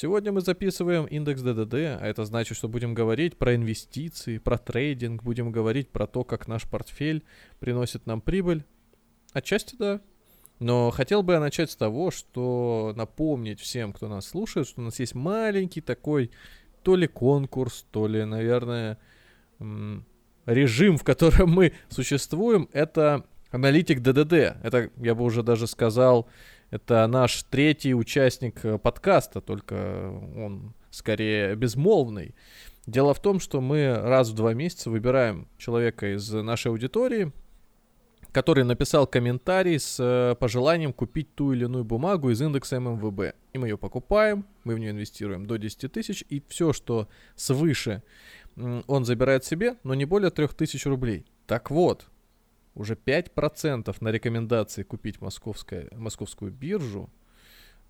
Сегодня 0.00 0.30
мы 0.30 0.42
записываем 0.42 1.06
индекс 1.06 1.42
ДДД, 1.42 1.74
а 1.74 2.00
это 2.04 2.24
значит, 2.24 2.56
что 2.56 2.68
будем 2.68 2.94
говорить 2.94 3.36
про 3.36 3.56
инвестиции, 3.56 4.38
про 4.38 4.56
трейдинг, 4.56 5.24
будем 5.24 5.50
говорить 5.50 5.90
про 5.90 6.06
то, 6.06 6.22
как 6.22 6.46
наш 6.46 6.68
портфель 6.70 7.24
приносит 7.58 8.06
нам 8.06 8.20
прибыль. 8.20 8.62
Отчасти 9.32 9.74
да. 9.76 10.00
Но 10.60 10.92
хотел 10.92 11.24
бы 11.24 11.32
я 11.32 11.40
начать 11.40 11.72
с 11.72 11.74
того, 11.74 12.12
что 12.12 12.92
напомнить 12.94 13.58
всем, 13.58 13.92
кто 13.92 14.06
нас 14.06 14.28
слушает, 14.28 14.68
что 14.68 14.82
у 14.82 14.84
нас 14.84 15.00
есть 15.00 15.16
маленький 15.16 15.80
такой 15.80 16.30
то 16.84 16.94
ли 16.94 17.08
конкурс, 17.08 17.84
то 17.90 18.06
ли, 18.06 18.24
наверное, 18.24 19.00
режим, 20.46 20.96
в 20.96 21.02
котором 21.02 21.50
мы 21.50 21.72
существуем, 21.88 22.68
это 22.72 23.24
аналитик 23.50 24.00
ДДД. 24.00 24.32
Это, 24.62 24.90
я 24.98 25.16
бы 25.16 25.24
уже 25.24 25.42
даже 25.42 25.66
сказал, 25.66 26.28
это 26.70 27.06
наш 27.06 27.42
третий 27.44 27.94
участник 27.94 28.64
э, 28.64 28.78
подкаста, 28.78 29.40
только 29.40 30.10
он 30.36 30.74
скорее 30.90 31.54
безмолвный. 31.54 32.34
Дело 32.86 33.14
в 33.14 33.20
том, 33.20 33.40
что 33.40 33.60
мы 33.60 33.94
раз 33.94 34.30
в 34.30 34.34
два 34.34 34.54
месяца 34.54 34.90
выбираем 34.90 35.48
человека 35.58 36.14
из 36.14 36.30
нашей 36.32 36.68
аудитории, 36.68 37.32
который 38.32 38.64
написал 38.64 39.06
комментарий 39.06 39.78
с 39.78 39.96
э, 39.98 40.34
пожеланием 40.36 40.92
купить 40.92 41.34
ту 41.34 41.52
или 41.52 41.64
иную 41.64 41.84
бумагу 41.84 42.30
из 42.30 42.40
индекса 42.40 42.80
ММВБ. 42.80 43.34
И 43.52 43.58
мы 43.58 43.68
ее 43.68 43.78
покупаем, 43.78 44.44
мы 44.64 44.74
в 44.74 44.78
нее 44.78 44.90
инвестируем 44.90 45.46
до 45.46 45.56
10 45.56 45.90
тысяч, 45.90 46.24
и 46.28 46.42
все, 46.48 46.72
что 46.72 47.08
свыше 47.34 48.02
он 48.56 49.04
забирает 49.04 49.44
себе, 49.44 49.76
но 49.84 49.94
не 49.94 50.04
более 50.04 50.30
3000 50.30 50.88
рублей. 50.88 51.24
Так 51.46 51.70
вот, 51.70 52.08
уже 52.74 52.94
5% 52.94 53.96
на 54.00 54.08
рекомендации 54.08 54.82
купить 54.82 55.20
московское, 55.20 55.88
московскую 55.92 56.52
биржу 56.52 57.10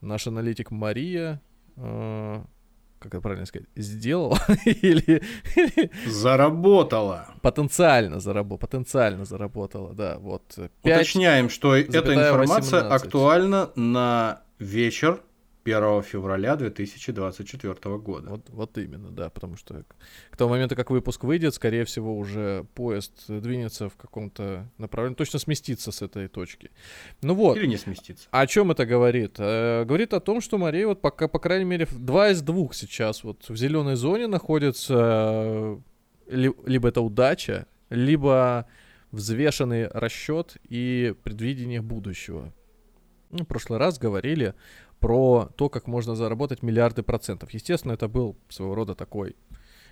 наш 0.01 0.27
аналитик 0.27 0.71
Мария, 0.71 1.41
э, 1.77 2.41
как 2.99 3.15
это 3.15 3.21
правильно 3.21 3.47
сказать, 3.47 3.69
сделала 3.77 4.39
или, 4.65 5.23
заработала. 6.07 7.29
Потенциально 7.43 8.21
заработала, 8.21 8.59
потенциально 8.59 9.25
заработала, 9.25 9.95
да, 9.95 10.19
вот. 10.19 10.43
5, 10.57 10.71
Уточняем, 10.83 11.49
что 11.51 11.77
эта 11.77 12.15
информация 12.15 12.85
18. 12.85 13.03
актуальна 13.03 13.71
на 13.77 14.43
вечер 14.59 15.23
1 15.73 16.03
февраля 16.03 16.57
2024 16.57 17.99
года. 17.99 18.31
Вот, 18.31 18.51
вот 18.51 18.79
именно, 18.79 19.11
да, 19.11 19.31
потому 19.31 19.57
что 19.57 19.85
к 20.31 20.37
тому 20.37 20.51
моменту, 20.51 20.77
как 20.77 20.91
выпуск 20.91 21.25
выйдет, 21.25 21.55
скорее 21.55 21.85
всего, 21.85 22.17
уже 22.17 22.67
поезд 22.75 23.13
двинется 23.29 23.89
в 23.89 23.97
каком-то 23.97 24.69
направлении, 24.79 25.17
точно 25.17 25.39
сместится 25.39 25.93
с 25.93 26.03
этой 26.03 26.29
точки. 26.29 26.71
Ну 27.23 27.35
вот. 27.35 27.57
Или 27.57 27.67
не 27.67 27.77
сместится. 27.77 28.29
О 28.31 28.47
чем 28.47 28.71
это 28.71 28.87
говорит? 28.87 29.37
Э, 29.39 29.85
говорит 29.85 30.15
о 30.15 30.21
том, 30.21 30.41
что 30.41 30.59
Мария 30.59 30.87
вот 30.87 31.01
пока, 31.01 31.29
по 31.29 31.39
крайней 31.39 31.65
мере, 31.65 31.87
два 31.93 32.31
из 32.31 32.43
двух 32.43 32.75
сейчас 32.75 33.25
вот 33.25 33.49
в 33.49 33.57
зеленой 33.57 33.97
зоне 33.97 34.27
находится, 34.27 35.81
ли, 36.27 36.53
либо 36.67 36.89
это 36.89 37.01
удача, 37.01 37.67
либо 37.91 38.67
взвешенный 39.11 39.89
расчет 39.89 40.57
и 40.69 41.15
предвидение 41.23 41.81
будущего. 41.81 42.53
Ну, 43.31 43.45
в 43.45 43.47
прошлый 43.47 43.79
раз 43.79 43.99
говорили 43.99 44.55
про 45.01 45.51
то, 45.57 45.69
как 45.69 45.87
можно 45.87 46.15
заработать 46.15 46.63
миллиарды 46.63 47.03
процентов. 47.03 47.51
Естественно, 47.51 47.93
это 47.93 48.09
был 48.09 48.37
своего 48.49 48.75
рода 48.75 48.95
такой 48.95 49.37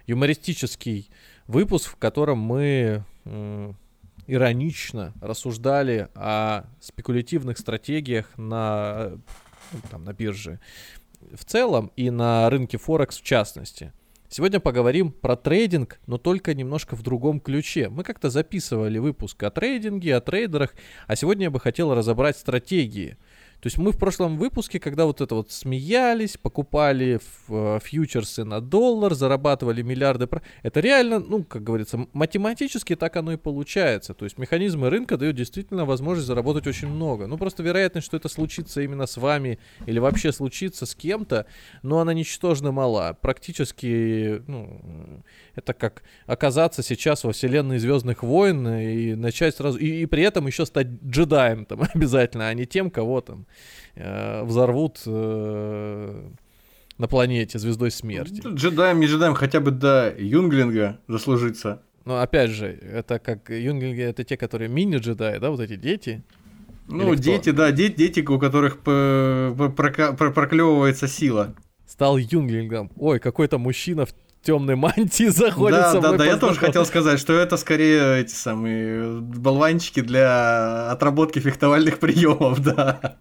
юмористический 0.07 1.11
выпуск, 1.47 1.93
в 1.93 1.97
котором 1.97 2.39
мы 2.39 3.05
иронично 4.27 5.13
рассуждали 5.21 6.09
о 6.15 6.65
спекулятивных 6.81 7.59
стратегиях 7.59 8.37
на, 8.37 9.13
ну, 9.73 9.79
там, 9.91 10.05
на 10.05 10.13
бирже 10.13 10.61
в 11.33 11.45
целом 11.45 11.93
и 11.97 12.11
на 12.11 12.49
рынке 12.51 12.79
Форекс 12.79 13.19
в 13.19 13.23
частности. 13.23 13.93
Сегодня 14.29 14.59
поговорим 14.59 15.13
про 15.13 15.37
трейдинг, 15.37 16.01
но 16.07 16.19
только 16.19 16.53
немножко 16.55 16.97
в 16.97 17.03
другом 17.03 17.39
ключе. 17.39 17.89
Мы 17.89 18.03
как-то 18.03 18.29
записывали 18.29 18.99
выпуск 18.99 19.41
о 19.45 19.51
трейдинге, 19.51 20.17
о 20.17 20.21
трейдерах, 20.21 20.75
а 21.07 21.15
сегодня 21.15 21.45
я 21.45 21.51
бы 21.51 21.61
хотел 21.61 21.95
разобрать 21.95 22.37
стратегии– 22.37 23.17
то 23.61 23.69
есть 23.69 23.79
мы 23.79 23.93
в 23.93 23.99
прошлом 23.99 24.37
выпуске, 24.37 24.79
когда 24.79 25.07
вот 25.07 25.21
это 25.21 25.35
вот 25.35 25.51
смеялись, 25.51 26.37
покупали 26.37 27.19
э, 27.49 27.79
фьючерсы 27.83 28.45
на 28.45 28.61
доллар, 28.61 29.15
зарабатывали 29.15 29.83
миллиарды, 29.83 30.29
это 30.63 30.81
реально, 30.81 31.21
ну, 31.21 31.43
как 31.43 31.65
говорится, 31.65 32.07
математически 32.13 32.95
так 32.95 33.17
оно 33.17 33.33
и 33.33 33.37
получается. 33.37 34.13
То 34.13 34.25
есть 34.25 34.37
механизмы 34.39 34.91
рынка 34.91 35.17
дают 35.17 35.37
действительно 35.37 35.87
возможность 35.87 36.27
заработать 36.27 36.67
очень 36.67 36.89
много. 36.89 37.27
Ну, 37.27 37.39
просто 37.39 37.63
вероятность, 37.63 38.07
что 38.07 38.17
это 38.17 38.29
случится 38.29 38.83
именно 38.83 39.07
с 39.07 39.17
вами 39.17 39.59
или 39.87 39.99
вообще 39.99 40.33
случится 40.33 40.85
с 40.85 40.95
кем-то, 40.95 41.47
но 41.83 42.01
она 42.01 42.13
ничтожно 42.13 42.73
мала. 42.73 43.17
Практически, 43.21 44.43
ну, 44.47 45.23
это 45.55 45.73
как 45.73 46.03
оказаться 46.27 46.83
сейчас 46.83 47.25
во 47.25 47.33
вселенной 47.33 47.79
Звездных 47.79 48.23
войн 48.23 48.69
и 48.69 49.15
начать 49.15 49.57
сразу, 49.57 49.79
и, 49.79 50.03
и 50.03 50.07
при 50.07 50.23
этом 50.23 50.47
еще 50.47 50.67
стать 50.67 50.89
джедаем 51.05 51.65
там 51.65 51.83
обязательно, 51.95 52.49
а 52.49 52.55
не 52.55 52.67
тем, 52.67 52.91
кого 52.91 53.23
там 53.23 53.46
э, 53.95 54.43
взорвут 54.45 55.03
э, 55.07 56.29
на 56.99 57.09
планете 57.09 57.59
звездой 57.59 57.91
смерти. 57.91 58.43
Ну, 58.45 58.55
джедаем, 58.55 59.01
не 59.01 59.07
джедаем, 59.07 59.35
хотя 59.35 59.61
бы 59.61 59.71
до 59.71 60.15
юнглинга 60.19 60.99
заслужиться. 61.09 61.83
Но 62.05 62.21
опять 62.21 62.51
же, 62.51 62.67
это 62.69 63.19
как 63.19 63.51
юнглинги, 63.51 64.01
это 64.01 64.25
те, 64.25 64.37
которые 64.37 64.69
мини-джедаи, 64.69 65.39
да, 65.39 65.51
вот 65.51 65.61
эти 65.61 65.77
дети. 65.77 66.23
Ну, 66.89 67.17
дети, 67.17 67.51
да, 67.51 67.73
дети, 67.73 67.97
дети, 67.97 68.21
у 68.21 68.39
которых 68.39 68.79
проклевывается 68.79 71.09
сила. 71.09 71.57
Стал 71.87 72.17
юнглингом. 72.17 72.93
Ой, 72.97 73.19
какой-то 73.19 73.59
мужчина 73.59 74.07
в 74.07 74.15
темной 74.47 74.77
мантии 74.77 75.29
заходит 75.29 75.79
да, 75.79 75.93
со 75.93 75.99
мной. 75.99 76.13
Да, 76.13 76.19
да, 76.19 76.27
я 76.27 76.37
тоже 76.37 76.59
хотел 76.59 76.87
сказать, 76.87 77.19
что 77.19 77.33
это 77.33 77.57
скорее 77.57 78.21
эти 78.21 78.33
самые 78.33 79.21
болванчики 79.21 80.01
для 80.01 80.91
отработки 80.91 81.41
фехтовальных 81.41 81.99
приемов, 81.99 82.63
да. 82.63 83.19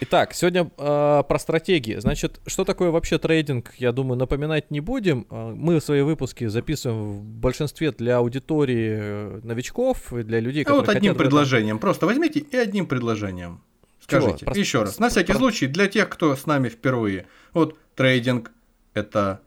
Итак, 0.00 0.34
сегодня 0.34 0.70
э, 0.76 1.22
про 1.26 1.38
стратегии. 1.38 1.96
Значит, 1.96 2.40
что 2.46 2.64
такое 2.64 2.90
вообще 2.90 3.18
трейдинг, 3.18 3.72
я 3.78 3.92
думаю, 3.92 4.18
напоминать 4.18 4.70
не 4.70 4.80
будем. 4.80 5.26
А, 5.30 5.54
мы 5.54 5.80
свои 5.80 6.02
выпуски 6.02 6.46
записываем 6.46 7.04
в 7.04 7.22
большинстве 7.22 7.90
для 7.92 8.18
аудитории 8.18 8.98
э, 9.00 9.40
новичков, 9.44 10.12
для 10.12 10.40
людей, 10.40 10.62
а 10.62 10.66
которые 10.66 10.86
вот 10.86 10.94
одним 10.94 11.14
предложением, 11.14 11.76
этом... 11.76 11.78
просто 11.78 12.06
возьмите 12.06 12.40
и 12.40 12.56
одним 12.56 12.86
предложением. 12.86 13.62
Скажите, 14.00 14.44
Чего? 14.44 14.52
еще 14.54 14.82
раз, 14.82 14.98
на 14.98 15.08
всякий 15.08 15.32
про... 15.32 15.38
случай, 15.38 15.68
для 15.68 15.86
тех, 15.86 16.10
кто 16.10 16.36
с 16.36 16.44
нами 16.44 16.68
впервые. 16.68 17.26
Вот 17.54 17.78
трейдинг– 17.94 18.50
это 18.94 19.40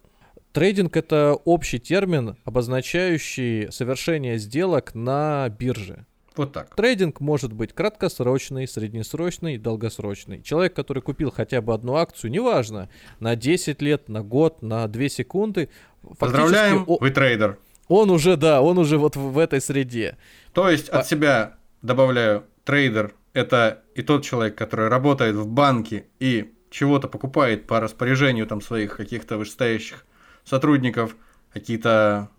Трейдинг 0.57 0.97
это 0.97 1.35
общий 1.45 1.77
термин, 1.77 2.35
обозначающий 2.43 3.71
совершение 3.71 4.39
сделок 4.39 4.95
на 4.95 5.47
бирже. 5.49 6.07
Вот 6.35 6.51
так. 6.51 6.73
Трейдинг 6.73 7.19
может 7.19 7.53
быть 7.53 7.73
краткосрочный, 7.73 8.67
среднесрочный, 8.67 9.59
долгосрочный. 9.59 10.41
Человек, 10.41 10.73
который 10.73 11.03
купил 11.03 11.29
хотя 11.29 11.61
бы 11.61 11.75
одну 11.75 11.93
акцию, 11.93 12.31
неважно, 12.31 12.89
на 13.19 13.35
10 13.35 13.83
лет, 13.83 14.09
на 14.09 14.23
год, 14.23 14.63
на 14.63 14.87
2 14.87 15.09
секунды. 15.09 15.69
Поздравляем, 16.17 16.85
о... 16.87 16.97
вы 16.99 17.11
трейдер. 17.11 17.59
Он 17.87 18.09
уже, 18.09 18.35
да, 18.35 18.63
он 18.63 18.79
уже 18.79 18.97
вот 18.97 19.15
в, 19.15 19.37
этой 19.37 19.61
среде. 19.61 20.17
То 20.53 20.71
есть 20.71 20.89
от 20.89 21.01
а... 21.01 21.03
себя 21.03 21.57
добавляю, 21.83 22.45
трейдер 22.63 23.13
это 23.33 23.83
и 23.93 24.01
тот 24.01 24.23
человек, 24.23 24.55
который 24.55 24.87
работает 24.87 25.35
в 25.35 25.47
банке 25.47 26.07
и 26.19 26.51
чего-то 26.71 27.07
покупает 27.07 27.67
по 27.67 27.79
распоряжению 27.79 28.47
там 28.47 28.59
своих 28.61 28.97
каких-то 28.97 29.37
вышестоящих 29.37 30.03
сотрудников, 30.47 31.15
какие-то 31.51 32.29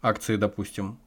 акции, 0.00 0.36
допустим, 0.36 0.98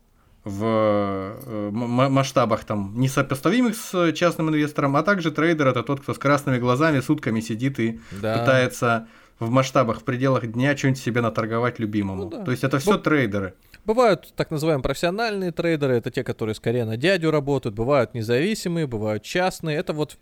в 0.44 0.64
э, 0.64 1.70
масштабах 1.72 2.66
там 2.66 2.94
несопоставимых 2.96 3.76
с 3.76 4.14
частным 4.14 4.50
инвестором, 4.50 4.96
а 4.96 5.02
также 5.02 5.32
трейдер 5.32 5.68
это 5.68 5.82
тот, 5.82 6.02
кто 6.02 6.14
с 6.14 6.20
красными 6.20 6.60
глазами 6.60 7.00
сутками 7.00 7.40
сидит 7.40 7.80
и 7.80 8.00
да. 8.22 8.38
пытается 8.38 9.08
в 9.40 9.50
масштабах, 9.50 10.02
в 10.02 10.04
пределах 10.04 10.46
дня 10.46 10.78
что-нибудь 10.78 11.02
себе 11.02 11.22
наторговать 11.22 11.80
любимому. 11.80 12.26
Ну, 12.26 12.30
да. 12.30 12.44
То 12.44 12.52
есть 12.52 12.64
это 12.64 12.78
все 12.78 12.94
Б- 12.94 13.00
трейдеры. 13.00 13.56
Бывают 13.86 14.34
так 14.36 14.52
называемые 14.52 14.84
профессиональные 14.84 15.52
трейдеры, 15.52 15.96
это 15.96 16.12
те, 16.12 16.24
которые 16.24 16.56
скорее 16.56 16.86
на 16.86 16.96
дядю 16.96 17.32
работают, 17.32 17.76
бывают 17.76 18.14
независимые, 18.14 18.88
бывают 18.88 19.24
частные. 19.24 19.78
Это 19.78 19.94
вот 19.94 20.18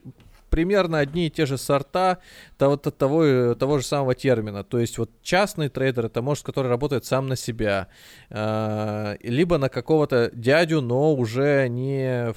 примерно 0.53 0.99
одни 0.99 1.25
и 1.25 1.29
те 1.31 1.47
же 1.47 1.57
сорта 1.57 2.19
того, 2.59 2.77
того, 2.77 3.55
того 3.55 3.79
же 3.79 3.83
самого 3.83 4.13
термина. 4.13 4.63
То 4.63 4.77
есть 4.77 4.99
вот 4.99 5.09
частный 5.23 5.67
трейдер 5.67 6.05
это 6.05 6.21
может, 6.21 6.45
который 6.45 6.67
работает 6.67 7.05
сам 7.05 7.25
на 7.25 7.35
себя, 7.35 7.87
э, 8.29 9.15
либо 9.23 9.57
на 9.57 9.69
какого-то 9.69 10.29
дядю, 10.31 10.81
но 10.81 11.15
уже 11.15 11.67
не 11.69 12.35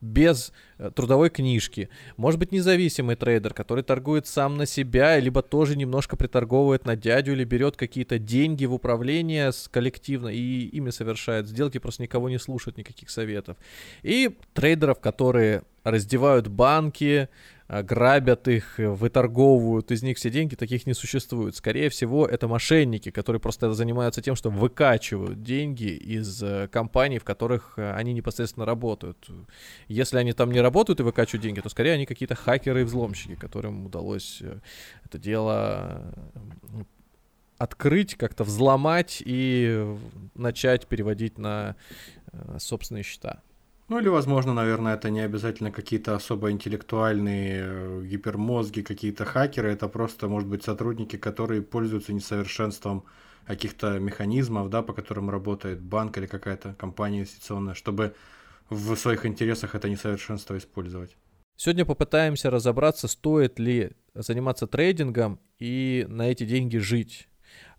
без 0.00 0.52
э, 0.78 0.90
трудовой 0.92 1.30
книжки. 1.30 1.88
Может 2.16 2.40
быть 2.40 2.50
независимый 2.50 3.14
трейдер, 3.14 3.54
который 3.54 3.84
торгует 3.84 4.26
сам 4.26 4.56
на 4.56 4.66
себя, 4.66 5.20
либо 5.20 5.40
тоже 5.40 5.76
немножко 5.76 6.16
приторговывает 6.16 6.84
на 6.84 6.96
дядю 6.96 7.34
или 7.34 7.44
берет 7.44 7.76
какие-то 7.76 8.18
деньги 8.18 8.64
в 8.64 8.74
управление 8.74 9.52
с 9.52 9.68
коллективно 9.68 10.30
и 10.30 10.66
ими 10.66 10.90
совершает 10.90 11.46
сделки, 11.46 11.78
просто 11.78 12.02
никого 12.02 12.28
не 12.28 12.40
слушает, 12.40 12.76
никаких 12.76 13.08
советов. 13.08 13.56
И 14.02 14.36
трейдеров, 14.52 14.98
которые 14.98 15.62
раздевают 15.84 16.48
банки, 16.48 17.28
а, 17.72 17.82
грабят 17.82 18.48
их, 18.48 18.74
выторговывают 18.76 19.90
из 19.90 20.02
них 20.02 20.18
все 20.18 20.28
деньги, 20.28 20.54
таких 20.54 20.86
не 20.86 20.92
существует. 20.92 21.56
Скорее 21.56 21.88
всего, 21.88 22.26
это 22.26 22.46
мошенники, 22.46 23.10
которые 23.10 23.40
просто 23.40 23.72
занимаются 23.72 24.20
тем, 24.20 24.34
что 24.36 24.50
выкачивают 24.50 25.42
деньги 25.42 25.88
из 25.88 26.42
э, 26.42 26.68
компаний, 26.68 27.18
в 27.18 27.24
которых 27.24 27.74
э, 27.78 27.94
они 27.94 28.12
непосредственно 28.12 28.66
работают. 28.66 29.26
Если 29.88 30.18
они 30.18 30.34
там 30.34 30.52
не 30.52 30.60
работают 30.60 31.00
и 31.00 31.02
выкачивают 31.02 31.42
деньги, 31.42 31.60
то 31.60 31.70
скорее 31.70 31.92
они 31.92 32.04
какие-то 32.04 32.34
хакеры 32.34 32.82
и 32.82 32.84
взломщики, 32.84 33.36
которым 33.36 33.86
удалось 33.86 34.40
э, 34.42 34.58
это 35.06 35.18
дело 35.18 36.14
открыть, 37.56 38.16
как-то 38.16 38.44
взломать 38.44 39.22
и 39.24 39.96
начать 40.34 40.88
переводить 40.88 41.38
на 41.38 41.76
собственные 42.58 43.04
счета. 43.04 43.40
Ну 43.92 43.98
или, 43.98 44.08
возможно, 44.08 44.54
наверное, 44.54 44.94
это 44.94 45.10
не 45.10 45.20
обязательно 45.20 45.70
какие-то 45.70 46.14
особо 46.14 46.50
интеллектуальные 46.50 47.62
э, 47.62 48.02
гипермозги, 48.06 48.80
какие-то 48.80 49.26
хакеры, 49.26 49.70
это 49.70 49.86
просто, 49.86 50.28
может 50.28 50.48
быть, 50.48 50.64
сотрудники, 50.64 51.16
которые 51.16 51.60
пользуются 51.60 52.14
несовершенством 52.14 53.04
каких-то 53.46 53.98
механизмов, 53.98 54.70
да, 54.70 54.80
по 54.80 54.94
которым 54.94 55.28
работает 55.28 55.82
банк 55.82 56.16
или 56.16 56.24
какая-то 56.24 56.72
компания 56.78 57.18
инвестиционная, 57.18 57.74
чтобы 57.74 58.14
в 58.70 58.96
своих 58.96 59.26
интересах 59.26 59.74
это 59.74 59.90
несовершенство 59.90 60.56
использовать. 60.56 61.14
Сегодня 61.58 61.84
попытаемся 61.84 62.48
разобраться, 62.48 63.08
стоит 63.08 63.58
ли 63.58 63.90
заниматься 64.14 64.66
трейдингом 64.66 65.38
и 65.58 66.06
на 66.08 66.30
эти 66.30 66.44
деньги 66.46 66.78
жить 66.78 67.28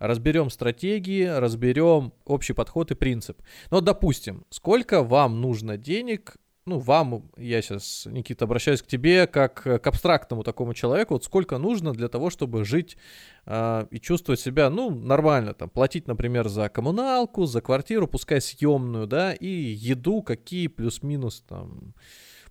разберем 0.07 0.49
стратегии, 0.49 1.25
разберем 1.25 2.13
общий 2.25 2.53
подход 2.53 2.91
и 2.91 2.95
принцип. 2.95 3.41
Но, 3.71 3.81
допустим, 3.81 4.45
сколько 4.49 5.03
вам 5.03 5.41
нужно 5.41 5.77
денег 5.77 6.35
ну, 6.65 6.79
вам, 6.79 7.29
я 7.35 7.61
сейчас, 7.61 8.05
Никита, 8.05 8.45
обращаюсь 8.45 8.81
к 8.81 8.87
тебе 8.87 9.27
как 9.27 9.63
к 9.63 9.85
абстрактному 9.85 10.43
такому 10.43 10.73
человеку, 10.73 11.15
вот 11.15 11.25
сколько 11.25 11.57
нужно 11.57 11.91
для 11.91 12.07
того, 12.07 12.29
чтобы 12.29 12.63
жить 12.63 12.97
э, 13.45 13.85
и 13.91 13.99
чувствовать 13.99 14.39
себя, 14.39 14.69
ну, 14.69 14.89
нормально, 14.89 15.53
там, 15.53 15.69
платить, 15.69 16.07
например, 16.07 16.47
за 16.47 16.69
коммуналку, 16.69 17.45
за 17.45 17.59
квартиру, 17.59 18.07
пускай 18.07 18.39
съемную, 18.39 19.07
да, 19.07 19.33
и 19.33 19.47
еду, 19.47 20.21
какие 20.21 20.67
плюс-минус, 20.67 21.43
там, 21.49 21.95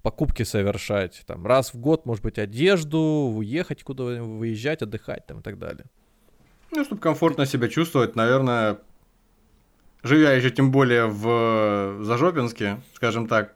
покупки 0.02 0.42
совершать, 0.42 1.22
там, 1.26 1.46
раз 1.46 1.72
в 1.72 1.80
год, 1.80 2.04
может 2.04 2.22
быть, 2.22 2.38
одежду, 2.38 3.00
уехать 3.34 3.82
куда 3.82 4.22
выезжать, 4.22 4.82
отдыхать, 4.82 5.26
там, 5.26 5.40
и 5.40 5.42
так 5.42 5.58
далее. 5.58 5.86
Ну, 6.74 6.84
чтобы 6.84 7.02
комфортно 7.02 7.44
себя 7.44 7.68
чувствовать, 7.68 8.16
наверное, 8.16 8.78
живя 10.02 10.32
еще 10.32 10.50
тем 10.50 10.72
более 10.72 11.06
в 11.06 12.02
Зажопинске, 12.02 12.82
скажем 12.94 13.28
так, 13.28 13.54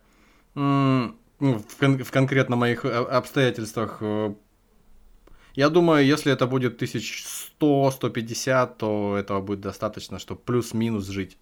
ну, 0.54 1.14
в, 1.40 1.76
кон- 1.78 2.04
в 2.04 2.10
конкретно 2.10 2.56
моих 2.56 2.84
обстоятельствах, 2.84 3.98
э, 4.02 4.34
я 5.54 5.70
думаю, 5.70 6.04
если 6.04 6.30
это 6.30 6.46
будет 6.46 6.82
1100-150, 6.82 8.76
то 8.76 9.16
этого 9.18 9.40
будет 9.40 9.60
достаточно, 9.60 10.18
чтобы 10.18 10.42
плюс-минус 10.42 11.06
жить. 11.06 11.38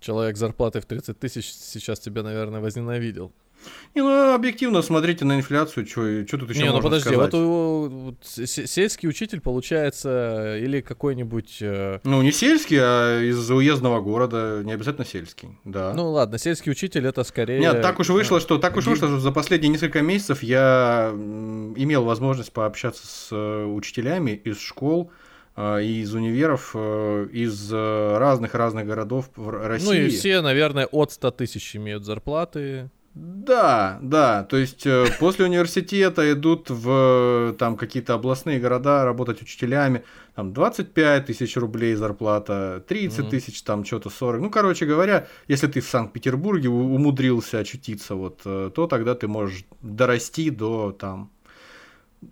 Человек 0.00 0.36
зарплатой 0.36 0.82
в 0.82 0.86
30 0.86 1.18
тысяч 1.18 1.50
сейчас 1.50 1.98
тебя, 2.00 2.22
наверное, 2.22 2.60
возненавидел. 2.60 3.32
Не, 3.94 4.02
ну 4.02 4.34
объективно 4.34 4.82
смотрите 4.82 5.24
на 5.24 5.36
инфляцию, 5.36 5.86
что 5.86 6.24
тут 6.26 6.50
еще 6.50 6.62
Не, 6.62 6.70
ну 6.70 6.82
подожди, 6.82 7.08
сказать? 7.08 7.32
вот, 7.32 7.90
вот 7.90 8.16
сельский 8.24 9.08
учитель 9.08 9.40
получается 9.40 10.58
или 10.58 10.82
какой-нибудь... 10.82 11.58
Э... 11.62 12.00
Ну 12.04 12.20
не 12.20 12.30
сельский, 12.30 12.78
а 12.78 13.22
из 13.22 13.50
уездного 13.50 14.02
города, 14.02 14.60
не 14.64 14.72
обязательно 14.72 15.06
сельский, 15.06 15.48
да. 15.64 15.94
Ну 15.94 16.10
ладно, 16.10 16.38
сельский 16.38 16.72
учитель 16.72 17.06
это 17.06 17.24
скорее... 17.24 17.58
Нет, 17.58 17.80
так 17.80 17.98
уж 17.98 18.10
вышло, 18.10 18.38
что 18.38 18.58
так 18.58 18.76
уж 18.76 18.86
вышло, 18.86 19.08
что 19.08 19.18
за 19.18 19.32
последние 19.32 19.70
несколько 19.70 20.02
месяцев 20.02 20.42
я 20.42 21.10
имел 21.14 22.04
возможность 22.04 22.52
пообщаться 22.52 23.06
с 23.06 23.28
э, 23.30 23.64
учителями 23.64 24.32
из 24.32 24.60
школ, 24.60 25.10
э, 25.56 25.82
из 25.82 26.14
универов, 26.14 26.72
э, 26.74 27.28
из 27.32 27.72
разных-разных 27.72 28.86
городов 28.86 29.30
в 29.36 29.50
России. 29.66 29.86
Ну 29.86 29.92
и 29.92 30.08
все, 30.08 30.40
наверное, 30.40 30.86
от 30.86 31.12
100 31.12 31.30
тысяч 31.30 31.76
имеют 31.76 32.04
зарплаты. 32.04 32.90
Да, 33.16 33.98
да, 34.02 34.44
то 34.44 34.58
есть 34.58 34.86
э, 34.86 35.06
после 35.18 35.46
университета 35.46 36.30
идут 36.30 36.68
в 36.68 37.56
там 37.58 37.78
какие-то 37.78 38.12
областные 38.12 38.60
города 38.60 39.06
работать 39.06 39.40
учителями, 39.40 40.04
там 40.34 40.52
25 40.52 41.24
тысяч 41.24 41.56
рублей 41.56 41.94
зарплата, 41.94 42.84
30 42.86 43.30
тысяч, 43.30 43.62
там 43.62 43.86
что-то 43.86 44.10
40. 44.10 44.42
Ну, 44.42 44.50
короче 44.50 44.84
говоря, 44.84 45.28
если 45.48 45.66
ты 45.66 45.80
в 45.80 45.86
Санкт-Петербурге 45.86 46.68
умудрился 46.68 47.60
очутиться, 47.60 48.16
вот, 48.16 48.42
э, 48.44 48.70
то 48.74 48.86
тогда 48.86 49.14
ты 49.14 49.28
можешь 49.28 49.64
дорасти 49.80 50.50
до 50.50 50.92
там 50.92 51.30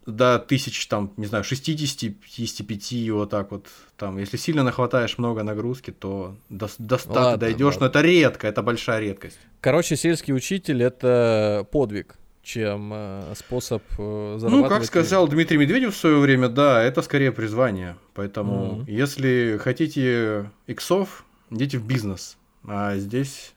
до 0.07 0.39
тысяч, 0.39 0.87
там, 0.87 1.13
не 1.17 1.27
знаю, 1.27 1.45
60-55, 1.45 3.13
вот 3.13 3.31
так 3.31 3.51
вот. 3.51 3.67
Там, 3.97 4.19
если 4.19 4.37
сильно 4.37 4.63
нахватаешь 4.63 5.19
много 5.19 5.43
нагрузки, 5.43 5.91
то 5.91 6.37
до, 6.49 6.69
до 6.79 6.99
100 6.99 7.13
ладно, 7.13 7.37
дойдешь, 7.37 7.79
но 7.79 7.87
это 7.87 8.01
редко, 8.01 8.49
это 8.49 8.63
большая 8.63 9.01
редкость. 9.01 9.39
Короче, 9.61 9.97
сельский 9.97 10.35
учитель 10.35 10.83
это 10.83 11.67
подвиг 11.71 12.17
чем 12.45 12.93
э, 12.93 13.33
способ 13.35 13.83
э, 13.99 14.37
зарабатывать. 14.39 14.51
Ну, 14.51 14.69
как 14.69 14.85
сказал 14.85 15.27
Дмитрий 15.27 15.57
Медведев 15.57 15.95
в 15.95 15.97
свое 15.97 16.19
время, 16.19 16.49
да, 16.49 16.83
это 16.83 17.01
скорее 17.01 17.33
призвание. 17.33 17.97
Поэтому, 18.13 18.83
mm-hmm. 18.83 18.91
если 18.91 19.59
хотите 19.61 20.51
иксов, 20.67 21.25
идите 21.51 21.79
в 21.79 21.87
бизнес. 21.87 22.37
А 22.67 22.97
здесь 22.97 23.55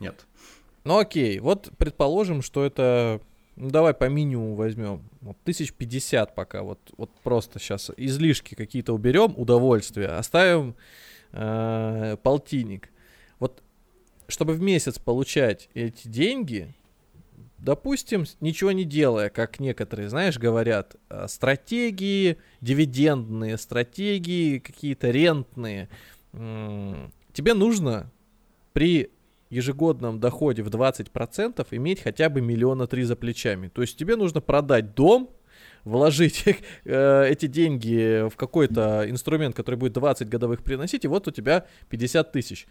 нет. 0.00 0.26
Ну 0.84 0.98
окей, 0.98 1.38
вот 1.38 1.70
предположим, 1.78 2.42
что 2.42 2.64
это 2.64 3.20
ну, 3.56 3.70
давай 3.70 3.94
по 3.94 4.08
минимуму 4.08 4.54
возьмем. 4.54 5.02
Вот, 5.20 5.36
тысяч 5.44 5.72
пятьдесят 5.72 6.34
пока. 6.34 6.62
Вот, 6.62 6.78
вот 6.96 7.10
просто 7.22 7.58
сейчас 7.58 7.90
излишки 7.96 8.54
какие-то 8.54 8.92
уберем, 8.92 9.34
удовольствие. 9.36 10.08
Оставим 10.08 10.74
э, 11.32 12.16
полтинник. 12.22 12.90
Вот, 13.38 13.62
чтобы 14.28 14.54
в 14.54 14.60
месяц 14.60 14.98
получать 14.98 15.68
эти 15.74 16.08
деньги, 16.08 16.74
допустим, 17.58 18.24
ничего 18.40 18.72
не 18.72 18.84
делая, 18.84 19.30
как 19.30 19.60
некоторые, 19.60 20.08
знаешь, 20.08 20.38
говорят, 20.38 20.96
э, 21.08 21.26
стратегии, 21.28 22.38
дивидендные 22.60 23.56
стратегии, 23.58 24.58
какие-то 24.58 25.10
рентные. 25.10 25.88
Тебе 26.32 27.54
нужно 27.54 28.10
при 28.72 29.10
ежегодном 29.50 30.20
доходе 30.20 30.62
в 30.62 30.68
20% 30.68 31.66
иметь 31.70 32.02
хотя 32.02 32.28
бы 32.28 32.40
миллиона 32.40 32.86
три 32.86 33.04
за 33.04 33.16
плечами. 33.16 33.68
То 33.68 33.82
есть 33.82 33.96
тебе 33.96 34.16
нужно 34.16 34.40
продать 34.40 34.94
дом, 34.94 35.30
вложить 35.84 36.44
э, 36.84 37.26
эти 37.28 37.46
деньги 37.46 38.28
в 38.28 38.36
какой-то 38.36 39.08
инструмент, 39.08 39.54
который 39.54 39.76
будет 39.76 39.92
20 39.92 40.28
годовых 40.28 40.62
приносить, 40.62 41.04
и 41.04 41.08
вот 41.08 41.28
у 41.28 41.30
тебя 41.30 41.66
50 41.88 42.32
тысяч. 42.32 42.66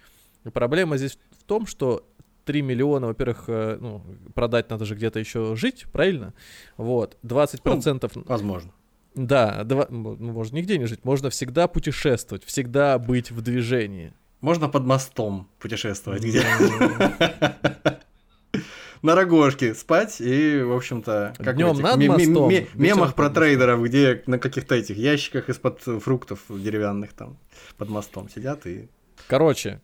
Проблема 0.51 0.97
здесь 0.97 1.17
в 1.39 1.43
том, 1.43 1.65
что 1.65 2.05
3 2.45 2.61
миллиона, 2.61 3.07
во-первых, 3.07 3.45
э, 3.47 3.77
ну, 3.79 4.03
продать 4.33 4.69
надо 4.69 4.85
же 4.85 4.95
где-то 4.95 5.19
еще 5.19 5.55
жить, 5.55 5.85
правильно? 5.91 6.33
Вот, 6.77 7.17
20%... 7.23 8.11
Ну, 8.15 8.23
возможно. 8.25 8.71
Да, 9.15 9.63
два, 9.63 9.87
ну, 9.89 10.15
можно 10.15 10.55
нигде 10.55 10.77
не 10.77 10.85
жить, 10.85 11.05
можно 11.05 11.29
всегда 11.29 11.67
путешествовать, 11.67 12.43
всегда 12.43 12.97
быть 12.97 13.31
в 13.31 13.41
движении. 13.41 14.13
Можно 14.43 14.67
под 14.67 14.83
мостом 14.83 15.47
путешествовать 15.57 16.21
где? 16.21 16.43
На 19.01 19.15
рогожке 19.15 19.73
спать 19.73 20.19
и, 20.19 20.61
в 20.61 20.73
общем-то, 20.73 21.33
как 21.37 21.55
Днем 21.55 21.77
над 21.77 21.97
мостом, 22.07 22.51
мемах 22.73 23.15
про 23.15 23.29
трейдеров, 23.29 23.81
где 23.81 24.21
на 24.25 24.39
каких-то 24.39 24.75
этих 24.75 24.97
ящиках 24.97 25.47
из-под 25.47 25.79
фруктов 25.81 26.41
деревянных 26.49 27.13
там 27.13 27.37
под 27.77 27.87
мостом 27.87 28.27
сидят 28.29 28.65
и... 28.65 28.89
Короче, 29.27 29.81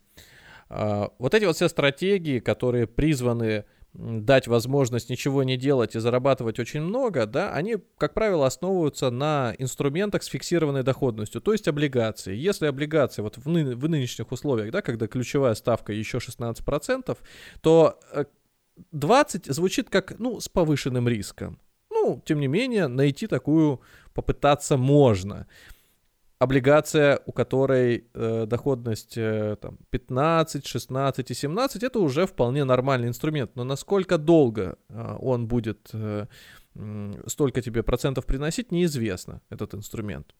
а, 0.67 1.09
вот 1.19 1.33
эти 1.33 1.45
вот 1.45 1.55
все 1.55 1.69
стратегии, 1.69 2.39
которые 2.39 2.85
призваны 2.85 3.63
дать 3.99 4.47
возможность 4.47 5.09
ничего 5.09 5.43
не 5.43 5.57
делать 5.57 5.95
и 5.95 5.99
зарабатывать 5.99 6.59
очень 6.59 6.81
много, 6.81 7.25
да, 7.25 7.53
они, 7.53 7.77
как 7.97 8.13
правило, 8.13 8.45
основываются 8.47 9.09
на 9.09 9.53
инструментах 9.57 10.23
с 10.23 10.27
фиксированной 10.27 10.83
доходностью, 10.83 11.41
то 11.41 11.51
есть 11.51 11.67
облигации. 11.67 12.35
Если 12.35 12.67
облигации 12.67 13.21
вот 13.21 13.37
в, 13.37 13.47
ны- 13.49 13.75
в 13.75 13.89
нынешних 13.89 14.31
условиях, 14.31 14.71
да, 14.71 14.81
когда 14.81 15.07
ключевая 15.07 15.53
ставка 15.55 15.91
еще 15.91 16.19
16%, 16.19 17.17
то 17.61 17.99
20 18.91 19.47
э, 19.47 19.53
звучит 19.53 19.89
как, 19.89 20.17
ну, 20.17 20.39
с 20.39 20.47
повышенным 20.47 21.07
риском. 21.07 21.59
Ну, 21.89 22.21
тем 22.25 22.39
не 22.39 22.47
менее, 22.47 22.87
найти 22.87 23.27
такую 23.27 23.81
попытаться 24.13 24.77
можно. 24.77 25.47
Облигация, 26.39 27.19
у 27.25 27.33
которой 27.33 28.05
э, 28.13 28.45
доходность 28.45 29.17
э, 29.17 29.57
там, 29.61 29.77
15, 29.89 30.65
16 30.65 31.31
и 31.31 31.33
17, 31.33 31.83
это 31.83 31.99
уже 31.99 32.25
вполне 32.25 32.63
нормальный 32.63 33.09
инструмент. 33.09 33.51
Но 33.55 33.65
насколько 33.65 34.17
долго 34.17 34.77
э, 34.87 35.17
он 35.19 35.47
будет 35.47 35.89
э, 35.91 36.27
э, 36.75 37.23
столько 37.27 37.61
тебе 37.61 37.83
процентов 37.83 38.25
приносить, 38.25 38.71
неизвестно, 38.71 39.41
этот 39.49 39.73
инструмент. 39.73 40.33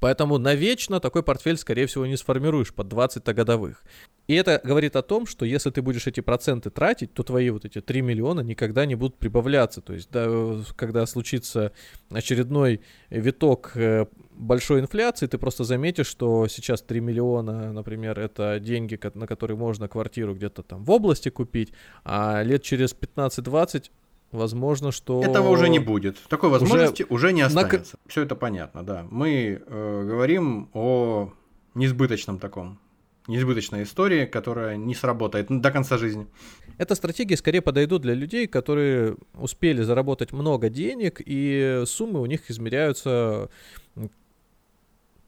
Поэтому 0.00 0.38
навечно 0.38 0.98
такой 0.98 1.22
портфель, 1.22 1.58
скорее 1.58 1.86
всего, 1.86 2.06
не 2.06 2.16
сформируешь 2.16 2.72
под 2.72 2.92
20-то 2.92 3.34
годовых. 3.34 3.84
И 4.26 4.34
это 4.34 4.60
говорит 4.64 4.96
о 4.96 5.02
том, 5.02 5.26
что 5.26 5.44
если 5.44 5.70
ты 5.70 5.82
будешь 5.82 6.06
эти 6.06 6.20
проценты 6.20 6.70
тратить, 6.70 7.12
то 7.12 7.22
твои 7.22 7.50
вот 7.50 7.64
эти 7.64 7.80
3 7.80 8.00
миллиона 8.00 8.40
никогда 8.40 8.86
не 8.86 8.94
будут 8.94 9.18
прибавляться. 9.18 9.82
То 9.82 9.92
есть, 9.92 10.10
да, 10.10 10.62
когда 10.76 11.04
случится 11.06 11.72
очередной 12.10 12.80
виток 13.10 13.72
э, 13.74 14.06
большой 14.30 14.80
инфляции, 14.80 15.26
ты 15.26 15.36
просто 15.36 15.64
заметишь, 15.64 16.06
что 16.06 16.48
сейчас 16.48 16.80
3 16.80 17.00
миллиона, 17.00 17.72
например, 17.72 18.18
это 18.18 18.58
деньги, 18.58 18.98
на 19.14 19.26
которые 19.26 19.56
можно 19.56 19.86
квартиру 19.88 20.34
где-то 20.34 20.62
там 20.62 20.84
в 20.84 20.90
области 20.90 21.28
купить, 21.28 21.72
а 22.04 22.42
лет 22.42 22.62
через 22.62 22.94
15-20 22.94 23.90
Возможно, 24.32 24.92
что... 24.92 25.22
Этого 25.22 25.48
уже 25.48 25.68
не 25.68 25.78
будет. 25.80 26.16
Такой 26.28 26.50
возможности 26.50 27.02
уже, 27.02 27.14
уже 27.14 27.32
не 27.32 27.42
останется. 27.42 27.98
На... 28.04 28.10
Все 28.10 28.22
это 28.22 28.36
понятно, 28.36 28.84
да. 28.84 29.06
Мы 29.10 29.60
э, 29.66 30.04
говорим 30.06 30.70
о 30.72 31.32
несбыточном 31.74 32.38
таком 32.38 32.78
несбыточной 33.26 33.84
истории, 33.84 34.26
которая 34.26 34.76
не 34.76 34.94
сработает 34.94 35.46
до 35.48 35.70
конца 35.70 35.98
жизни. 35.98 36.26
Эта 36.78 36.94
стратегия 36.94 37.36
скорее 37.36 37.60
подойдут 37.60 38.02
для 38.02 38.14
людей, 38.14 38.46
которые 38.46 39.16
успели 39.34 39.82
заработать 39.82 40.32
много 40.32 40.68
денег, 40.68 41.20
и 41.24 41.82
суммы 41.86 42.20
у 42.20 42.26
них 42.26 42.50
измеряются 42.50 43.48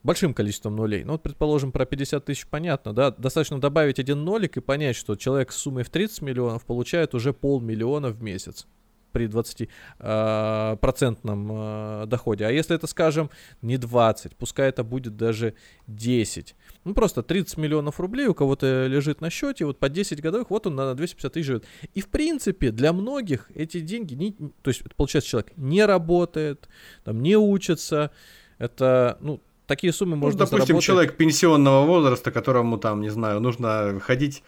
большим 0.02 0.34
количеством 0.34 0.76
нулей. 0.76 1.04
Ну 1.04 1.12
вот, 1.12 1.22
предположим, 1.22 1.70
про 1.70 1.86
50 1.86 2.24
тысяч 2.24 2.46
понятно, 2.46 2.92
да, 2.92 3.10
достаточно 3.10 3.60
добавить 3.60 3.98
один 3.98 4.24
нолик 4.24 4.56
и 4.56 4.60
понять, 4.60 4.96
что 4.96 5.14
человек 5.14 5.52
с 5.52 5.56
суммой 5.56 5.84
в 5.84 5.90
30 5.90 6.22
миллионов 6.22 6.64
получает 6.64 7.14
уже 7.14 7.32
полмиллиона 7.32 8.08
в 8.08 8.22
месяц 8.22 8.66
при 9.12 9.26
20 9.26 9.60
э, 9.60 9.66
э, 10.00 12.04
доходе. 12.06 12.46
А 12.46 12.50
если 12.50 12.76
это, 12.76 12.86
скажем, 12.86 13.30
не 13.62 13.76
20, 13.76 14.36
пускай 14.36 14.68
это 14.68 14.84
будет 14.84 15.16
даже 15.16 15.54
10. 15.86 16.54
Ну, 16.84 16.94
просто 16.94 17.22
30 17.22 17.56
миллионов 17.58 18.00
рублей 18.00 18.26
у 18.26 18.34
кого-то 18.34 18.86
лежит 18.86 19.20
на 19.20 19.30
счете, 19.30 19.64
вот 19.64 19.78
по 19.78 19.88
10 19.88 20.20
годовых, 20.20 20.50
вот 20.50 20.66
он 20.66 20.74
на 20.74 20.94
250 20.94 21.32
тысяч 21.32 21.46
живет. 21.46 21.64
И, 21.94 22.00
в 22.00 22.08
принципе, 22.08 22.70
для 22.70 22.92
многих 22.92 23.50
эти 23.54 23.80
деньги, 23.80 24.14
не, 24.14 24.32
то 24.32 24.68
есть, 24.68 24.82
получается, 24.96 25.30
человек 25.30 25.52
не 25.56 25.84
работает, 25.84 26.68
там, 27.04 27.22
не 27.22 27.36
учится, 27.36 28.10
это, 28.58 29.18
ну, 29.20 29.40
такие 29.66 29.92
суммы 29.92 30.16
ну, 30.16 30.22
можно 30.22 30.40
допустим, 30.40 30.58
заработать. 30.58 30.84
человек 30.84 31.16
пенсионного 31.16 31.86
возраста, 31.86 32.30
которому 32.30 32.78
там, 32.78 33.00
не 33.00 33.10
знаю, 33.10 33.40
нужно 33.40 34.00
ходить 34.00 34.42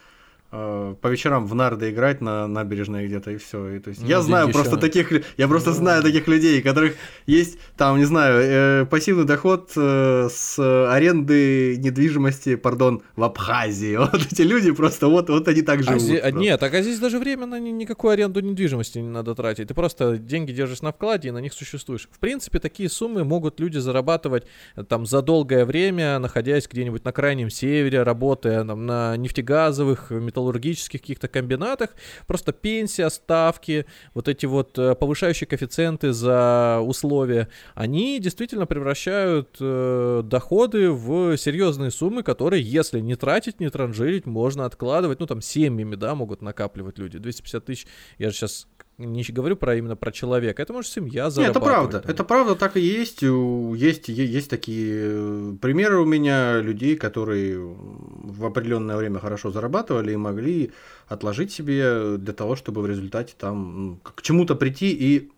Э, 0.56 0.94
по 1.00 1.08
вечерам 1.08 1.46
в 1.48 1.54
нарды 1.56 1.90
играть 1.90 2.20
на 2.20 2.46
набережной 2.46 3.08
где-то 3.08 3.32
и 3.32 3.38
все. 3.38 3.70
И, 3.70 3.80
то 3.80 3.90
есть, 3.90 4.02
ну, 4.02 4.08
я 4.08 4.22
знаю 4.22 4.52
просто 4.52 4.76
таких, 4.76 5.10
я 5.36 5.48
просто 5.48 5.70
ну, 5.70 5.76
знаю 5.76 6.02
таких 6.04 6.28
людей, 6.28 6.62
которых 6.62 6.94
есть 7.26 7.58
там, 7.76 7.98
не 7.98 8.04
знаю, 8.04 8.40
э, 8.40 8.86
пассивный 8.86 9.24
доход 9.24 9.72
э, 9.74 10.28
с 10.30 10.56
аренды 10.92 11.76
недвижимости, 11.78 12.54
пардон, 12.54 13.02
в 13.16 13.24
Абхазии. 13.24 13.96
Вот 14.14 14.26
эти 14.30 14.42
люди 14.42 14.70
просто 14.70 15.08
вот, 15.08 15.28
вот 15.28 15.48
они 15.48 15.62
так 15.62 15.80
а 15.80 15.82
живут. 15.82 16.02
А 16.22 16.30
зи- 16.30 16.36
нет, 16.36 16.60
так 16.60 16.72
а 16.72 16.82
здесь 16.82 17.00
даже 17.00 17.18
временно 17.18 17.58
ни, 17.58 17.70
никакую 17.70 18.12
аренду 18.12 18.40
недвижимости 18.40 18.98
не 18.98 19.08
надо 19.08 19.34
тратить. 19.34 19.68
Ты 19.68 19.74
просто 19.74 20.18
деньги 20.18 20.52
держишь 20.52 20.82
на 20.82 20.92
вкладе 20.92 21.28
и 21.28 21.30
на 21.32 21.38
них 21.38 21.52
существуешь. 21.52 22.08
В 22.12 22.18
принципе, 22.20 22.60
такие 22.60 22.88
суммы 22.88 23.24
могут 23.24 23.58
люди 23.58 23.78
зарабатывать 23.78 24.44
э, 24.76 24.84
там 24.84 25.04
за 25.04 25.20
долгое 25.20 25.64
время, 25.64 26.20
находясь 26.20 26.68
где-нибудь 26.68 27.04
на 27.04 27.10
крайнем 27.10 27.50
севере, 27.50 28.04
работая 28.04 28.64
там, 28.64 28.86
на 28.86 29.16
нефтегазовых, 29.16 30.12
металлургических 30.12 30.43
металлургических 30.44 31.00
каких-то 31.00 31.28
комбинатах, 31.28 31.90
просто 32.26 32.52
пенсия, 32.52 33.10
ставки, 33.10 33.86
вот 34.14 34.28
эти 34.28 34.46
вот 34.46 34.78
э, 34.78 34.94
повышающие 34.94 35.46
коэффициенты 35.46 36.12
за 36.12 36.80
условия, 36.82 37.48
они 37.74 38.18
действительно 38.20 38.66
превращают 38.66 39.56
э, 39.60 40.22
доходы 40.24 40.90
в 40.90 41.36
серьезные 41.36 41.90
суммы, 41.90 42.22
которые, 42.22 42.62
если 42.62 43.00
не 43.00 43.16
тратить, 43.16 43.60
не 43.60 43.70
транжирить, 43.70 44.26
можно 44.26 44.64
откладывать, 44.66 45.20
ну 45.20 45.26
там 45.26 45.40
семьями, 45.40 45.96
да, 45.96 46.14
могут 46.14 46.42
накапливать 46.42 46.98
люди. 46.98 47.18
250 47.18 47.64
тысяч, 47.64 47.86
я 48.18 48.30
же 48.30 48.36
сейчас 48.36 48.66
не 48.98 49.22
говорю 49.24 49.56
про 49.56 49.76
именно 49.76 49.96
про 49.96 50.12
человека, 50.12 50.62
это 50.62 50.72
может 50.72 50.90
семья 50.90 51.30
зарабатывать. 51.30 51.46
Нет, 51.46 51.56
это 51.56 51.60
правда, 51.60 52.12
это 52.12 52.24
правда 52.24 52.54
так 52.54 52.76
и 52.76 52.80
есть. 52.80 53.22
Есть, 53.22 54.08
есть 54.08 54.50
такие 54.50 54.94
э, 54.96 55.54
примеры 55.60 56.00
у 56.00 56.04
меня 56.04 56.60
людей, 56.60 56.96
которые 56.96 57.58
в 57.58 58.44
определенное 58.44 58.96
время 58.96 59.18
хорошо 59.18 59.50
зарабатывали 59.50 60.12
и 60.12 60.16
могли 60.16 60.72
отложить 61.08 61.52
себе 61.52 62.18
для 62.18 62.32
того, 62.32 62.56
чтобы 62.56 62.82
в 62.82 62.86
результате 62.86 63.34
там 63.38 64.00
к 64.02 64.22
чему-то 64.22 64.54
прийти 64.54 64.90
и 64.92 65.30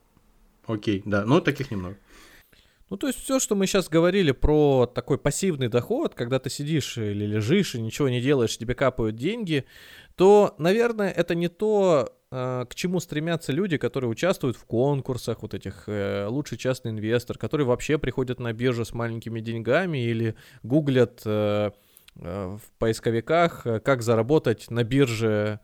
окей, 0.66 1.02
да, 1.04 1.24
но 1.24 1.40
таких 1.40 1.70
немного. 1.70 1.96
Ну, 2.88 2.96
то 2.96 3.08
есть 3.08 3.20
все, 3.20 3.40
что 3.40 3.56
мы 3.56 3.66
сейчас 3.66 3.88
говорили 3.88 4.30
про 4.30 4.86
такой 4.86 5.18
пассивный 5.18 5.68
доход, 5.68 6.14
когда 6.14 6.38
ты 6.38 6.50
сидишь 6.50 6.96
или 6.96 7.26
лежишь 7.26 7.74
и 7.74 7.80
ничего 7.80 8.08
не 8.08 8.20
делаешь, 8.20 8.56
тебе 8.56 8.76
капают 8.76 9.16
деньги, 9.16 9.64
то, 10.14 10.54
наверное, 10.58 11.10
это 11.10 11.34
не 11.34 11.48
то, 11.48 12.15
к 12.30 12.68
чему 12.74 12.98
стремятся 12.98 13.52
люди, 13.52 13.76
которые 13.76 14.10
участвуют 14.10 14.56
в 14.56 14.64
конкурсах, 14.64 15.42
вот 15.42 15.54
этих 15.54 15.84
э, 15.86 16.26
лучший 16.26 16.58
частный 16.58 16.90
инвестор, 16.90 17.38
которые 17.38 17.66
вообще 17.66 17.98
приходят 17.98 18.40
на 18.40 18.52
биржу 18.52 18.84
с 18.84 18.92
маленькими 18.92 19.40
деньгами 19.40 19.98
или 19.98 20.34
гуглят 20.64 21.22
э, 21.24 21.70
э, 22.16 22.58
в 22.58 22.78
поисковиках, 22.78 23.64
как 23.84 24.02
заработать 24.02 24.70
на 24.70 24.82
бирже, 24.82 25.60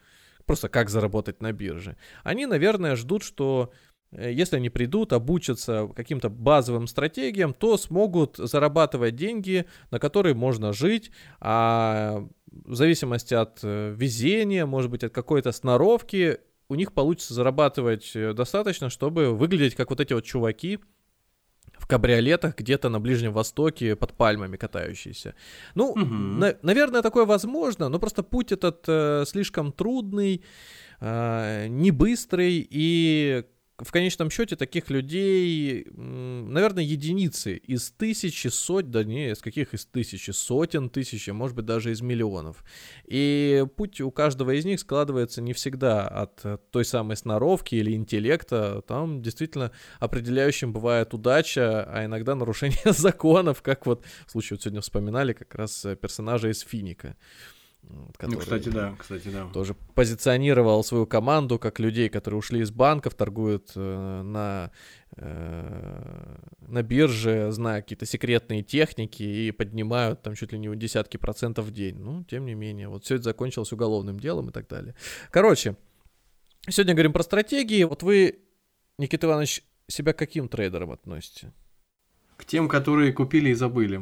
просто 0.46 0.68
как 0.68 0.88
заработать 0.88 1.42
на 1.42 1.50
бирже. 1.50 1.96
Они, 2.22 2.46
наверное, 2.46 2.94
ждут, 2.94 3.24
что 3.24 3.72
если 4.12 4.56
они 4.56 4.68
придут, 4.70 5.12
обучатся 5.14 5.88
каким-то 5.96 6.28
базовым 6.28 6.86
стратегиям, 6.86 7.54
то 7.54 7.76
смогут 7.76 8.36
зарабатывать 8.36 9.16
деньги, 9.16 9.66
на 9.90 9.98
которые 9.98 10.34
можно 10.34 10.72
жить, 10.72 11.10
а 11.40 12.28
в 12.46 12.74
зависимости 12.74 13.32
от 13.32 13.60
везения, 13.62 14.66
может 14.66 14.90
быть, 14.90 15.02
от 15.02 15.14
какой-то 15.14 15.50
сноровки, 15.50 16.38
у 16.72 16.74
них 16.74 16.92
получится 16.92 17.34
зарабатывать 17.34 18.12
э, 18.14 18.32
достаточно, 18.32 18.88
чтобы 18.88 19.36
выглядеть 19.36 19.74
как 19.74 19.90
вот 19.90 20.00
эти 20.00 20.14
вот 20.14 20.24
чуваки 20.24 20.80
в 21.76 21.86
кабриолетах 21.86 22.56
где-то 22.56 22.88
на 22.88 22.98
Ближнем 22.98 23.32
Востоке 23.32 23.94
под 23.94 24.14
пальмами 24.14 24.56
катающиеся. 24.56 25.34
Ну, 25.74 25.90
угу. 25.90 26.04
на, 26.04 26.56
наверное, 26.62 27.02
такое 27.02 27.26
возможно, 27.26 27.90
но 27.90 27.98
просто 27.98 28.22
путь 28.22 28.52
этот 28.52 28.84
э, 28.88 29.24
слишком 29.26 29.70
трудный, 29.70 30.42
э, 31.00 31.66
не 31.68 31.90
быстрый 31.90 32.66
и 32.70 33.44
в 33.78 33.90
конечном 33.90 34.30
счете 34.30 34.54
таких 34.54 34.90
людей, 34.90 35.86
наверное, 35.92 36.84
единицы 36.84 37.56
из 37.56 37.90
тысячи, 37.90 38.48
сотен, 38.48 38.90
да 38.90 39.04
не, 39.04 39.30
из 39.30 39.40
каких 39.40 39.74
из 39.74 39.86
тысячи, 39.86 40.30
сотен 40.30 40.90
тысяч, 40.90 41.28
а 41.28 41.32
может 41.32 41.56
быть 41.56 41.64
даже 41.64 41.90
из 41.90 42.00
миллионов. 42.00 42.64
И 43.04 43.64
путь 43.76 44.00
у 44.00 44.10
каждого 44.10 44.52
из 44.52 44.64
них 44.64 44.78
складывается 44.78 45.40
не 45.40 45.52
всегда 45.52 46.06
от 46.06 46.70
той 46.70 46.84
самой 46.84 47.16
сноровки 47.16 47.74
или 47.74 47.92
интеллекта. 47.92 48.82
Там 48.86 49.22
действительно 49.22 49.72
определяющим 49.98 50.72
бывает 50.72 51.14
удача, 51.14 51.84
а 51.84 52.04
иногда 52.04 52.34
нарушение 52.34 52.78
законов, 52.92 53.62
как 53.62 53.86
вот 53.86 54.04
в 54.26 54.30
случае 54.30 54.56
вот 54.56 54.62
сегодня 54.62 54.80
вспоминали 54.80 55.32
как 55.32 55.54
раз 55.54 55.86
персонажа 56.00 56.50
из 56.50 56.60
Финика. 56.60 57.16
Который 58.16 58.34
ну, 58.34 58.38
кстати, 58.38 58.68
да, 58.68 58.94
кстати, 58.98 59.28
да. 59.28 59.48
Тоже 59.52 59.74
позиционировал 59.94 60.84
свою 60.84 61.06
команду 61.06 61.58
как 61.58 61.80
людей, 61.80 62.08
которые 62.08 62.38
ушли 62.38 62.60
из 62.60 62.70
банков, 62.70 63.14
торгуют 63.14 63.72
э, 63.74 64.22
на, 64.22 64.70
э, 65.16 66.36
на 66.60 66.82
бирже, 66.82 67.50
зная 67.50 67.82
какие-то 67.82 68.06
секретные 68.06 68.62
техники 68.62 69.22
и 69.22 69.50
поднимают 69.50 70.22
там 70.22 70.36
чуть 70.36 70.52
ли 70.52 70.58
не 70.58 70.74
десятки 70.76 71.16
процентов 71.16 71.66
в 71.66 71.72
день. 71.72 71.98
Ну, 71.98 72.24
тем 72.24 72.46
не 72.46 72.54
менее, 72.54 72.88
вот 72.88 73.04
все 73.04 73.16
это 73.16 73.24
закончилось 73.24 73.72
уголовным 73.72 74.20
делом 74.20 74.50
и 74.50 74.52
так 74.52 74.68
далее. 74.68 74.94
Короче, 75.30 75.76
сегодня 76.68 76.94
говорим 76.94 77.12
про 77.12 77.24
стратегии. 77.24 77.82
Вот 77.82 78.04
вы, 78.04 78.38
Никита 78.96 79.26
Иванович, 79.26 79.64
себя 79.88 80.12
к 80.12 80.18
каким 80.18 80.48
трейдерам 80.48 80.92
относите? 80.92 81.52
К 82.36 82.44
тем, 82.44 82.68
которые 82.68 83.12
купили 83.12 83.50
и 83.50 83.54
забыли. 83.54 84.00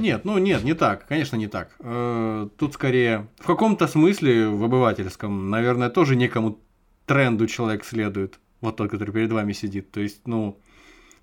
Нет, 0.00 0.24
ну 0.24 0.38
нет, 0.38 0.64
не 0.64 0.74
так, 0.74 1.06
конечно, 1.06 1.36
не 1.36 1.46
так. 1.46 1.76
Э, 1.80 2.48
тут 2.58 2.74
скорее 2.74 3.28
в 3.38 3.46
каком-то 3.46 3.86
смысле, 3.86 4.48
в 4.48 4.64
обывательском, 4.64 5.50
наверное, 5.50 5.90
тоже 5.90 6.16
некому 6.16 6.58
тренду 7.06 7.46
человек 7.46 7.84
следует. 7.84 8.38
Вот 8.60 8.76
тот, 8.76 8.90
который 8.90 9.12
перед 9.12 9.32
вами 9.32 9.52
сидит. 9.52 9.90
То 9.90 10.00
есть, 10.00 10.26
ну, 10.26 10.58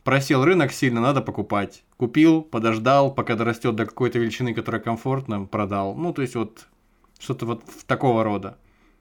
просел 0.03 0.43
рынок 0.43 0.71
сильно, 0.71 1.01
надо 1.01 1.21
покупать. 1.21 1.83
Купил, 1.97 2.41
подождал, 2.41 3.13
пока 3.13 3.35
дорастет 3.35 3.75
до 3.75 3.85
какой-то 3.85 4.19
величины, 4.19 4.53
которая 4.53 4.81
комфортна, 4.81 5.45
продал. 5.45 5.95
Ну, 5.95 6.13
то 6.13 6.21
есть, 6.21 6.35
вот 6.35 6.67
что-то 7.19 7.45
вот 7.45 7.63
в 7.65 7.85
такого 7.85 8.23
рода. 8.23 8.57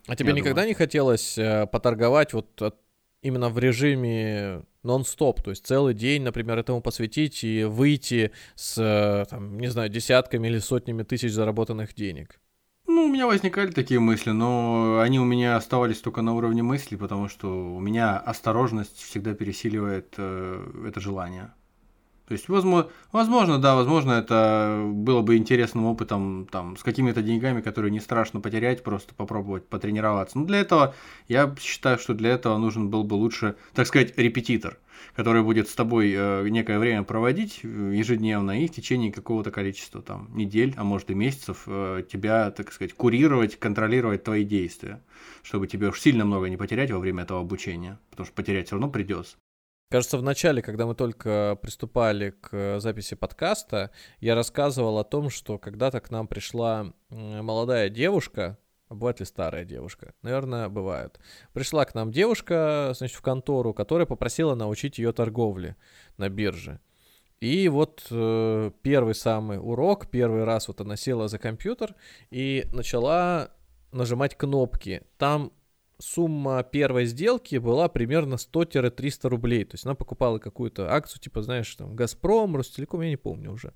А 0.06 0.16
тебе 0.16 0.32
никогда 0.32 0.62
думаю. 0.62 0.68
не 0.68 0.74
хотелось 0.74 1.36
э, 1.38 1.66
поторговать 1.66 2.32
вот 2.32 2.62
от, 2.62 2.76
именно 3.22 3.48
в 3.48 3.58
режиме 3.58 4.62
нон-стоп, 4.86 5.42
то 5.42 5.50
есть 5.50 5.66
целый 5.66 5.94
день, 5.94 6.22
например, 6.22 6.58
этому 6.58 6.80
посвятить 6.80 7.44
и 7.44 7.64
выйти 7.64 8.30
с, 8.54 8.78
э, 8.78 9.26
там, 9.28 9.58
не 9.58 9.68
знаю, 9.68 9.88
десятками 9.90 10.48
или 10.48 10.58
сотнями 10.58 11.02
тысяч 11.02 11.32
заработанных 11.32 11.94
денег? 11.94 12.40
Ну, 12.86 13.06
у 13.06 13.08
меня 13.08 13.26
возникали 13.26 13.72
такие 13.72 14.00
мысли, 14.00 14.30
но 14.30 15.00
они 15.00 15.18
у 15.18 15.24
меня 15.24 15.56
оставались 15.56 16.00
только 16.00 16.22
на 16.22 16.34
уровне 16.34 16.62
мысли, 16.62 16.96
потому 16.96 17.28
что 17.28 17.48
у 17.48 17.80
меня 17.80 18.16
осторожность 18.16 18.98
всегда 19.02 19.34
пересиливает 19.34 20.14
э, 20.16 20.86
это 20.88 21.00
желание. 21.00 21.52
То 22.26 22.32
есть, 22.32 22.48
возможно, 22.48 22.90
возможно, 23.12 23.58
да, 23.58 23.76
возможно, 23.76 24.12
это 24.12 24.84
было 24.84 25.22
бы 25.22 25.36
интересным 25.36 25.86
опытом 25.86 26.48
там, 26.50 26.76
с 26.76 26.82
какими-то 26.82 27.22
деньгами, 27.22 27.60
которые 27.60 27.92
не 27.92 28.00
страшно 28.00 28.40
потерять, 28.40 28.82
просто 28.82 29.14
попробовать 29.14 29.68
потренироваться. 29.68 30.36
Но 30.38 30.44
для 30.44 30.60
этого, 30.60 30.94
я 31.28 31.54
считаю, 31.60 31.98
что 31.98 32.14
для 32.14 32.30
этого 32.30 32.58
нужен 32.58 32.90
был 32.90 33.04
бы 33.04 33.14
лучше, 33.14 33.54
так 33.74 33.86
сказать, 33.86 34.18
репетитор, 34.18 34.78
который 35.14 35.44
будет 35.44 35.68
с 35.68 35.74
тобой 35.76 36.12
э, 36.16 36.48
некое 36.48 36.80
время 36.80 37.04
проводить 37.04 37.60
э, 37.62 37.68
ежедневно 37.94 38.60
и 38.60 38.66
в 38.66 38.72
течение 38.72 39.12
какого-то 39.12 39.52
количества 39.52 40.02
там, 40.02 40.28
недель, 40.34 40.74
а 40.76 40.82
может 40.82 41.10
и 41.12 41.14
месяцев 41.14 41.62
э, 41.68 42.02
тебя, 42.10 42.50
так 42.50 42.72
сказать, 42.72 42.92
курировать, 42.94 43.56
контролировать 43.56 44.24
твои 44.24 44.42
действия, 44.42 45.00
чтобы 45.44 45.68
тебе 45.68 45.90
уж 45.90 46.00
сильно 46.00 46.24
много 46.24 46.48
не 46.48 46.56
потерять 46.56 46.90
во 46.90 46.98
время 46.98 47.22
этого 47.22 47.40
обучения, 47.40 48.00
потому 48.10 48.26
что 48.26 48.34
потерять 48.34 48.66
все 48.66 48.74
равно 48.74 48.90
придется. 48.90 49.36
Кажется, 49.88 50.18
в 50.18 50.22
начале, 50.22 50.62
когда 50.62 50.84
мы 50.84 50.96
только 50.96 51.56
приступали 51.62 52.30
к 52.30 52.80
записи 52.80 53.14
подкаста, 53.14 53.92
я 54.18 54.34
рассказывал 54.34 54.98
о 54.98 55.04
том, 55.04 55.30
что 55.30 55.58
когда-то 55.58 56.00
к 56.00 56.10
нам 56.10 56.26
пришла 56.26 56.92
молодая 57.08 57.88
девушка, 57.88 58.58
бывает 58.88 59.20
ли 59.20 59.26
старая 59.26 59.64
девушка? 59.64 60.12
Наверное, 60.22 60.68
бывает. 60.68 61.20
Пришла 61.52 61.84
к 61.84 61.94
нам 61.94 62.10
девушка, 62.10 62.94
значит, 62.96 63.16
в 63.16 63.22
контору, 63.22 63.72
которая 63.72 64.06
попросила 64.06 64.56
научить 64.56 64.98
ее 64.98 65.12
торговле 65.12 65.76
на 66.16 66.28
бирже. 66.28 66.80
И 67.38 67.68
вот 67.68 68.08
э, 68.10 68.70
первый 68.82 69.14
самый 69.14 69.58
урок, 69.58 70.10
первый 70.10 70.42
раз 70.42 70.66
вот 70.66 70.80
она 70.80 70.96
села 70.96 71.28
за 71.28 71.38
компьютер 71.38 71.94
и 72.30 72.66
начала 72.72 73.50
нажимать 73.92 74.36
кнопки. 74.36 75.02
Там 75.16 75.52
сумма 75.98 76.62
первой 76.62 77.06
сделки 77.06 77.56
была 77.56 77.88
примерно 77.88 78.34
100-300 78.34 79.28
рублей. 79.28 79.64
То 79.64 79.74
есть 79.74 79.84
она 79.86 79.94
покупала 79.94 80.38
какую-то 80.38 80.92
акцию, 80.92 81.20
типа, 81.20 81.42
знаешь, 81.42 81.74
там, 81.74 81.94
Газпром, 81.96 82.56
Ростелеком, 82.56 83.02
я 83.02 83.10
не 83.10 83.16
помню 83.16 83.52
уже. 83.52 83.72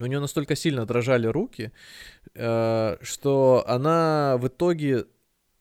У 0.00 0.06
нее 0.06 0.18
настолько 0.18 0.56
сильно 0.56 0.86
дрожали 0.86 1.26
руки, 1.26 1.72
э, 2.34 2.96
что 3.00 3.64
она 3.66 4.36
в 4.38 4.48
итоге 4.48 5.06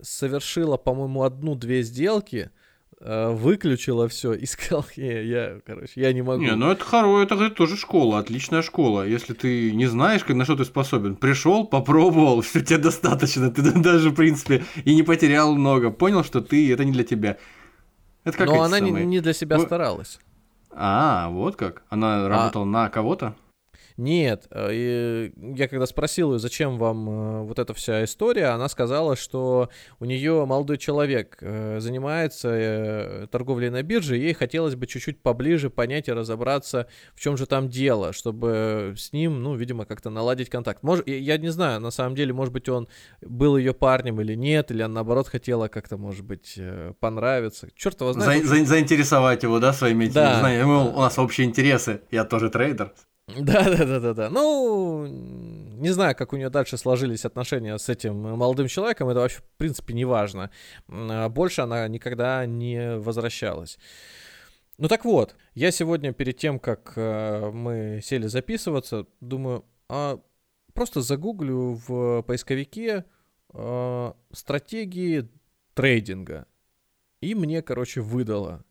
совершила, 0.01 0.77
по-моему, 0.77 1.23
одну-две 1.23 1.83
сделки– 1.83 2.49
выключила 3.05 4.07
все 4.07 4.33
и 4.33 4.45
сказал, 4.45 4.85
я, 4.95 5.21
я, 5.21 5.59
короче, 5.65 5.99
я 5.99 6.13
не 6.13 6.21
могу. 6.21 6.41
Не, 6.41 6.55
ну 6.55 6.71
это 6.71 6.83
хорошо, 6.83 7.21
это, 7.21 7.35
это 7.35 7.49
тоже 7.49 7.75
школа, 7.75 8.19
отличная 8.19 8.61
школа. 8.61 9.05
Если 9.05 9.33
ты 9.33 9.73
не 9.73 9.87
знаешь, 9.87 10.25
на 10.25 10.45
что 10.45 10.55
ты 10.55 10.63
способен, 10.63 11.15
пришел, 11.15 11.65
попробовал, 11.65 12.41
все 12.41 12.61
тебе 12.61 12.77
достаточно, 12.77 13.51
ты 13.51 13.61
даже, 13.61 14.11
в 14.11 14.15
принципе, 14.15 14.63
и 14.85 14.95
не 14.95 15.03
потерял 15.03 15.53
много, 15.55 15.89
понял, 15.89 16.23
что 16.23 16.41
ты, 16.41 16.71
это 16.71 16.85
не 16.85 16.93
для 16.93 17.03
тебя. 17.03 17.37
Это 18.23 18.37
как 18.37 18.47
Но 18.47 18.61
она 18.61 18.77
самые... 18.77 19.05
не 19.05 19.19
для 19.19 19.33
себя 19.33 19.59
старалась. 19.59 20.19
А, 20.71 21.29
вот 21.29 21.55
как? 21.55 21.83
Она 21.89 22.25
а... 22.25 22.29
работала 22.29 22.65
на 22.65 22.89
кого-то? 22.89 23.35
Нет, 23.97 24.47
э, 24.49 25.29
я 25.37 25.67
когда 25.67 25.85
спросил 25.85 26.33
ее, 26.33 26.39
зачем 26.39 26.77
вам 26.77 27.09
э, 27.09 27.43
вот 27.43 27.59
эта 27.59 27.73
вся 27.73 28.03
история, 28.03 28.47
она 28.47 28.67
сказала, 28.67 29.15
что 29.15 29.69
у 29.99 30.05
нее 30.05 30.45
молодой 30.45 30.77
человек 30.77 31.37
э, 31.41 31.79
занимается 31.79 33.27
торговлей 33.31 33.69
на 33.69 33.83
бирже, 33.83 34.17
ей 34.17 34.33
хотелось 34.33 34.75
бы 34.75 34.87
чуть-чуть 34.87 35.21
поближе 35.21 35.69
понять 35.69 36.07
и 36.07 36.13
разобраться, 36.13 36.87
в 37.13 37.19
чем 37.19 37.37
же 37.37 37.45
там 37.45 37.69
дело, 37.69 38.13
чтобы 38.13 38.95
с 38.97 39.13
ним, 39.13 39.43
ну, 39.43 39.55
видимо, 39.55 39.85
как-то 39.85 40.09
наладить 40.09 40.49
контакт. 40.49 40.81
Может, 40.81 41.07
я 41.07 41.37
не 41.37 41.49
знаю, 41.49 41.79
на 41.79 41.91
самом 41.91 42.15
деле, 42.15 42.33
может 42.33 42.53
быть, 42.53 42.67
он 42.69 42.87
был 43.21 43.57
ее 43.57 43.73
парнем 43.73 44.19
или 44.21 44.33
нет, 44.33 44.71
или 44.71 44.81
она, 44.81 44.95
наоборот, 44.95 45.27
хотела 45.27 45.67
как-то, 45.67 45.97
может 45.97 46.25
быть, 46.25 46.59
понравиться. 46.99 47.69
Черт 47.75 48.01
его 48.01 48.13
знает. 48.13 48.45
За, 48.45 48.55
за, 48.55 48.65
заинтересовать 48.65 49.43
его, 49.43 49.59
да, 49.59 49.73
своими 49.73 50.05
этими 50.05 50.13
да. 50.13 50.39
знаниями. 50.39 50.93
У 50.93 50.99
нас 50.99 51.19
общие 51.19 51.45
интересы, 51.47 52.01
я 52.11 52.25
тоже 52.25 52.49
трейдер. 52.49 52.93
Да, 53.27 53.63
да, 53.63 53.85
да, 53.85 53.99
да, 53.99 54.13
да. 54.13 54.29
Ну, 54.29 55.07
не 55.07 55.89
знаю, 55.89 56.15
как 56.15 56.33
у 56.33 56.37
нее 56.37 56.49
дальше 56.49 56.77
сложились 56.77 57.25
отношения 57.25 57.77
с 57.77 57.87
этим 57.87 58.15
молодым 58.15 58.67
человеком, 58.67 59.09
это 59.09 59.21
вообще, 59.21 59.37
в 59.39 59.43
принципе, 59.57 59.93
не 59.93 60.05
важно. 60.05 60.51
А 60.89 61.29
больше 61.29 61.61
она 61.61 61.87
никогда 61.87 62.45
не 62.45 62.97
возвращалась. 62.97 63.79
Ну 64.77 64.87
так 64.87 65.05
вот, 65.05 65.35
я 65.53 65.71
сегодня 65.71 66.13
перед 66.13 66.37
тем, 66.37 66.59
как 66.59 66.93
э, 66.95 67.51
мы 67.51 68.01
сели 68.03 68.27
записываться, 68.27 69.05
думаю, 69.21 69.65
а 69.87 70.19
просто 70.73 71.01
загуглю 71.01 71.79
в 71.87 72.23
поисковике 72.23 73.05
э, 73.53 74.13
стратегии 74.31 75.29
трейдинга. 75.75 76.47
И 77.21 77.35
мне, 77.35 77.61
короче, 77.61 78.01
выдало 78.01 78.65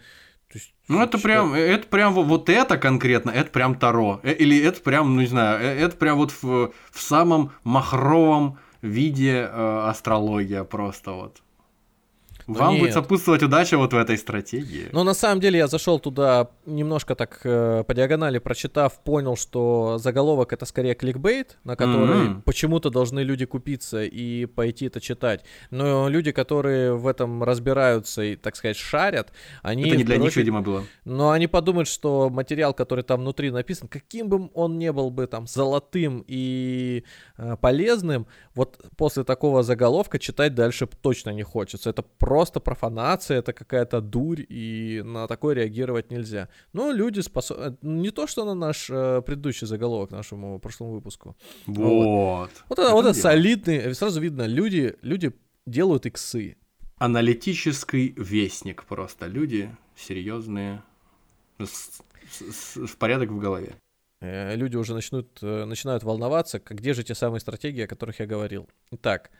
есть, 0.54 0.74
ну, 0.88 1.02
это 1.02 1.18
что... 1.18 1.26
прям, 1.26 1.54
это 1.54 1.86
прям 1.86 2.14
вот 2.14 2.48
это 2.48 2.78
конкретно, 2.78 3.30
это 3.30 3.50
прям 3.50 3.74
Таро. 3.74 4.20
Э, 4.22 4.32
или 4.32 4.58
это 4.62 4.80
прям, 4.80 5.14
ну 5.14 5.20
не 5.20 5.26
знаю, 5.26 5.60
э, 5.60 5.80
это 5.80 5.96
прям 5.96 6.16
вот 6.16 6.30
в, 6.30 6.72
в 6.90 7.00
самом 7.00 7.52
махровом 7.64 8.58
виде 8.82 9.48
э, 9.50 9.88
астрология 9.88 10.64
просто 10.64 11.12
вот. 11.12 11.42
Вам 12.46 12.74
Нет. 12.74 12.80
будет 12.80 12.92
сопутствовать 12.92 13.42
удача 13.42 13.78
вот 13.78 13.92
в 13.92 13.96
этой 13.96 14.18
стратегии. 14.18 14.88
Но 14.92 15.02
на 15.02 15.14
самом 15.14 15.40
деле 15.40 15.58
я 15.58 15.66
зашел 15.66 15.98
туда 15.98 16.50
немножко 16.66 17.14
так 17.14 17.40
э, 17.44 17.84
по 17.86 17.94
диагонали 17.94 18.38
прочитав, 18.38 19.02
понял, 19.02 19.36
что 19.36 19.96
заголовок 19.98 20.52
это 20.52 20.66
скорее 20.66 20.94
кликбейт, 20.94 21.56
на 21.64 21.74
который 21.74 22.26
mm-hmm. 22.26 22.42
почему-то 22.42 22.90
должны 22.90 23.20
люди 23.20 23.46
купиться 23.46 24.04
и 24.04 24.44
пойти 24.44 24.86
это 24.86 25.00
читать. 25.00 25.44
Но 25.70 26.08
люди, 26.08 26.32
которые 26.32 26.94
в 26.94 27.06
этом 27.06 27.42
разбираются 27.42 28.22
и, 28.22 28.36
так 28.36 28.56
сказать, 28.56 28.76
шарят, 28.76 29.32
они... 29.62 29.84
Это 29.84 29.96
не 29.96 30.04
для 30.04 30.18
них, 30.18 30.36
видимо, 30.36 30.60
было. 30.60 30.84
Но 31.06 31.30
они 31.30 31.46
подумают, 31.46 31.88
что 31.88 32.28
материал, 32.28 32.74
который 32.74 33.04
там 33.04 33.20
внутри 33.20 33.50
написан, 33.50 33.88
каким 33.88 34.28
бы 34.28 34.50
он 34.52 34.78
не 34.78 34.92
был 34.92 35.10
бы 35.10 35.26
там 35.26 35.46
золотым 35.46 36.22
и 36.26 37.04
э, 37.38 37.56
полезным, 37.58 38.26
вот 38.54 38.84
после 38.98 39.24
такого 39.24 39.62
заголовка 39.62 40.18
читать 40.18 40.54
дальше 40.54 40.86
точно 41.00 41.30
не 41.30 41.42
хочется. 41.42 41.88
Это 41.88 42.02
просто 42.02 42.33
просто 42.34 42.58
профанация, 42.60 43.38
это 43.38 43.52
какая-то 43.52 44.00
дурь, 44.00 44.40
и 44.48 45.02
на 45.04 45.28
такое 45.28 45.54
реагировать 45.54 46.10
нельзя. 46.10 46.48
Но 46.72 46.90
люди 46.90 47.20
способны... 47.20 47.64
Э, 47.64 47.76
не 47.82 48.10
то, 48.10 48.26
что 48.26 48.44
на 48.44 48.54
наш 48.54 48.90
э, 48.90 49.22
предыдущий 49.24 49.68
заголовок 49.68 50.10
нашему 50.10 50.58
прошлому 50.58 50.94
выпуску. 50.94 51.36
Вот. 51.66 51.84
Вот, 51.86 52.50
вот 52.68 52.78
это, 52.80 52.92
вот 52.92 53.06
это 53.06 53.14
солидный... 53.14 53.76
Э, 53.76 53.94
сразу 53.94 54.20
видно, 54.20 54.46
люди, 54.46 54.96
люди 55.02 55.30
делают 55.64 56.06
иксы. 56.06 56.56
Аналитический 56.98 58.14
вестник 58.16 58.82
просто. 58.84 59.28
Люди 59.28 59.70
серьезные, 59.96 60.82
с, 61.60 62.02
с, 62.32 62.86
с 62.88 62.96
порядок 62.96 63.30
в 63.30 63.38
голове 63.38 63.74
э, 64.20 64.56
люди 64.56 64.76
уже 64.76 64.92
начнут, 64.92 65.40
начинают 65.40 66.02
волноваться, 66.02 66.60
где 66.68 66.94
же 66.94 67.04
те 67.04 67.14
самые 67.14 67.38
стратегии, 67.40 67.84
о 67.84 67.86
которых 67.86 68.18
я 68.18 68.26
говорил. 68.26 68.68
Итак. 68.90 69.30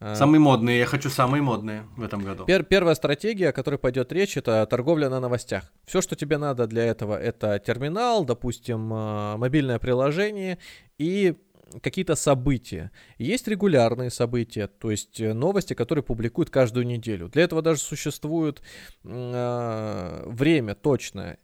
Самые 0.00 0.40
модные, 0.40 0.78
я 0.78 0.86
хочу 0.86 1.10
самые 1.10 1.42
модные 1.42 1.86
в 1.96 2.02
этом 2.02 2.24
году. 2.24 2.46
Пер 2.46 2.64
первая 2.64 2.94
стратегия, 2.94 3.50
о 3.50 3.52
которой 3.52 3.76
пойдет 3.76 4.10
речь, 4.12 4.36
это 4.36 4.66
торговля 4.66 5.10
на 5.10 5.20
новостях. 5.20 5.70
Все, 5.84 6.00
что 6.00 6.16
тебе 6.16 6.38
надо 6.38 6.66
для 6.66 6.84
этого, 6.84 7.20
это 7.20 7.58
терминал, 7.58 8.24
допустим, 8.24 8.90
а, 8.92 9.36
мобильное 9.36 9.78
приложение 9.78 10.58
и 10.96 11.36
какие-то 11.82 12.14
события. 12.14 12.90
Есть 13.18 13.46
регулярные 13.46 14.10
события, 14.10 14.66
то 14.66 14.90
есть 14.90 15.20
э, 15.20 15.32
новости, 15.32 15.74
которые 15.74 16.02
публикуют 16.02 16.50
каждую 16.50 16.86
неделю. 16.86 17.28
Для 17.28 17.44
этого 17.44 17.62
даже 17.62 17.80
существует 17.80 18.62
э, 19.04 20.22
время 20.26 20.74
точное. 20.74 21.38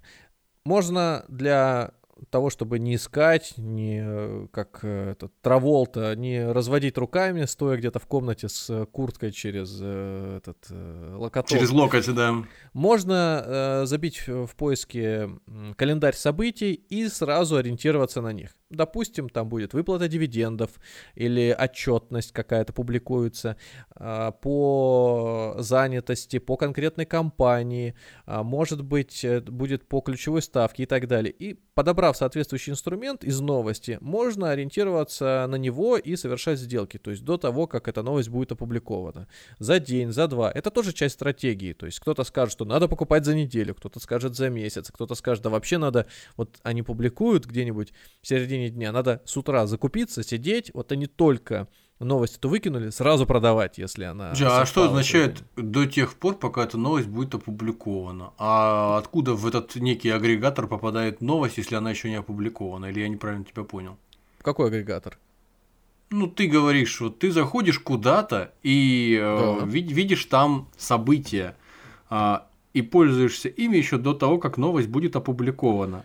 Можно 0.65 1.25
для 1.29 1.93
того, 2.31 2.51
чтобы 2.51 2.79
не 2.79 2.97
искать, 2.97 3.55
не 3.57 4.49
как 4.49 4.81
э, 4.83 5.13
этот 5.13 5.33
Траволта, 5.41 6.15
не 6.17 6.51
разводить 6.51 6.97
руками, 6.99 7.45
стоя 7.45 7.77
где-то 7.77 7.99
в 7.99 8.07
комнате 8.07 8.49
с 8.49 8.71
э, 8.71 8.87
курткой 8.87 9.33
через 9.33 9.79
э, 9.81 10.39
этот 10.39 10.67
локоток. 11.17 11.51
Через 11.51 11.71
локоть, 11.71 12.13
да. 12.15 12.45
Можно 12.73 13.45
э, 13.45 13.87
забить 13.87 14.27
в 14.27 14.51
поиске 14.57 15.31
календарь 15.77 16.15
событий 16.15 16.73
и 16.75 17.09
сразу 17.09 17.57
ориентироваться 17.57 18.21
на 18.21 18.33
них. 18.33 18.51
Допустим, 18.71 19.29
там 19.29 19.49
будет 19.49 19.75
выплата 19.75 20.09
дивидендов 20.09 20.73
или 21.15 21.57
отчетность 21.57 22.33
какая-то 22.33 22.73
публикуется 22.73 23.57
э, 23.95 24.33
по 24.43 25.55
занятости, 25.59 26.41
по 26.41 26.57
конкретной 26.57 27.07
компании, 27.07 27.95
э, 28.27 28.43
может 28.43 28.83
быть, 28.83 29.25
будет 29.45 29.87
по 29.87 30.01
ключевой 30.01 30.43
ставке 30.43 30.83
и 30.83 30.87
так 30.87 31.07
далее. 31.07 31.33
И 31.33 31.55
подобрав 31.75 32.17
соответствующий 32.17 32.73
инструмент 32.73 33.23
из 33.23 33.39
новости, 33.41 33.99
можно 34.01 34.51
ориентироваться 34.51 35.47
на 35.49 35.57
него 35.57 35.97
и 35.97 36.17
совершать 36.17 36.59
сделки, 36.59 36.99
то 36.99 37.13
есть 37.13 37.23
до 37.23 37.37
того, 37.37 37.69
как 37.69 37.87
эта 37.87 38.03
новость 38.03 38.31
будет 38.31 38.51
опубликована. 38.51 39.29
За 39.61 39.79
день, 39.79 40.11
за 40.11 40.27
два. 40.27 40.51
Это 40.51 40.73
тоже 40.73 40.93
часть 40.93 41.15
стратегии, 41.15 41.73
то 41.73 41.87
есть 41.87 42.01
кто-то 42.01 42.25
скажет, 42.25 42.53
что 42.53 42.65
надо 42.65 42.89
покупать 42.89 43.25
за 43.25 43.37
неделю, 43.37 43.77
кто-то 43.77 44.01
скажет 44.01 44.35
за 44.35 44.51
месяц, 44.51 44.91
кто-то 44.91 45.15
скажет, 45.15 45.45
да 45.45 45.51
вообще 45.51 45.79
надо, 45.79 46.07
вот 46.37 46.59
они 46.65 46.83
публикуют 46.83 47.47
где-нибудь 47.47 47.93
в 48.23 48.27
середине 48.27 48.56
дня, 48.57 48.93
надо 48.93 49.23
с 49.25 49.37
утра 49.37 49.67
закупиться, 49.67 50.23
сидеть, 50.23 50.71
вот 50.75 50.93
они 50.93 51.07
только 51.07 51.69
новость 51.99 52.37
эту 52.37 52.49
выкинули, 52.49 52.91
сразу 52.91 53.27
продавать, 53.27 53.79
если 53.79 54.05
она... 54.05 54.33
Да, 54.39 54.63
а 54.63 54.67
что 54.67 54.85
означает 54.85 55.43
до 55.57 55.87
тех 55.87 56.15
пор, 56.15 56.37
пока 56.37 56.65
эта 56.65 56.79
новость 56.79 57.09
будет 57.09 57.35
опубликована? 57.35 58.33
А 58.39 58.99
откуда 58.99 59.35
в 59.35 59.47
этот 59.47 59.77
некий 59.77 60.11
агрегатор 60.11 60.67
попадает 60.67 61.21
новость, 61.21 61.59
если 61.59 61.75
она 61.75 61.91
еще 61.91 62.11
не 62.11 62.17
опубликована? 62.17 62.87
Или 62.87 63.01
я 63.01 63.09
неправильно 63.09 63.45
тебя 63.45 63.65
понял? 63.65 63.97
Какой 64.43 64.69
агрегатор? 64.69 65.19
Ну, 66.11 66.29
ты 66.29 66.47
говоришь, 66.47 67.01
вот 67.01 67.19
ты 67.19 67.33
заходишь 67.33 67.81
куда-то 67.81 68.53
и 68.63 69.19
э, 69.21 69.59
да. 69.61 69.67
э, 69.67 69.69
видишь 69.69 70.25
там 70.27 70.69
события 70.77 71.57
э, 72.11 72.39
и 72.75 72.83
пользуешься 72.83 73.49
ими 73.49 73.77
еще 73.77 73.99
до 73.99 74.15
того, 74.15 74.39
как 74.39 74.57
новость 74.57 74.89
будет 74.89 75.17
опубликована 75.17 76.05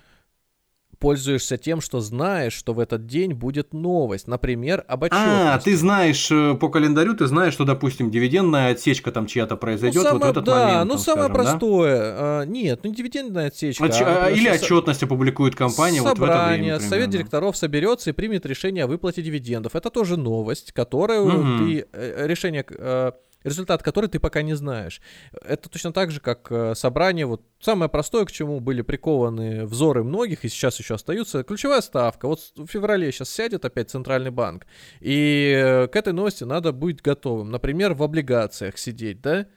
пользуешься 1.01 1.57
тем, 1.57 1.81
что 1.81 1.99
знаешь, 1.99 2.53
что 2.53 2.73
в 2.73 2.79
этот 2.79 3.07
день 3.07 3.33
будет 3.33 3.73
новость, 3.73 4.27
например, 4.27 4.85
об 4.87 5.03
отчетности. 5.03 5.47
А, 5.47 5.59
ты 5.59 5.75
знаешь 5.75 6.31
э, 6.31 6.53
по 6.53 6.69
календарю, 6.69 7.15
ты 7.15 7.25
знаешь, 7.25 7.53
что, 7.53 7.65
допустим, 7.65 8.11
дивидендная 8.11 8.71
отсечка 8.71 9.11
там 9.11 9.25
чья-то 9.25 9.57
произойдет 9.57 10.03
ну, 10.03 10.09
само, 10.09 10.19
вот 10.19 10.27
в 10.27 10.29
этот 10.29 10.43
да, 10.45 10.53
момент. 10.53 10.73
Да, 10.73 10.85
ну 10.85 10.97
самое 10.99 11.29
скажем, 11.29 11.43
простое. 11.43 11.97
Да? 11.97 12.15
А, 12.19 12.45
нет, 12.45 12.79
ну 12.83 12.93
дивидендная 12.93 13.47
отсечка. 13.47 13.83
Отч... 13.83 13.95
А, 13.99 14.29
или 14.29 14.47
отчетность 14.47 15.01
опубликует 15.01 15.55
компания 15.55 16.01
вот 16.03 16.19
в 16.19 16.23
это 16.23 16.45
время. 16.49 16.57
Примерно. 16.57 16.87
Совет 16.87 17.09
директоров 17.09 17.57
соберется 17.57 18.11
и 18.11 18.13
примет 18.13 18.45
решение 18.45 18.83
о 18.83 18.87
выплате 18.87 19.23
дивидендов. 19.23 19.75
Это 19.75 19.89
тоже 19.89 20.17
новость, 20.17 20.71
которая 20.71 21.21
угу. 21.21 21.65
ты 21.65 21.87
э, 21.91 22.27
решение 22.27 22.63
э, 22.69 23.11
результат 23.43 23.83
которой 23.83 24.07
ты 24.07 24.19
пока 24.19 24.41
не 24.41 24.53
знаешь. 24.53 25.01
Это 25.43 25.69
точно 25.69 25.91
так 25.93 26.11
же, 26.11 26.19
как 26.19 26.51
э, 26.51 26.75
собрание, 26.75 27.25
вот 27.25 27.43
самое 27.59 27.89
простое, 27.89 28.25
к 28.25 28.31
чему 28.31 28.59
были 28.59 28.81
прикованы 28.81 29.65
взоры 29.65 30.03
многих, 30.03 30.45
и 30.45 30.49
сейчас 30.49 30.79
еще 30.79 30.95
остаются, 30.95 31.43
ключевая 31.43 31.81
ставка. 31.81 32.27
Вот 32.27 32.51
в 32.55 32.67
феврале 32.67 33.11
сейчас 33.11 33.29
сядет 33.29 33.65
опять 33.65 33.89
Центральный 33.89 34.31
банк, 34.31 34.65
и 34.99 35.53
э, 35.55 35.87
к 35.87 35.95
этой 35.95 36.13
новости 36.13 36.43
надо 36.43 36.71
быть 36.71 37.01
готовым. 37.01 37.49
Например, 37.51 37.93
в 37.93 38.03
облигациях 38.03 38.77
сидеть, 38.77 39.21
да? 39.21 39.47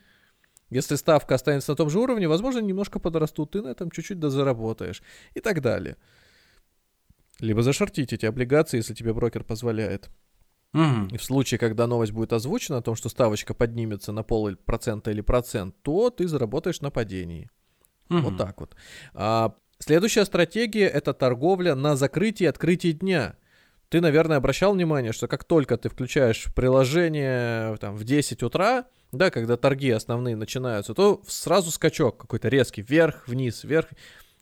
Если 0.70 0.96
ставка 0.96 1.34
останется 1.34 1.72
на 1.72 1.76
том 1.76 1.90
же 1.90 2.00
уровне, 2.00 2.26
возможно, 2.26 2.58
немножко 2.58 2.98
подрастут, 2.98 3.52
ты 3.52 3.62
на 3.62 3.68
этом 3.68 3.90
чуть-чуть 3.90 4.18
дозаработаешь 4.18 5.02
и 5.34 5.40
так 5.40 5.60
далее. 5.60 5.96
Либо 7.40 7.62
зашортить 7.62 8.12
эти 8.12 8.26
облигации, 8.26 8.78
если 8.78 8.94
тебе 8.94 9.12
брокер 9.12 9.44
позволяет. 9.44 10.08
Угу. 10.74 11.14
И 11.14 11.16
в 11.16 11.22
случае, 11.22 11.58
когда 11.58 11.86
новость 11.86 12.12
будет 12.12 12.32
озвучена 12.32 12.78
о 12.78 12.82
том, 12.82 12.96
что 12.96 13.08
ставочка 13.08 13.54
поднимется 13.54 14.12
на 14.12 14.24
полпроцента 14.24 15.12
или 15.12 15.20
процент, 15.20 15.74
то 15.82 16.10
ты 16.10 16.26
заработаешь 16.26 16.80
на 16.80 16.90
падении. 16.90 17.48
Угу. 18.10 18.18
Вот 18.18 18.36
так 18.36 18.60
вот. 18.60 18.74
А, 19.14 19.54
следующая 19.78 20.24
стратегия 20.24 20.88
это 20.88 21.14
торговля 21.14 21.76
на 21.76 21.94
закрытии 21.94 22.44
и 22.44 22.48
открытии 22.48 22.90
дня. 22.92 23.36
Ты, 23.88 24.00
наверное, 24.00 24.38
обращал 24.38 24.74
внимание, 24.74 25.12
что 25.12 25.28
как 25.28 25.44
только 25.44 25.76
ты 25.76 25.88
включаешь 25.88 26.52
приложение 26.54 27.76
там, 27.76 27.94
в 27.94 28.02
10 28.02 28.42
утра, 28.42 28.86
да, 29.12 29.30
когда 29.30 29.56
торги 29.56 29.90
основные 29.90 30.34
начинаются, 30.34 30.94
то 30.94 31.22
сразу 31.28 31.70
скачок 31.70 32.16
какой-то 32.16 32.48
резкий, 32.48 32.82
вверх, 32.82 33.28
вниз, 33.28 33.62
вверх. 33.62 33.90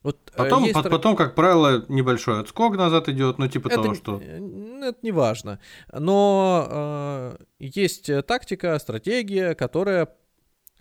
Вот, 0.03 0.33
э, 0.35 0.37
потом, 0.37 0.65
есть... 0.65 0.75
потом, 0.75 1.17
как 1.17 1.35
правило, 1.35 1.85
небольшой 1.89 2.41
отскок 2.41 2.77
назад 2.77 3.09
идет, 3.09 3.39
ну 3.39 3.49
типа 3.49 3.69
это, 3.69 3.83
того, 3.83 3.95
что... 3.95 4.21
Это 4.21 4.99
не 5.03 5.13
важно. 5.13 5.61
Но 5.93 6.67
э, 6.69 7.37
есть 7.59 8.11
тактика, 8.27 8.79
стратегия, 8.79 9.55
которая... 9.55 10.09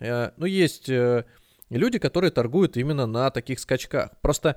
Э, 0.00 0.30
ну, 0.36 0.46
есть 0.46 0.88
э, 0.88 1.24
люди, 1.70 1.98
которые 1.98 2.30
торгуют 2.30 2.76
именно 2.76 3.06
на 3.06 3.30
таких 3.30 3.60
скачках. 3.60 4.10
Просто 4.20 4.56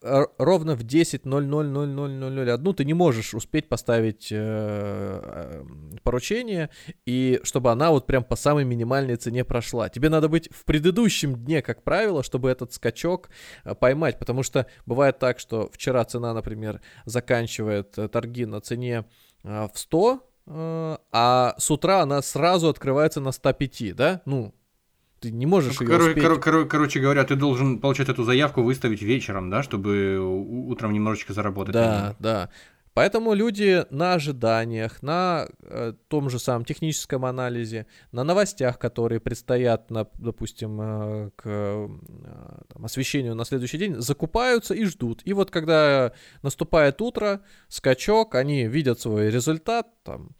ровно 0.00 0.76
в 0.76 0.82
10.00.00.01 0.82 2.74
ты 2.74 2.84
не 2.84 2.94
можешь 2.94 3.34
успеть 3.34 3.68
поставить 3.68 4.30
э, 4.30 4.36
э, 4.36 5.64
поручение, 6.02 6.70
и 7.04 7.40
чтобы 7.42 7.70
она 7.70 7.90
вот 7.90 8.06
прям 8.06 8.24
по 8.24 8.36
самой 8.36 8.64
минимальной 8.64 9.16
цене 9.16 9.44
прошла. 9.44 9.88
Тебе 9.88 10.08
надо 10.08 10.28
быть 10.28 10.48
в 10.52 10.64
предыдущем 10.64 11.34
дне, 11.34 11.62
как 11.62 11.82
правило, 11.82 12.22
чтобы 12.22 12.50
этот 12.50 12.72
скачок 12.72 13.30
э, 13.64 13.74
поймать, 13.74 14.18
потому 14.18 14.42
что 14.42 14.66
бывает 14.86 15.18
так, 15.18 15.38
что 15.38 15.68
вчера 15.72 16.04
цена, 16.04 16.32
например, 16.34 16.80
заканчивает 17.04 17.98
э, 17.98 18.08
торги 18.08 18.46
на 18.46 18.60
цене 18.60 19.04
э, 19.42 19.68
в 19.72 19.78
100, 19.78 20.20
э, 20.46 20.96
а 21.12 21.54
с 21.58 21.70
утра 21.70 22.02
она 22.02 22.22
сразу 22.22 22.68
открывается 22.68 23.20
на 23.20 23.32
105, 23.32 23.96
да? 23.96 24.22
Ну, 24.26 24.54
ты 25.22 25.30
не 25.30 25.46
можешь 25.46 25.78
ну, 25.80 25.86
ее 25.86 25.92
кор- 25.92 26.08
успеть. 26.08 26.24
Кор- 26.24 26.40
кор- 26.40 26.68
короче 26.68 27.00
говоря, 27.00 27.24
ты 27.24 27.36
должен 27.36 27.78
получать 27.78 28.08
эту 28.08 28.24
заявку 28.24 28.62
выставить 28.62 29.02
вечером, 29.02 29.50
да, 29.50 29.62
чтобы 29.62 30.18
утром 30.18 30.92
немножечко 30.92 31.32
заработать. 31.32 31.72
Да, 31.72 32.16
да. 32.18 32.50
Поэтому 32.94 33.32
люди 33.32 33.86
на 33.88 34.14
ожиданиях, 34.14 35.02
на 35.02 35.48
э, 35.62 35.94
том 36.08 36.28
же 36.28 36.38
самом 36.38 36.66
техническом 36.66 37.24
анализе, 37.24 37.86
на 38.10 38.22
новостях, 38.22 38.78
которые 38.78 39.18
предстоят, 39.18 39.90
на, 39.90 40.06
допустим, 40.18 40.78
э, 40.80 41.30
к 41.34 41.42
э, 41.46 41.88
там, 42.68 42.84
освещению 42.84 43.34
на 43.34 43.46
следующий 43.46 43.78
день, 43.78 43.94
закупаются 43.94 44.74
и 44.74 44.84
ждут. 44.84 45.22
И 45.24 45.32
вот 45.32 45.50
когда 45.50 46.12
наступает 46.42 47.00
утро, 47.00 47.40
скачок, 47.68 48.34
они 48.34 48.66
видят 48.66 49.00
свой 49.00 49.30
результат, 49.30 49.86
там, 50.04 50.32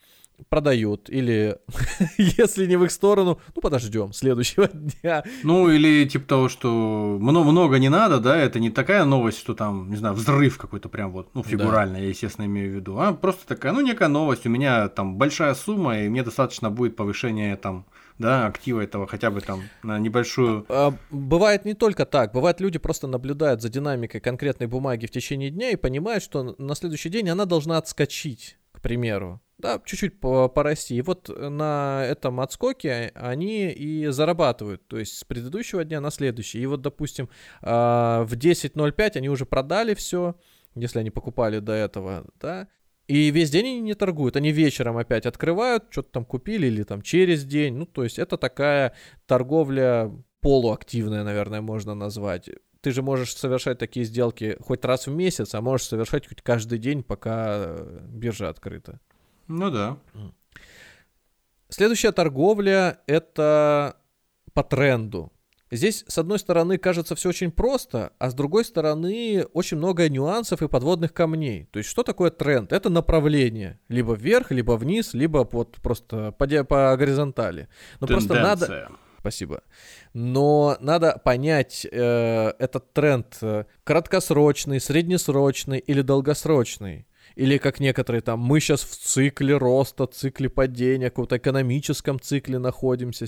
продают, 0.49 1.09
или 1.09 1.57
если 2.19 2.67
не 2.67 2.77
в 2.77 2.85
их 2.85 2.91
сторону, 2.91 3.41
ну 3.55 3.63
подождем 3.63 4.13
следующего 4.13 4.69
дня. 4.73 5.25
Ну 5.43 5.69
или 5.71 6.07
типа 6.07 6.27
того, 6.27 6.49
что 6.49 7.19
много, 7.21 7.51
много 7.51 7.79
не 7.79 7.89
надо, 7.89 8.21
да, 8.21 8.37
это 8.37 8.61
не 8.61 8.71
такая 8.71 9.05
новость, 9.05 9.39
что 9.39 9.55
там, 9.55 9.91
не 9.91 9.97
знаю, 9.97 10.15
взрыв 10.15 10.59
какой-то 10.59 10.89
прям 10.89 11.13
вот, 11.13 11.35
ну 11.35 11.43
фигурально, 11.43 11.95
да. 11.95 12.01
я 12.01 12.09
естественно 12.09 12.47
имею 12.47 12.73
в 12.73 12.75
виду, 12.77 12.99
а 12.99 13.13
просто 13.13 13.47
такая, 13.47 13.73
ну 13.73 13.81
некая 13.81 14.09
новость, 14.09 14.47
у 14.47 14.51
меня 14.51 14.89
там 14.89 15.17
большая 15.17 15.55
сумма, 15.55 16.01
и 16.01 16.09
мне 16.09 16.23
достаточно 16.23 16.71
будет 16.71 16.97
повышения 16.97 17.57
там 17.57 17.87
да, 18.19 18.47
актива 18.47 18.81
этого 18.81 19.07
хотя 19.07 19.31
бы 19.31 19.41
там 19.41 19.63
на 19.83 19.99
небольшую. 19.99 20.65
А, 20.69 20.95
бывает 21.11 21.65
не 21.65 21.75
только 21.75 22.07
так, 22.07 22.33
бывает 22.33 22.61
люди 22.61 22.79
просто 22.79 23.07
наблюдают 23.07 23.61
за 23.63 23.69
динамикой 23.69 24.21
конкретной 24.21 24.67
бумаги 24.67 25.07
в 25.07 25.11
течение 25.11 25.51
дня 25.51 25.71
и 25.71 25.77
понимают, 25.77 26.23
что 26.23 26.55
на 26.59 26.75
следующий 26.75 27.11
день 27.11 27.29
она 27.29 27.45
должна 27.45 27.79
отскочить, 27.79 28.59
примеру 28.83 29.41
да, 29.63 29.81
чуть-чуть 29.85 30.21
порасти. 30.21 30.95
И 30.95 31.03
вот 31.03 31.29
на 31.29 32.05
этом 32.05 32.41
отскоке 32.41 33.13
они 33.15 33.71
и 33.71 34.09
зарабатывают, 34.09 34.87
то 34.89 34.99
есть 34.99 35.17
с 35.17 35.25
предыдущего 35.25 35.85
дня 35.85 36.01
на 36.01 36.11
следующий. 36.11 36.61
И 36.61 36.67
вот, 36.67 36.83
допустим, 36.83 37.31
а, 37.63 38.25
в 38.25 38.35
10.05 38.35 39.17
они 39.17 39.31
уже 39.31 39.47
продали 39.47 39.95
все, 39.95 40.35
если 40.75 40.99
они 40.99 41.11
покупали 41.11 41.61
до 41.61 41.73
этого, 41.73 42.27
да, 42.41 42.69
и 43.07 43.31
весь 43.31 43.51
день 43.51 43.67
они 43.67 43.81
не 43.81 43.95
торгуют, 43.95 44.37
они 44.37 44.51
вечером 44.51 44.97
опять 44.97 45.27
открывают, 45.27 45.85
что-то 45.91 46.11
там 46.11 46.25
купили 46.25 46.67
или 46.67 46.83
там 46.83 47.01
через 47.03 47.45
день, 47.45 47.75
ну, 47.75 47.87
то 47.87 48.05
есть 48.05 48.19
это 48.19 48.37
такая 48.37 48.95
торговля 49.27 50.11
полуактивная, 50.41 51.23
наверное, 51.23 51.61
можно 51.61 51.95
назвать. 51.95 52.51
Ты 52.83 52.91
же 52.91 53.01
можешь 53.01 53.35
совершать 53.37 53.79
такие 53.79 54.05
сделки 54.05 54.57
хоть 54.61 54.85
раз 54.85 55.07
в 55.07 55.15
месяц, 55.15 55.55
а 55.55 55.61
можешь 55.61 55.87
совершать 55.87 56.29
хоть 56.29 56.43
каждый 56.43 56.79
день, 56.79 57.03
пока 57.03 57.77
биржа 58.09 58.49
открыта. 58.49 59.01
Ну 59.47 59.71
да. 59.71 59.97
Следующая 61.69 62.13
торговля— 62.13 63.01
это 63.07 63.97
по 64.53 64.65
тренду. 64.65 65.33
Здесь, 65.71 66.05
с 66.07 66.19
одной 66.19 66.39
стороны, 66.39 66.77
кажется 66.77 67.15
все 67.15 67.31
очень 67.31 67.51
просто, 67.51 68.13
а 68.19 68.29
с 68.29 68.35
другой 68.35 68.63
стороны, 68.67 69.47
очень 69.55 69.79
много 69.79 70.07
нюансов 70.11 70.61
и 70.61 70.69
подводных 70.69 71.15
камней. 71.15 71.67
То 71.71 71.79
есть, 71.79 71.89
что 71.89 72.03
такое 72.03 72.31
тренд? 72.31 72.75
Это 72.75 72.91
направление. 72.91 73.81
Либо 73.89 74.13
вверх, 74.13 74.51
либо 74.51 74.73
вниз, 74.73 75.15
либо 75.15 75.49
вот 75.51 75.77
просто 75.77 76.33
по, 76.33 76.47
по 76.65 76.95
горизонтали. 76.99 77.69
Но 78.01 78.07
Тенденция. 78.07 78.29
просто 78.29 78.43
надо... 78.43 78.89
Спасибо. 79.23 79.63
Но 80.15 80.77
надо 80.81 81.21
понять, 81.25 81.87
э, 81.89 82.53
этот 82.59 82.93
тренд 82.93 83.39
э, 83.41 83.67
краткосрочный, 83.85 84.81
среднесрочный 84.81 85.79
или 85.79 86.03
долгосрочный. 86.03 87.07
Или 87.37 87.59
как 87.59 87.79
некоторые 87.79 88.21
там, 88.21 88.41
мы 88.41 88.59
сейчас 88.59 88.83
в 88.83 88.97
цикле 88.97 89.57
роста, 89.57 90.09
цикле 90.09 90.49
падения, 90.49 91.09
каком-то 91.09 91.37
экономическом 91.37 92.19
цикле 92.19 92.59
находимся, 92.59 93.27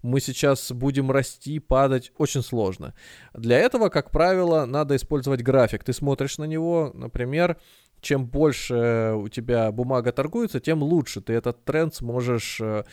мы 0.00 0.20
сейчас 0.20 0.72
будем 0.72 1.10
расти, 1.10 1.58
падать, 1.58 2.10
очень 2.16 2.42
сложно. 2.42 2.94
Для 3.34 3.58
этого, 3.58 3.90
как 3.90 4.12
правило, 4.12 4.64
надо 4.64 4.96
использовать 4.96 5.42
график. 5.42 5.84
Ты 5.84 5.92
смотришь 5.92 6.38
на 6.38 6.44
него, 6.44 6.90
например, 6.94 7.58
чем 8.04 8.26
больше 8.26 9.14
у 9.16 9.28
тебя 9.28 9.72
бумага 9.72 10.12
торгуется, 10.12 10.60
тем 10.60 10.82
лучше 10.82 11.20
ты 11.20 11.32
этот 11.32 11.64
тренд 11.64 11.94
сможешь 11.94 12.60
э, 12.60 12.84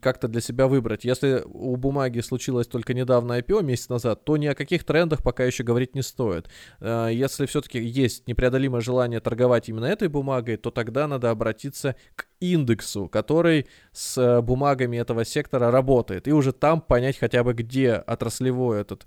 как-то 0.00 0.28
для 0.28 0.40
себя 0.40 0.66
выбрать. 0.66 1.04
Если 1.04 1.42
у 1.46 1.76
бумаги 1.76 2.20
случилось 2.20 2.66
только 2.66 2.92
недавно 2.92 3.38
IPO, 3.38 3.62
месяц 3.62 3.88
назад, 3.88 4.24
то 4.24 4.36
ни 4.36 4.46
о 4.46 4.54
каких 4.54 4.84
трендах 4.84 5.22
пока 5.22 5.44
еще 5.44 5.62
говорить 5.62 5.94
не 5.94 6.02
стоит. 6.02 6.50
Э, 6.80 7.08
если 7.12 7.46
все-таки 7.46 7.78
есть 7.78 8.26
непреодолимое 8.26 8.80
желание 8.80 9.20
торговать 9.20 9.68
именно 9.68 9.86
этой 9.86 10.08
бумагой, 10.08 10.56
то 10.56 10.70
тогда 10.70 11.06
надо 11.06 11.30
обратиться 11.30 11.94
к 12.16 12.26
индексу, 12.40 13.08
который 13.08 13.66
с 13.92 14.18
э, 14.18 14.40
бумагами 14.42 14.98
этого 14.98 15.24
сектора 15.24 15.70
работает. 15.70 16.28
И 16.28 16.32
уже 16.32 16.52
там 16.52 16.80
понять 16.80 17.18
хотя 17.18 17.42
бы, 17.42 17.54
где 17.54 17.94
отраслевой 17.94 18.80
этот 18.80 19.06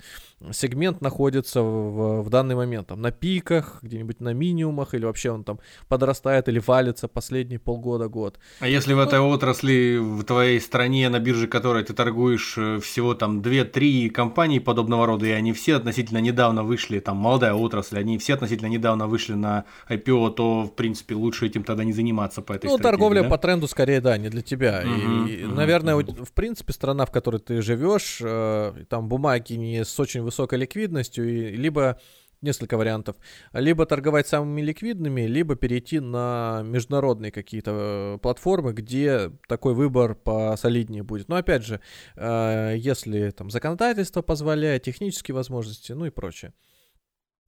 сегмент 0.52 1.02
находится 1.02 1.62
в, 1.62 2.24
в 2.24 2.30
данный 2.30 2.56
момент. 2.56 2.88
Там 2.88 3.02
на 3.02 3.12
пиках, 3.12 3.80
где-нибудь 3.84 4.20
на 4.20 4.34
минимумах, 4.34 4.94
или 4.94 5.06
вообще 5.06 5.32
он 5.32 5.44
там 5.44 5.60
подрастает 5.88 6.48
или 6.48 6.60
валится 6.60 7.08
последние 7.08 7.60
полгода-год. 7.60 8.39
А 8.60 8.68
если 8.68 8.94
в 8.94 9.00
этой 9.00 9.20
отрасли, 9.20 9.98
в 9.98 10.24
твоей 10.24 10.60
стране, 10.60 11.10
на 11.10 11.20
бирже 11.20 11.48
которой 11.48 11.84
ты 11.84 11.94
торгуешь, 11.94 12.56
э, 12.58 12.80
всего 12.80 13.13
там 13.13 13.42
2-3 13.42 14.10
компании 14.10 14.60
подобного 14.60 15.06
рода, 15.06 15.28
и 15.28 15.32
они 15.32 15.54
все 15.54 15.76
относительно 15.76 16.20
недавно 16.20 16.63
вышли, 16.63 17.00
там 17.00 17.18
молодая 17.18 17.54
отрасль, 17.54 18.00
они 18.00 18.18
все 18.18 18.34
относительно 18.34 18.68
недавно 18.68 19.08
вышли 19.08 19.34
на 19.34 19.65
IPO, 19.88 20.32
то, 20.32 20.63
в 20.63 20.76
принципе, 20.76 21.15
лучше 21.15 21.46
этим 21.46 21.63
тогда 21.63 21.84
не 21.84 21.94
заниматься 21.94 22.42
по 22.42 22.54
этой 22.54 22.65
Ну, 22.68 22.78
стратегии, 22.78 23.19
торговля 23.20 23.30
да? 23.30 23.30
по 23.30 23.42
тренду 23.42 23.68
скорее, 23.68 24.02
да, 24.02 24.18
не 24.18 24.30
для 24.30 24.42
тебя. 24.42 24.82
Мгм, 24.86 25.28
и, 25.28 25.44
мгм, 25.44 25.56
наверное, 25.56 25.96
вот, 25.96 26.10
в 26.10 26.34
принципе, 26.34 26.74
страна, 26.74 27.06
в 27.06 27.12
которой 27.12 27.38
ты 27.38 27.62
живешь, 27.62 28.20
э, 28.24 28.74
там 28.90 29.10
бумаги 29.10 29.54
не 29.54 29.84
с 29.84 30.00
очень 30.00 30.22
высокой 30.22 30.60
ликвидностью, 30.60 31.28
и, 31.28 31.56
либо 31.56 32.00
несколько 32.42 32.78
вариантов. 32.78 33.18
Либо 33.52 33.86
торговать 33.86 34.28
самыми 34.28 34.62
ликвидными, 34.62 35.22
либо 35.22 35.56
перейти 35.56 36.00
на 36.00 36.62
международные 36.64 37.32
какие-то 37.32 37.72
э, 38.16 38.18
платформы, 38.22 38.74
где 38.74 39.32
такой 39.48 39.74
выбор 39.74 40.16
посолиднее 40.16 41.04
будет. 41.04 41.28
Но 41.28 41.36
опять 41.36 41.66
же, 41.66 41.82
э, 42.16 42.76
если 42.78 43.32
там 43.32 43.50
законодательство 43.50 44.22
позволяет, 44.22 44.84
технические 44.84 45.36
возможности, 45.36 45.92
ну 45.92 46.06
и 46.06 46.10
прочее. 46.10 46.54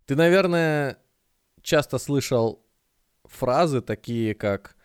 Ты, 0.05 0.15
наверное, 0.15 0.97
часто 1.61 1.97
слышал 1.97 2.65
фразы 3.23 3.81
такие, 3.81 4.35
как 4.35 4.75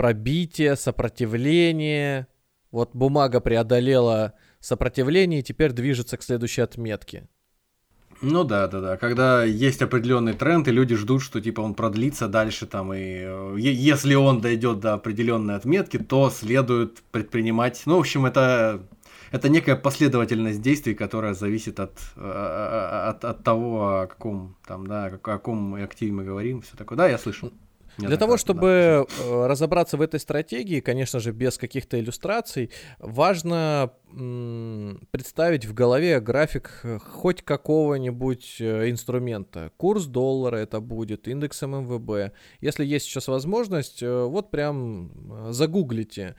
пробитие, 0.00 0.76
сопротивление. 0.76 2.26
Вот 2.70 2.94
бумага 2.94 3.40
преодолела 3.40 4.32
сопротивление 4.58 5.40
и 5.40 5.42
теперь 5.42 5.72
движется 5.72 6.16
к 6.16 6.22
следующей 6.22 6.62
отметке. 6.62 7.28
Ну 8.22 8.44
да, 8.44 8.66
да, 8.66 8.80
да. 8.80 8.96
Когда 8.96 9.44
есть 9.44 9.82
определенный 9.82 10.32
тренд, 10.32 10.66
и 10.68 10.70
люди 10.70 10.96
ждут, 10.96 11.20
что 11.20 11.38
типа 11.42 11.60
он 11.60 11.74
продлится 11.74 12.28
дальше, 12.28 12.66
там, 12.66 12.94
и 12.94 12.98
э, 12.98 13.56
если 13.58 14.14
он 14.14 14.40
дойдет 14.40 14.80
до 14.80 14.94
определенной 14.94 15.56
отметки, 15.56 15.98
то 15.98 16.30
следует 16.30 17.02
предпринимать. 17.12 17.82
Ну, 17.84 17.96
в 17.96 18.00
общем, 18.00 18.24
это, 18.24 18.82
это 19.32 19.50
некая 19.50 19.76
последовательность 19.76 20.62
действий, 20.62 20.94
которая 20.94 21.34
зависит 21.34 21.78
от, 21.78 21.98
э, 22.16 23.08
от, 23.10 23.22
от 23.26 23.44
того, 23.44 24.00
о 24.00 24.06
каком 24.06 24.56
там, 24.66 24.86
да, 24.86 25.04
о 25.04 25.18
каком 25.18 25.74
активе 25.74 26.12
мы 26.12 26.24
говорим, 26.24 26.62
все 26.62 26.74
такое. 26.74 26.96
Да, 26.96 27.06
я 27.06 27.18
слышал. 27.18 27.52
Для 28.06 28.16
того, 28.16 28.36
чтобы 28.36 28.68
э, 28.68 29.46
разобраться 29.46 29.96
в 29.96 30.00
этой 30.02 30.20
стратегии, 30.20 30.80
конечно 30.80 31.20
же, 31.20 31.32
без 31.32 31.58
каких-то 31.58 31.98
иллюстраций, 31.98 32.70
важно 32.98 33.92
представить 35.10 35.64
в 35.66 35.74
голове 35.74 36.20
график 36.20 36.80
э, 36.82 36.98
хоть 36.98 37.42
какого-нибудь 37.42 38.56
э, 38.60 38.90
инструмента. 38.90 39.70
Курс 39.76 40.06
доллара 40.06 40.56
это 40.56 40.80
будет, 40.80 41.28
индекс 41.28 41.62
ММВБ. 41.62 42.32
Если 42.60 42.84
есть 42.84 43.06
сейчас 43.06 43.28
возможность, 43.28 44.02
вот 44.02 44.50
прям 44.50 45.52
загуглите 45.52 46.34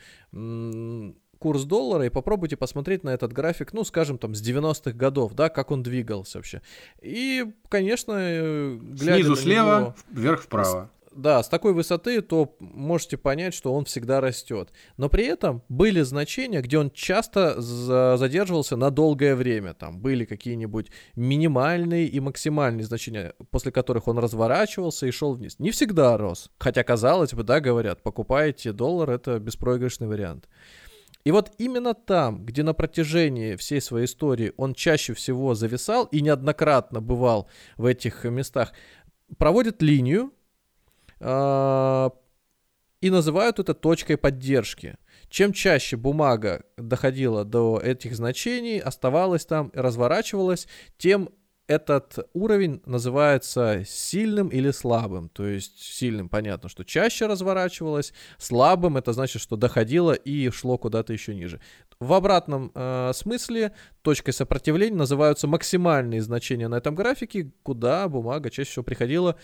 курс 1.39 1.63
доллара 1.63 2.05
и 2.05 2.09
попробуйте 2.09 2.55
посмотреть 2.55 3.03
на 3.03 3.09
этот 3.09 3.33
график, 3.33 3.73
ну, 3.73 3.83
скажем, 3.83 4.19
там, 4.19 4.35
с 4.35 4.47
90-х 4.47 4.91
годов, 4.91 5.33
да, 5.33 5.49
как 5.49 5.71
он 5.71 5.81
двигался 5.81 6.37
вообще. 6.37 6.61
И, 7.01 7.45
конечно, 7.67 8.77
глядя 8.79 9.15
Снизу 9.15 9.29
на 9.31 9.35
слева, 9.37 9.79
него- 9.79 9.95
вверх 10.11 10.41
вправо. 10.43 10.91
Да, 11.13 11.43
с 11.43 11.49
такой 11.49 11.73
высоты, 11.73 12.21
то 12.21 12.55
можете 12.59 13.17
понять, 13.17 13.53
что 13.53 13.73
он 13.73 13.85
всегда 13.85 14.21
растет. 14.21 14.71
Но 14.97 15.09
при 15.09 15.25
этом 15.25 15.63
были 15.69 16.01
значения, 16.01 16.61
где 16.61 16.77
он 16.77 16.91
часто 16.91 17.59
за- 17.61 18.17
задерживался 18.17 18.77
на 18.77 18.91
долгое 18.91 19.35
время. 19.35 19.73
Там 19.73 19.99
были 19.99 20.25
какие-нибудь 20.25 20.91
минимальные 21.15 22.07
и 22.07 22.19
максимальные 22.19 22.85
значения, 22.85 23.33
после 23.49 23.71
которых 23.71 24.07
он 24.07 24.19
разворачивался 24.19 25.05
и 25.05 25.11
шел 25.11 25.33
вниз. 25.33 25.59
Не 25.59 25.71
всегда 25.71 26.17
рос. 26.17 26.49
Хотя, 26.59 26.83
казалось 26.83 27.33
бы, 27.33 27.43
да, 27.43 27.59
говорят, 27.59 28.03
покупаете 28.03 28.71
доллар, 28.71 29.11
это 29.11 29.39
беспроигрышный 29.39 30.07
вариант. 30.07 30.47
И 31.23 31.31
вот 31.31 31.51
именно 31.59 31.93
там, 31.93 32.45
где 32.45 32.63
на 32.63 32.73
протяжении 32.73 33.55
всей 33.55 33.79
своей 33.79 34.05
истории 34.05 34.53
он 34.57 34.73
чаще 34.73 35.13
всего 35.13 35.53
зависал 35.53 36.05
и 36.05 36.21
неоднократно 36.21 36.99
бывал 36.99 37.47
в 37.77 37.85
этих 37.85 38.23
местах, 38.23 38.73
проводит 39.37 39.81
линию, 39.81 40.31
и 41.21 43.09
называют 43.09 43.59
это 43.59 43.73
точкой 43.73 44.17
поддержки. 44.17 44.95
Чем 45.29 45.53
чаще 45.53 45.97
бумага 45.97 46.63
доходила 46.77 47.45
до 47.45 47.79
этих 47.81 48.15
значений, 48.15 48.79
оставалась 48.79 49.45
там, 49.45 49.71
разворачивалась, 49.73 50.67
тем 50.97 51.29
этот 51.67 52.27
уровень 52.33 52.81
называется 52.85 53.83
сильным 53.87 54.49
или 54.49 54.71
слабым. 54.71 55.29
То 55.29 55.47
есть 55.47 55.81
сильным 55.81 56.27
понятно, 56.27 56.67
что 56.67 56.83
чаще 56.83 57.27
разворачивалось, 57.27 58.13
слабым 58.37 58.97
это 58.97 59.13
значит, 59.13 59.41
что 59.41 59.55
доходило 59.55 60.11
и 60.11 60.49
шло 60.49 60.77
куда-то 60.77 61.13
еще 61.13 61.33
ниже. 61.33 61.61
В 61.99 62.11
обратном 62.13 62.71
э, 62.75 63.11
смысле 63.13 63.73
точкой 64.01 64.31
сопротивления 64.31 64.97
называются 64.97 65.47
максимальные 65.47 66.21
значения 66.21 66.67
на 66.67 66.75
этом 66.75 66.93
графике, 66.93 67.53
куда 67.63 68.09
бумага 68.09 68.49
чаще 68.49 68.71
всего 68.71 68.83
приходила 68.83 69.37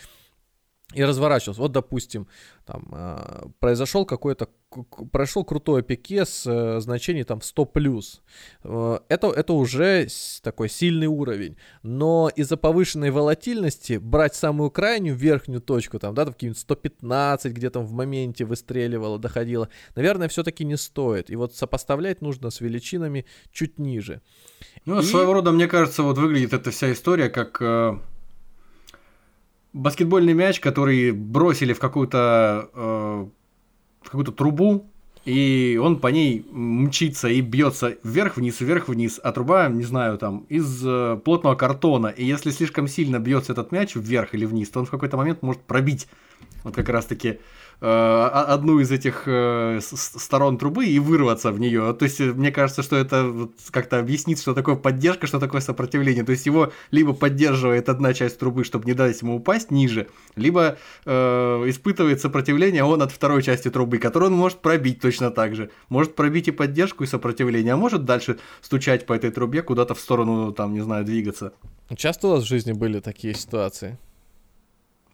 и 0.93 1.03
разворачивался. 1.03 1.61
Вот, 1.61 1.73
допустим, 1.73 2.27
там 2.65 2.87
э, 2.93 3.47
произошел 3.59 4.05
какой-то, 4.05 4.47
прошел 5.11 5.43
крутой 5.43 5.83
пике 5.83 6.25
с 6.25 6.47
э, 6.49 6.79
значений 6.79 7.23
там 7.23 7.41
в 7.41 7.45
100 7.45 7.65
плюс. 7.65 8.21
Э, 8.63 8.99
это, 9.09 9.27
это 9.27 9.51
уже 9.51 10.07
такой 10.41 10.69
сильный 10.69 11.07
уровень. 11.07 11.57
Но 11.83 12.31
из-за 12.33 12.55
повышенной 12.55 13.11
волатильности 13.11 13.97
брать 13.97 14.35
самую 14.35 14.71
крайнюю 14.71 15.17
верхнюю 15.17 15.59
точку, 15.59 15.99
там, 15.99 16.15
да, 16.15 16.23
там 16.23 16.33
какие-нибудь 16.33 16.61
115, 16.61 17.51
где 17.51 17.69
там 17.69 17.85
в 17.85 17.91
моменте 17.91 18.45
выстреливало, 18.45 19.19
доходило, 19.19 19.67
наверное, 19.95 20.29
все-таки 20.29 20.63
не 20.63 20.77
стоит. 20.77 21.29
И 21.29 21.35
вот 21.35 21.53
сопоставлять 21.53 22.21
нужно 22.21 22.49
с 22.49 22.61
величинами 22.61 23.25
чуть 23.51 23.77
ниже. 23.77 24.21
Ну, 24.85 24.99
И- 24.99 25.03
своего 25.03 25.33
рода, 25.33 25.51
мне 25.51 25.67
кажется, 25.67 26.01
вот 26.01 26.17
выглядит 26.17 26.53
эта 26.53 26.71
вся 26.71 26.93
история 26.93 27.27
как 27.29 27.61
э, 27.61 27.99
баскетбольный 29.77 30.33
мяч, 30.33 30.59
который 30.59 31.11
бросили 31.11 31.73
в 31.73 31.79
какую-то 31.79 32.69
э, 32.73 33.27
какую-то 34.03 34.31
трубу, 34.31 34.89
и 35.25 35.77
он 35.81 35.99
по 35.99 36.07
ней 36.07 36.45
мчится 36.51 37.27
и 37.27 37.41
бьется 37.41 37.97
вверх-вниз, 38.03 38.61
вверх-вниз, 38.61 39.19
а 39.21 39.31
труба, 39.33 39.67
не 39.67 39.83
знаю, 39.83 40.17
там, 40.17 40.45
из 40.47 40.81
э, 40.85 41.19
плотного 41.23 41.55
картона. 41.55 42.07
И 42.07 42.23
если 42.23 42.49
слишком 42.49 42.87
сильно 42.87 43.19
бьется 43.19 43.51
этот 43.51 43.71
мяч 43.73 43.95
вверх 43.95 44.33
или 44.33 44.45
вниз, 44.45 44.69
то 44.69 44.79
он 44.79 44.85
в 44.85 44.89
какой-то 44.89 45.17
момент 45.17 45.41
может 45.41 45.61
пробить 45.61 46.07
вот 46.63 46.75
как 46.75 46.87
раз-таки 46.89 47.39
одну 47.79 48.79
из 48.79 48.91
этих 48.91 49.23
э, 49.27 49.79
сторон 49.81 50.57
трубы 50.57 50.87
и 50.87 50.97
вырваться 50.97 51.51
в 51.51 51.59
нее. 51.59 51.93
То 51.93 52.05
есть, 52.05 52.19
э, 52.19 52.33
мне 52.33 52.51
кажется, 52.51 52.81
что 52.81 52.95
это 52.95 53.49
как-то 53.69 53.99
объяснит, 53.99 54.39
что 54.39 54.55
такое 54.55 54.75
поддержка, 54.75 55.27
что 55.27 55.39
такое 55.39 55.61
сопротивление. 55.61 56.23
То 56.23 56.31
есть, 56.31 56.47
его 56.47 56.71
либо 56.89 57.13
поддерживает 57.13 57.87
одна 57.89 58.15
часть 58.15 58.39
трубы, 58.39 58.63
чтобы 58.63 58.85
не 58.85 58.93
дать 58.93 59.21
ему 59.21 59.35
упасть 59.35 59.69
ниже, 59.69 60.07
либо 60.35 60.77
э, 61.05 61.11
испытывает 61.67 62.19
сопротивление 62.19 62.83
он 62.83 63.03
от 63.03 63.11
второй 63.11 63.43
части 63.43 63.69
трубы, 63.69 63.99
которую 63.99 64.31
он 64.31 64.37
может 64.37 64.59
пробить 64.59 64.99
точно 64.99 65.29
так 65.29 65.55
же. 65.55 65.69
Может 65.89 66.15
пробить 66.15 66.47
и 66.47 66.51
поддержку, 66.51 67.03
и 67.03 67.07
сопротивление, 67.07 67.73
а 67.73 67.77
может 67.77 68.05
дальше 68.05 68.39
стучать 68.61 69.05
по 69.05 69.13
этой 69.13 69.29
трубе 69.29 69.61
куда-то 69.61 69.93
в 69.93 69.99
сторону, 69.99 70.51
там, 70.51 70.73
не 70.73 70.81
знаю, 70.81 71.05
двигаться. 71.05 71.53
Часто 71.95 72.27
у 72.27 72.31
вас 72.31 72.43
в 72.43 72.47
жизни 72.47 72.73
были 72.73 72.99
такие 72.99 73.35
ситуации? 73.35 73.99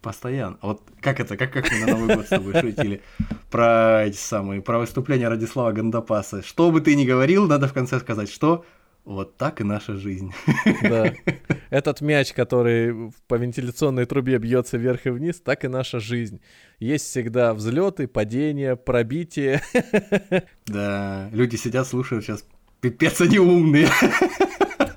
Постоянно. 0.04 0.58
Вот 0.62 0.82
как 1.00 1.22
это, 1.22 1.38
как, 1.38 1.54
как 1.54 1.72
мы 1.72 1.80
на 1.80 1.98
Новый 1.98 2.18
год 2.18 2.26
с 2.26 2.30
тобой 2.30 2.60
шутили 2.60 3.02
про 3.50 4.04
эти 4.06 4.18
самые, 4.18 4.62
про 4.62 4.78
выступление 4.78 5.30
Радислава 5.30 5.72
Гандапаса. 5.72 6.44
Что 6.44 6.72
бы 6.72 6.82
ты 6.82 6.94
ни 6.96 7.06
говорил, 7.06 7.48
надо 7.48 7.70
в 7.70 7.74
конце 7.74 8.02
сказать, 8.02 8.30
что 8.30 8.66
вот 9.06 9.38
так 9.38 9.62
и 9.62 9.64
наша 9.64 9.96
жизнь. 9.96 10.34
Да. 10.82 11.14
Этот 11.70 12.02
мяч, 12.02 12.34
который 12.34 13.14
по 13.30 13.36
вентиляционной 13.36 14.06
трубе 14.06 14.40
бьется 14.40 14.78
вверх 14.78 15.06
и 15.06 15.10
вниз, 15.10 15.40
так 15.40 15.64
и 15.64 15.70
наша 15.70 16.02
жизнь. 16.02 16.42
Есть 16.80 17.06
всегда 17.06 17.54
взлеты, 17.54 18.08
падения, 18.10 18.76
пробития. 18.76 19.62
Да, 20.66 21.30
люди 21.32 21.56
сидят, 21.56 21.88
слушают 21.88 22.26
сейчас. 22.26 22.46
Пипец, 22.82 23.22
они 23.22 23.40
умные. 23.40 23.88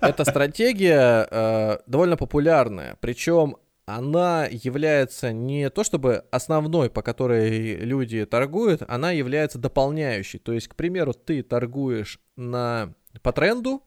Эта 0.00 0.24
стратегия 0.24 1.26
э, 1.30 1.78
довольно 1.86 2.16
популярная. 2.16 2.96
Причем 3.00 3.56
она 3.86 4.46
является 4.50 5.32
не 5.32 5.70
то 5.70 5.84
чтобы 5.84 6.24
основной, 6.32 6.90
по 6.90 7.02
которой 7.02 7.76
люди 7.76 8.26
торгуют, 8.26 8.82
она 8.88 9.12
является 9.12 9.58
дополняющей. 9.58 10.40
То 10.40 10.52
есть, 10.52 10.68
к 10.68 10.74
примеру, 10.74 11.14
ты 11.14 11.42
торгуешь 11.42 12.20
на, 12.34 12.92
по 13.22 13.32
тренду, 13.32 13.84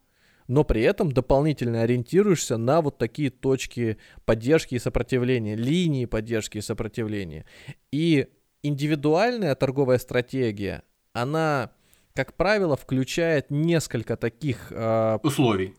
но 0.48 0.64
при 0.64 0.82
этом 0.82 1.12
дополнительно 1.12 1.82
ориентируешься 1.82 2.58
на 2.58 2.82
вот 2.82 2.98
такие 2.98 3.30
точки 3.30 3.98
поддержки 4.26 4.76
и 4.76 4.80
сопротивления, 4.80 5.56
линии 5.56 6.06
поддержки 6.06 6.58
и 6.58 6.62
сопротивления. 6.62 7.46
И 7.92 8.30
индивидуальная 8.64 9.54
торговая 9.54 9.98
стратегия, 9.98 10.84
она, 11.12 11.72
как 12.14 12.36
правило, 12.38 12.78
включает 12.78 13.52
несколько 13.52 14.16
таких... 14.16 14.72
Э... 14.72 15.20
Условий, 15.24 15.76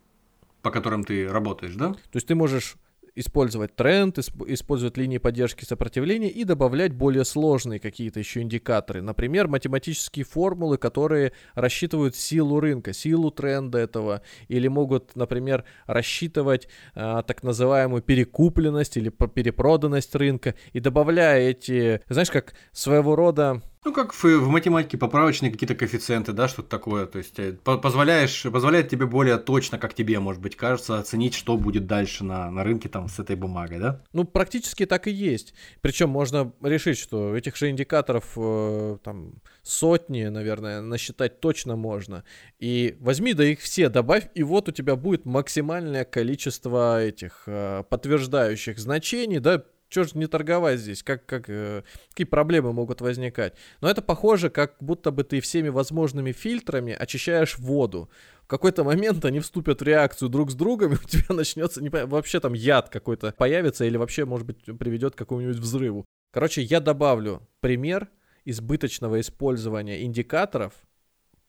по 0.60 0.70
которым 0.70 1.04
ты 1.04 1.26
работаешь, 1.26 1.74
да? 1.74 1.94
То 1.94 2.16
есть 2.16 2.26
ты 2.26 2.34
можешь 2.34 2.76
использовать 3.20 3.76
тренд, 3.76 4.18
использовать 4.18 4.96
линии 4.96 5.18
поддержки 5.18 5.64
сопротивления 5.64 6.30
и 6.30 6.44
добавлять 6.44 6.92
более 6.92 7.24
сложные 7.24 7.78
какие-то 7.78 8.18
еще 8.18 8.40
индикаторы. 8.40 9.02
Например, 9.02 9.46
математические 9.46 10.24
формулы, 10.24 10.78
которые 10.78 11.32
рассчитывают 11.54 12.16
силу 12.16 12.60
рынка, 12.60 12.92
силу 12.92 13.30
тренда 13.30 13.78
этого, 13.78 14.22
или 14.48 14.68
могут, 14.68 15.14
например, 15.16 15.64
рассчитывать 15.86 16.68
а, 16.94 17.22
так 17.22 17.42
называемую 17.42 18.02
перекупленность 18.02 18.96
или 18.96 19.10
перепроданность 19.10 20.14
рынка, 20.14 20.54
и 20.72 20.80
добавляя 20.80 21.40
эти, 21.40 22.00
знаешь, 22.08 22.30
как 22.30 22.54
своего 22.72 23.16
рода 23.16 23.62
ну, 23.82 23.94
как 23.94 24.12
в, 24.12 24.24
в 24.24 24.48
математике 24.48 24.98
поправочные 24.98 25.50
какие-то 25.50 25.74
коэффициенты, 25.74 26.32
да, 26.32 26.48
что-то 26.48 26.68
такое. 26.68 27.06
То 27.06 27.16
есть 27.16 27.38
э, 27.38 27.52
позволяешь, 27.52 28.42
позволяет 28.42 28.90
тебе 28.90 29.06
более 29.06 29.38
точно, 29.38 29.78
как 29.78 29.94
тебе, 29.94 30.20
может 30.20 30.42
быть, 30.42 30.54
кажется, 30.54 30.98
оценить, 30.98 31.32
что 31.34 31.56
будет 31.56 31.86
дальше 31.86 32.22
на, 32.22 32.50
на 32.50 32.62
рынке 32.62 32.90
там 32.90 33.08
с 33.08 33.18
этой 33.18 33.36
бумагой, 33.36 33.78
да? 33.78 34.02
Ну, 34.12 34.24
практически 34.24 34.84
так 34.84 35.06
и 35.06 35.10
есть. 35.10 35.54
Причем 35.80 36.10
можно 36.10 36.52
решить, 36.60 36.98
что 36.98 37.34
этих 37.34 37.56
же 37.56 37.70
индикаторов 37.70 38.32
э, 38.36 38.98
там 39.02 39.32
сотни, 39.62 40.24
наверное, 40.24 40.82
насчитать 40.82 41.40
точно 41.40 41.76
можно. 41.76 42.24
И 42.58 42.98
возьми, 43.00 43.32
да 43.32 43.44
их 43.44 43.60
все 43.60 43.88
добавь, 43.88 44.28
и 44.34 44.42
вот 44.42 44.68
у 44.68 44.72
тебя 44.72 44.94
будет 44.94 45.24
максимальное 45.24 46.04
количество 46.04 47.02
этих 47.02 47.44
э, 47.46 47.84
подтверждающих 47.88 48.78
значений, 48.78 49.38
да, 49.38 49.64
что 49.90 50.04
же 50.04 50.10
не 50.14 50.28
торговать 50.28 50.78
здесь? 50.78 51.02
Как, 51.02 51.26
как, 51.26 51.50
э, 51.50 51.82
какие 52.10 52.24
проблемы 52.24 52.72
могут 52.72 53.00
возникать? 53.00 53.54
Но 53.80 53.90
это 53.90 54.00
похоже, 54.02 54.48
как 54.48 54.76
будто 54.80 55.10
бы 55.10 55.24
ты 55.24 55.40
всеми 55.40 55.68
возможными 55.68 56.30
фильтрами 56.30 56.92
очищаешь 56.92 57.58
воду. 57.58 58.08
В 58.44 58.46
какой-то 58.46 58.84
момент 58.84 59.24
они 59.24 59.40
вступят 59.40 59.80
в 59.80 59.84
реакцию 59.84 60.28
друг 60.28 60.52
с 60.52 60.54
другом, 60.54 60.92
и 60.92 60.96
у 60.96 61.08
тебя 61.08 61.24
начнется, 61.34 61.82
не, 61.82 61.90
вообще 61.90 62.38
там 62.38 62.52
яд 62.52 62.88
какой-то 62.88 63.32
появится, 63.36 63.84
или 63.84 63.96
вообще, 63.96 64.24
может 64.24 64.46
быть, 64.46 64.64
приведет 64.78 65.14
к 65.16 65.18
какому-нибудь 65.18 65.58
взрыву. 65.58 66.04
Короче, 66.32 66.62
я 66.62 66.80
добавлю 66.80 67.48
пример 67.60 68.08
избыточного 68.44 69.20
использования 69.20 70.04
индикаторов– 70.04 70.72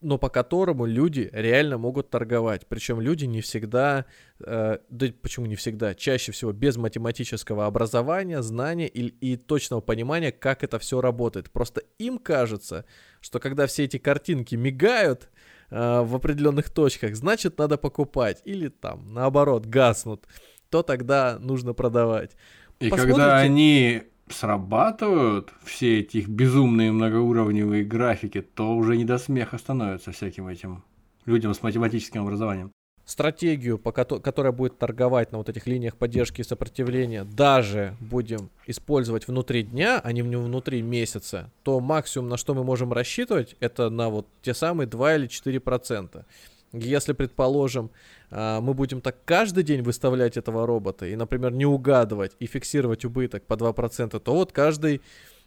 но 0.02 0.18
по 0.18 0.30
которому 0.30 0.86
люди 0.86 1.30
реально 1.32 1.78
могут 1.78 2.10
торговать. 2.10 2.66
Причем 2.68 3.00
люди 3.00 3.26
не 3.26 3.42
всегда, 3.42 4.06
э, 4.40 4.80
да 4.90 5.08
почему 5.22 5.46
не 5.46 5.56
всегда, 5.56 5.94
чаще 5.94 6.32
всего 6.32 6.52
без 6.52 6.78
математического 6.78 7.68
образования, 7.68 8.42
знания 8.42 8.88
и, 8.88 9.08
и 9.08 9.38
точного 9.38 9.82
понимания, 9.82 10.32
как 10.32 10.64
это 10.64 10.80
все 10.80 11.02
работает. 11.02 11.52
Просто 11.52 11.84
им 12.00 12.18
кажется, 12.18 12.86
что 13.22 13.40
когда 13.40 13.68
все 13.68 13.84
эти 13.84 13.98
картинки 13.98 14.56
мигают 14.56 15.30
э, 15.70 16.02
в 16.02 16.16
определенных 16.16 16.72
точках, 16.72 17.16
значит 17.16 17.60
надо 17.60 17.78
покупать. 17.78 18.42
Или 18.44 18.70
там, 18.70 19.14
наоборот, 19.14 19.68
гаснут, 19.68 20.26
то 20.70 20.82
тогда 20.82 21.38
нужно 21.40 21.74
продавать. 21.74 22.32
И 22.80 22.90
Посмотрите... 22.90 23.18
когда 23.20 23.38
они 23.38 24.04
срабатывают 24.32 25.54
все 25.64 26.00
эти 26.00 26.20
безумные 26.20 26.92
многоуровневые 26.92 27.84
графики, 27.84 28.42
то 28.42 28.76
уже 28.76 28.98
не 28.98 29.06
до 29.06 29.18
смеха 29.18 29.58
становится 29.58 30.12
всяким 30.12 30.48
этим 30.48 30.84
людям 31.26 31.54
с 31.54 31.62
математическим 31.64 32.22
образованием. 32.24 32.72
Стратегию, 33.04 33.78
по 33.78 33.92
ко- 33.92 34.20
которая 34.20 34.54
будет 34.54 34.78
торговать 34.78 35.32
на 35.32 35.40
вот 35.40 35.50
этих 35.50 35.68
линиях 35.68 35.98
поддержки 35.98 36.42
и 36.42 36.44
сопротивления, 36.46 37.24
даже 37.26 37.96
будем 38.00 38.50
использовать 38.68 39.28
внутри 39.28 39.64
дня, 39.64 40.00
а 40.02 40.14
не 40.14 40.22
внутри 40.22 40.82
месяца, 40.82 41.52
то 41.64 41.80
максимум, 41.80 42.30
на 42.30 42.38
что 42.38 42.54
мы 42.54 42.64
можем 42.64 42.94
рассчитывать, 42.94 43.56
это 43.60 43.90
на 43.90 44.10
вот 44.10 44.28
те 44.42 44.54
самые 44.54 44.88
2 44.88 45.16
или 45.16 45.28
4 45.28 45.60
процента. 45.60 46.26
Если, 46.74 47.14
предположим, 47.14 47.92
а, 48.30 48.62
мы 48.62 48.74
будем 48.74 49.02
так 49.02 49.18
каждый 49.26 49.64
день 49.64 49.82
выставлять 49.82 50.38
этого 50.38 50.66
робота 50.66 51.06
и, 51.06 51.16
например, 51.16 51.52
не 51.52 51.66
угадывать 51.66 52.32
и 52.40 52.46
фиксировать 52.46 53.04
убыток 53.04 53.44
по 53.44 53.56
2%, 53.56 54.20
то 54.20 54.34
вот 54.34 54.52
каждый 54.54 55.02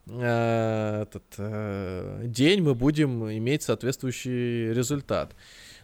э, 0.07 1.03
этот, 1.03 1.25
э, 1.39 2.23
день 2.25 2.63
мы 2.63 2.75
будем 2.75 3.31
иметь 3.31 3.63
соответствующий 3.63 4.73
результат. 4.73 5.35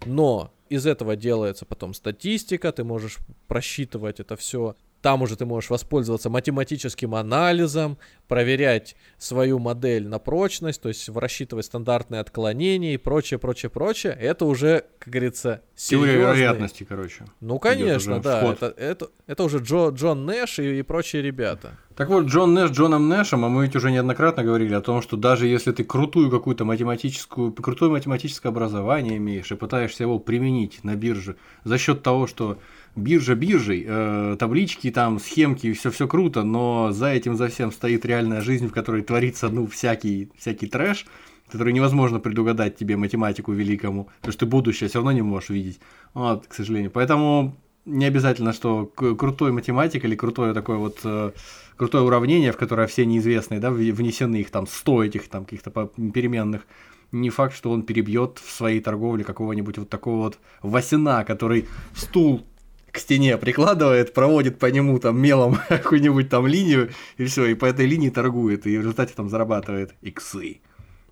Но 0.05 0.53
из 0.69 0.87
этого 0.87 1.17
делается 1.17 1.65
потом 1.65 1.95
статистика, 1.95 2.71
ты 2.71 2.85
можешь 2.85 3.19
просчитывать 3.49 4.21
это 4.21 4.37
все 4.37 4.77
там 5.03 5.23
уже 5.23 5.37
ты 5.37 5.47
можешь 5.47 5.71
воспользоваться 5.71 6.31
математическим 6.31 7.15
анализом, 7.15 7.99
проверять 8.29 8.97
свою 9.19 9.59
модель 9.59 10.07
на 10.07 10.19
прочность, 10.19 10.83
то 10.83 10.89
есть 10.89 11.09
рассчитывать 11.09 11.67
стандартные 11.67 12.21
отклонения 12.21 12.95
и 12.95 12.97
прочее, 12.97 13.39
прочее, 13.39 13.71
прочее. 13.71 14.17
Это 14.19 14.45
уже, 14.45 14.85
как 14.99 15.13
говорится, 15.13 15.63
серьезный... 15.75 16.15
Теория 16.15 16.21
вероятности, 16.21 16.85
короче. 16.85 17.25
Ну, 17.41 17.59
конечно, 17.59 18.21
да. 18.21 18.43
Это, 18.53 18.67
это, 18.77 19.09
это 19.27 19.45
уже 19.45 19.59
Джо, 19.59 19.89
Джон 19.91 20.27
Нэш 20.27 20.59
и, 20.59 20.79
и 20.79 20.83
прочие 20.83 21.23
ребята. 21.23 21.79
Так 21.97 22.09
вот, 22.09 22.27
Джон 22.27 22.55
Нэш 22.55 22.71
Джоном 22.71 23.09
Нэшем, 23.09 23.45
а 23.45 23.49
мы 23.49 23.67
ведь 23.67 23.77
уже 23.77 23.91
неоднократно 23.91 24.43
говорили 24.43 24.73
о 24.75 24.81
том, 24.81 25.03
что 25.03 25.17
даже 25.17 25.47
если 25.47 25.73
ты 25.73 25.85
крутую 25.85 26.31
какую-то 26.31 26.65
математическую, 26.65 27.53
крутое 27.53 27.91
математическое 27.91 28.49
образование 28.49 29.17
имеешь 29.17 29.51
и 29.51 29.57
пытаешься 29.57 30.05
его 30.05 30.19
применить 30.19 30.83
на 30.85 30.95
бирже 30.95 31.37
за 31.65 31.79
счет 31.79 32.03
того, 32.03 32.27
что 32.27 32.59
биржа 32.97 33.35
биржей, 33.35 33.85
э, 33.87 34.37
таблички 34.39 34.91
там, 34.91 35.19
схемки, 35.19 35.73
все 35.73 35.91
все 35.91 36.07
круто, 36.09 36.43
но 36.43 36.93
за 36.93 37.09
этим 37.09 37.37
за 37.37 37.49
всем 37.49 37.73
стоит 37.73 38.05
реальная 38.05 38.41
жизнь, 38.41 38.69
в 38.69 38.73
которой 38.73 39.03
творится 39.03 39.49
ну 39.49 39.67
всякий 39.67 40.31
всякий 40.37 40.67
трэш, 40.67 41.07
который 41.51 41.73
невозможно 41.73 42.21
предугадать 42.21 42.77
тебе 42.77 42.97
математику 42.97 43.53
великому, 43.53 44.09
потому 44.21 44.33
что 44.33 44.41
ты 44.41 44.47
будущее 44.47 44.89
все 44.89 44.99
равно 44.99 45.13
не 45.13 45.23
можешь 45.23 45.51
видеть, 45.51 45.81
вот, 46.15 46.47
к 46.47 46.55
сожалению. 46.55 46.91
Поэтому 46.91 47.57
не 47.85 48.07
обязательно, 48.07 48.53
что 48.53 48.87
крутой 48.87 49.53
математик 49.53 50.05
или 50.05 50.15
крутое 50.15 50.55
такое 50.55 50.77
вот 50.77 51.01
э, 51.05 51.33
крутое 51.77 52.05
уравнение, 52.05 52.53
в 52.53 52.57
которое 52.57 52.87
все 52.87 53.07
неизвестные, 53.07 53.61
да, 53.61 53.71
внесены 53.71 54.37
их 54.37 54.51
там 54.51 54.67
100 54.67 55.05
этих 55.05 55.29
там 55.29 55.45
каких-то 55.45 55.71
переменных, 55.97 56.67
не 57.13 57.31
факт, 57.31 57.57
что 57.57 57.71
он 57.71 57.83
перебьет 57.83 58.39
в 58.39 58.51
своей 58.51 58.81
торговле 58.81 59.25
какого-нибудь 59.25 59.79
вот 59.79 59.89
такого 59.89 60.17
вот 60.17 60.39
Васина, 60.63 61.25
который 61.25 61.67
стул 61.95 62.47
к 62.93 62.99
стене 62.99 63.37
прикладывает, 63.39 64.13
проводит 64.13 64.59
по 64.59 64.67
нему 64.67 64.99
там 64.99 65.21
мелом 65.21 65.59
какую-нибудь 65.69 66.29
там 66.29 66.47
линию, 66.47 66.91
и 67.17 67.25
все, 67.25 67.47
и 67.47 67.55
по 67.55 67.67
этой 67.67 67.87
линии 67.87 68.11
торгует, 68.11 68.67
и 68.67 68.77
в 68.77 68.81
результате 68.81 69.15
там 69.15 69.29
зарабатывает 69.29 69.95
иксы. 70.01 70.61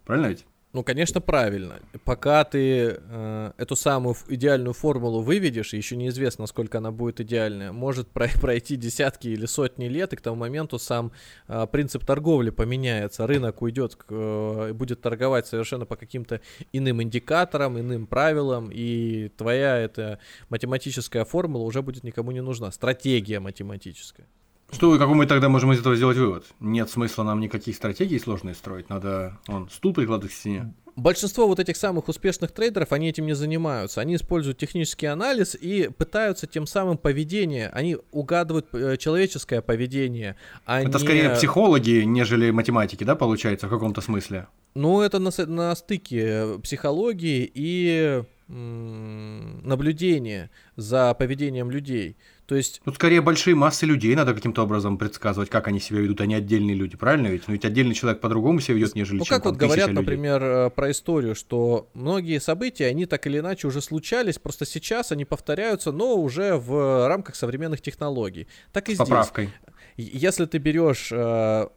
Правильно 0.05 0.29
ведь? 0.29 0.47
Ну, 0.74 0.85
конечно, 0.85 1.22
правильно. 1.22 1.81
Пока 2.04 2.44
ты 2.44 2.98
э, 3.00 3.52
эту 3.57 3.74
самую 3.74 4.14
идеальную 4.28 4.74
формулу 4.74 5.22
выведешь, 5.22 5.72
еще 5.72 5.96
неизвестно, 5.96 6.42
насколько 6.42 6.76
она 6.76 6.90
будет 6.90 7.20
идеальная, 7.20 7.72
может 7.72 8.09
пройти 8.12 8.76
десятки 8.76 9.28
или 9.28 9.46
сотни 9.46 9.87
лет, 9.87 10.12
и 10.12 10.16
к 10.16 10.20
тому 10.20 10.37
моменту 10.37 10.78
сам 10.78 11.12
э, 11.48 11.66
принцип 11.72 12.04
торговли 12.04 12.50
поменяется, 12.50 13.26
рынок 13.26 13.62
уйдет, 13.62 13.96
э, 14.11 14.72
будет 14.74 15.00
торговать 15.00 15.46
совершенно 15.46 15.87
по 15.87 15.96
каким-то 15.96 16.42
иным 16.73 17.02
индикаторам, 17.02 17.81
иным 17.81 18.06
правилам, 18.06 18.69
и 18.71 19.31
твоя 19.38 19.79
эта 19.79 20.19
математическая 20.50 21.25
формула 21.25 21.62
уже 21.62 21.81
будет 21.81 22.04
никому 22.04 22.31
не 22.31 22.42
нужна, 22.42 22.71
стратегия 22.73 23.40
математическая. 23.40 24.27
Что, 24.71 24.98
какой 24.98 25.14
мы 25.14 25.27
тогда 25.27 25.48
можем 25.48 25.73
из 25.73 25.81
этого 25.81 25.96
сделать 25.96 26.19
вывод? 26.19 26.44
Нет 26.60 26.90
смысла 26.90 27.23
нам 27.23 27.40
никаких 27.40 27.75
стратегий 27.75 28.19
сложных 28.19 28.56
строить, 28.56 28.90
надо 28.90 29.38
он 29.48 29.69
стул 29.71 29.94
прикладывать 29.94 30.33
к 30.33 30.37
стене. 30.37 30.75
Большинство 30.94 31.46
вот 31.46 31.60
этих 31.60 31.77
самых 31.77 32.08
успешных 32.08 32.50
трейдеров, 32.50 32.92
они 32.92 33.08
этим 33.08 33.25
не 33.25 33.35
занимаются. 33.35 34.00
Они 34.00 34.16
используют 34.16 34.58
технический 34.58 35.06
анализ 35.06 35.54
и 35.54 35.90
пытаются 35.96 36.48
тем 36.48 36.66
самым 36.66 36.98
поведение, 36.98 37.69
они 37.69 37.98
угадывают 38.10 38.66
э, 38.73 38.96
человеческое 38.96 39.62
поведение. 39.62 40.35
Они... 40.64 40.88
Это 40.88 40.98
скорее 40.98 41.31
психологи, 41.31 42.02
нежели 42.02 42.50
математики, 42.50 43.04
да, 43.04 43.14
получается, 43.14 43.69
в 43.69 43.71
каком-то 43.71 44.00
смысле? 44.00 44.48
Ну, 44.75 45.00
это 45.00 45.21
на, 45.21 45.31
на 45.46 45.77
стыке 45.77 46.58
психологии 46.64 47.48
и 47.54 48.25
м- 48.48 49.60
наблюдения 49.66 50.50
за 50.75 51.14
поведением 51.14 51.71
людей. 51.71 52.16
То 52.49 52.55
есть... 52.55 52.81
Тут 52.83 52.94
скорее 52.94 53.21
большие 53.21 53.55
массы 53.55 53.85
людей 53.85 54.15
надо 54.15 54.33
каким-то 54.33 54.63
образом 54.63 54.96
предсказывать, 54.96 55.51
как 55.51 55.69
они 55.69 55.81
себя 55.81 56.01
ведут, 56.01 56.23
а 56.23 56.27
не 56.27 56.35
отдельные 56.35 56.75
люди, 56.75 56.96
правильно 56.96 57.27
ведь? 57.27 57.46
Ну 57.46 57.53
ведь 57.53 57.67
отдельный 57.67 57.94
человек 57.94 58.23
по-другому 58.23 58.59
себя 58.61 58.77
ведет, 58.77 58.94
нежели 58.94 59.19
ну, 59.19 59.25
чем 59.27 59.37
как 59.37 59.44
вот 59.44 59.57
говорят, 59.57 59.88
людей. 59.88 60.01
например, 60.01 60.42
э, 60.42 60.71
про 60.71 60.90
историю, 60.90 61.35
что 61.35 61.90
многие 61.92 62.40
события, 62.40 62.87
они 62.87 63.05
так 63.05 63.27
или 63.27 63.40
иначе 63.40 63.67
уже 63.67 63.83
случались, 63.83 64.38
просто 64.38 64.65
сейчас 64.65 65.13
они 65.13 65.27
повторяются, 65.27 65.92
но 65.92 66.17
уже 66.17 66.57
в 66.57 67.07
рамках 67.07 67.37
современных 67.37 67.83
технологий. 67.83 68.49
Так 68.73 68.88
и 68.88 68.92
С 68.92 68.94
здесь. 68.94 69.07
поправкой. 69.07 69.51
Если 69.99 70.46
ты 70.46 70.57
берешь 70.57 71.11
э, 71.13 71.69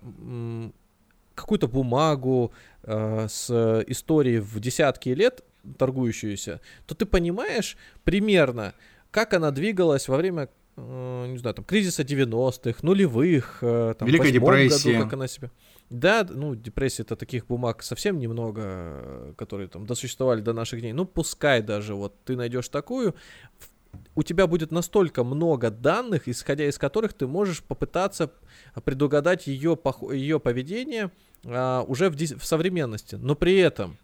какую-то 1.36 1.68
бумагу 1.68 2.54
э, 2.84 3.28
с 3.30 3.84
историей 3.88 4.40
в 4.40 4.58
десятки 4.62 5.10
лет, 5.10 5.44
торгующуюся, 5.78 6.62
то 6.88 6.96
ты 6.96 7.06
понимаешь 7.06 7.76
примерно, 8.06 8.74
как 9.12 9.34
она 9.34 9.52
двигалась 9.52 10.08
во 10.08 10.16
время 10.16 10.48
не 11.28 11.38
знаю, 11.38 11.54
там, 11.56 11.66
кризиса 11.66 12.04
90-х, 12.04 12.80
нулевых, 12.82 13.60
э, 13.62 13.94
там, 13.98 14.08
Великой 14.08 14.32
депрессии. 14.32 14.94
Году, 14.94 15.04
как 15.04 15.14
она 15.14 15.28
себя... 15.28 15.52
Да, 15.90 16.26
ну, 16.30 16.56
депрессия 16.56 17.04
это 17.04 17.16
таких 17.16 17.48
бумаг 17.48 17.84
совсем 17.84 18.20
немного, 18.20 18.62
э, 18.64 19.34
которые 19.38 19.68
там 19.68 19.86
досуществовали 19.86 20.42
до 20.42 20.54
наших 20.54 20.82
дней. 20.82 20.94
Ну, 20.94 21.06
пускай 21.06 21.62
даже 21.62 21.96
вот 21.96 22.16
ты 22.24 22.36
найдешь 22.36 22.70
такую, 22.70 23.16
у 24.16 24.24
тебя 24.24 24.48
будет 24.48 24.72
настолько 24.72 25.24
много 25.24 25.70
данных, 25.70 26.28
исходя 26.28 26.66
из 26.66 26.78
которых 26.78 27.14
ты 27.14 27.28
можешь 27.28 27.64
попытаться 27.64 28.32
предугадать 28.84 29.48
ее, 29.48 29.78
ее 30.12 30.40
поведение 30.40 31.12
а, 31.46 31.84
уже 31.88 32.10
в, 32.10 32.16
в 32.16 32.46
современности. 32.46 33.16
Но 33.16 33.36
при 33.36 33.58
этом 33.58 33.98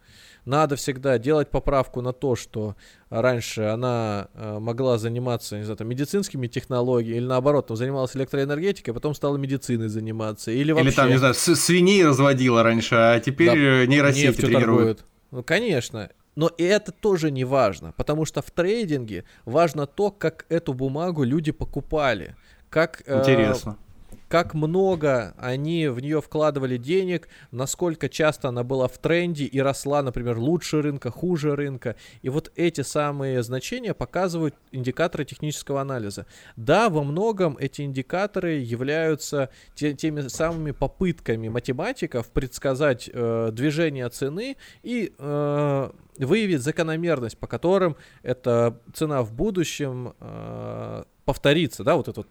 надо 0.48 0.76
всегда 0.76 1.18
делать 1.18 1.50
поправку 1.50 2.02
на 2.02 2.14
то, 2.14 2.36
что 2.36 2.76
раньше 3.10 3.64
она 3.64 4.30
э, 4.34 4.60
могла 4.60 4.98
заниматься, 4.98 5.58
не 5.58 5.64
знаю, 5.64 5.78
там, 5.78 5.88
медицинскими 5.88 6.48
технологиями, 6.48 7.18
или 7.18 7.26
наоборот, 7.26 7.68
там, 7.68 7.78
занималась 7.78 8.16
электроэнергетикой, 8.16 8.94
а 8.94 8.96
потом 8.96 9.14
стала 9.14 9.38
медициной 9.38 9.90
заниматься. 9.90 10.52
Или, 10.52 10.72
вообще... 10.72 10.88
или 10.88 10.96
там, 10.96 11.10
не 11.10 11.18
знаю, 11.18 11.34
свиней 11.34 12.06
разводила 12.06 12.64
раньше, 12.64 12.96
а 12.96 13.20
теперь 13.20 13.50
да, 13.50 13.84
э, 13.84 13.86
нейросети 13.86 14.32
тренируют. 14.42 15.06
Ну, 15.32 15.44
конечно. 15.44 16.10
Но 16.36 16.48
и 16.50 16.64
это 16.64 16.92
тоже 16.92 17.32
не 17.32 17.44
важно, 17.44 17.94
потому 17.98 18.26
что 18.26 18.42
в 18.42 18.52
трейдинге 18.52 19.26
важно 19.46 19.88
то, 19.88 20.12
как 20.12 20.46
эту 20.50 20.74
бумагу 20.74 21.24
люди 21.24 21.52
покупали. 21.52 22.36
Как, 22.70 23.02
э, 23.06 23.20
Интересно. 23.20 23.78
Э, 23.80 23.87
как 24.28 24.54
много 24.54 25.34
они 25.38 25.88
в 25.88 26.00
нее 26.00 26.22
вкладывали 26.22 26.78
денег, 26.78 27.28
насколько 27.52 28.10
часто 28.10 28.50
она 28.50 28.64
была 28.64 28.88
в 28.88 28.98
тренде 28.98 29.46
и 29.46 29.60
росла, 29.60 30.02
например, 30.02 30.38
лучше 30.38 30.82
рынка, 30.82 31.12
хуже 31.12 31.56
рынка. 31.56 31.96
И 32.22 32.30
вот 32.30 32.52
эти 32.56 32.82
самые 32.82 33.42
значения 33.44 33.94
показывают 33.94 34.56
индикаторы 34.72 35.26
технического 35.26 35.82
анализа. 35.82 36.26
Да, 36.56 36.90
во 36.90 37.04
многом 37.04 37.58
эти 37.60 37.82
индикаторы 37.82 38.54
являются 38.54 39.50
те, 39.76 39.94
теми 39.94 40.28
самыми 40.28 40.72
попытками 40.72 41.48
математиков 41.48 42.30
предсказать 42.30 43.10
э, 43.12 43.50
движение 43.54 44.10
цены 44.10 44.58
и 44.84 45.14
э, 45.18 45.92
выявить 46.18 46.62
закономерность, 46.62 47.38
по 47.38 47.48
которым 47.48 47.96
эта 48.24 48.80
цена 48.94 49.22
в 49.22 49.34
будущем 49.34 50.14
э, 50.20 51.04
повторится, 51.26 51.84
да, 51.84 51.96
вот 51.96 52.08
этот 52.08 52.28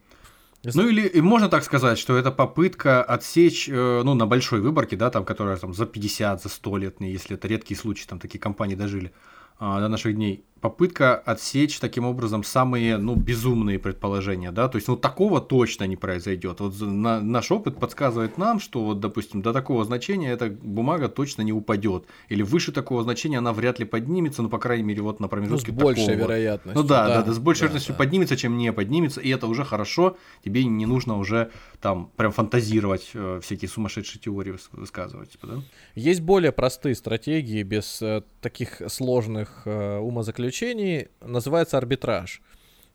ну 0.65 0.89
или 0.89 1.07
и 1.07 1.21
можно 1.21 1.49
так 1.49 1.65
сказать, 1.65 1.99
что 1.99 2.17
это 2.17 2.31
попытка 2.31 3.03
отсечь, 3.03 3.69
э, 3.69 4.03
ну, 4.05 4.15
на 4.15 4.27
большой 4.27 4.61
выборке, 4.61 4.97
да, 4.97 5.11
там, 5.11 5.25
которая 5.25 5.57
там 5.57 5.75
за 5.75 5.87
50, 5.87 6.43
за 6.43 6.49
100 6.49 6.77
лет, 6.77 6.97
если 7.01 7.37
это 7.37 7.49
редкие 7.49 7.79
случаи, 7.79 8.07
там 8.07 8.19
такие 8.19 8.41
компании 8.41 8.75
дожили 8.75 9.13
а, 9.59 9.81
до 9.81 9.89
наших 9.89 10.15
дней, 10.15 10.45
попытка 10.67 11.15
отсечь 11.15 11.79
таким 11.79 12.05
образом 12.05 12.43
самые, 12.43 12.97
ну, 12.97 13.15
безумные 13.15 13.79
предположения, 13.79 14.51
да, 14.51 14.67
то 14.67 14.79
есть, 14.79 14.89
ну, 14.89 14.97
такого 14.97 15.41
точно 15.41 15.85
не 15.85 15.95
произойдет. 15.95 16.59
Вот 16.59 16.81
на, 16.81 17.21
наш 17.21 17.53
опыт 17.53 17.79
подсказывает 17.79 18.37
нам, 18.37 18.59
что, 18.59 18.83
вот, 18.83 18.99
допустим, 18.99 19.43
до 19.43 19.53
такого 19.53 19.85
значения 19.85 20.33
эта 20.33 20.51
бумага 20.51 21.09
точно 21.09 21.43
не 21.43 21.53
упадет, 21.53 22.07
или 22.29 22.43
выше 22.43 22.73
такого 22.73 23.05
значения 23.05 23.39
она 23.39 23.53
вряд 23.53 23.79
ли 23.79 23.85
поднимется, 23.85 24.43
ну, 24.43 24.49
по 24.49 24.59
крайней 24.59 24.83
мере, 24.83 25.03
вот 25.03 25.21
на 25.21 25.29
промежутке 25.29 25.71
ну, 25.71 25.79
с 25.79 25.83
большей 25.83 26.07
такого. 26.07 26.23
вероятностью. 26.23 26.83
Ну, 26.83 26.89
да, 26.89 27.07
да, 27.07 27.15
да, 27.19 27.23
да 27.23 27.33
с 27.33 27.39
большей 27.39 27.61
да, 27.61 27.67
вероятностью 27.67 27.95
да. 27.95 27.99
поднимется, 27.99 28.37
чем 28.37 28.59
не 28.59 28.73
поднимется, 28.73 29.21
и 29.21 29.29
это 29.29 29.47
уже 29.47 29.65
хорошо, 29.65 30.17
тебе 30.45 30.65
не 30.65 30.85
нужно 30.85 31.17
уже 31.17 31.53
там 31.81 32.11
прям 32.17 32.33
фантазировать, 32.33 33.11
э, 33.15 33.39
всякие 33.41 33.69
сумасшедшие 33.69 34.21
теории 34.21 34.57
высказывать, 34.73 35.31
типа, 35.31 35.47
да? 35.47 35.63
Есть 35.95 36.23
более 36.23 36.51
простые 36.51 36.97
стратегии 36.97 37.63
без 37.63 38.03
э, 38.03 38.23
таких 38.41 38.83
сложных 38.89 39.63
э, 39.65 39.99
умозаключений, 39.99 40.56
заключений 40.57 41.09
называется 41.21 41.79
арбитраж. 41.79 42.41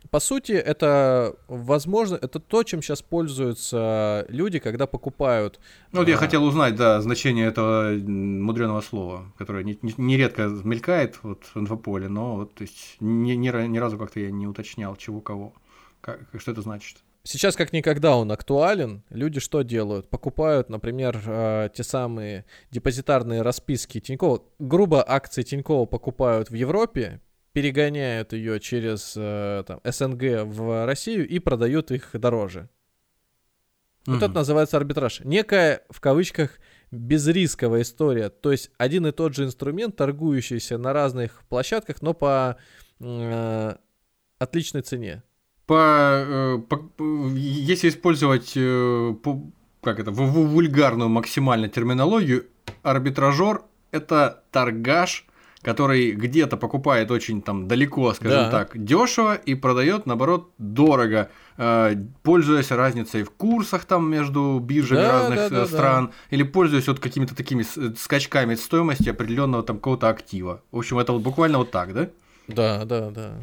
По 0.10 0.20
сути, 0.20 0.54
это 0.54 1.36
возможно, 1.48 2.16
это 2.16 2.40
то, 2.40 2.64
чем 2.64 2.82
сейчас 2.82 3.04
пользуются 3.04 4.26
люди, 4.30 4.58
когда 4.58 4.88
покупают. 4.88 5.60
Ну, 5.92 6.00
вот 6.00 6.08
а... 6.08 6.12
я 6.12 6.18
хотел 6.18 6.44
узнать, 6.44 6.76
да, 6.76 7.02
значение 7.02 7.46
этого 7.46 7.92
мудреного 7.92 8.82
слова, 8.82 9.32
которое 9.38 9.64
нередко 9.64 10.44
не, 10.44 10.50
не 10.50 10.64
мелькает 10.64 11.20
вот 11.22 11.44
в 11.54 11.60
инфополе, 11.60 12.08
но 12.08 12.36
вот, 12.36 12.56
то 12.56 12.64
есть, 12.64 12.98
ни, 13.00 13.34
ни, 13.34 13.68
ни 13.68 13.78
разу 13.78 14.00
как-то 14.00 14.20
я 14.20 14.32
не 14.32 14.48
уточнял, 14.48 14.96
чего 14.96 15.22
кого. 15.22 15.54
Как, 16.02 16.20
что 16.40 16.52
это 16.52 16.62
значит? 16.62 16.98
Сейчас 17.24 17.56
как 17.56 17.72
никогда 17.72 18.18
он 18.18 18.32
актуален. 18.32 19.04
Люди 19.12 19.40
что 19.40 19.62
делают? 19.62 20.10
Покупают, 20.10 20.70
например, 20.70 21.22
э, 21.24 21.70
те 21.76 21.84
самые 21.84 22.46
депозитарные 22.72 23.44
расписки 23.44 24.00
Тинькова. 24.00 24.42
Грубо 24.58 25.08
акции 25.08 25.44
Тинькова 25.44 25.86
покупают 25.86 26.50
в 26.50 26.56
Европе, 26.56 27.22
перегоняют 27.54 28.34
ее 28.34 28.60
через 28.60 29.14
э, 29.16 29.64
там, 29.68 29.80
СНГ 29.84 30.44
в 30.46 30.86
Россию 30.86 31.28
и 31.28 31.40
продают 31.40 31.92
их 31.92 32.10
дороже. 32.14 32.70
Вот 34.06 34.16
mm-hmm. 34.16 34.26
это 34.26 34.34
называется 34.34 34.78
арбитраж. 34.78 35.20
Некая, 35.24 35.84
в 35.90 36.00
кавычках, 36.00 36.60
безрисковая 36.92 37.84
история. 37.84 38.30
То 38.30 38.52
есть 38.52 38.72
один 38.78 39.06
и 39.06 39.12
тот 39.12 39.36
же 39.36 39.46
инструмент, 39.46 39.96
торгующийся 39.96 40.78
на 40.78 40.94
разных 40.94 41.44
площадках, 41.50 42.02
но 42.02 42.14
по 42.14 42.58
э, 43.00 43.76
отличной 44.40 44.82
цене. 44.82 45.24
По, 45.68 46.26
э, 46.26 46.58
по, 46.68 46.92
если 47.36 47.90
использовать 47.90 48.54
э, 48.56 49.16
по, 49.22 49.52
как 49.82 50.00
это, 50.00 50.12
в, 50.12 50.18
в 50.18 50.48
вульгарную 50.50 51.10
максимально 51.10 51.70
терминологию, 51.70 52.48
арбитражер 52.82 53.64
это 53.92 54.44
торгаш, 54.52 55.28
который 55.62 56.12
где-то 56.12 56.58
покупает 56.58 57.12
очень 57.12 57.42
там 57.42 57.68
далеко, 57.68 58.14
скажем 58.14 58.46
да. 58.46 58.52
так, 58.52 58.84
дешево 58.84 59.36
и 59.36 59.56
продает 59.56 60.06
наоборот 60.06 60.52
дорого, 60.58 61.30
э, 61.58 61.96
пользуясь 62.24 62.72
разницей 62.72 63.24
в 63.24 63.32
курсах 63.32 63.86
там 63.86 64.10
между 64.10 64.60
биржами 64.60 65.02
да, 65.02 65.12
разных 65.12 65.38
да, 65.38 65.50
да, 65.50 65.66
стран 65.68 66.08
да. 66.08 66.14
или 66.36 66.44
пользуясь 66.44 66.88
вот 66.88 67.00
какими-то 67.00 67.36
такими 67.36 67.64
скачками 67.98 68.56
стоимости 68.56 69.10
определенного 69.10 69.64
там 69.64 69.78
какого-то 69.78 70.10
актива. 70.10 70.64
В 70.72 70.78
общем, 70.78 71.00
это 71.00 71.14
вот 71.14 71.22
буквально 71.22 71.60
вот 71.60 71.72
так, 71.72 71.94
да? 71.94 72.10
Да, 72.48 72.86
да, 72.86 73.12
да. 73.12 73.34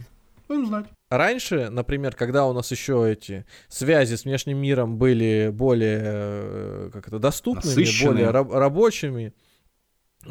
Будем 0.49 0.67
знать. 0.67 0.87
Раньше, 1.11 1.69
например, 1.71 2.15
когда 2.15 2.47
у 2.47 2.53
нас 2.53 2.71
еще 2.71 3.11
эти 3.11 3.45
связи 3.69 4.15
с 4.15 4.25
внешним 4.25 4.59
миром 4.59 4.97
были 4.97 5.51
более 5.53 6.01
э, 6.03 6.91
как 6.93 7.09
это, 7.09 7.19
доступными, 7.19 7.67
Насыщенные. 7.67 8.13
более 8.13 8.31
раб- 8.31 8.53
рабочими, 8.53 9.35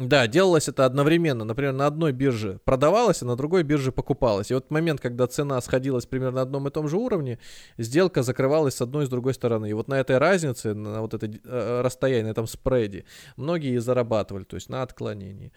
да, 0.00 0.26
делалось 0.26 0.68
это 0.68 0.84
одновременно. 0.84 1.44
Например, 1.44 1.72
на 1.72 1.86
одной 1.86 2.12
бирже 2.12 2.60
продавалось, 2.64 3.22
а 3.22 3.26
на 3.26 3.36
другой 3.36 3.64
бирже 3.64 3.90
покупалось. 3.90 4.50
И 4.50 4.54
вот 4.54 4.70
момент, 4.70 5.00
когда 5.00 5.26
цена 5.26 5.60
сходилась 5.60 6.06
примерно 6.06 6.36
на 6.36 6.42
одном 6.42 6.68
и 6.68 6.70
том 6.70 6.88
же 6.88 6.96
уровне, 6.96 7.38
сделка 7.78 8.22
закрывалась 8.22 8.74
с 8.74 8.80
одной 8.82 9.04
и 9.04 9.06
с 9.06 9.10
другой 9.10 9.34
стороны. 9.34 9.68
И 9.68 9.72
вот 9.72 9.88
на 9.88 9.94
этой 9.94 10.18
разнице, 10.18 10.74
на 10.74 11.00
вот 11.00 11.14
этой 11.14 11.40
э, 11.44 11.80
расстоянии, 11.82 12.26
на 12.26 12.30
этом 12.30 12.46
спреде, 12.46 13.04
многие 13.36 13.74
и 13.74 13.78
зарабатывали, 13.78 14.44
то 14.44 14.54
есть 14.54 14.68
на 14.68 14.82
отклонении. 14.82 15.52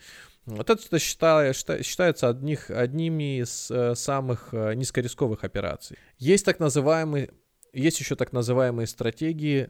Вот 0.45 0.69
это 0.69 0.97
считаю, 0.97 1.53
считается 1.53 2.29
одних, 2.29 2.71
одними 2.71 3.41
из 3.41 3.69
э, 3.69 3.93
самых 3.95 4.49
э, 4.53 4.73
низкорисковых 4.73 5.43
операций. 5.43 5.97
Есть 6.17 6.45
так 6.45 6.59
называемые, 6.59 7.29
есть 7.73 7.99
еще 7.99 8.15
так 8.15 8.33
называемые 8.33 8.87
стратегии 8.87 9.69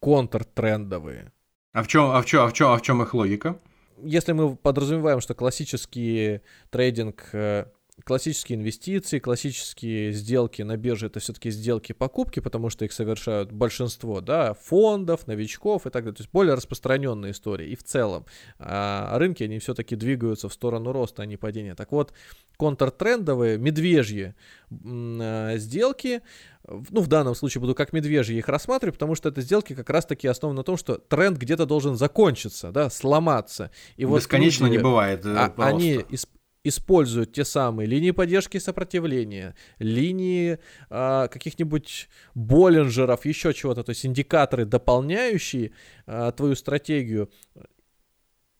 контртрендовые. 0.00 1.32
А 1.72 1.82
в 1.82 1.88
чем, 1.88 2.10
а 2.10 2.20
в 2.20 2.26
чем, 2.26 2.42
а 2.42 2.48
в 2.48 2.52
чем, 2.52 2.70
а 2.70 2.76
в 2.76 2.82
чем 2.82 3.02
их 3.02 3.14
логика? 3.14 3.58
Если 4.02 4.32
мы 4.32 4.56
подразумеваем, 4.56 5.20
что 5.20 5.34
классический 5.34 6.40
трейдинг 6.70 7.28
э, 7.32 7.66
классические 8.04 8.58
инвестиции, 8.58 9.18
классические 9.18 10.12
сделки 10.12 10.62
на 10.62 10.76
бирже 10.76 11.06
это 11.06 11.18
все-таки 11.18 11.50
сделки 11.50 11.92
покупки, 11.92 12.40
потому 12.40 12.68
что 12.68 12.84
их 12.84 12.92
совершают 12.92 13.52
большинство, 13.52 14.20
да, 14.20 14.54
фондов, 14.54 15.26
новичков 15.26 15.86
и 15.86 15.90
так 15.90 16.04
далее. 16.04 16.16
То 16.16 16.22
есть 16.22 16.30
более 16.30 16.54
распространенная 16.54 17.30
история. 17.30 17.68
И 17.68 17.74
в 17.74 17.82
целом 17.82 18.26
а 18.58 19.18
рынки, 19.18 19.42
они 19.44 19.58
все-таки 19.58 19.96
двигаются 19.96 20.48
в 20.48 20.52
сторону 20.52 20.92
роста, 20.92 21.22
а 21.22 21.26
не 21.26 21.36
падения. 21.36 21.74
Так 21.74 21.90
вот, 21.92 22.12
контртрендовые, 22.58 23.58
медвежьи 23.58 24.34
э, 24.70 25.54
сделки, 25.58 26.22
ну, 26.68 27.00
в 27.00 27.06
данном 27.06 27.34
случае 27.34 27.60
буду 27.60 27.74
как 27.74 27.92
медвежьи 27.92 28.36
их 28.36 28.48
рассматривать, 28.48 28.96
потому 28.96 29.14
что 29.14 29.30
это 29.30 29.40
сделки 29.40 29.74
как 29.74 29.88
раз-таки 29.88 30.28
основаны 30.28 30.58
на 30.58 30.64
том, 30.64 30.76
что 30.76 30.96
тренд 30.96 31.38
где-то 31.38 31.64
должен 31.64 31.96
закончиться, 31.96 32.72
да, 32.72 32.90
сломаться. 32.90 33.70
И 33.96 34.04
Бесконечно 34.04 34.66
вот 34.66 34.72
люди, 34.72 34.78
не 34.78 34.82
бывает. 34.82 35.24
Э, 35.24 35.34
а, 35.36 35.52
они 35.56 36.04
исп, 36.10 36.30
используют 36.68 37.32
те 37.32 37.44
самые 37.44 37.86
линии 37.86 38.10
поддержки 38.10 38.56
и 38.56 38.60
сопротивления, 38.60 39.54
линии 39.78 40.58
а, 40.90 41.28
каких-нибудь 41.28 42.08
Боллинджеров, 42.34 43.24
еще 43.24 43.52
чего-то, 43.52 43.82
то 43.82 43.90
есть 43.90 44.04
индикаторы, 44.04 44.64
дополняющие 44.64 45.72
а, 46.06 46.32
твою 46.32 46.54
стратегию, 46.54 47.30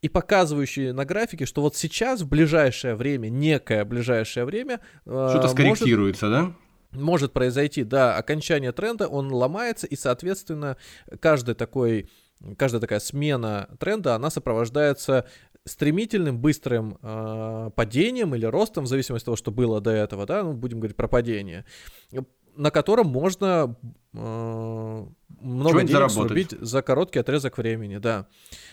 и 0.02 0.08
показывающие 0.08 0.92
на 0.92 1.04
графике, 1.04 1.46
что 1.46 1.62
вот 1.62 1.74
сейчас, 1.74 2.20
в 2.20 2.28
ближайшее 2.28 2.94
время, 2.94 3.28
некое 3.28 3.84
ближайшее 3.84 4.44
время... 4.44 4.80
А, 5.04 5.30
Что-то 5.30 5.48
скорректируется, 5.48 6.26
может, 6.26 6.54
да? 6.92 7.00
Может 7.00 7.32
произойти, 7.32 7.82
да, 7.82 8.16
окончание 8.16 8.72
тренда, 8.72 9.08
он 9.08 9.32
ломается, 9.32 9.86
и, 9.86 9.96
соответственно, 9.96 10.76
каждый 11.20 11.54
такой 11.54 12.08
каждая 12.58 12.80
такая 12.80 13.00
смена 13.00 13.68
тренда, 13.78 14.14
она 14.14 14.30
сопровождается 14.30 15.26
стремительным, 15.66 16.38
быстрым 16.38 16.98
э, 17.02 17.70
падением 17.74 18.34
или 18.34 18.46
ростом, 18.46 18.84
в 18.84 18.86
зависимости 18.86 19.24
от 19.24 19.26
того, 19.26 19.36
что 19.36 19.50
было 19.50 19.80
до 19.80 19.90
этого, 19.90 20.24
да, 20.24 20.42
ну, 20.42 20.52
будем 20.54 20.78
говорить 20.78 20.96
про 20.96 21.08
падение, 21.08 21.64
на 22.56 22.70
котором 22.70 23.08
можно 23.08 23.76
э, 24.14 25.06
много 25.40 25.78
денег 25.80 25.90
заработать. 25.90 26.14
срубить 26.14 26.50
за 26.52 26.82
короткий 26.82 27.18
отрезок 27.18 27.58
времени, 27.58 27.98
да. 27.98 28.28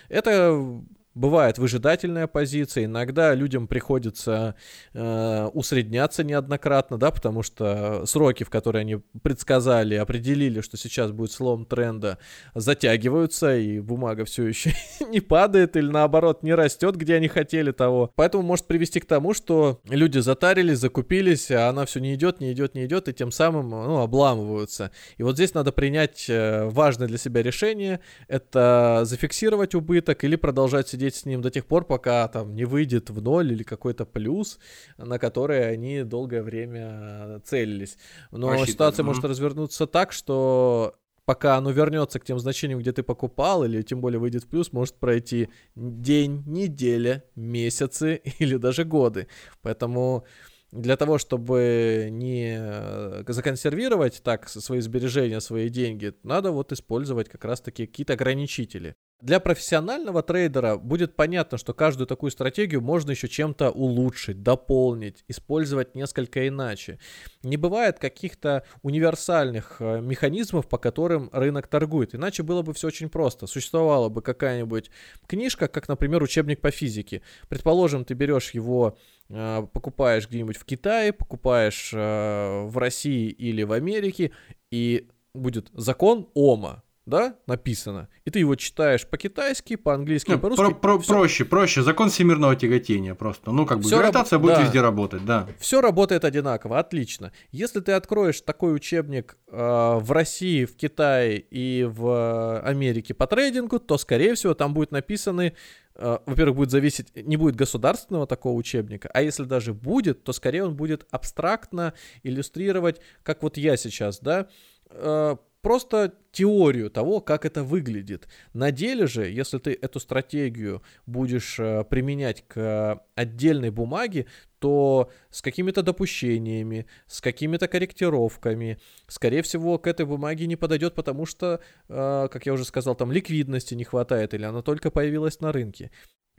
Это 0.08 0.84
Бывает 1.16 1.60
выжидательная 1.60 2.26
позиция, 2.26 2.86
иногда 2.86 3.36
людям 3.36 3.68
приходится 3.68 4.56
э, 4.94 5.50
усредняться 5.54 6.24
неоднократно, 6.24 6.98
да, 6.98 7.12
потому 7.12 7.44
что 7.44 8.08
сроки, 8.08 8.44
в 8.44 8.50
которые 8.50 8.82
они 8.82 8.96
предсказали, 9.22 9.94
определили, 9.94 10.62
что 10.62 10.76
сейчас 10.76 11.12
будет 11.12 11.32
слом 11.32 11.66
тренда, 11.66 12.18
затягиваются, 12.56 13.56
и 13.56 13.80
бумага 13.80 14.26
все 14.26 14.48
еще 14.48 14.74
не 15.08 15.20
падает 15.20 15.78
или 15.78 15.88
наоборот 15.88 16.42
не 16.42 16.56
растет, 16.56 16.96
где 16.96 17.16
они 17.16 17.28
хотели 17.28 17.72
того. 17.72 18.12
Поэтому 18.16 18.42
может 18.42 18.66
привести 18.66 19.00
к 19.00 19.06
тому, 19.06 19.36
что 19.36 19.82
люди 19.88 20.18
затарились, 20.18 20.80
закупились, 20.80 21.52
а 21.52 21.70
она 21.70 21.86
все 21.86 22.00
не 22.00 22.16
идет, 22.16 22.40
не 22.40 22.54
идет, 22.54 22.74
не 22.74 22.86
идет, 22.86 23.08
и 23.08 23.14
тем 23.14 23.32
самым 23.32 23.70
ну, 23.70 24.00
обламываются. 24.00 24.90
И 25.18 25.24
вот 25.24 25.36
здесь 25.36 25.54
надо 25.54 25.72
принять 25.72 26.26
э, 26.28 26.66
важное 26.70 27.08
для 27.08 27.20
себя 27.20 27.44
решение, 27.44 28.00
это 28.28 29.02
зафиксировать 29.04 29.76
убыток 29.76 30.24
или 30.24 30.36
продолжать 30.36 30.88
сидеть 30.88 31.03
сидеть 31.04 31.16
с 31.16 31.26
ним 31.26 31.42
до 31.42 31.50
тех 31.50 31.66
пор, 31.66 31.86
пока 31.86 32.28
там 32.28 32.56
не 32.56 32.66
выйдет 32.66 33.10
в 33.10 33.22
ноль 33.22 33.52
или 33.52 33.64
какой-то 33.64 34.06
плюс, 34.06 34.60
на 34.98 35.20
который 35.20 35.70
они 35.70 36.04
долгое 36.04 36.42
время 36.42 37.42
целились. 37.46 37.98
Но 38.32 38.52
Рассчитан. 38.52 38.74
ситуация 38.74 39.04
mm-hmm. 39.04 39.08
может 39.08 39.24
развернуться 39.26 39.88
так, 39.88 40.12
что 40.12 40.96
пока 41.26 41.58
оно 41.58 41.72
вернется 41.72 42.20
к 42.20 42.26
тем 42.26 42.40
значениям, 42.40 42.80
где 42.80 42.92
ты 42.92 43.04
покупал, 43.04 43.64
или 43.66 43.82
тем 43.82 44.02
более 44.02 44.20
выйдет 44.20 44.44
в 44.44 44.48
плюс, 44.48 44.72
может 44.72 44.96
пройти 44.96 45.50
день, 45.76 46.44
неделя, 46.46 47.24
месяцы 47.36 48.22
или 48.40 48.58
даже 48.58 48.86
годы. 48.86 49.28
Поэтому 49.62 50.26
для 50.74 50.98
того, 50.98 51.20
чтобы 51.20 52.10
не 52.12 52.58
э, 52.60 53.24
законсервировать 53.28 54.22
так 54.24 54.50
свои 54.50 54.80
сбережения, 54.80 55.40
свои 55.40 55.70
деньги, 55.70 56.14
надо 56.24 56.52
вот 56.52 56.72
использовать 56.72 57.30
как 57.30 57.46
раз-таки 57.46 57.86
какие-то 57.86 58.14
ограничители. 58.14 58.96
Для 59.22 59.40
профессионального 59.40 60.22
трейдера 60.22 60.76
будет 60.76 61.16
понятно, 61.16 61.58
что 61.58 61.74
каждую 61.74 62.08
такую 62.08 62.30
стратегию 62.32 62.82
можно 62.82 63.12
еще 63.12 63.30
чем-то 63.30 63.70
улучшить, 63.70 64.44
дополнить, 64.44 65.24
использовать 65.30 65.96
несколько 65.96 66.46
иначе. 66.48 67.00
Не 67.42 67.56
бывает 67.56 68.00
каких-то 68.00 68.64
универсальных 68.82 69.78
э, 69.80 70.02
механизмов, 70.02 70.68
по 70.68 70.78
которым 70.78 71.30
рынок 71.32 71.68
торгует. 71.68 72.16
Иначе 72.16 72.44
было 72.44 72.64
бы 72.64 72.74
все 72.74 72.88
очень 72.88 73.10
просто. 73.10 73.48
Существовала 73.48 74.10
бы 74.10 74.22
какая-нибудь 74.22 74.90
книжка, 75.28 75.68
как, 75.68 75.88
например, 75.88 76.22
учебник 76.24 76.60
по 76.60 76.72
физике. 76.72 77.22
Предположим, 77.48 78.04
ты 78.04 78.16
берешь 78.16 78.52
его 78.52 78.98
покупаешь 79.28 80.28
где-нибудь 80.28 80.58
в 80.58 80.66
Китае, 80.66 81.14
покупаешь 81.14 81.92
э, 81.94 82.66
в 82.66 82.78
России 82.78 83.30
или 83.30 83.64
в 83.64 83.72
Америке, 83.72 84.32
и 84.72 85.08
будет 85.34 85.70
закон 85.74 86.30
Ома 86.34 86.84
да, 87.06 87.36
написано, 87.48 88.08
и 88.24 88.32
ты 88.32 88.40
его 88.40 88.56
читаешь 88.56 89.06
по-китайски, 89.06 89.76
по-английски, 89.76 90.32
ну, 90.32 90.40
по-русски. 90.40 90.62
Про, 90.62 90.74
про, 90.74 91.00
проще, 91.00 91.44
проще, 91.44 91.84
закон 91.84 92.10
всемирного 92.10 92.56
тяготения 92.56 93.14
просто. 93.14 93.52
Ну, 93.52 93.66
как 93.66 93.80
бы 93.80 93.84
Всё 93.84 93.98
гравитация 93.98 94.38
раб... 94.38 94.42
будет 94.44 94.56
да. 94.56 94.62
везде 94.64 94.82
работать, 94.82 95.26
да. 95.26 95.48
Все 95.60 95.82
работает 95.82 96.24
одинаково, 96.24 96.80
отлично. 96.80 97.34
Если 97.52 97.82
ты 97.82 97.92
откроешь 97.92 98.40
такой 98.42 98.74
учебник 98.74 99.38
э, 99.48 99.58
в 99.58 100.12
России, 100.12 100.64
в 100.64 100.78
Китае 100.78 101.40
и 101.40 101.84
в 101.84 102.62
Америке 102.62 103.14
по 103.14 103.28
трейдингу, 103.28 103.80
то, 103.80 103.98
скорее 103.98 104.36
всего, 104.36 104.54
там 104.54 104.74
будет 104.74 104.92
написаны 104.92 105.56
во-первых, 105.96 106.56
будет 106.56 106.72
зависеть, 106.72 107.16
не 107.16 107.38
будет 107.38 107.56
государственного 107.56 108.26
такого 108.26 108.54
учебника, 108.54 109.10
а 109.14 109.22
если 109.22 109.44
даже 109.44 109.74
будет, 109.74 110.24
то 110.24 110.34
скорее 110.34 110.66
он 110.66 110.76
будет 110.76 111.06
абстрактно 111.12 111.94
иллюстрировать, 112.24 113.00
как 113.22 113.44
вот 113.44 113.58
я 113.58 113.78
сейчас, 113.78 114.20
да, 114.20 114.48
uh, 114.90 115.38
просто 115.64 116.14
теорию 116.34 116.92
того, 116.92 117.22
как 117.22 117.46
это 117.46 117.64
выглядит. 117.64 118.28
На 118.54 118.72
деле 118.72 119.08
же, 119.08 119.28
если 119.30 119.58
ты 119.58 119.72
эту 119.82 120.00
стратегию 120.00 120.84
будешь 121.06 121.58
э, 121.58 121.86
применять 121.86 122.44
к 122.48 123.02
отдельной 123.16 123.72
бумаге, 123.72 124.28
то 124.60 125.10
с 125.30 125.42
какими-то 125.42 125.82
допущениями, 125.82 126.86
с 127.08 127.22
какими-то 127.22 127.68
корректировками, 127.70 128.78
скорее 129.08 129.42
всего, 129.42 129.80
к 129.80 129.88
этой 129.88 130.06
бумаге 130.06 130.48
не 130.48 130.58
подойдет, 130.58 130.96
потому 130.96 131.26
что, 131.26 131.62
э, 131.88 132.28
как 132.30 132.46
я 132.46 132.54
уже 132.54 132.66
сказал, 132.66 132.96
там 132.96 133.12
ликвидности 133.12 133.74
не 133.74 133.86
хватает 133.86 134.34
или 134.34 134.44
она 134.44 134.62
только 134.62 134.92
появилась 134.92 135.40
на 135.40 135.54
рынке. 135.54 135.92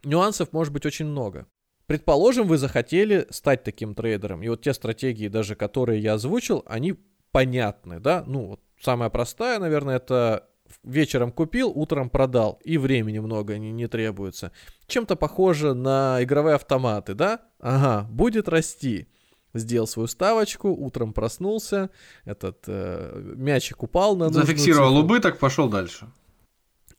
Нюансов 0.05 0.53
может 0.53 0.73
быть 0.73 0.85
очень 0.85 1.07
много. 1.07 1.47
Предположим, 1.87 2.47
вы 2.47 2.59
захотели 2.59 3.27
стать 3.31 3.63
таким 3.63 3.95
трейдером, 3.95 4.43
и 4.43 4.49
вот 4.49 4.61
те 4.63 4.75
стратегии, 4.75 5.29
даже 5.29 5.55
которые 5.55 6.01
я 6.01 6.15
озвучил, 6.15 6.63
они 6.67 6.95
понятны, 7.35 8.01
да, 8.01 8.25
ну 8.27 8.47
вот 8.47 8.61
Самая 8.85 9.09
простая, 9.09 9.59
наверное, 9.59 9.97
это 9.97 10.47
вечером 10.83 11.33
купил, 11.33 11.71
утром 11.75 12.11
продал, 12.11 12.61
и 12.65 12.77
времени 12.77 13.19
много 13.19 13.57
не, 13.57 13.73
не 13.73 13.87
требуется. 13.87 14.53
Чем-то 14.89 15.17
похоже 15.17 15.73
на 15.73 16.19
игровые 16.23 16.57
автоматы, 16.57 17.15
да? 17.15 17.41
Ага, 17.61 18.07
будет 18.11 18.47
расти. 18.47 19.09
Сделал 19.55 19.87
свою 19.87 20.07
ставочку, 20.07 20.69
утром 20.69 21.15
проснулся, 21.15 21.89
этот 22.27 22.65
э, 22.67 23.33
мячик 23.37 23.83
упал 23.83 24.17
на 24.17 24.29
Зафиксировал 24.29 24.91
цифру. 24.91 25.05
убыток, 25.05 25.39
пошел 25.39 25.71
дальше. 25.71 26.09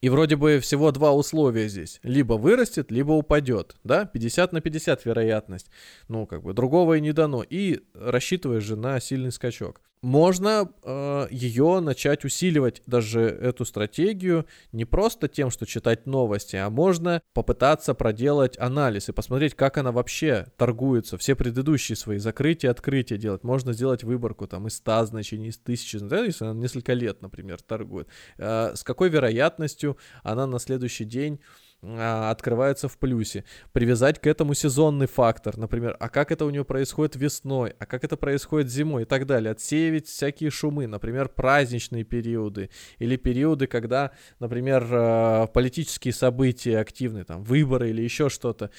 И 0.02 0.10
вроде 0.10 0.38
бы 0.38 0.60
всего 0.60 0.92
два 0.92 1.12
условия 1.14 1.68
здесь. 1.68 2.00
Либо 2.02 2.34
вырастет, 2.34 2.90
либо 2.90 3.12
упадет. 3.12 3.76
Да, 3.84 4.06
50 4.06 4.54
на 4.54 4.62
50 4.62 5.06
вероятность. 5.06 5.70
Ну, 6.08 6.26
как 6.26 6.42
бы 6.42 6.54
другого 6.54 6.96
и 6.96 7.02
не 7.02 7.12
дано. 7.12 7.44
И 7.48 7.82
рассчитываешь 7.94 8.64
же 8.64 8.76
на 8.76 9.00
сильный 9.00 9.32
скачок 9.32 9.82
можно 10.06 10.72
э, 10.84 11.28
ее 11.32 11.80
начать 11.80 12.26
усиливать, 12.26 12.84
даже 12.86 13.22
эту 13.22 13.66
стратегию, 13.66 14.46
не 14.72 14.86
просто 14.86 15.28
тем, 15.28 15.50
что 15.50 15.66
читать 15.66 16.06
новости, 16.06 16.56
а 16.56 16.70
можно 16.70 17.24
попытаться 17.34 17.96
проделать 17.96 18.56
анализ 18.60 19.10
и 19.10 19.14
посмотреть, 19.14 19.56
как 19.56 19.80
она 19.80 19.92
вообще 19.92 20.46
торгуется, 20.58 21.18
все 21.18 21.36
предыдущие 21.36 21.96
свои 21.96 22.20
закрытия, 22.20 22.70
открытия 22.70 23.18
делать. 23.18 23.44
Можно 23.44 23.74
сделать 23.74 24.04
выборку 24.04 24.48
там 24.48 24.68
из 24.68 24.76
100 24.76 25.08
значений, 25.08 25.50
из 25.50 25.58
1000, 25.58 26.02
да, 26.02 26.24
если 26.24 26.46
она 26.46 26.54
несколько 26.54 26.94
лет, 26.94 27.24
например, 27.24 27.60
торгует. 27.64 28.08
Э, 28.38 28.76
с 28.76 28.84
какой 28.84 29.10
вероятностью 29.10 29.98
она 30.22 30.46
на 30.46 30.60
следующий 30.60 31.06
день 31.06 31.40
а, 31.88 32.32
открывается 32.32 32.88
в 32.88 32.98
плюсе. 32.98 33.44
Привязать 33.72 34.20
к 34.20 34.28
этому 34.28 34.54
сезонный 34.54 35.08
фактор, 35.08 35.58
например, 35.58 35.96
а 36.00 36.10
как 36.10 36.32
это 36.32 36.46
у 36.46 36.50
него 36.50 36.66
происходит 36.66 37.16
весной, 37.16 37.76
а 37.80 37.86
как 37.86 38.04
это 38.04 38.18
происходит 38.18 38.70
зимой 38.70 39.04
и 39.04 39.06
так 39.06 39.26
далее. 39.26 39.52
Отсеивать 39.52 40.08
всякие 40.08 40.50
шумы, 40.50 40.88
например, 40.88 41.30
праздничные 41.30 42.04
периоды 42.04 42.70
или 42.98 43.16
периоды, 43.16 43.68
когда, 43.68 44.12
например, 44.40 44.88
а, 44.92 45.48
политические 45.48 46.14
события 46.14 46.80
активны, 46.80 47.24
там, 47.24 47.44
выборы 47.44 47.90
или 47.90 48.02
еще 48.02 48.30
что-то. 48.30 48.72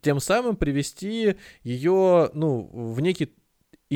Тем 0.00 0.20
самым 0.20 0.56
привести 0.56 1.36
ее, 1.62 2.30
ну, 2.32 2.70
в 2.72 3.00
некий 3.00 3.34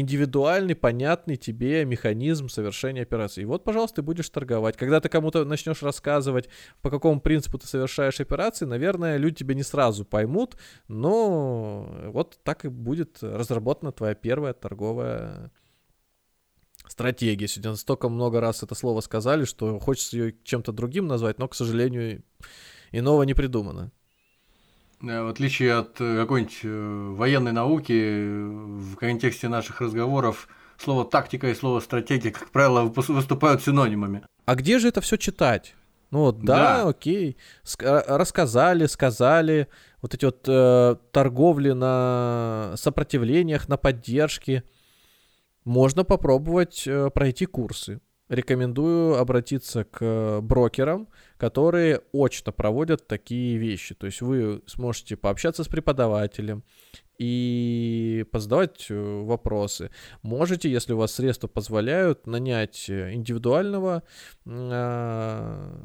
индивидуальный, 0.01 0.75
понятный 0.75 1.37
тебе 1.37 1.85
механизм 1.85 2.49
совершения 2.49 3.03
операции. 3.03 3.43
И 3.43 3.45
вот, 3.45 3.65
пожалуйста, 3.65 3.97
ты 3.97 4.03
будешь 4.03 4.29
торговать. 4.29 4.77
Когда 4.77 5.01
ты 5.01 5.09
кому-то 5.09 5.45
начнешь 5.45 5.83
рассказывать, 5.83 6.49
по 6.83 6.91
какому 6.91 7.21
принципу 7.21 7.59
ты 7.59 7.67
совершаешь 7.67 8.21
операции, 8.21 8.67
наверное, 8.67 9.17
люди 9.17 9.37
тебя 9.37 9.55
не 9.55 9.63
сразу 9.63 10.05
поймут, 10.05 10.57
но 10.89 11.91
вот 12.13 12.39
так 12.43 12.65
и 12.65 12.69
будет 12.69 13.23
разработана 13.23 13.93
твоя 13.93 14.15
первая 14.15 14.53
торговая 14.53 15.51
стратегия. 16.87 17.49
Сегодня 17.49 17.75
столько 17.77 18.09
много 18.09 18.41
раз 18.41 18.63
это 18.63 18.75
слово 18.75 19.01
сказали, 19.01 19.45
что 19.45 19.79
хочется 19.79 20.17
ее 20.17 20.35
чем-то 20.45 20.73
другим 20.73 21.07
назвать, 21.07 21.39
но, 21.39 21.49
к 21.49 21.55
сожалению, 21.55 22.23
иного 22.93 23.23
не 23.23 23.35
придумано. 23.35 23.93
Э, 25.03 25.23
в 25.23 25.29
отличие 25.29 25.75
от 25.75 26.01
э, 26.01 26.21
какой-нибудь 26.21 26.61
э, 26.63 27.15
военной 27.15 27.53
науки, 27.53 27.93
в 27.93 28.97
контексте 28.97 29.49
наших 29.49 29.81
разговоров 29.81 30.49
слово 30.79 31.05
тактика 31.05 31.49
и 31.49 31.55
слово 31.55 31.81
стратегия, 31.81 32.31
как 32.31 32.51
правило, 32.51 32.83
выступают 32.83 33.63
синонимами. 33.63 34.23
А 34.45 34.55
где 34.55 34.79
же 34.79 34.89
это 34.89 35.01
все 35.01 35.17
читать? 35.17 35.75
Ну 36.11 36.21
вот, 36.21 36.41
да, 36.41 36.83
да. 36.83 36.89
окей. 36.89 37.37
Ск- 37.65 38.05
рассказали, 38.07 38.87
сказали. 38.87 39.69
Вот 40.03 40.15
эти 40.15 40.25
вот 40.25 40.45
э, 40.47 40.97
торговли 41.11 41.73
на 41.73 42.75
сопротивлениях, 42.77 43.69
на 43.69 43.77
поддержке. 43.77 44.63
Можно 45.65 46.05
попробовать 46.05 46.85
э, 46.87 47.11
пройти 47.11 47.47
курсы 47.47 48.01
рекомендую 48.29 49.17
обратиться 49.17 49.85
к 49.85 50.41
брокерам, 50.41 51.09
которые 51.37 52.03
очно 52.13 52.53
проводят 52.53 53.07
такие 53.07 53.57
вещи. 53.57 53.95
То 53.95 54.07
есть 54.07 54.21
вы 54.21 54.63
сможете 54.67 55.17
пообщаться 55.17 55.65
с 55.65 55.69
преподавателем 55.69 56.65
и 57.19 58.27
позадавать 58.31 58.87
э, 58.91 59.23
вопросы. 59.23 59.91
Можете, 60.23 60.71
если 60.71 60.93
у 60.93 60.99
вас 60.99 61.13
средства 61.13 61.49
позволяют, 61.49 62.27
нанять 62.27 62.91
индивидуального 62.91 64.03
э, 64.45 65.79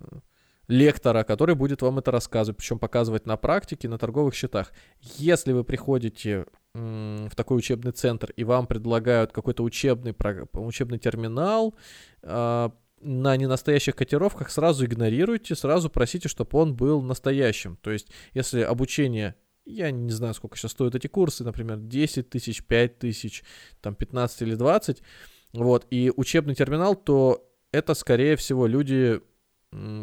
лектора, 0.68 1.24
который 1.24 1.56
будет 1.56 1.82
вам 1.82 2.00
это 2.00 2.12
рассказывать, 2.12 2.58
причем 2.58 2.80
показывать 2.80 3.26
на 3.26 3.38
практике, 3.38 3.88
на 3.88 3.98
торговых 3.98 4.34
счетах. 4.34 4.72
Если 5.02 5.52
вы 5.52 5.64
приходите 5.64 6.46
в 6.74 7.36
такой 7.36 7.58
учебный 7.58 7.92
центр 7.92 8.32
и 8.38 8.46
вам 8.46 8.66
предлагают 8.66 9.34
какой-то 9.34 9.64
учебный, 9.64 10.16
учебный 10.54 11.00
терминал 11.00 11.76
а, 11.76 11.78
на 12.24 12.72
ненастоящих 13.38 13.96
котировках, 13.96 14.52
сразу 14.52 14.86
игнорируйте, 14.86 15.56
сразу 15.56 15.90
просите, 15.90 16.30
чтобы 16.30 16.58
он 16.60 16.76
был 16.76 17.02
настоящим. 17.02 17.78
То 17.78 17.92
есть, 17.92 18.10
если 18.34 18.62
обучение 18.62 19.36
я 19.66 19.92
не 19.92 20.12
знаю, 20.12 20.34
сколько 20.34 20.58
сейчас 20.58 20.72
стоят 20.72 20.96
эти 20.96 21.08
курсы, 21.08 21.44
например, 21.44 21.78
10 21.78 22.30
тысяч, 22.30 22.64
5 22.64 23.00
тысяч, 23.00 23.44
там 23.80 23.96
15 23.96 24.42
или 24.42 24.56
20, 24.56 25.02
вот, 25.54 25.86
и 25.92 26.12
учебный 26.16 26.56
терминал, 26.56 26.96
то 26.96 27.48
это, 27.72 27.94
скорее 27.94 28.36
всего, 28.36 28.68
люди 28.68 29.22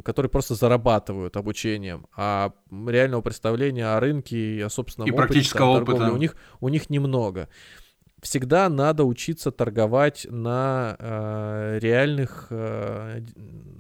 которые 0.03 0.31
просто 0.31 0.55
зарабатывают 0.55 1.37
обучением, 1.37 2.07
а 2.17 2.55
реального 2.71 3.21
представления 3.21 3.85
о 3.89 4.01
рынке 4.01 4.57
и 4.57 4.61
о 4.63 4.71
собственном 4.71 5.07
и 5.07 5.13
опыте, 5.13 5.27
практического 5.27 5.75
там, 5.75 5.83
опыта 5.83 6.11
у 6.11 6.17
них 6.17 6.37
у 6.61 6.71
них 6.71 6.89
немного. 6.89 7.51
Всегда 8.23 8.69
надо 8.69 9.05
учиться 9.05 9.53
торговать 9.53 10.27
на 10.29 10.97
э, 10.99 11.79
реальных 11.81 12.49
э, 12.51 13.21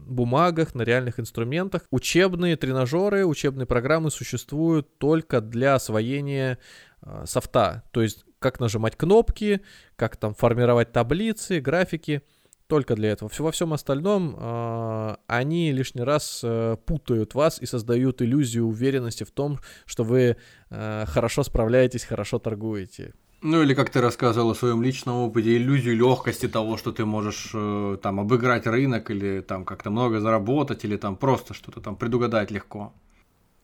бумагах, 0.06 0.74
на 0.74 0.82
реальных 0.82 1.18
инструментах. 1.18 1.82
Учебные 1.90 2.56
тренажеры, 2.56 3.26
учебные 3.26 3.66
программы 3.66 4.10
существуют 4.10 4.98
только 4.98 5.40
для 5.40 5.74
освоения 5.74 6.58
э, 7.02 7.24
софта, 7.26 7.82
то 7.90 8.00
есть 8.00 8.24
как 8.38 8.60
нажимать 8.60 8.96
кнопки, 8.96 9.62
как 9.96 10.16
там 10.16 10.34
формировать 10.34 10.92
таблицы, 10.92 11.60
графики 11.60 12.22
только 12.68 12.94
для 12.94 13.10
этого. 13.10 13.30
Во 13.38 13.50
всем 13.50 13.72
остальном 13.72 14.36
э, 14.38 15.16
они 15.26 15.72
лишний 15.72 16.02
раз 16.02 16.42
э, 16.44 16.76
путают 16.86 17.34
вас 17.34 17.60
и 17.60 17.66
создают 17.66 18.22
иллюзию 18.22 18.66
уверенности 18.66 19.24
в 19.24 19.30
том, 19.30 19.58
что 19.86 20.04
вы 20.04 20.36
э, 20.70 21.04
хорошо 21.06 21.42
справляетесь, 21.42 22.04
хорошо 22.04 22.38
торгуете. 22.38 23.14
Ну 23.40 23.62
или 23.62 23.74
как 23.74 23.90
ты 23.90 24.00
рассказывал 24.00 24.50
о 24.50 24.54
своем 24.54 24.82
личном 24.82 25.16
опыте, 25.16 25.56
иллюзию 25.56 25.96
легкости 25.96 26.48
того, 26.48 26.76
что 26.76 26.90
ты 26.90 27.04
можешь 27.04 27.50
э, 27.54 27.96
там 28.02 28.18
обыграть 28.18 28.66
рынок 28.66 29.10
или 29.10 29.40
там 29.40 29.64
как-то 29.64 29.90
много 29.90 30.20
заработать 30.20 30.84
или 30.84 30.96
там 30.96 31.16
просто 31.16 31.54
что-то 31.54 31.80
там 31.80 31.94
предугадать 31.94 32.50
легко. 32.50 32.92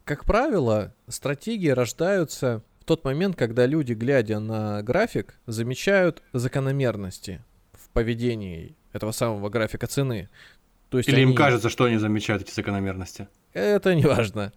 Как 0.05 0.25
правило, 0.25 0.95
стратегии 1.09 1.71
рождаются 1.71 2.63
в 2.81 2.85
тот 2.85 3.05
момент, 3.05 3.35
когда 3.37 3.67
люди, 3.67 3.95
глядя 3.95 4.39
на 4.39 4.83
график, 4.83 5.41
замечают 5.47 6.23
закономерности 6.33 7.43
в 7.73 7.89
поведении 7.89 8.77
этого 8.93 9.11
самого 9.11 9.49
графика 9.49 9.89
цены. 9.89 10.29
То 10.89 10.99
есть 10.99 11.09
Или 11.09 11.23
они... 11.23 11.33
им 11.33 11.35
кажется, 11.35 11.69
что 11.69 11.85
они 11.85 11.97
замечают 11.97 12.43
эти 12.43 12.53
закономерности? 12.53 13.27
Это 13.55 13.95
не 13.97 14.05
важно. 14.05 14.53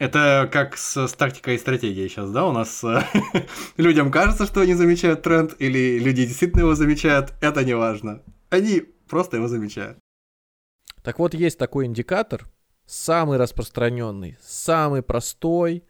Это 0.00 0.48
как 0.50 0.78
с, 0.78 1.12
тактикой 1.12 1.56
и 1.56 1.58
стратегией 1.58 2.08
сейчас, 2.08 2.30
да, 2.30 2.46
у 2.46 2.52
нас 2.52 2.82
э, 2.84 3.02
людям 3.76 4.10
кажется, 4.10 4.46
что 4.46 4.62
они 4.62 4.72
замечают 4.72 5.20
тренд, 5.20 5.54
или 5.58 5.98
люди 5.98 6.24
действительно 6.24 6.60
его 6.60 6.74
замечают, 6.74 7.34
это 7.42 7.62
не 7.66 7.74
важно. 7.74 8.22
Они 8.48 8.80
просто 8.80 9.36
его 9.36 9.46
замечают. 9.46 9.98
Так 11.02 11.18
вот, 11.18 11.34
есть 11.34 11.58
такой 11.58 11.84
индикатор, 11.84 12.48
самый 12.86 13.36
распространенный, 13.36 14.38
самый 14.40 15.02
простой 15.02 15.84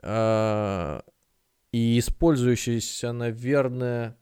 э, 0.00 1.00
и 1.70 2.00
использующийся, 2.00 3.12
наверное, 3.12 4.18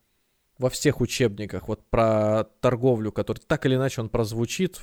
во 0.59 0.69
всех 0.69 1.01
учебниках 1.01 1.67
вот 1.67 1.89
про 1.89 2.45
торговлю, 2.61 3.11
который 3.11 3.39
так 3.39 3.65
или 3.65 3.77
иначе 3.77 4.03
он 4.03 4.11
прозвучит, 4.11 4.83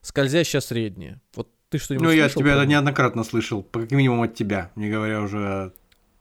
скользящая 0.00 0.62
средняя. 0.62 1.20
Вот 1.34 1.52
ты 1.70 1.78
что-нибудь 1.78 2.06
Ну, 2.06 2.12
я 2.12 2.26
от 2.26 2.34
тебя 2.34 2.54
это 2.54 2.66
неоднократно 2.66 3.24
слышал, 3.24 3.62
по 3.62 3.80
как 3.80 3.92
минимум 3.92 4.22
от 4.22 4.34
тебя, 4.34 4.70
не 4.74 4.90
говоря 4.90 5.22
уже 5.22 5.72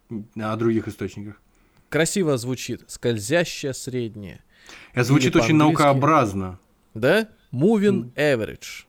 о, 0.10 0.54
о 0.54 0.56
других 0.56 0.88
источниках. 0.88 1.42
Красиво 1.90 2.38
звучит. 2.38 2.84
Скользящая 2.88 3.74
средняя. 3.74 4.44
Это 4.94 5.04
звучит 5.06 5.36
очень 5.36 5.56
наукообразно. 5.56 6.60
Да? 6.94 7.30
Moving 7.52 8.14
average. 8.14 8.86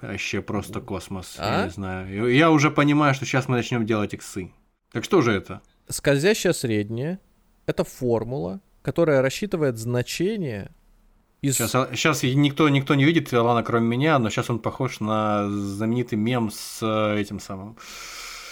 Вообще 0.00 0.40
просто 0.40 0.80
космос, 0.80 1.36
а? 1.38 1.58
я 1.58 1.64
не 1.66 1.70
знаю. 1.70 2.32
Я 2.34 2.50
уже 2.50 2.70
понимаю, 2.70 3.14
что 3.14 3.26
сейчас 3.26 3.48
мы 3.48 3.56
начнем 3.56 3.84
делать 3.84 4.14
иксы. 4.14 4.52
Так 4.92 5.04
что 5.04 5.20
же 5.20 5.32
это? 5.32 5.60
Скользящая 5.88 6.54
средняя– 6.54 7.20
это 7.66 7.84
формула, 7.84 8.62
которая 8.80 9.20
рассчитывает 9.20 9.76
значение 9.76 10.70
из... 11.42 11.56
Сейчас, 11.56 11.72
сейчас 11.72 12.22
никто, 12.22 12.68
никто 12.68 12.94
не 12.94 13.04
видит 13.04 13.32
Лана, 13.32 13.62
кроме 13.62 13.86
меня, 13.86 14.18
но 14.18 14.30
сейчас 14.30 14.50
он 14.50 14.58
похож 14.58 15.00
на 15.00 15.48
знаменитый 15.48 16.18
мем 16.18 16.50
с 16.50 16.80
э, 16.82 17.20
этим 17.20 17.40
самым. 17.40 17.76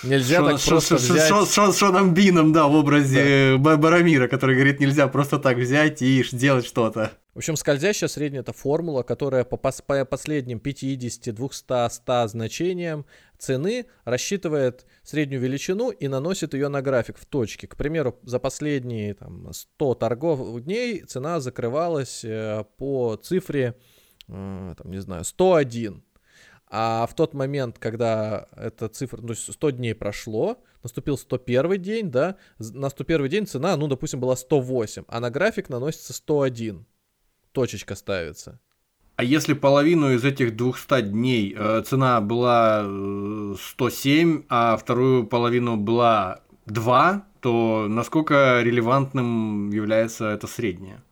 Нельзя 0.02 0.38
Шон, 0.38 0.52
так 0.52 0.64
просто 0.64 0.98
Шон, 0.98 1.16
взять... 1.16 1.28
Шон, 1.28 1.46
Шон, 1.46 1.72
Шоном 1.72 2.14
Бином, 2.14 2.52
да, 2.52 2.66
в 2.66 2.74
образе 2.74 3.56
да. 3.58 3.76
Барамира, 3.76 4.28
который 4.28 4.54
говорит, 4.54 4.80
нельзя 4.80 5.08
просто 5.08 5.38
так 5.38 5.56
взять 5.56 6.02
и 6.02 6.22
сделать 6.24 6.66
что-то. 6.66 7.12
В 7.34 7.38
общем, 7.38 7.54
скользящая 7.56 8.08
средняя— 8.08 8.40
это 8.42 8.52
формула, 8.52 9.04
которая 9.04 9.44
по, 9.44 9.54
пос- 9.54 9.82
по 9.86 10.04
последним 10.04 10.58
50, 10.58 11.32
200, 11.34 11.88
100 11.88 12.28
значениям 12.28 13.06
цены 13.38 13.86
рассчитывает 14.04 14.86
среднюю 15.04 15.40
величину 15.40 15.90
и 15.90 16.08
наносит 16.08 16.54
ее 16.54 16.66
на 16.66 16.82
график 16.82 17.16
в 17.16 17.26
точке. 17.26 17.68
К 17.68 17.76
примеру, 17.76 18.18
за 18.22 18.40
последние 18.40 19.14
там, 19.14 19.52
100 19.52 19.94
торгов 19.94 20.60
дней 20.62 21.02
цена 21.02 21.38
закрывалась 21.38 22.24
э, 22.24 22.64
по 22.76 23.14
цифре, 23.16 23.76
э, 24.26 24.74
там, 24.76 24.90
не 24.90 25.00
знаю, 25.00 25.22
101. 25.22 26.02
А 26.70 27.06
в 27.06 27.14
тот 27.14 27.34
момент, 27.34 27.78
когда 27.78 28.48
эта 28.54 28.88
цифра, 28.88 29.20
ну, 29.22 29.34
100 29.34 29.70
дней 29.70 29.94
прошло, 29.94 30.58
наступил 30.82 31.16
101 31.16 31.80
день, 31.80 32.10
да, 32.10 32.36
на 32.58 32.90
101 32.90 33.28
день 33.28 33.46
цена, 33.46 33.76
ну, 33.76 33.88
допустим, 33.88 34.20
была 34.20 34.36
108, 34.36 35.04
а 35.08 35.20
на 35.20 35.30
график 35.30 35.68
наносится 35.70 36.12
101 36.12 36.84
точечка 37.52 37.94
ставится. 37.94 38.60
А 39.16 39.24
если 39.24 39.54
половину 39.54 40.12
из 40.12 40.24
этих 40.24 40.54
200 40.54 41.00
дней 41.02 41.52
э, 41.58 41.82
цена 41.84 42.20
была 42.20 42.84
107, 42.84 44.38
э, 44.38 44.42
а 44.48 44.76
вторую 44.76 45.26
половину 45.26 45.76
была 45.76 46.42
2, 46.66 47.26
то 47.40 47.86
насколько 47.88 48.62
релевантным 48.62 49.70
является 49.70 50.26
это 50.26 50.46
среднее? 50.46 51.02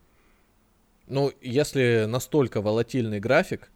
Ну, 1.08 1.32
если 1.40 2.04
настолько 2.06 2.60
волатильный 2.60 3.18
график, 3.18 3.70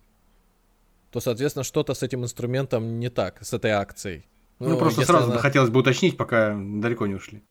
то, 1.10 1.20
соответственно, 1.20 1.64
что-то 1.64 1.94
с 1.94 2.02
этим 2.02 2.24
инструментом 2.24 2.98
не 2.98 3.10
так, 3.10 3.44
с 3.44 3.52
этой 3.52 3.72
акцией. 3.72 4.26
Ну, 4.58 4.70
ну 4.70 4.78
просто 4.78 5.04
сразу 5.04 5.30
она... 5.30 5.40
хотелось 5.40 5.70
бы 5.70 5.80
уточнить, 5.80 6.16
пока 6.16 6.54
далеко 6.56 7.06
не 7.06 7.14
ушли. 7.14 7.42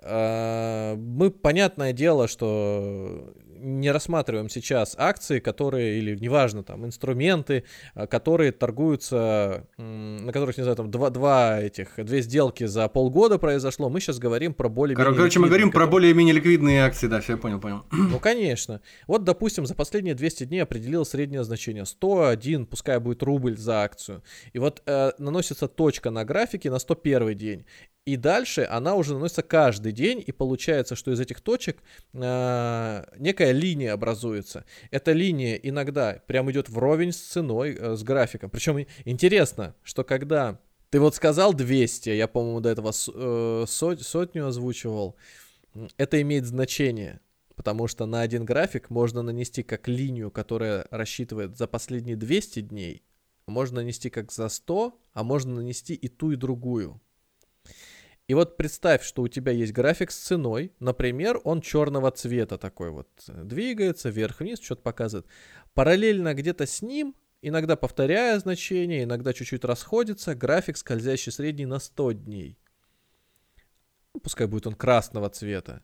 Э, 0.00 0.94
мы, 0.96 1.30
понятное 1.30 1.92
дело, 1.92 2.28
что 2.28 3.34
не 3.60 3.90
рассматриваем 3.90 4.48
сейчас 4.48 4.94
акции, 4.98 5.40
которые, 5.40 5.98
или 5.98 6.16
неважно, 6.16 6.62
там, 6.62 6.86
инструменты, 6.86 7.64
а, 7.94 8.06
которые 8.06 8.52
торгуются, 8.52 9.66
на 9.76 10.32
которых, 10.32 10.56
не 10.56 10.62
знаю, 10.62 10.76
там, 10.76 10.90
два, 10.90 11.10
два 11.10 11.60
этих, 11.60 11.94
две 11.96 12.22
сделки 12.22 12.64
за 12.64 12.88
полгода 12.88 13.38
произошло. 13.38 13.88
Мы 13.88 14.00
сейчас 14.00 14.18
говорим 14.18 14.54
про 14.54 14.68
более-менее 14.68 15.14
Короче, 15.14 15.38
мы 15.38 15.48
говорим 15.48 15.68
которые... 15.68 15.86
про 15.86 15.90
более-менее 15.90 16.34
ликвидные 16.34 16.84
акции, 16.84 17.06
да, 17.06 17.20
все, 17.20 17.36
понял, 17.36 17.60
понял. 17.60 17.84
Ну, 17.90 18.18
конечно. 18.18 18.80
Вот, 19.06 19.24
допустим, 19.24 19.66
за 19.66 19.74
последние 19.74 20.14
200 20.14 20.44
дней 20.44 20.60
определил 20.60 21.04
среднее 21.04 21.44
значение 21.44 21.84
101, 21.84 22.66
пускай 22.66 22.98
будет 22.98 23.22
рубль 23.22 23.56
за 23.56 23.82
акцию. 23.82 24.22
И 24.52 24.58
вот 24.58 24.82
э, 24.86 25.12
наносится 25.18 25.68
точка 25.68 26.10
на 26.10 26.24
графике 26.24 26.70
на 26.70 26.78
101 26.78 27.36
день. 27.36 27.64
И 28.08 28.16
дальше 28.16 28.66
она 28.70 28.94
уже 28.94 29.12
наносится 29.12 29.42
каждый 29.42 29.92
день, 29.92 30.24
и 30.26 30.32
получается, 30.32 30.96
что 30.96 31.12
из 31.12 31.20
этих 31.20 31.42
точек 31.42 31.82
э, 32.14 33.04
некая 33.18 33.47
линия 33.52 33.92
образуется. 33.92 34.64
Эта 34.90 35.12
линия 35.12 35.56
иногда 35.56 36.22
прям 36.26 36.50
идет 36.50 36.68
вровень 36.68 37.12
с 37.12 37.18
ценой, 37.18 37.74
э, 37.74 37.96
с 37.96 38.02
графиком. 38.02 38.50
Причем 38.50 38.86
интересно, 39.04 39.74
что 39.82 40.04
когда 40.04 40.60
ты 40.90 41.00
вот 41.00 41.14
сказал 41.14 41.54
200, 41.54 42.10
я, 42.10 42.28
по-моему, 42.28 42.60
до 42.60 42.70
этого 42.70 42.90
э, 42.92 43.64
сот, 43.66 44.02
сотню 44.02 44.46
озвучивал, 44.46 45.16
это 45.96 46.20
имеет 46.22 46.46
значение. 46.46 47.20
Потому 47.54 47.88
что 47.88 48.06
на 48.06 48.20
один 48.20 48.44
график 48.44 48.88
можно 48.88 49.22
нанести 49.22 49.62
как 49.64 49.88
линию, 49.88 50.30
которая 50.30 50.86
рассчитывает 50.90 51.56
за 51.56 51.66
последние 51.66 52.16
200 52.16 52.60
дней, 52.60 53.02
можно 53.48 53.80
нанести 53.80 54.10
как 54.10 54.30
за 54.30 54.48
100, 54.48 55.00
а 55.12 55.24
можно 55.24 55.54
нанести 55.54 55.94
и 55.94 56.08
ту, 56.08 56.30
и 56.30 56.36
другую. 56.36 57.00
И 58.28 58.34
вот 58.34 58.58
представь, 58.58 59.02
что 59.02 59.22
у 59.22 59.28
тебя 59.28 59.52
есть 59.52 59.72
график 59.72 60.10
с 60.10 60.16
ценой, 60.16 60.74
например, 60.80 61.40
он 61.44 61.62
черного 61.62 62.10
цвета 62.10 62.58
такой 62.58 62.90
вот, 62.90 63.08
э, 63.26 63.42
двигается 63.42 64.10
вверх-вниз, 64.10 64.60
что-то 64.60 64.82
показывает. 64.82 65.26
Параллельно 65.72 66.34
где-то 66.34 66.66
с 66.66 66.82
ним, 66.82 67.14
иногда 67.40 67.74
повторяя 67.74 68.38
значение, 68.38 69.04
иногда 69.04 69.32
чуть-чуть 69.32 69.64
расходится, 69.64 70.34
график 70.34 70.76
скользящий 70.76 71.32
средний 71.32 71.64
на 71.64 71.78
100 71.78 72.12
дней. 72.12 72.58
Ну, 74.12 74.20
пускай 74.20 74.46
будет 74.46 74.66
он 74.66 74.74
красного 74.74 75.30
цвета. 75.30 75.82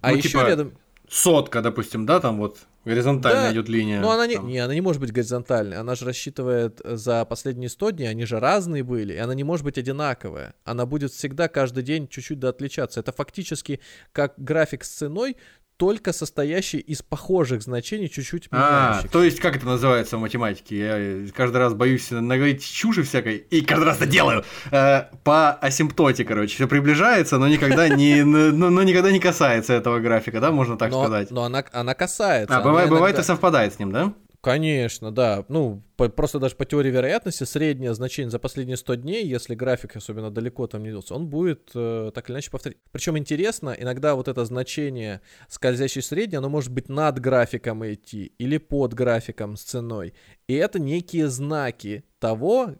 А 0.00 0.10
ну, 0.10 0.16
еще 0.16 0.30
типа 0.30 0.48
рядом... 0.48 0.76
Сотка, 1.08 1.62
допустим, 1.62 2.06
да, 2.06 2.18
там 2.18 2.38
вот 2.38 2.58
Горизонтальная 2.86 3.48
да, 3.48 3.52
идет 3.52 3.68
линия. 3.68 4.00
Но 4.00 4.12
она 4.12 4.28
не, 4.28 4.36
не, 4.36 4.58
она 4.58 4.72
не 4.72 4.80
может 4.80 5.00
быть 5.00 5.10
горизонтальной. 5.10 5.76
Она 5.76 5.96
же 5.96 6.04
рассчитывает 6.04 6.80
за 6.84 7.24
последние 7.24 7.68
100 7.68 7.90
дней, 7.90 8.06
они 8.06 8.24
же 8.26 8.38
разные 8.38 8.84
были, 8.84 9.14
и 9.14 9.16
она 9.16 9.34
не 9.34 9.42
может 9.42 9.64
быть 9.64 9.76
одинаковая. 9.76 10.54
Она 10.64 10.86
будет 10.86 11.10
всегда 11.10 11.48
каждый 11.48 11.82
день 11.82 12.06
чуть-чуть 12.06 12.38
да 12.38 12.50
отличаться. 12.50 13.00
Это 13.00 13.10
фактически 13.10 13.80
как 14.12 14.34
график 14.36 14.84
с 14.84 14.88
ценой, 14.88 15.36
только 15.76 16.12
состоящий 16.12 16.78
из 16.78 17.02
похожих 17.02 17.62
значений, 17.62 18.08
чуть-чуть 18.08 18.48
А, 18.50 19.02
то 19.12 19.22
есть, 19.22 19.40
как 19.40 19.56
это 19.56 19.66
называется 19.66 20.16
в 20.16 20.20
математике? 20.20 20.78
Я 20.78 21.32
каждый 21.32 21.58
раз 21.58 21.74
боюсь 21.74 22.10
наговорить 22.10 22.64
чуши 22.64 23.02
всякой, 23.02 23.36
и 23.36 23.60
каждый 23.60 23.84
раз 23.84 23.96
это 23.96 24.06
делаю. 24.06 24.44
Э, 24.70 25.04
по 25.22 25.52
асимптоте, 25.52 26.24
короче, 26.24 26.54
все 26.54 26.66
приближается, 26.66 27.38
но 27.38 27.48
никогда 27.48 27.88
не, 27.88 28.22
но, 28.24 28.70
но 28.70 28.82
никогда 28.82 29.10
не 29.10 29.20
касается 29.20 29.74
этого 29.74 30.00
графика, 30.00 30.40
да, 30.40 30.50
можно 30.50 30.76
так 30.76 30.90
но, 30.90 31.02
сказать? 31.02 31.30
Но 31.30 31.44
она, 31.44 31.64
она 31.72 31.94
касается. 31.94 32.56
А, 32.56 32.60
бывает, 32.62 32.88
иногда... 32.88 32.96
бывает 32.96 33.18
и 33.18 33.22
совпадает 33.22 33.74
с 33.74 33.78
ним, 33.78 33.92
да? 33.92 34.12
Конечно, 34.46 35.10
да. 35.10 35.44
Ну, 35.48 35.82
по, 35.96 36.08
просто 36.08 36.38
даже 36.38 36.54
по 36.54 36.64
теории 36.64 36.92
вероятности 36.92 37.42
среднее 37.42 37.94
значение 37.94 38.30
за 38.30 38.38
последние 38.38 38.76
100 38.76 38.94
дней, 38.94 39.26
если 39.26 39.56
график 39.56 39.96
особенно 39.96 40.30
далеко 40.30 40.68
там 40.68 40.84
не 40.84 40.90
идется, 40.90 41.16
он 41.16 41.26
будет 41.26 41.72
э, 41.74 42.12
так 42.14 42.28
или 42.28 42.34
иначе 42.36 42.52
повторить. 42.52 42.78
Причем 42.92 43.18
интересно, 43.18 43.74
иногда 43.76 44.14
вот 44.14 44.28
это 44.28 44.44
значение 44.44 45.20
скользящий 45.48 46.00
средний, 46.00 46.36
оно 46.36 46.48
может 46.48 46.70
быть 46.70 46.88
над 46.88 47.18
графиком 47.18 47.84
идти 47.92 48.34
или 48.38 48.58
под 48.58 48.94
графиком 48.94 49.56
с 49.56 49.64
ценой. 49.64 50.14
И 50.46 50.54
это 50.54 50.78
некие 50.78 51.26
знаки 51.26 52.04
того, 52.20 52.76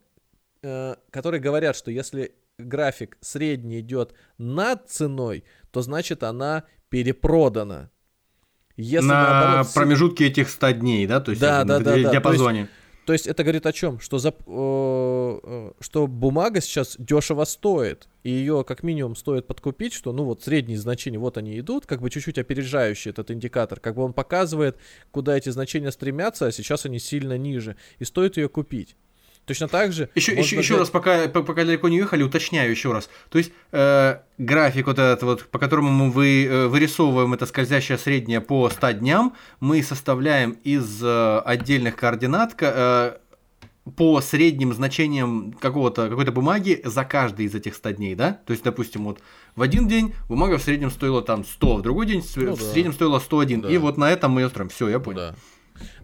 э, 0.63 0.95
которые 1.11 1.41
говорят, 1.41 1.75
что 1.75 1.91
если 1.91 2.37
график 2.59 3.19
средний 3.21 3.81
идет 3.81 4.15
над 4.39 4.89
ценой, 4.89 5.43
то 5.73 5.83
значит 5.83 6.23
она 6.23 6.63
перепродана. 6.91 7.91
Если 8.77 9.07
на 9.07 9.41
наоборот, 9.41 9.75
промежутке 9.75 10.27
этих 10.27 10.51
100 10.51 10.71
дней, 10.73 11.07
да, 11.07 11.21
то 11.21 11.31
есть 11.31 11.41
да, 11.41 11.65
да, 11.65 11.79
да, 11.79 11.99
диапазоне. 11.99 12.65
То 12.67 12.67
есть, 12.67 12.71
то 13.07 13.13
есть 13.13 13.27
это 13.29 13.45
говорит 13.45 13.65
о 13.67 13.73
чем? 13.73 14.01
Что, 14.01 14.19
за, 14.19 14.31
э, 14.31 15.73
что 15.81 16.07
бумага 16.09 16.61
сейчас 16.61 16.97
дешево 16.99 17.45
стоит, 17.45 18.09
и 18.25 18.31
ее 18.31 18.65
как 18.65 18.83
минимум 18.83 19.15
стоит 19.15 19.47
подкупить, 19.47 19.93
что 19.93 20.13
ну 20.13 20.25
вот 20.25 20.43
средние 20.43 20.77
значения, 20.77 21.19
вот 21.19 21.39
они 21.39 21.59
идут, 21.61 21.87
как 21.87 22.03
бы 22.03 22.11
чуть-чуть 22.11 22.37
опережающий 22.37 23.13
этот 23.13 23.31
индикатор, 23.31 23.79
как 23.79 23.95
бы 23.95 24.03
он 24.03 24.13
показывает, 24.13 24.77
куда 25.13 25.37
эти 25.37 25.51
значения 25.51 25.93
стремятся, 25.93 26.47
а 26.47 26.53
сейчас 26.53 26.85
они 26.85 26.99
сильно 26.99 27.39
ниже, 27.39 27.77
и 28.01 28.05
стоит 28.05 28.37
ее 28.37 28.49
купить. 28.49 28.97
Точно 29.47 29.69
так 29.69 29.93
же. 29.93 30.09
Еще, 30.17 30.33
еще, 30.33 30.57
еще 30.57 30.77
раз, 30.77 30.91
пока, 30.91 31.29
пока 31.29 31.65
далеко 31.65 31.89
не 31.89 31.99
уехали, 31.99 32.25
уточняю 32.25 32.69
еще 32.69 32.93
раз. 32.93 33.09
То 33.31 33.39
есть 33.39 33.53
э, 33.71 34.19
график 34.39 34.89
вот 34.89 34.99
этот 34.99 35.23
вот, 35.23 35.47
по 35.49 35.61
которому 35.61 35.91
мы 35.91 36.11
вы, 36.11 36.47
э, 36.47 36.67
вырисовываем 36.67 37.33
это 37.33 37.47
скользящее 37.47 37.97
среднее 37.97 38.41
по 38.41 38.69
100 38.69 38.91
дням, 38.93 39.35
мы 39.61 39.85
составляем 39.85 40.59
из 40.65 41.01
э, 41.01 41.39
отдельных 41.45 41.95
координат 41.95 42.57
э, 42.61 43.19
по 43.95 44.21
средним 44.21 44.73
значениям 44.73 45.53
какого-то, 45.53 46.09
какой-то 46.09 46.33
бумаги 46.33 46.81
за 46.85 47.05
каждый 47.05 47.47
из 47.47 47.55
этих 47.55 47.77
100 47.77 47.91
дней, 47.93 48.15
да? 48.17 48.41
То 48.47 48.51
есть, 48.51 48.65
допустим, 48.65 49.05
вот 49.05 49.21
в 49.55 49.63
один 49.63 49.87
день 49.87 50.13
бумага 50.29 50.59
в 50.59 50.63
среднем 50.63 50.91
стоила 50.91 51.23
там 51.23 51.45
100, 51.45 51.77
в 51.77 51.83
другой 51.83 52.07
день 52.07 52.25
ну, 52.35 52.55
в 52.55 52.59
да. 52.59 52.65
среднем 52.65 52.93
стоила 52.93 53.21
101. 53.21 53.61
Да. 53.61 53.71
И 53.71 53.79
вот 53.79 53.97
на 53.97 54.11
этом 54.11 54.33
мы 54.33 54.41
ее 54.41 54.49
строим. 54.49 54.71
Все, 54.71 54.89
я 54.89 54.99
понял. 54.99 55.19
Да. 55.19 55.35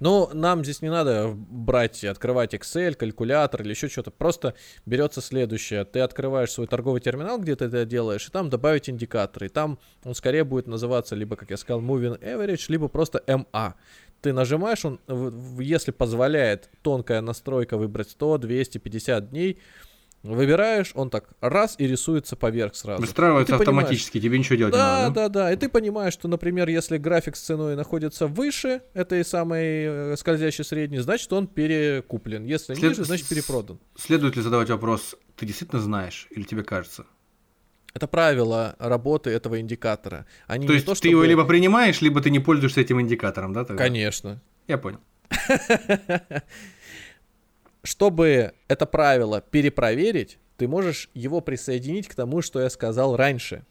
Ну, 0.01 0.31
нам 0.33 0.65
здесь 0.65 0.83
не 0.83 0.91
надо 0.91 1.33
брать, 1.35 2.05
открывать 2.05 2.55
Excel, 2.55 2.95
калькулятор 2.95 3.63
или 3.63 3.71
еще 3.71 3.89
что-то. 3.89 4.11
Просто 4.11 4.55
берется 4.87 5.21
следующее. 5.21 5.85
Ты 5.85 6.01
открываешь 6.01 6.51
свой 6.51 6.67
торговый 6.67 7.01
терминал, 7.01 7.39
где 7.39 7.57
ты 7.57 7.67
это 7.67 7.85
делаешь, 7.85 8.29
и 8.29 8.31
там 8.31 8.51
добавить 8.51 8.89
индикаторы. 8.89 9.47
И 9.47 9.49
там 9.49 9.79
он 10.05 10.15
скорее 10.15 10.45
будет 10.45 10.67
называться 10.67 11.15
либо, 11.15 11.37
как 11.37 11.51
я 11.51 11.57
сказал, 11.57 11.81
Moving 11.81 12.21
Average, 12.21 12.67
либо 12.69 12.89
просто 12.89 13.23
MA 13.27 13.75
ты 14.23 14.33
нажимаешь, 14.33 14.85
он, 14.85 15.01
если 15.59 15.91
позволяет 15.91 16.71
тонкая 16.83 17.21
настройка 17.21 17.77
выбрать 17.77 18.09
100, 18.11 18.39
200, 18.39 18.79
50 18.79 19.31
дней, 19.31 19.59
Выбираешь, 20.23 20.93
он 20.95 21.11
так 21.11 21.31
раз 21.41 21.75
и 21.79 21.87
рисуется 21.87 22.37
поверх 22.37 22.77
сразу. 22.77 23.01
Выстраивается 23.01 23.57
автоматически, 23.57 24.21
тебе 24.21 24.39
ничего 24.39 24.55
делать 24.55 24.73
да, 24.73 24.79
не 24.79 25.03
надо. 25.09 25.15
Да, 25.15 25.29
да, 25.29 25.29
да. 25.29 25.53
И 25.53 25.57
ты 25.57 25.69
понимаешь, 25.69 26.13
что, 26.13 26.29
например, 26.29 26.69
если 26.69 26.97
график 26.97 27.35
с 27.35 27.41
ценой 27.41 27.75
находится 27.75 28.29
выше 28.29 28.83
этой 28.95 29.25
самой 29.25 30.13
э, 30.13 30.17
скользящей 30.17 30.65
средней, 30.65 30.99
значит 30.99 31.33
он 31.33 31.49
перекуплен. 31.49 32.45
Если 32.45 32.75
След... 32.75 32.91
ниже, 32.91 33.05
значит 33.05 33.29
перепродан. 33.29 33.81
Следует 33.99 34.37
ли 34.37 34.43
задавать 34.43 34.71
вопрос, 34.71 35.17
ты 35.37 35.45
действительно 35.45 35.81
знаешь 35.81 36.29
или 36.31 36.45
тебе 36.45 36.63
кажется? 36.63 37.05
Это 37.93 38.07
правило 38.07 38.77
работы 38.79 39.31
этого 39.31 39.61
индикатора. 39.61 40.27
Они 40.47 40.69
то 40.69 40.73
есть 40.73 40.87
то, 40.87 40.93
ты 40.93 40.99
чтобы... 40.99 41.11
его 41.11 41.25
либо 41.25 41.45
принимаешь, 41.45 42.01
либо 42.01 42.21
ты 42.21 42.31
не 42.31 42.39
пользуешься 42.39 42.81
этим 42.81 43.01
индикатором, 43.01 43.53
да? 43.53 43.65
Тогда? 43.65 43.83
Конечно. 43.83 44.41
Я 44.69 44.79
понял. 44.79 45.01
чтобы 47.83 48.53
это 48.69 48.87
правило 48.87 49.41
перепроверить, 49.41 50.39
ты 50.57 50.69
можешь 50.69 51.11
его 51.15 51.41
присоединить 51.41 52.09
к 52.09 52.15
тому, 52.15 52.43
что 52.43 52.61
я 52.61 52.71
сказал 52.71 53.17
раньше. 53.17 53.65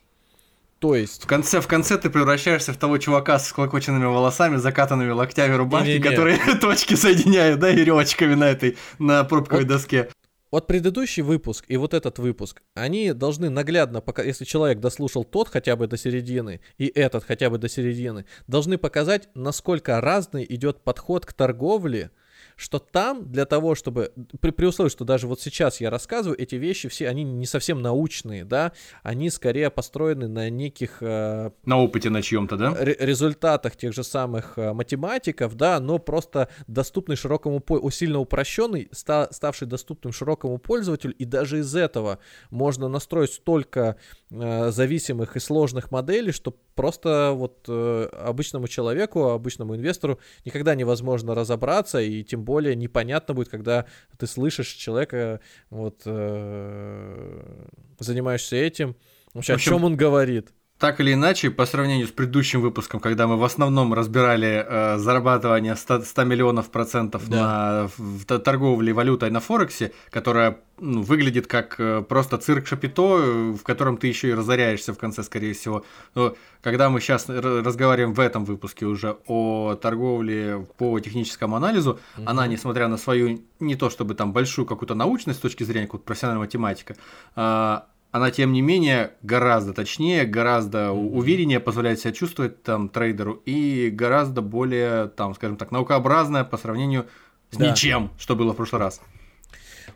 То 0.79 0.95
есть... 0.95 1.23
В 1.23 1.27
конце, 1.27 1.61
в 1.61 1.67
конце 1.67 1.97
ты 1.97 2.09
превращаешься 2.09 2.73
в 2.73 2.77
того 2.77 2.97
чувака 2.97 3.37
с 3.37 3.53
клокоченными 3.53 4.05
волосами, 4.05 4.57
закатанными 4.57 5.11
локтями 5.11 5.53
рубашки, 5.53 5.87
не, 5.87 5.93
не, 5.93 5.99
не. 5.99 6.09
которые 6.09 6.39
точки 6.61 6.95
соединяют, 6.95 7.59
да, 7.59 7.69
веревочками 7.69 8.33
на 8.33 8.49
этой, 8.49 8.77
на 8.97 9.23
пробковой 9.23 9.63
вот, 9.63 9.69
доске. 9.69 10.09
Вот 10.49 10.67
предыдущий 10.67 11.21
выпуск 11.21 11.65
и 11.69 11.77
вот 11.77 11.93
этот 11.93 12.19
выпуск, 12.19 12.61
они 12.73 13.13
должны 13.13 13.49
наглядно, 13.49 14.01
пока, 14.01 14.23
если 14.23 14.43
человек 14.43 14.79
дослушал 14.79 15.23
тот 15.23 15.47
хотя 15.47 15.77
бы 15.77 15.87
до 15.87 15.97
середины 15.97 16.59
и 16.77 16.87
этот 16.87 17.23
хотя 17.23 17.49
бы 17.49 17.57
до 17.57 17.69
середины, 17.69 18.25
должны 18.47 18.77
показать, 18.77 19.29
насколько 19.33 20.01
разный 20.01 20.45
идет 20.49 20.83
подход 20.83 21.25
к 21.25 21.31
торговле, 21.31 22.11
что 22.55 22.79
там 22.79 23.31
для 23.31 23.45
того, 23.45 23.75
чтобы, 23.75 24.11
при, 24.39 24.51
при 24.51 24.65
условии, 24.65 24.89
что 24.89 25.05
даже 25.05 25.27
вот 25.27 25.41
сейчас 25.41 25.81
я 25.81 25.89
рассказываю, 25.89 26.39
эти 26.39 26.55
вещи 26.55 26.89
все, 26.89 27.07
они 27.07 27.23
не 27.23 27.45
совсем 27.45 27.81
научные, 27.81 28.45
да, 28.45 28.71
они 29.03 29.29
скорее 29.29 29.69
построены 29.69 30.27
на 30.27 30.49
неких... 30.49 30.97
Э, 31.01 31.51
на 31.65 31.79
опыте 31.79 32.09
на 32.09 32.21
чьем-то, 32.21 32.57
да? 32.57 32.75
результатах 32.81 33.75
тех 33.75 33.93
же 33.93 34.03
самых 34.03 34.57
э, 34.57 34.73
математиков, 34.73 35.55
да, 35.55 35.79
но 35.79 35.97
просто 35.97 36.49
доступный 36.67 37.15
широкому, 37.15 37.63
сильно 37.91 38.19
упрощенный, 38.19 38.89
ста, 38.91 39.27
ставший 39.31 39.67
доступным 39.67 40.13
широкому 40.13 40.57
пользователю, 40.57 41.13
и 41.13 41.25
даже 41.25 41.59
из 41.59 41.75
этого 41.75 42.19
можно 42.49 42.87
настроить 42.87 43.33
столько 43.33 43.97
э, 44.29 44.71
зависимых 44.71 45.35
и 45.35 45.39
сложных 45.39 45.91
моделей, 45.91 46.31
что 46.31 46.55
просто 46.75 47.31
вот 47.35 47.65
э, 47.67 48.09
обычному 48.11 48.67
человеку, 48.67 49.29
обычному 49.29 49.75
инвестору 49.75 50.19
никогда 50.45 50.75
невозможно 50.75 51.35
разобраться, 51.35 51.99
и 51.99 52.23
тем 52.23 52.43
более 52.43 52.75
непонятно 52.75 53.33
будет, 53.33 53.49
когда 53.49 53.85
ты 54.17 54.27
слышишь 54.27 54.69
человека, 54.69 55.39
вот, 55.69 56.01
э, 56.05 57.65
занимаешься 57.99 58.55
этим, 58.55 58.95
вообще, 59.33 59.53
общем, 59.53 59.73
о 59.73 59.75
чем 59.75 59.83
он 59.83 59.95
говорит. 59.95 60.53
Так 60.81 60.99
или 60.99 61.13
иначе, 61.13 61.51
по 61.51 61.67
сравнению 61.67 62.07
с 62.07 62.11
предыдущим 62.11 62.59
выпуском, 62.59 62.99
когда 62.99 63.27
мы 63.27 63.37
в 63.37 63.43
основном 63.43 63.93
разбирали 63.93 64.65
э, 64.67 64.97
зарабатывание 64.97 65.75
100, 65.75 66.01
100 66.01 66.23
миллионов 66.23 66.71
процентов 66.71 67.29
да. 67.29 67.37
на 67.37 67.87
в, 67.87 68.23
в, 68.23 68.39
торговле 68.39 68.91
валютой 68.91 69.29
на 69.29 69.39
Форексе, 69.39 69.91
которая 70.09 70.57
ну, 70.79 71.03
выглядит 71.03 71.45
как 71.45 71.75
э, 71.79 72.01
просто 72.01 72.39
цирк 72.39 72.65
Шапито, 72.65 73.19
э, 73.19 73.51
в 73.51 73.61
котором 73.61 73.97
ты 73.97 74.07
еще 74.07 74.29
и 74.29 74.33
разоряешься 74.33 74.91
в 74.91 74.97
конце, 74.97 75.21
скорее 75.21 75.53
всего. 75.53 75.85
Но 76.15 76.35
когда 76.63 76.89
мы 76.89 76.99
сейчас 76.99 77.29
разговариваем 77.29 78.15
в 78.15 78.19
этом 78.19 78.43
выпуске 78.43 78.87
уже 78.87 79.17
о 79.27 79.75
торговле 79.75 80.65
по 80.77 80.99
техническому 80.99 81.57
анализу, 81.57 81.99
mm-hmm. 82.17 82.23
она, 82.25 82.47
несмотря 82.47 82.87
на 82.87 82.97
свою 82.97 83.43
не 83.59 83.75
то 83.75 83.91
чтобы 83.91 84.15
там 84.15 84.33
большую 84.33 84.65
какую-то 84.65 84.95
научность 84.95 85.37
с 85.37 85.41
точки 85.43 85.63
зрения 85.63 85.85
как 85.85 86.01
профессиональной 86.01 86.41
математика, 86.41 86.95
э, 87.35 87.81
она, 88.11 88.29
тем 88.29 88.51
не 88.51 88.61
менее, 88.61 89.13
гораздо 89.21 89.73
точнее, 89.73 90.25
гораздо 90.25 90.91
увереннее 90.91 91.59
позволяет 91.59 91.99
себя 91.99 92.11
чувствовать 92.11 92.61
там 92.61 92.89
трейдеру 92.89 93.41
и 93.45 93.89
гораздо 93.89 94.41
более, 94.41 95.07
там, 95.07 95.33
скажем 95.33 95.55
так, 95.57 95.71
наукообразная 95.71 96.43
по 96.43 96.57
сравнению 96.57 97.07
с 97.51 97.57
да. 97.57 97.71
ничем, 97.71 98.11
что 98.17 98.35
было 98.35 98.53
в 98.53 98.57
прошлый 98.57 98.81
раз. 98.81 99.01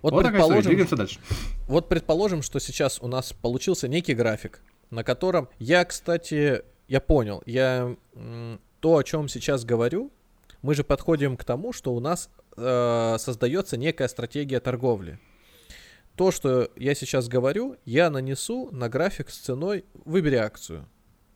Вот, 0.01 0.13
вот 0.13 0.25
предположим, 0.25 0.63
двигаемся 0.63 0.95
дальше. 0.95 1.19
Вот 1.67 1.89
предположим, 1.89 2.41
что 2.41 2.59
сейчас 2.59 2.99
у 3.01 3.07
нас 3.07 3.33
получился 3.33 3.87
некий 3.87 4.13
график, 4.13 4.61
на 4.91 5.03
котором 5.03 5.49
я, 5.59 5.83
кстати, 5.83 6.61
я 6.87 7.01
понял, 7.01 7.43
я 7.45 7.95
то, 8.79 8.97
о 8.97 9.03
чем 9.03 9.27
сейчас 9.27 9.65
говорю, 9.65 10.11
мы 10.61 10.73
же 10.73 10.83
подходим 10.83 11.35
к 11.37 11.43
тому, 11.43 11.73
что 11.73 11.93
у 11.93 11.99
нас 11.99 12.29
э, 12.55 13.15
создается 13.19 13.77
некая 13.77 14.07
стратегия 14.07 14.59
торговли 14.59 15.19
то, 16.15 16.31
что 16.31 16.69
я 16.75 16.95
сейчас 16.95 17.27
говорю, 17.27 17.77
я 17.85 18.09
нанесу 18.09 18.69
на 18.71 18.89
график 18.89 19.29
с 19.29 19.37
ценой, 19.37 19.85
выбери 20.05 20.35
акцию. 20.35 20.87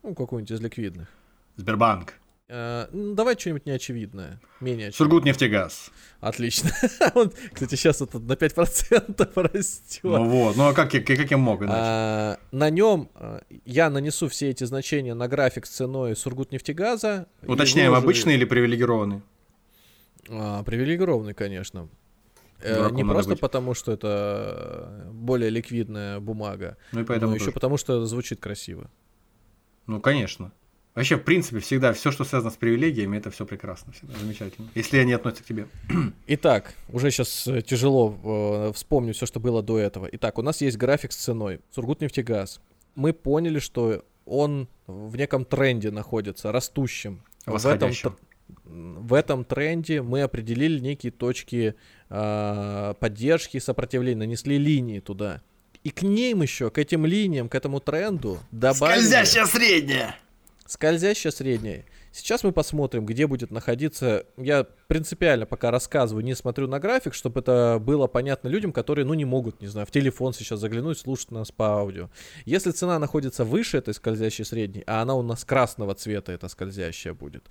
Ну, 0.02 0.14
какую-нибудь 0.14 0.52
из 0.52 0.60
ликвидных. 0.60 1.08
Сбербанк. 1.56 2.14
Э, 2.48 2.88
ну, 2.90 3.14
давай 3.14 3.38
что-нибудь 3.38 3.66
неочевидное, 3.66 4.40
менее 4.60 4.88
очевидное. 4.88 4.92
Сургутнефтегаз. 4.92 5.90
Отлично. 6.20 6.70
Он, 7.14 7.30
кстати, 7.52 7.76
сейчас 7.76 8.00
это 8.00 8.18
на 8.18 8.32
5% 8.32 9.30
растет. 9.52 10.02
Ну 10.02 10.24
вот, 10.24 10.56
ну 10.56 10.68
а 10.68 10.74
как, 10.74 10.90
как, 10.90 11.04
как 11.04 11.30
я 11.30 11.36
мог 11.36 11.62
иначе? 11.62 11.74
А, 11.76 12.38
на 12.50 12.70
нем 12.70 13.08
а, 13.14 13.42
я 13.64 13.88
нанесу 13.88 14.28
все 14.28 14.50
эти 14.50 14.64
значения 14.64 15.14
на 15.14 15.28
график 15.28 15.64
с 15.66 15.70
ценой 15.70 16.16
Сургутнефтегаза. 16.16 17.28
Уточняем, 17.46 17.90
выложу... 17.90 18.04
обычный 18.04 18.34
или 18.34 18.44
привилегированный? 18.44 19.22
А, 20.28 20.64
привилегированный, 20.64 21.34
конечно. 21.34 21.88
Дураком 22.62 22.96
не 22.96 23.04
просто 23.04 23.32
быть. 23.32 23.40
потому, 23.40 23.74
что 23.74 23.92
это 23.92 25.08
более 25.12 25.50
ликвидная 25.50 26.20
бумага, 26.20 26.76
ну 26.92 27.00
и 27.00 27.04
поэтому 27.04 27.32
но 27.32 27.36
еще 27.36 27.52
потому, 27.52 27.76
что 27.76 28.04
звучит 28.06 28.40
красиво. 28.40 28.90
Ну, 29.86 30.00
конечно. 30.00 30.52
Вообще, 30.94 31.16
в 31.16 31.22
принципе, 31.22 31.60
всегда 31.60 31.92
все, 31.92 32.10
что 32.10 32.24
связано 32.24 32.50
с 32.50 32.56
привилегиями, 32.56 33.16
это 33.16 33.30
все 33.30 33.46
прекрасно, 33.46 33.92
всегда 33.92 34.18
замечательно. 34.18 34.68
Если 34.74 34.98
они 34.98 35.12
относятся 35.12 35.44
к 35.44 35.46
тебе. 35.46 35.66
Итак, 36.26 36.74
уже 36.88 37.10
сейчас 37.10 37.46
э, 37.46 37.62
тяжело 37.62 38.68
э, 38.68 38.72
вспомнить 38.74 39.16
все, 39.16 39.26
что 39.26 39.38
было 39.38 39.62
до 39.62 39.78
этого. 39.78 40.08
Итак, 40.12 40.38
у 40.38 40.42
нас 40.42 40.60
есть 40.60 40.76
график 40.76 41.12
с 41.12 41.16
ценой. 41.16 41.60
Сургутнефтегаз. 41.70 42.60
Мы 42.96 43.12
поняли, 43.12 43.60
что 43.60 44.04
он 44.24 44.68
в 44.88 45.16
неком 45.16 45.44
тренде 45.44 45.92
находится, 45.92 46.50
растущем. 46.50 47.22
В 47.46 47.66
этом, 47.66 47.92
в 48.64 49.14
этом 49.14 49.44
тренде 49.44 50.02
мы 50.02 50.22
определили 50.22 50.80
некие 50.80 51.12
точки 51.12 51.76
э, 52.10 52.94
поддержки 53.00 53.56
и 53.56 53.60
сопротивления, 53.60 54.18
нанесли 54.18 54.58
линии 54.58 55.00
туда. 55.00 55.40
И 55.82 55.90
к 55.90 56.02
ним 56.02 56.42
еще, 56.42 56.70
к 56.70 56.78
этим 56.78 57.06
линиям, 57.06 57.48
к 57.48 57.54
этому 57.54 57.80
тренду 57.80 58.38
добавили... 58.50 59.00
Скользящая 59.00 59.46
средняя! 59.46 60.16
Скользящая 60.66 61.32
средняя. 61.32 61.84
Сейчас 62.12 62.42
мы 62.42 62.52
посмотрим, 62.52 63.06
где 63.06 63.26
будет 63.26 63.50
находиться. 63.52 64.26
Я 64.36 64.66
принципиально 64.88 65.46
пока 65.46 65.70
рассказываю, 65.70 66.24
не 66.24 66.34
смотрю 66.34 66.66
на 66.66 66.80
график, 66.80 67.14
чтобы 67.14 67.40
это 67.40 67.78
было 67.80 68.08
понятно 68.08 68.48
людям, 68.48 68.72
которые, 68.72 69.04
ну, 69.04 69.14
не 69.14 69.24
могут, 69.24 69.60
не 69.60 69.68
знаю, 69.68 69.86
в 69.86 69.90
телефон 69.92 70.32
сейчас 70.32 70.58
заглянуть, 70.60 70.98
слушать 70.98 71.30
нас 71.30 71.52
по 71.52 71.78
аудио. 71.78 72.10
Если 72.44 72.72
цена 72.72 72.98
находится 72.98 73.44
выше 73.44 73.78
этой 73.78 73.94
скользящей 73.94 74.44
средней, 74.44 74.82
а 74.86 75.02
она 75.02 75.14
у 75.14 75.22
нас 75.22 75.44
красного 75.44 75.94
цвета, 75.94 76.32
эта 76.32 76.48
скользящая 76.48 77.14
будет, 77.14 77.44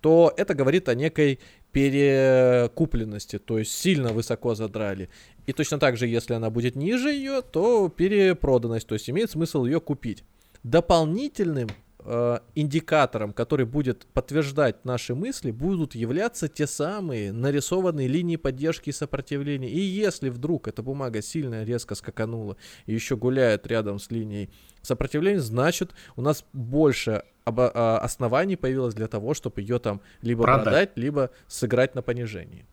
то 0.00 0.34
это 0.36 0.54
говорит 0.54 0.88
о 0.88 0.94
некой 0.94 1.38
перекупленности, 1.72 3.38
то 3.38 3.58
есть 3.58 3.72
сильно 3.72 4.12
высоко 4.12 4.54
задрали. 4.54 5.08
И 5.46 5.52
точно 5.52 5.78
так 5.78 5.96
же, 5.96 6.06
если 6.06 6.34
она 6.34 6.50
будет 6.50 6.76
ниже 6.76 7.10
ее, 7.10 7.42
то 7.42 7.88
перепроданность, 7.88 8.86
то 8.86 8.94
есть 8.94 9.10
имеет 9.10 9.30
смысл 9.30 9.64
ее 9.64 9.80
купить. 9.80 10.22
Дополнительным 10.62 11.68
э, 12.04 12.38
индикатором, 12.54 13.32
который 13.32 13.66
будет 13.66 14.06
подтверждать 14.12 14.84
наши 14.84 15.14
мысли, 15.14 15.50
будут 15.50 15.94
являться 15.94 16.46
те 16.48 16.66
самые 16.66 17.32
нарисованные 17.32 18.06
линии 18.06 18.36
поддержки 18.36 18.90
и 18.90 18.92
сопротивления. 18.92 19.70
И 19.70 19.80
если 19.80 20.28
вдруг 20.28 20.68
эта 20.68 20.82
бумага 20.82 21.22
сильно 21.22 21.64
резко 21.64 21.94
скаканула 21.94 22.56
и 22.86 22.94
еще 22.94 23.16
гуляет 23.16 23.66
рядом 23.66 23.98
с 23.98 24.10
линией 24.10 24.50
сопротивления, 24.82 25.40
значит 25.40 25.90
у 26.16 26.22
нас 26.22 26.44
больше 26.52 27.24
об- 27.44 27.60
а, 27.60 27.98
оснований 27.98 28.56
появилось 28.56 28.94
для 28.94 29.08
того, 29.08 29.34
чтобы 29.34 29.60
ее 29.60 29.78
там 29.78 30.00
либо 30.22 30.44
продать, 30.44 30.64
продать 30.64 30.90
либо 30.96 31.30
сыграть 31.48 31.94
на 31.94 32.02
понижении. 32.02 32.66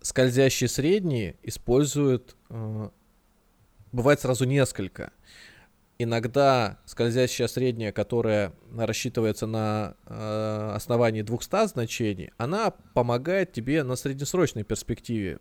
Скользящие 0.00 0.68
средние 0.68 1.36
используют, 1.42 2.36
э, 2.50 2.90
бывает 3.92 4.20
сразу 4.20 4.44
несколько. 4.44 5.12
Иногда 5.96 6.78
скользящая 6.84 7.48
средняя, 7.48 7.90
которая 7.92 8.52
рассчитывается 8.76 9.46
на 9.46 9.94
э, 10.06 10.72
основании 10.74 11.22
200 11.22 11.68
значений, 11.68 12.32
она 12.36 12.70
помогает 12.70 13.52
тебе 13.52 13.82
на 13.82 13.96
среднесрочной 13.96 14.64
перспективе 14.64 15.38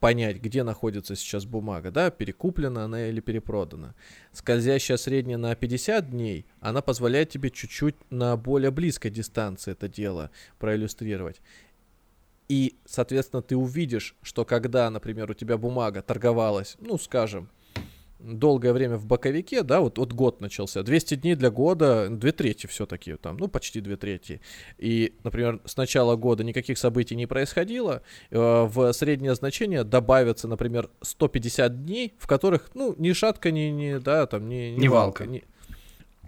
понять, 0.00 0.40
где 0.40 0.62
находится 0.62 1.16
сейчас 1.16 1.44
бумага, 1.44 1.90
да, 1.90 2.10
перекуплена 2.10 2.84
она 2.84 3.08
или 3.08 3.20
перепродана. 3.20 3.94
Скользящая 4.32 4.96
средняя 4.96 5.38
на 5.38 5.54
50 5.54 6.10
дней, 6.10 6.46
она 6.60 6.82
позволяет 6.82 7.30
тебе 7.30 7.50
чуть-чуть 7.50 7.96
на 8.10 8.36
более 8.36 8.70
близкой 8.70 9.10
дистанции 9.10 9.72
это 9.72 9.88
дело 9.88 10.30
проиллюстрировать. 10.58 11.40
И, 12.48 12.76
соответственно, 12.84 13.42
ты 13.42 13.56
увидишь, 13.56 14.14
что 14.22 14.44
когда, 14.44 14.88
например, 14.88 15.30
у 15.30 15.34
тебя 15.34 15.58
бумага 15.58 16.00
торговалась, 16.00 16.76
ну, 16.78 16.96
скажем, 16.96 17.50
долгое 18.18 18.72
время 18.72 18.96
в 18.96 19.06
боковике, 19.06 19.62
да, 19.62 19.80
вот, 19.80 19.98
вот 19.98 20.12
год 20.12 20.40
начался, 20.40 20.82
200 20.82 21.16
дней 21.16 21.34
для 21.34 21.50
года, 21.50 22.08
две 22.10 22.32
трети 22.32 22.66
все-таки 22.66 23.14
там, 23.16 23.36
ну, 23.36 23.48
почти 23.48 23.80
две 23.80 23.96
трети. 23.96 24.40
И, 24.78 25.14
например, 25.22 25.60
с 25.64 25.76
начала 25.76 26.16
года 26.16 26.44
никаких 26.44 26.78
событий 26.78 27.14
не 27.14 27.26
происходило, 27.26 28.02
э, 28.30 28.38
в 28.38 28.92
среднее 28.92 29.34
значение 29.34 29.84
добавится, 29.84 30.48
например, 30.48 30.90
150 31.02 31.84
дней, 31.84 32.14
в 32.18 32.26
которых, 32.26 32.70
ну, 32.74 32.94
ни 32.98 33.12
шатка, 33.12 33.50
ни, 33.50 33.68
ни 33.70 33.98
да, 33.98 34.26
там, 34.26 34.48
ни, 34.48 34.70
ни, 34.70 34.82
ни 34.82 34.88
валка. 34.88 35.24
валка 35.24 35.26
ни... 35.26 35.44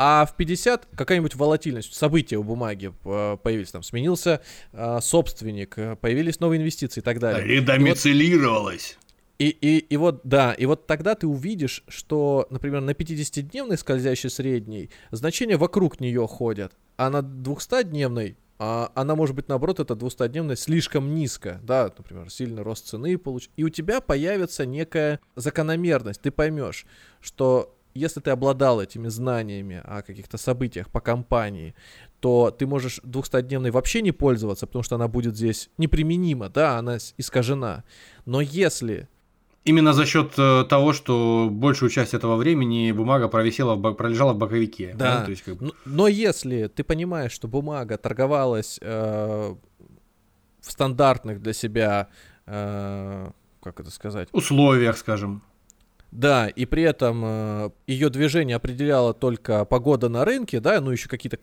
А 0.01 0.27
в 0.27 0.37
50 0.37 0.87
какая-нибудь 0.95 1.35
волатильность, 1.35 1.93
события 1.93 2.37
у 2.37 2.45
бумаги 2.45 2.93
э, 3.05 3.37
появились, 3.43 3.73
там 3.73 3.83
сменился 3.83 4.43
э, 4.73 4.99
собственник, 5.03 5.75
появились 6.01 6.39
новые 6.39 6.61
инвестиции 6.61 7.01
и 7.01 7.03
так 7.03 7.19
далее. 7.19 7.57
И, 7.57 7.61
и, 9.47 9.79
и 9.79 9.97
вот, 9.97 10.21
да, 10.25 10.53
и 10.53 10.67
вот 10.67 10.87
тогда 10.87 11.15
ты 11.15 11.27
увидишь, 11.27 11.85
что, 11.87 12.47
например, 12.51 12.81
на 12.81 12.91
50-дневной 12.91 13.79
скользящей 13.79 14.31
средней 14.31 14.91
значения 15.11 15.57
вокруг 15.57 16.01
нее 16.01 16.27
ходят, 16.27 16.73
а 16.97 17.09
на 17.11 17.19
200-дневной 17.19 18.37
а 18.61 18.91
она 18.97 19.15
может 19.15 19.37
быть, 19.37 19.49
наоборот, 19.49 19.79
эта 19.79 19.95
200-дневная 19.95 20.57
слишком 20.57 21.15
низко, 21.15 21.61
да, 21.63 21.93
например, 21.97 22.29
сильный 22.29 22.63
рост 22.63 22.89
цены 22.89 23.17
получ... 23.17 23.51
И 23.57 23.63
у 23.63 23.69
тебя 23.69 24.01
появится 24.01 24.67
некая 24.67 25.21
закономерность, 25.37 26.21
ты 26.21 26.33
поймешь, 26.33 26.85
что 27.21 27.79
если 27.95 28.21
ты 28.21 28.31
обладал 28.31 28.81
этими 28.81 29.09
знаниями 29.09 29.81
о 29.85 30.03
каких-то 30.03 30.39
событиях 30.39 30.91
по 30.91 31.01
компании, 31.01 31.75
то 32.21 32.51
ты 32.51 32.67
можешь 32.67 33.01
200-дневной 33.05 33.71
вообще 33.71 34.03
не 34.03 34.11
пользоваться, 34.13 34.67
потому 34.67 34.83
что 34.83 34.97
она 34.97 35.07
будет 35.07 35.37
здесь 35.37 35.71
неприменима, 35.79 36.49
да, 36.49 36.79
она 36.79 36.99
искажена. 37.17 37.85
Но 38.25 38.41
если 38.41 39.09
Именно 39.69 39.93
за 39.93 40.07
счет 40.07 40.33
э, 40.39 40.65
того, 40.65 40.95
что 40.95 41.49
большую 41.51 41.91
часть 41.91 42.15
этого 42.15 42.37
времени 42.37 42.91
бумага 42.93 43.29
провисела, 43.29 43.77
пролежала 43.93 44.33
в 44.33 44.39
боковике. 44.39 44.95
Да. 44.95 45.19
да? 45.19 45.25
То 45.27 45.31
есть, 45.31 45.43
как 45.43 45.61
но, 45.61 45.73
но 45.85 46.09
если 46.09 46.69
ты 46.69 46.85
понимаешь, 46.85 47.33
что 47.33 47.49
бумага 47.49 47.99
торговалась 47.99 48.79
э, 48.81 49.55
в 50.61 50.73
стандартных 50.73 51.43
для 51.43 51.53
себя, 51.53 52.09
э, 52.47 53.31
как 53.63 53.81
это 53.81 53.91
сказать? 53.91 54.29
Условиях, 54.33 54.97
скажем. 54.97 55.43
Да, 56.13 56.49
и 56.49 56.65
при 56.65 56.85
этом 56.85 57.23
э, 57.23 57.71
ее 57.87 58.09
движение 58.09 58.57
определяло 58.57 59.13
только 59.13 59.67
погода 59.67 60.09
на 60.09 60.25
рынке, 60.25 60.61
да, 60.61 60.81
ну 60.81 60.93
еще 60.93 61.11
какие-то 61.11 61.37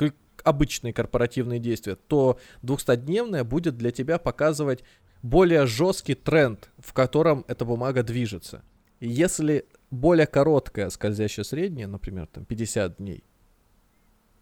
обычные 0.43 0.93
корпоративные 0.93 1.59
действия, 1.59 1.95
то 1.95 2.39
200-дневная 2.63 3.43
будет 3.43 3.77
для 3.77 3.91
тебя 3.91 4.17
показывать 4.17 4.83
более 5.25 5.65
жесткий 5.65 6.13
тренд, 6.13 6.69
в 6.77 6.93
котором 6.93 7.45
эта 7.47 7.65
бумага 7.65 8.03
движется. 8.03 8.63
Если 8.99 9.65
более 9.89 10.27
короткая 10.27 10.89
скользящая 10.91 11.43
средняя, 11.43 11.87
например, 11.87 12.27
там 12.27 12.45
50 12.45 12.97
дней 12.97 13.23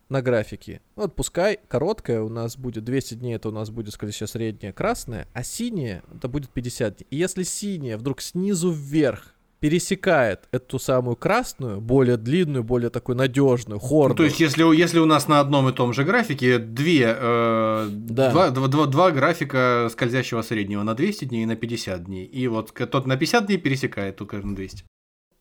на 0.10 0.22
графике. 0.22 0.82
Вот 0.96 1.16
пускай 1.16 1.58
короткая 1.70 2.22
у 2.22 2.28
нас 2.28 2.58
будет 2.58 2.84
200 2.84 3.14
дней, 3.16 3.36
это 3.36 3.48
у 3.48 3.54
нас 3.54 3.70
будет 3.70 3.94
скользящая 3.94 4.28
средняя 4.28 4.74
красная, 4.74 5.30
а 5.34 5.42
синяя 5.44 6.04
это 6.14 6.28
будет 6.28 6.50
50 6.50 6.98
дней. 6.98 7.08
И 7.10 7.16
если 7.16 7.44
синяя 7.44 7.98
вдруг 7.98 8.22
снизу 8.22 8.70
вверх 8.70 9.36
пересекает 9.64 10.50
эту 10.52 10.78
самую 10.78 11.16
красную, 11.16 11.80
более 11.80 12.18
длинную, 12.18 12.66
более 12.66 12.90
такую 12.90 13.16
надежную, 13.16 13.80
хорду. 13.80 14.10
Ну, 14.10 14.18
то 14.18 14.24
есть, 14.26 14.42
если, 14.42 14.76
если 14.76 15.00
у 15.00 15.06
нас 15.06 15.30
на 15.30 15.40
одном 15.40 15.70
и 15.70 15.72
том 15.72 15.94
же 15.94 16.04
графике 16.04 16.58
две, 16.58 17.16
э, 17.18 17.88
да. 17.90 18.32
два, 18.32 18.50
два, 18.50 18.68
два, 18.68 18.88
два 18.88 19.12
графика 19.12 19.88
скользящего 19.90 20.42
среднего 20.42 20.84
на 20.84 20.96
200 20.96 21.24
дней 21.24 21.44
и 21.44 21.46
на 21.46 21.56
50 21.56 22.04
дней, 22.04 22.26
и 22.26 22.46
вот 22.50 22.74
тот 22.74 23.08
на 23.08 23.16
50 23.16 23.46
дней 23.46 23.58
пересекает, 23.58 24.18
тут 24.18 24.34
на 24.34 24.54
200. 24.54 24.84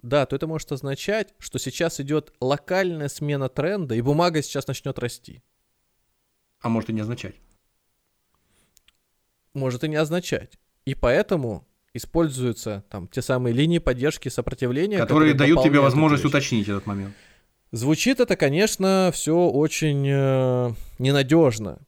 Да, 0.03 0.25
то 0.25 0.37
это 0.37 0.47
может 0.47 0.71
означать, 0.71 1.35
что 1.41 1.59
сейчас 1.59 1.99
идет 1.99 2.33
локальная 2.41 3.09
смена 3.09 3.49
тренда, 3.49 3.97
и 3.97 4.01
бумага 4.03 4.41
сейчас 4.41 4.69
начнет 4.69 5.01
расти. 5.01 5.43
А 6.61 6.69
может 6.69 6.91
и 6.91 6.93
не 6.93 7.01
означать. 7.01 7.35
Может 9.53 9.83
и 9.83 9.89
не 9.89 9.97
означать. 9.97 10.61
И 10.85 10.95
поэтому 10.95 11.67
используются 11.95 12.85
там 12.91 13.09
те 13.09 13.23
самые 13.23 13.55
линии 13.55 13.79
поддержки 13.79 14.29
сопротивления, 14.29 14.99
которые, 14.99 15.33
которые 15.33 15.55
дают 15.55 15.63
тебе 15.63 15.81
возможность 15.81 16.25
уточнить 16.25 16.69
этот 16.69 16.87
момент. 16.87 17.15
Звучит 17.71 18.21
это, 18.21 18.37
конечно, 18.37 19.11
все 19.15 19.35
очень 19.49 20.07
э, 20.07 20.73
ненадежно. 20.99 21.79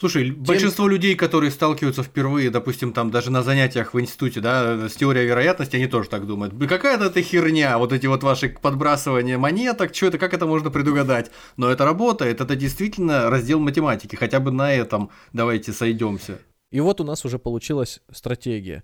Слушай, 0.00 0.30
Тем... 0.30 0.42
большинство 0.42 0.88
людей, 0.88 1.14
которые 1.14 1.50
сталкиваются 1.50 2.02
впервые, 2.02 2.50
допустим, 2.50 2.92
там 2.92 3.10
даже 3.10 3.30
на 3.30 3.42
занятиях 3.42 3.94
в 3.94 4.00
институте, 4.00 4.40
да, 4.40 4.88
с 4.88 4.94
теорией 4.94 5.26
вероятности, 5.26 5.76
они 5.76 5.86
тоже 5.86 6.08
так 6.08 6.26
думают. 6.26 6.54
Какая-то 6.66 7.04
это 7.04 7.22
херня, 7.22 7.78
вот 7.78 7.92
эти 7.92 8.06
вот 8.06 8.22
ваши 8.22 8.48
подбрасывания 8.48 9.38
монеток, 9.38 9.94
что 9.94 10.06
это, 10.06 10.18
как 10.18 10.34
это 10.34 10.46
можно 10.46 10.70
предугадать? 10.70 11.30
Но 11.56 11.70
это 11.70 11.84
работает, 11.84 12.40
это 12.40 12.56
действительно 12.56 13.30
раздел 13.30 13.60
математики, 13.60 14.16
хотя 14.16 14.40
бы 14.40 14.50
на 14.50 14.72
этом 14.72 15.10
давайте 15.32 15.72
сойдемся. 15.72 16.38
И 16.72 16.80
вот 16.80 17.00
у 17.00 17.04
нас 17.04 17.24
уже 17.24 17.38
получилась 17.38 18.00
стратегия 18.10 18.82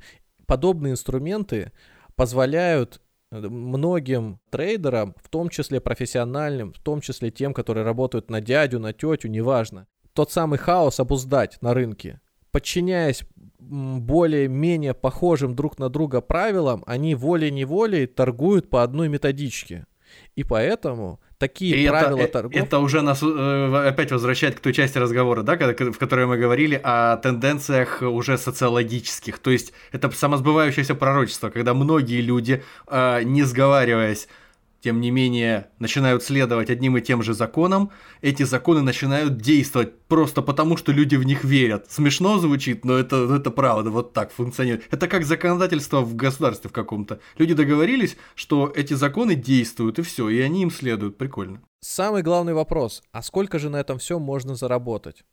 подобные 0.51 0.95
инструменты 0.95 1.71
позволяют 2.17 3.01
э, 3.31 3.39
многим 3.39 4.41
трейдерам, 4.51 5.15
в 5.23 5.29
том 5.29 5.49
числе 5.49 5.81
профессиональным, 5.81 6.73
в 6.73 6.81
том 6.81 7.01
числе 7.01 7.31
тем, 7.31 7.55
которые 7.55 7.85
работают 7.85 8.31
на 8.31 8.41
дядю, 8.41 8.81
на 8.81 8.93
тетю, 8.93 9.29
неважно, 9.29 9.87
тот 10.13 10.33
самый 10.33 10.59
хаос 10.59 10.99
обуздать 10.99 11.63
на 11.63 11.73
рынке. 11.73 12.21
Подчиняясь 12.51 13.23
более-менее 13.61 14.93
похожим 14.93 15.55
друг 15.55 15.79
на 15.79 15.89
друга 15.89 16.21
правилам, 16.21 16.83
они 16.85 17.15
волей-неволей 17.15 18.09
торгуют 18.09 18.71
по 18.71 18.83
одной 18.83 19.09
методичке. 19.09 19.87
И 20.35 20.43
поэтому 20.43 21.21
такие 21.41 21.75
и 21.75 21.89
правила 21.89 22.21
это, 22.21 22.33
торгов. 22.33 22.55
Это 22.55 22.79
уже 22.79 23.01
нас 23.01 23.23
э, 23.23 23.87
опять 23.89 24.13
возвращает 24.13 24.57
к 24.57 24.61
той 24.61 24.73
части 24.75 24.99
разговора, 24.99 25.43
да, 25.43 25.57
в 25.57 25.99
которой 25.99 26.27
мы 26.27 26.37
говорили 26.37 26.79
о 26.83 27.17
тенденциях 27.17 28.03
уже 28.03 28.37
социологических. 28.39 29.39
То 29.39 29.51
есть 29.51 29.73
это 29.91 30.11
самосбывающееся 30.11 30.95
пророчество, 30.95 31.49
когда 31.49 31.73
многие 31.75 32.21
люди, 32.21 32.63
э, 32.87 33.23
не 33.25 33.43
сговариваясь, 33.43 34.29
тем 34.81 35.01
не 35.01 35.11
менее, 35.11 35.71
начинают 35.79 36.23
следовать 36.23 36.71
одним 36.71 36.97
и 36.97 37.01
тем 37.01 37.23
же 37.23 37.35
законам, 37.35 37.91
эти 38.23 38.43
законы 38.43 38.83
начинают 38.83 39.37
действовать 39.37 39.99
просто 40.09 40.43
потому, 40.43 40.77
что 40.77 40.93
люди 40.93 41.17
в 41.17 41.25
них 41.25 41.45
верят. 41.45 41.91
Смешно 41.91 42.39
звучит, 42.39 42.85
но 42.85 42.95
это, 42.97 43.33
это 43.35 43.51
правда, 43.51 43.91
вот 43.91 44.13
так 44.13 44.33
функционирует. 44.33 44.87
Это 44.91 45.09
как 45.09 45.25
законодательство 45.25 46.01
в 46.01 46.17
государстве 46.17 46.71
в 46.71 46.73
каком-то. 46.73 47.21
Люди 47.39 47.55
договорились, 47.55 48.17
что 48.35 48.73
эти 48.75 48.95
законы 48.95 49.35
действуют, 49.35 49.99
и 49.99 50.03
все, 50.03 50.29
и 50.29 50.41
они 50.41 50.63
им 50.63 50.71
следуют. 50.71 51.19
Прикольно. 51.19 51.61
Самый 51.81 52.23
главный 52.23 52.55
вопрос, 52.55 53.03
а 53.13 53.23
сколько 53.23 53.59
же 53.59 53.71
на 53.71 53.77
этом 53.77 53.99
все 53.99 54.19
можно 54.19 54.55
заработать? 54.55 55.25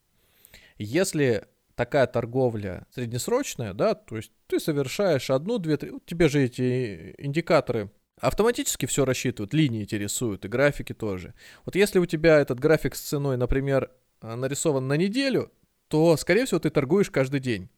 Если 0.77 1.45
такая 1.75 2.07
торговля 2.07 2.87
среднесрочная, 2.93 3.73
да, 3.73 3.93
то 3.93 4.17
есть 4.17 4.31
ты 4.47 4.59
совершаешь 4.59 5.29
одну, 5.29 5.59
две, 5.59 5.77
три, 5.77 5.93
тебе 6.05 6.27
же 6.27 6.41
эти 6.43 7.15
индикаторы 7.17 7.91
автоматически 8.19 8.85
все 8.85 9.05
рассчитывают, 9.05 9.53
линии 9.53 9.83
эти 9.83 9.95
рисуют, 9.95 10.45
и 10.45 10.47
графики 10.47 10.93
тоже. 10.93 11.33
Вот 11.65 11.75
если 11.75 11.99
у 11.99 12.05
тебя 12.05 12.39
этот 12.39 12.59
график 12.59 12.95
с 12.95 13.01
ценой, 13.01 13.37
например, 13.37 13.91
э, 14.21 14.35
нарисован 14.35 14.87
на 14.87 14.97
неделю, 14.97 15.51
то, 15.87 16.17
скорее 16.17 16.45
всего, 16.45 16.59
ты 16.59 16.69
торгуешь 16.69 17.09
каждый 17.09 17.39
день. 17.39 17.69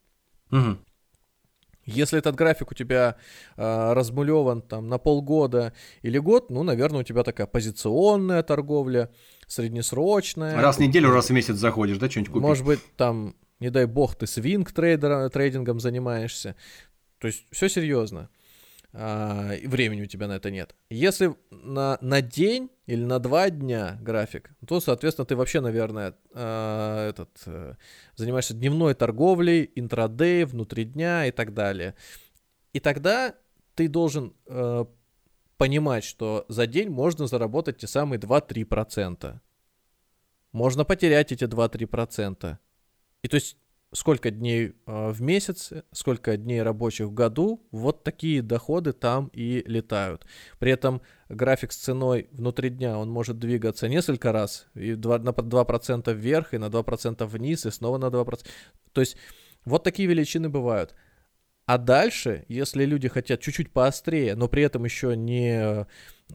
Угу. 0.50 0.78
Если 1.86 2.18
этот 2.18 2.34
график 2.34 2.72
у 2.72 2.74
тебя 2.74 3.16
э, 3.56 3.92
размулеван 3.92 4.62
там 4.62 4.88
на 4.88 4.98
полгода 4.98 5.72
или 6.02 6.18
год, 6.18 6.50
ну, 6.50 6.62
наверное, 6.62 7.00
у 7.00 7.04
тебя 7.04 7.22
такая 7.22 7.46
позиционная 7.46 8.42
торговля, 8.42 9.10
среднесрочная. 9.46 10.60
Раз 10.60 10.76
в 10.76 10.80
неделю, 10.80 11.10
раз 11.10 11.28
в 11.28 11.32
месяц 11.32 11.56
заходишь, 11.56 11.98
да, 11.98 12.10
что-нибудь 12.10 12.32
купить? 12.32 12.42
Может 12.42 12.64
быть, 12.64 12.80
там, 12.96 13.34
не 13.60 13.70
дай 13.70 13.86
бог, 13.86 14.14
ты 14.14 14.26
свинг 14.26 14.72
трейдингом 14.72 15.80
занимаешься. 15.80 16.54
То 17.18 17.26
есть 17.26 17.44
все 17.50 17.68
серьезно 17.68 18.30
а, 18.92 19.52
времени 19.64 20.02
у 20.02 20.06
тебя 20.06 20.26
на 20.26 20.32
это 20.32 20.50
нет. 20.50 20.74
Если 20.90 21.34
на, 21.50 21.98
на 22.00 22.22
день 22.22 22.70
или 22.86 23.04
на 23.04 23.18
два 23.18 23.50
дня 23.50 23.98
график, 24.00 24.50
то, 24.66 24.80
соответственно, 24.80 25.26
ты 25.26 25.36
вообще, 25.36 25.60
наверное, 25.60 26.14
а, 26.34 27.08
этот, 27.08 27.30
а, 27.46 27.76
занимаешься 28.16 28.54
дневной 28.54 28.94
торговлей, 28.94 29.70
интрадей, 29.74 30.44
внутри 30.44 30.84
дня 30.84 31.26
и 31.26 31.30
так 31.30 31.54
далее. 31.54 31.94
И 32.72 32.80
тогда 32.80 33.34
ты 33.74 33.88
должен 33.88 34.34
а, 34.46 34.86
понимать, 35.56 36.04
что 36.04 36.44
за 36.48 36.66
день 36.66 36.88
можно 36.88 37.26
заработать 37.26 37.78
те 37.78 37.86
самые 37.86 38.18
2-3%. 38.18 39.38
Можно 40.52 40.84
потерять 40.84 41.30
эти 41.30 41.44
2-3%. 41.44 42.56
И 43.22 43.28
то 43.28 43.34
есть 43.34 43.56
сколько 43.92 44.30
дней 44.30 44.74
э, 44.86 45.10
в 45.10 45.20
месяц, 45.20 45.72
сколько 45.92 46.36
дней 46.36 46.62
рабочих 46.62 47.08
в 47.08 47.12
году, 47.12 47.66
вот 47.72 48.04
такие 48.04 48.42
доходы 48.42 48.92
там 48.92 49.30
и 49.32 49.62
летают. 49.66 50.26
При 50.58 50.70
этом 50.70 51.02
график 51.28 51.72
с 51.72 51.76
ценой 51.76 52.28
внутри 52.30 52.70
дня, 52.70 52.98
он 52.98 53.10
может 53.10 53.38
двигаться 53.38 53.88
несколько 53.88 54.32
раз, 54.32 54.66
и 54.74 54.94
2, 54.94 55.18
на 55.18 55.30
2% 55.30 56.12
вверх, 56.12 56.54
и 56.54 56.58
на 56.58 56.66
2% 56.66 57.26
вниз, 57.26 57.66
и 57.66 57.70
снова 57.70 57.98
на 57.98 58.06
2%. 58.06 58.46
То 58.92 59.00
есть 59.00 59.16
вот 59.64 59.82
такие 59.82 60.08
величины 60.08 60.48
бывают. 60.48 60.94
А 61.66 61.78
дальше, 61.78 62.44
если 62.48 62.84
люди 62.84 63.08
хотят 63.08 63.40
чуть-чуть 63.40 63.72
поострее, 63.72 64.34
но 64.34 64.48
при 64.48 64.64
этом 64.64 64.84
еще 64.84 65.16
не 65.16 65.86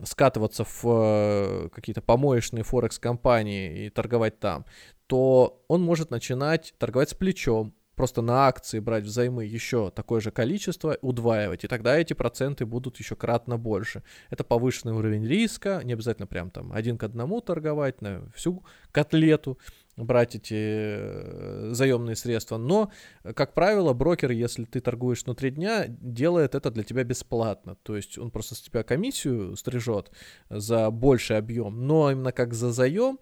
скатываться 0.04 0.64
в 0.64 0.84
э, 0.86 1.70
какие-то 1.74 2.02
помоечные 2.02 2.64
форекс-компании 2.64 3.86
и 3.86 3.90
торговать 3.90 4.40
там, 4.40 4.66
то 5.08 5.64
он 5.68 5.82
может 5.82 6.12
начинать 6.12 6.74
торговать 6.78 7.10
с 7.10 7.14
плечом, 7.14 7.74
просто 7.96 8.22
на 8.22 8.48
акции 8.48 8.80
брать 8.80 9.06
взаймы 9.06 9.46
еще 9.46 9.90
такое 9.92 10.22
же 10.22 10.32
количество, 10.32 10.98
удваивать, 11.02 11.64
и 11.64 11.68
тогда 11.68 11.98
эти 11.98 12.14
проценты 12.14 12.66
будут 12.66 12.98
еще 12.98 13.16
кратно 13.16 13.58
больше. 13.58 14.04
Это 14.30 14.44
повышенный 14.44 14.94
уровень 14.94 15.26
риска, 15.26 15.82
не 15.84 15.94
обязательно 15.94 16.28
прям 16.28 16.52
там 16.52 16.72
один 16.74 16.98
к 16.98 17.04
одному 17.04 17.42
торговать 17.42 18.02
на 18.02 18.30
всю 18.36 18.64
котлету, 18.92 19.58
брать 19.98 20.36
эти 20.36 20.54
э, 20.58 21.70
заемные 21.72 22.18
средства, 22.18 22.58
но, 22.58 22.92
как 23.34 23.54
правило, 23.54 23.94
брокер, 23.94 24.32
если 24.32 24.66
ты 24.66 24.82
торгуешь 24.82 25.24
внутри 25.24 25.52
дня, 25.52 25.86
делает 25.88 26.54
это 26.54 26.70
для 26.70 26.84
тебя 26.84 27.06
бесплатно, 27.06 27.78
то 27.82 27.96
есть 27.96 28.18
он 28.18 28.30
просто 28.30 28.56
с 28.56 28.62
тебя 28.62 28.84
комиссию 28.84 29.56
стрижет 29.56 30.12
за 30.50 30.92
больший 30.92 31.38
объем, 31.38 31.88
но 31.88 32.12
именно 32.12 32.34
как 32.34 32.54
за 32.54 32.72
заем, 32.74 33.20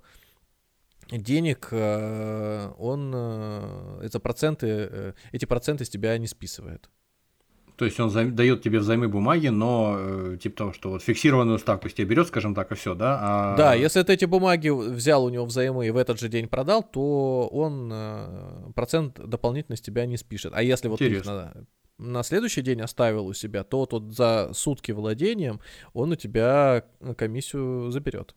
денег 1.12 1.70
э, 1.72 2.72
он, 2.78 3.12
э, 3.16 4.02
это 4.04 4.20
проценты, 4.20 4.68
э, 4.68 5.14
эти 5.32 5.46
проценты 5.46 5.86
с 5.86 5.90
тебя 5.90 6.18
не 6.18 6.28
списывает. 6.28 6.90
То 7.76 7.86
есть 7.86 8.00
он 8.00 8.12
займ, 8.12 8.36
дает 8.36 8.62
тебе 8.62 8.80
взаймы 8.80 9.08
бумаги, 9.08 9.48
но 9.48 10.38
типа 10.38 10.56
того, 10.56 10.74
что 10.74 10.92
вот 10.92 11.02
фиксированную 11.02 11.58
ставку 11.58 11.90
с 11.90 11.94
тебя 11.94 12.06
берет, 12.06 12.28
скажем 12.28 12.54
так, 12.54 12.72
и 12.72 12.76
все, 12.76 12.94
да? 12.94 13.18
А... 13.20 13.58
Да, 13.58 13.74
если 13.74 14.04
ты 14.04 14.14
эти 14.14 14.26
бумаги 14.26 14.70
взял 14.70 15.26
у 15.26 15.30
него 15.30 15.46
взаймы 15.46 15.88
и 15.88 15.90
в 15.90 15.98
этот 15.98 16.20
же 16.20 16.30
день 16.30 16.48
продал, 16.48 16.84
то 16.84 17.50
он 17.52 17.92
процент 18.76 19.20
дополнительно 19.28 19.76
с 19.76 19.82
тебя 19.82 20.06
не 20.06 20.18
спишет. 20.18 20.54
А 20.56 20.62
если 20.62 20.88
вот 20.88 21.00
ты 21.00 21.24
на, 21.24 21.52
на 21.98 22.22
следующий 22.22 22.62
день 22.62 22.80
оставил 22.80 23.26
у 23.26 23.34
себя, 23.34 23.64
то 23.64 23.88
тут 23.88 24.16
за 24.16 24.52
сутки 24.54 24.92
владением 24.92 25.60
он 25.94 26.12
у 26.12 26.16
тебя 26.16 26.86
комиссию 27.18 27.90
заберет. 27.90 28.36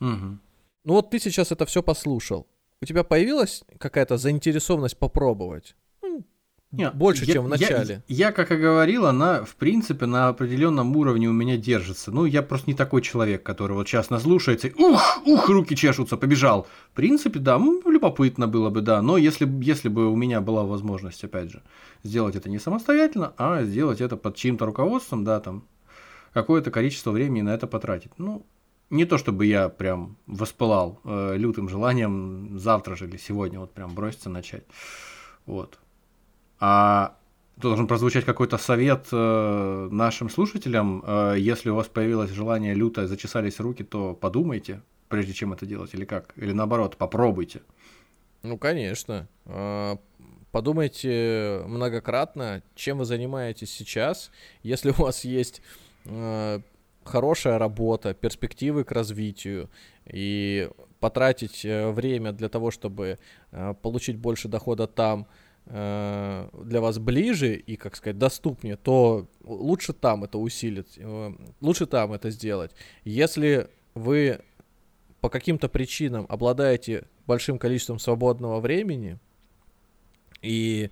Угу. 0.00 0.38
Ну 0.84 0.94
вот 0.94 1.10
ты 1.10 1.18
сейчас 1.18 1.50
это 1.50 1.64
все 1.64 1.82
послушал. 1.82 2.46
У 2.82 2.84
тебя 2.84 3.04
появилась 3.04 3.64
какая-то 3.78 4.18
заинтересованность 4.18 4.98
попробовать? 4.98 5.74
Ну, 6.02 6.22
Нет, 6.70 6.94
больше, 6.94 7.24
я, 7.24 7.32
чем 7.32 7.44
в 7.44 7.48
начале. 7.48 8.02
Я, 8.06 8.26
я, 8.26 8.32
как 8.32 8.52
и 8.52 8.56
говорил, 8.56 9.06
она, 9.06 9.44
в 9.44 9.56
принципе, 9.56 10.04
на 10.04 10.28
определенном 10.28 10.94
уровне 10.94 11.26
у 11.26 11.32
меня 11.32 11.56
держится. 11.56 12.10
Ну, 12.10 12.26
я 12.26 12.42
просто 12.42 12.68
не 12.68 12.76
такой 12.76 13.00
человек, 13.00 13.42
который 13.42 13.72
вот 13.72 13.88
сейчас 13.88 14.10
наслушается, 14.10 14.68
и 14.68 14.74
ух, 14.74 15.22
ух, 15.24 15.48
руки 15.48 15.74
чешутся, 15.74 16.18
побежал. 16.18 16.66
В 16.92 16.96
принципе, 16.96 17.38
да, 17.38 17.58
ну, 17.58 17.80
любопытно 17.90 18.46
было 18.46 18.68
бы, 18.68 18.82
да. 18.82 19.00
Но 19.00 19.16
если, 19.16 19.48
если 19.64 19.88
бы 19.88 20.12
у 20.12 20.16
меня 20.16 20.42
была 20.42 20.64
возможность, 20.64 21.24
опять 21.24 21.50
же, 21.50 21.62
сделать 22.02 22.36
это 22.36 22.50
не 22.50 22.58
самостоятельно, 22.58 23.32
а 23.38 23.62
сделать 23.62 24.02
это 24.02 24.18
под 24.18 24.36
чьим-то 24.36 24.66
руководством, 24.66 25.24
да, 25.24 25.40
там, 25.40 25.66
какое-то 26.34 26.70
количество 26.70 27.12
времени 27.12 27.40
на 27.40 27.54
это 27.54 27.66
потратить. 27.66 28.10
Ну, 28.18 28.44
не 28.90 29.04
то 29.04 29.18
чтобы 29.18 29.46
я 29.46 29.68
прям 29.68 30.16
воспылал 30.26 31.00
э, 31.04 31.36
лютым 31.36 31.68
желанием 31.68 32.58
завтра 32.58 32.96
же 32.96 33.06
или 33.06 33.16
сегодня 33.16 33.60
вот 33.60 33.72
прям 33.72 33.94
броситься 33.94 34.30
начать. 34.30 34.64
Вот. 35.46 35.78
А 36.60 37.16
должен 37.56 37.86
прозвучать 37.86 38.24
какой-то 38.24 38.58
совет 38.58 39.06
э, 39.12 39.88
нашим 39.90 40.28
слушателям. 40.28 41.02
Э, 41.06 41.34
если 41.38 41.70
у 41.70 41.74
вас 41.74 41.88
появилось 41.88 42.30
желание 42.30 42.74
лютое, 42.74 43.06
зачесались 43.06 43.60
руки, 43.60 43.84
то 43.84 44.14
подумайте, 44.14 44.82
прежде 45.08 45.32
чем 45.32 45.52
это 45.52 45.66
делать, 45.66 45.94
или 45.94 46.04
как? 46.04 46.32
Или 46.36 46.52
наоборот, 46.52 46.96
попробуйте. 46.96 47.62
Ну, 48.42 48.58
конечно. 48.58 49.28
А, 49.46 49.98
подумайте 50.52 51.62
многократно, 51.66 52.62
чем 52.74 52.98
вы 52.98 53.04
занимаетесь 53.04 53.70
сейчас. 53.70 54.30
Если 54.62 54.90
у 54.90 54.94
вас 54.94 55.24
есть 55.24 55.62
э, 56.04 56.60
хорошая 57.04 57.58
работа, 57.58 58.14
перспективы 58.14 58.84
к 58.84 58.92
развитию 58.92 59.70
и 60.06 60.70
потратить 61.00 61.64
э, 61.64 61.90
время 61.90 62.32
для 62.32 62.48
того, 62.48 62.70
чтобы 62.70 63.18
э, 63.52 63.74
получить 63.82 64.16
больше 64.16 64.48
дохода 64.48 64.86
там, 64.86 65.26
э, 65.66 66.48
для 66.64 66.80
вас 66.80 66.98
ближе 66.98 67.54
и, 67.56 67.76
как 67.76 67.96
сказать, 67.96 68.18
доступнее, 68.18 68.76
то 68.76 69.28
лучше 69.44 69.92
там 69.92 70.24
это 70.24 70.38
усилить, 70.38 70.98
лучше 71.60 71.86
там 71.86 72.12
это 72.12 72.30
сделать. 72.30 72.72
Если 73.04 73.68
вы 73.94 74.40
по 75.20 75.28
каким-то 75.28 75.68
причинам 75.68 76.26
обладаете 76.28 77.04
большим 77.26 77.58
количеством 77.58 77.98
свободного 77.98 78.60
времени 78.60 79.18
и 80.42 80.90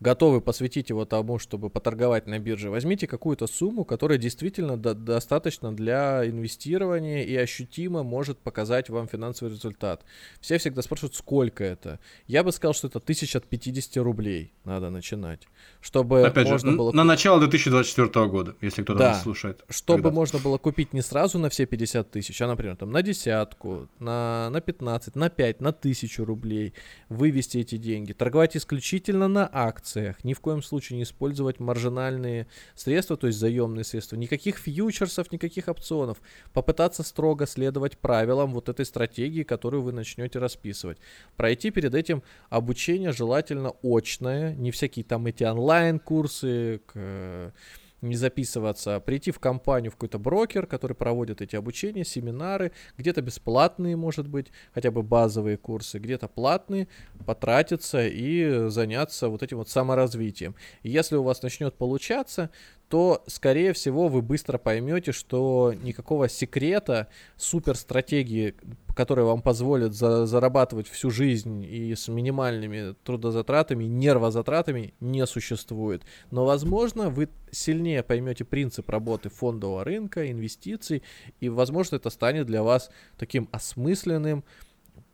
готовы 0.00 0.40
посвятить 0.40 0.90
его 0.90 1.04
тому, 1.04 1.38
чтобы 1.38 1.70
поторговать 1.70 2.26
на 2.26 2.38
бирже, 2.38 2.70
возьмите 2.70 3.06
какую-то 3.06 3.46
сумму, 3.46 3.84
которая 3.84 4.18
действительно 4.18 4.76
до- 4.76 4.94
достаточно 4.94 5.74
для 5.74 6.26
инвестирования 6.26 7.22
и 7.24 7.34
ощутимо 7.36 8.02
может 8.02 8.38
показать 8.38 8.90
вам 8.90 9.08
финансовый 9.08 9.50
результат. 9.50 10.04
Все 10.40 10.58
всегда 10.58 10.82
спрашивают, 10.82 11.14
сколько 11.14 11.64
это. 11.64 11.98
Я 12.26 12.44
бы 12.44 12.52
сказал, 12.52 12.74
что 12.74 12.88
это 12.88 12.98
1050 12.98 13.96
рублей 14.02 14.52
надо 14.64 14.90
начинать, 14.90 15.48
чтобы 15.80 16.26
Опять 16.26 16.48
можно 16.48 16.70
же, 16.72 16.76
было... 16.76 16.92
на 16.92 17.04
начало 17.04 17.40
2024 17.40 18.26
года, 18.26 18.54
если 18.60 18.82
кто-то 18.82 18.98
Да. 18.98 19.08
нас 19.12 19.22
слушает. 19.22 19.64
Чтобы 19.68 19.98
когда-то. 19.98 20.14
можно 20.14 20.38
было 20.38 20.58
купить 20.58 20.92
не 20.92 21.00
сразу 21.02 21.38
на 21.38 21.48
все 21.48 21.66
50 21.66 22.10
тысяч, 22.10 22.40
а, 22.42 22.46
например, 22.46 22.76
там 22.76 22.90
на 22.90 23.02
десятку, 23.02 23.88
на, 23.98 24.50
на 24.50 24.60
15, 24.60 25.16
на 25.16 25.30
5, 25.30 25.60
на 25.60 25.72
тысячу 25.72 26.24
рублей, 26.24 26.74
вывести 27.08 27.58
эти 27.58 27.76
деньги, 27.76 28.12
торговать 28.12 28.56
исключительно 28.56 29.28
на 29.28 29.46
акциях, 29.86 30.24
ни 30.24 30.34
в 30.34 30.40
коем 30.40 30.62
случае 30.62 30.98
не 30.98 31.02
использовать 31.04 31.60
маржинальные 31.60 32.46
средства, 32.74 33.16
то 33.16 33.26
есть 33.26 33.38
заемные 33.38 33.84
средства, 33.84 34.16
никаких 34.16 34.56
фьючерсов, 34.58 35.32
никаких 35.32 35.68
опционов, 35.68 36.18
попытаться 36.52 37.02
строго 37.02 37.46
следовать 37.46 37.98
правилам 37.98 38.52
вот 38.52 38.68
этой 38.68 38.84
стратегии, 38.84 39.42
которую 39.42 39.82
вы 39.82 39.92
начнете 39.92 40.38
расписывать. 40.38 40.98
Пройти 41.36 41.70
перед 41.70 41.94
этим 41.94 42.22
обучение 42.50 43.12
желательно 43.12 43.72
очное, 43.82 44.54
не 44.54 44.70
всякие 44.70 45.04
там 45.04 45.26
эти 45.26 45.44
онлайн-курсы, 45.44 46.80
к- 46.86 47.52
не 48.02 48.16
записываться, 48.16 48.96
а 48.96 49.00
прийти 49.00 49.30
в 49.30 49.38
компанию, 49.38 49.90
в 49.90 49.94
какой-то 49.94 50.18
брокер, 50.18 50.66
который 50.66 50.94
проводит 50.94 51.40
эти 51.40 51.56
обучения, 51.56 52.04
семинары, 52.04 52.72
где-то 52.96 53.22
бесплатные, 53.22 53.96
может 53.96 54.28
быть, 54.28 54.48
хотя 54.74 54.90
бы 54.90 55.02
базовые 55.02 55.56
курсы, 55.56 55.98
где-то 55.98 56.28
платные, 56.28 56.88
потратиться 57.24 58.06
и 58.06 58.68
заняться 58.68 59.28
вот 59.28 59.42
этим 59.42 59.58
вот 59.58 59.68
саморазвитием. 59.68 60.54
И 60.82 60.90
если 60.90 61.16
у 61.16 61.22
вас 61.22 61.42
начнет 61.42 61.74
получаться, 61.74 62.50
то, 62.88 63.24
скорее 63.26 63.72
всего, 63.72 64.08
вы 64.08 64.22
быстро 64.22 64.58
поймете, 64.58 65.10
что 65.10 65.74
никакого 65.82 66.28
секрета, 66.28 67.08
супер 67.36 67.76
стратегии, 67.76 68.54
которая 68.94 69.26
вам 69.26 69.42
позволит 69.42 69.92
за- 69.92 70.26
зарабатывать 70.26 70.88
всю 70.88 71.10
жизнь 71.10 71.64
и 71.64 71.94
с 71.94 72.06
минимальными 72.06 72.94
трудозатратами, 73.02 73.84
нервозатратами, 73.84 74.94
не 75.00 75.26
существует. 75.26 76.02
Но, 76.30 76.44
возможно, 76.44 77.10
вы 77.10 77.28
сильнее 77.50 78.04
поймете 78.04 78.44
принцип 78.44 78.88
работы 78.88 79.30
фондового 79.30 79.82
рынка, 79.82 80.30
инвестиций, 80.30 81.02
и, 81.40 81.48
возможно, 81.48 81.96
это 81.96 82.10
станет 82.10 82.46
для 82.46 82.62
вас 82.62 82.90
таким 83.18 83.48
осмысленным, 83.50 84.44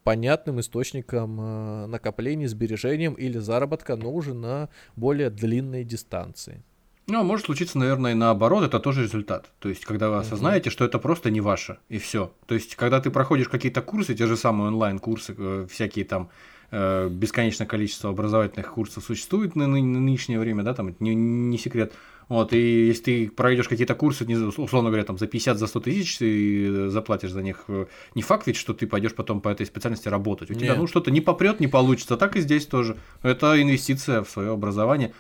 понятным 0.05 0.61
источником 0.61 1.41
э, 1.41 1.87
накоплений, 1.87 2.47
сбережением 2.47 3.15
или 3.15 3.39
заработка, 3.39 3.97
но 3.97 4.13
уже 4.13 4.35
на 4.35 4.69
более 4.97 5.31
длинной 5.31 5.85
дистанции. 5.85 6.63
Ну, 7.09 7.21
а 7.21 7.23
может 7.25 7.47
случиться, 7.47 7.79
наверное, 7.79 8.15
наоборот, 8.15 8.63
это 8.65 8.79
тоже 8.79 9.03
результат. 9.03 9.51
То 9.59 9.69
есть, 9.69 9.85
когда 9.85 10.09
вы 10.09 10.19
осознаете, 10.19 10.71
что 10.71 10.85
это 10.85 10.99
просто 10.99 11.31
не 11.31 11.41
ваше, 11.41 11.79
и 11.89 11.99
все. 11.99 12.33
То 12.47 12.55
есть, 12.55 12.77
когда 12.77 13.01
ты 13.01 13.11
проходишь 13.11 13.49
какие-то 13.49 13.83
курсы, 13.83 14.15
те 14.15 14.27
же 14.27 14.37
самые 14.37 14.69
онлайн-курсы, 14.69 15.35
э, 15.37 15.67
всякие 15.69 16.05
там 16.05 16.31
э, 16.71 17.09
бесконечное 17.09 17.67
количество 17.67 18.11
образовательных 18.11 18.73
курсов 18.73 19.05
существует 19.05 19.57
на, 19.57 19.67
ны- 19.67 19.83
на 19.83 20.01
нынешнее 20.01 20.39
время, 20.39 20.63
да, 20.63 20.75
там 20.75 20.89
это 20.89 21.03
не, 21.03 21.15
не 21.15 21.59
секрет. 21.59 21.93
Вот, 22.29 22.53
и 22.55 22.87
если 22.87 23.03
ты 23.03 23.31
пройдешь 23.31 23.69
какие-то 23.69 23.95
курсы, 23.95 24.25
условно 24.25 24.89
говоря, 24.89 25.05
там 25.05 25.19
за 25.19 25.27
50, 25.27 25.59
за 25.59 25.67
100 25.67 25.81
тысяч, 25.81 26.17
ты 26.17 26.89
заплатишь 26.89 27.31
за 27.31 27.43
них, 27.43 27.65
э, 27.69 27.87
не 28.15 28.23
факт 28.23 28.47
ведь, 28.47 28.57
что 28.57 28.73
ты 28.73 28.87
пойдешь 28.87 29.15
потом 29.15 29.41
по 29.41 29.49
этой 29.49 29.67
специальности 29.67 30.09
работать. 30.09 30.51
У 30.51 30.55
тебя, 30.55 30.69
Нет. 30.69 30.79
ну, 30.79 30.87
что-то 30.87 31.11
не 31.11 31.21
попрет, 31.21 31.61
не 31.61 31.67
получится. 31.67 32.17
Так 32.17 32.37
и 32.37 32.41
здесь 32.41 32.67
тоже. 32.67 32.97
Это 33.23 33.61
инвестиция 33.61 34.23
в 34.23 34.31
свое 34.31 34.53
образование. 34.53 35.13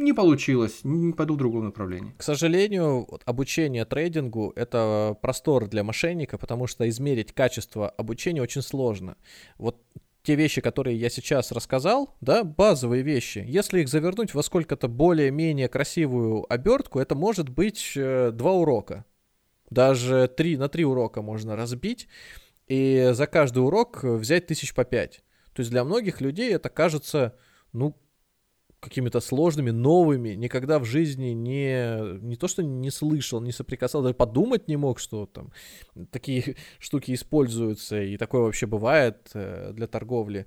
Не 0.00 0.14
получилось, 0.14 0.80
не 0.82 1.12
пойду 1.12 1.34
в 1.34 1.36
другом 1.36 1.66
направлении. 1.66 2.14
К 2.16 2.22
сожалению, 2.22 3.06
обучение 3.26 3.84
трейдингу— 3.84 4.50
это 4.56 5.14
простор 5.20 5.68
для 5.68 5.84
мошенника, 5.84 6.38
потому 6.38 6.66
что 6.66 6.88
измерить 6.88 7.34
качество 7.34 7.90
обучения 7.90 8.40
очень 8.40 8.62
сложно. 8.62 9.18
Вот 9.58 9.76
те 10.22 10.36
вещи, 10.36 10.62
которые 10.62 10.96
я 10.96 11.10
сейчас 11.10 11.52
рассказал, 11.52 12.16
да, 12.22 12.44
базовые 12.44 13.02
вещи, 13.02 13.44
если 13.46 13.82
их 13.82 13.90
завернуть 13.90 14.32
во 14.32 14.42
сколько-то 14.42 14.88
более-менее 14.88 15.68
красивую 15.68 16.50
обертку, 16.50 16.98
это 16.98 17.14
может 17.14 17.50
быть 17.50 17.92
э, 17.94 18.30
два 18.32 18.52
урока. 18.52 19.04
Даже 19.68 20.28
три, 20.34 20.56
на 20.56 20.70
три 20.70 20.86
урока 20.86 21.20
можно 21.20 21.56
разбить, 21.56 22.08
и 22.68 23.10
за 23.12 23.26
каждый 23.26 23.58
урок 23.58 24.02
взять 24.02 24.46
тысяч 24.46 24.74
по 24.74 24.84
пять. 24.84 25.22
То 25.52 25.60
есть 25.60 25.70
для 25.70 25.84
многих 25.84 26.22
людей 26.22 26.54
это 26.54 26.70
кажется, 26.70 27.36
ну, 27.74 27.98
какими-то 28.80 29.20
сложными, 29.20 29.70
новыми, 29.70 30.30
никогда 30.30 30.78
в 30.78 30.84
жизни 30.84 31.28
не, 31.28 32.18
не 32.20 32.36
то 32.36 32.48
что 32.48 32.62
не 32.62 32.90
слышал, 32.90 33.40
не 33.40 33.52
соприкасался, 33.52 34.04
даже 34.04 34.14
подумать 34.14 34.68
не 34.68 34.76
мог, 34.76 34.98
что 34.98 35.26
там 35.26 35.52
такие 36.10 36.56
штуки 36.78 37.12
используются, 37.12 38.02
и 38.02 38.16
такое 38.16 38.42
вообще 38.42 38.66
бывает 38.66 39.30
э, 39.34 39.72
для 39.74 39.86
торговли 39.86 40.46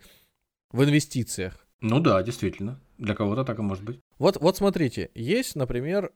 в 0.72 0.84
инвестициях. 0.84 1.66
Ну 1.82 2.00
да, 2.00 2.22
действительно. 2.24 2.80
Для 2.98 3.16
кого-то 3.16 3.44
так 3.44 3.60
и 3.60 3.62
может 3.62 3.84
быть. 3.84 4.00
Вот, 4.18 4.38
вот 4.40 4.58
смотрите, 4.58 5.12
есть, 5.16 5.56
например, 5.56 6.12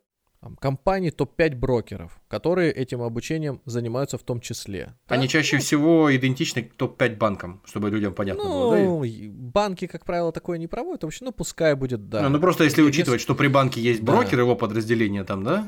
там, 0.47 0.55
компании 0.57 1.09
топ-5 1.09 1.55
брокеров, 1.55 2.19
которые 2.29 2.71
этим 2.71 3.01
обучением 3.01 3.61
занимаются 3.65 4.17
в 4.17 4.23
том 4.23 4.39
числе. 4.39 4.93
да? 5.07 5.15
Они 5.15 5.27
чаще 5.27 5.57
всего 5.57 6.15
идентичны 6.15 6.63
топ-5 6.77 7.17
банкам, 7.17 7.61
чтобы 7.65 7.89
людям 7.89 8.13
понятно 8.13 8.43
было, 8.43 8.75
да? 8.77 8.83
Ну, 8.83 9.03
и 9.03 9.27
банки, 9.27 9.87
как 9.87 10.05
правило, 10.05 10.31
такое 10.31 10.57
не 10.57 10.67
проводят, 10.67 11.03
вообще, 11.03 11.25
ну, 11.25 11.31
пускай 11.31 11.75
будет, 11.75 12.09
да. 12.09 12.25
А, 12.25 12.29
ну 12.29 12.39
просто 12.39 12.63
если 12.63 12.81
Е- 12.81 12.87
учитывать, 12.87 13.21
что 13.21 13.35
при 13.35 13.47
банке 13.47 13.81
есть 13.81 14.03
Да. 14.03 14.13
брокер, 14.13 14.39
его 14.39 14.55
подразделение 14.55 15.23
там, 15.23 15.43
да? 15.43 15.67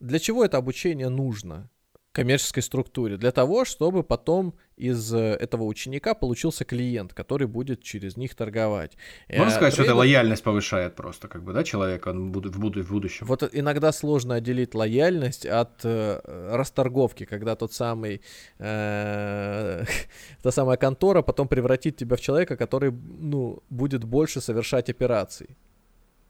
Для 0.00 0.18
чего 0.18 0.44
это 0.44 0.58
обучение 0.58 1.08
нужно 1.08 1.70
коммерческой 2.16 2.62
структуре? 2.62 3.16
Для 3.16 3.30
того, 3.30 3.64
чтобы 3.64 4.02
потом 4.02 4.54
из 4.78 5.12
э, 5.14 5.18
этого 5.18 5.64
ученика 5.64 6.14
получился 6.14 6.64
клиент, 6.64 7.12
который 7.14 7.46
будет 7.46 7.82
через 7.82 8.16
них 8.16 8.34
торговать. 8.34 8.96
Можно 9.28 9.50
Э, 9.52 9.56
сказать, 9.56 9.72
что 9.74 9.82
это 9.82 9.92
трейдер- 9.92 9.98
лояльность 9.98 10.42
повышает 10.44 10.94
просто, 10.96 11.28
как 11.28 11.42
бы, 11.42 11.52
да, 11.52 11.62
человека 11.64 12.08
он 12.10 12.32
буду- 12.32 12.50
в, 12.50 12.58
буду- 12.58 12.82
в 12.84 12.90
будущем. 12.90 13.26
Вот 13.26 13.42
иногда 13.52 13.92
сложно 13.92 14.34
отделить 14.34 14.74
лояльность 14.74 15.46
от 15.46 15.84
э, 15.84 16.20
расторговки, 16.56 17.24
когда 17.26 17.54
тот 17.54 17.72
самый, 17.72 18.20
э, 18.58 19.84
та 20.42 20.50
самая 20.50 20.76
контора 20.76 21.22
потом 21.22 21.48
превратит 21.48 21.96
тебя 21.96 22.16
в 22.16 22.20
человека, 22.20 22.56
который, 22.56 22.92
ну, 23.20 23.62
будет 23.70 24.04
больше 24.04 24.40
совершать 24.40 24.90
операций. 24.90 25.46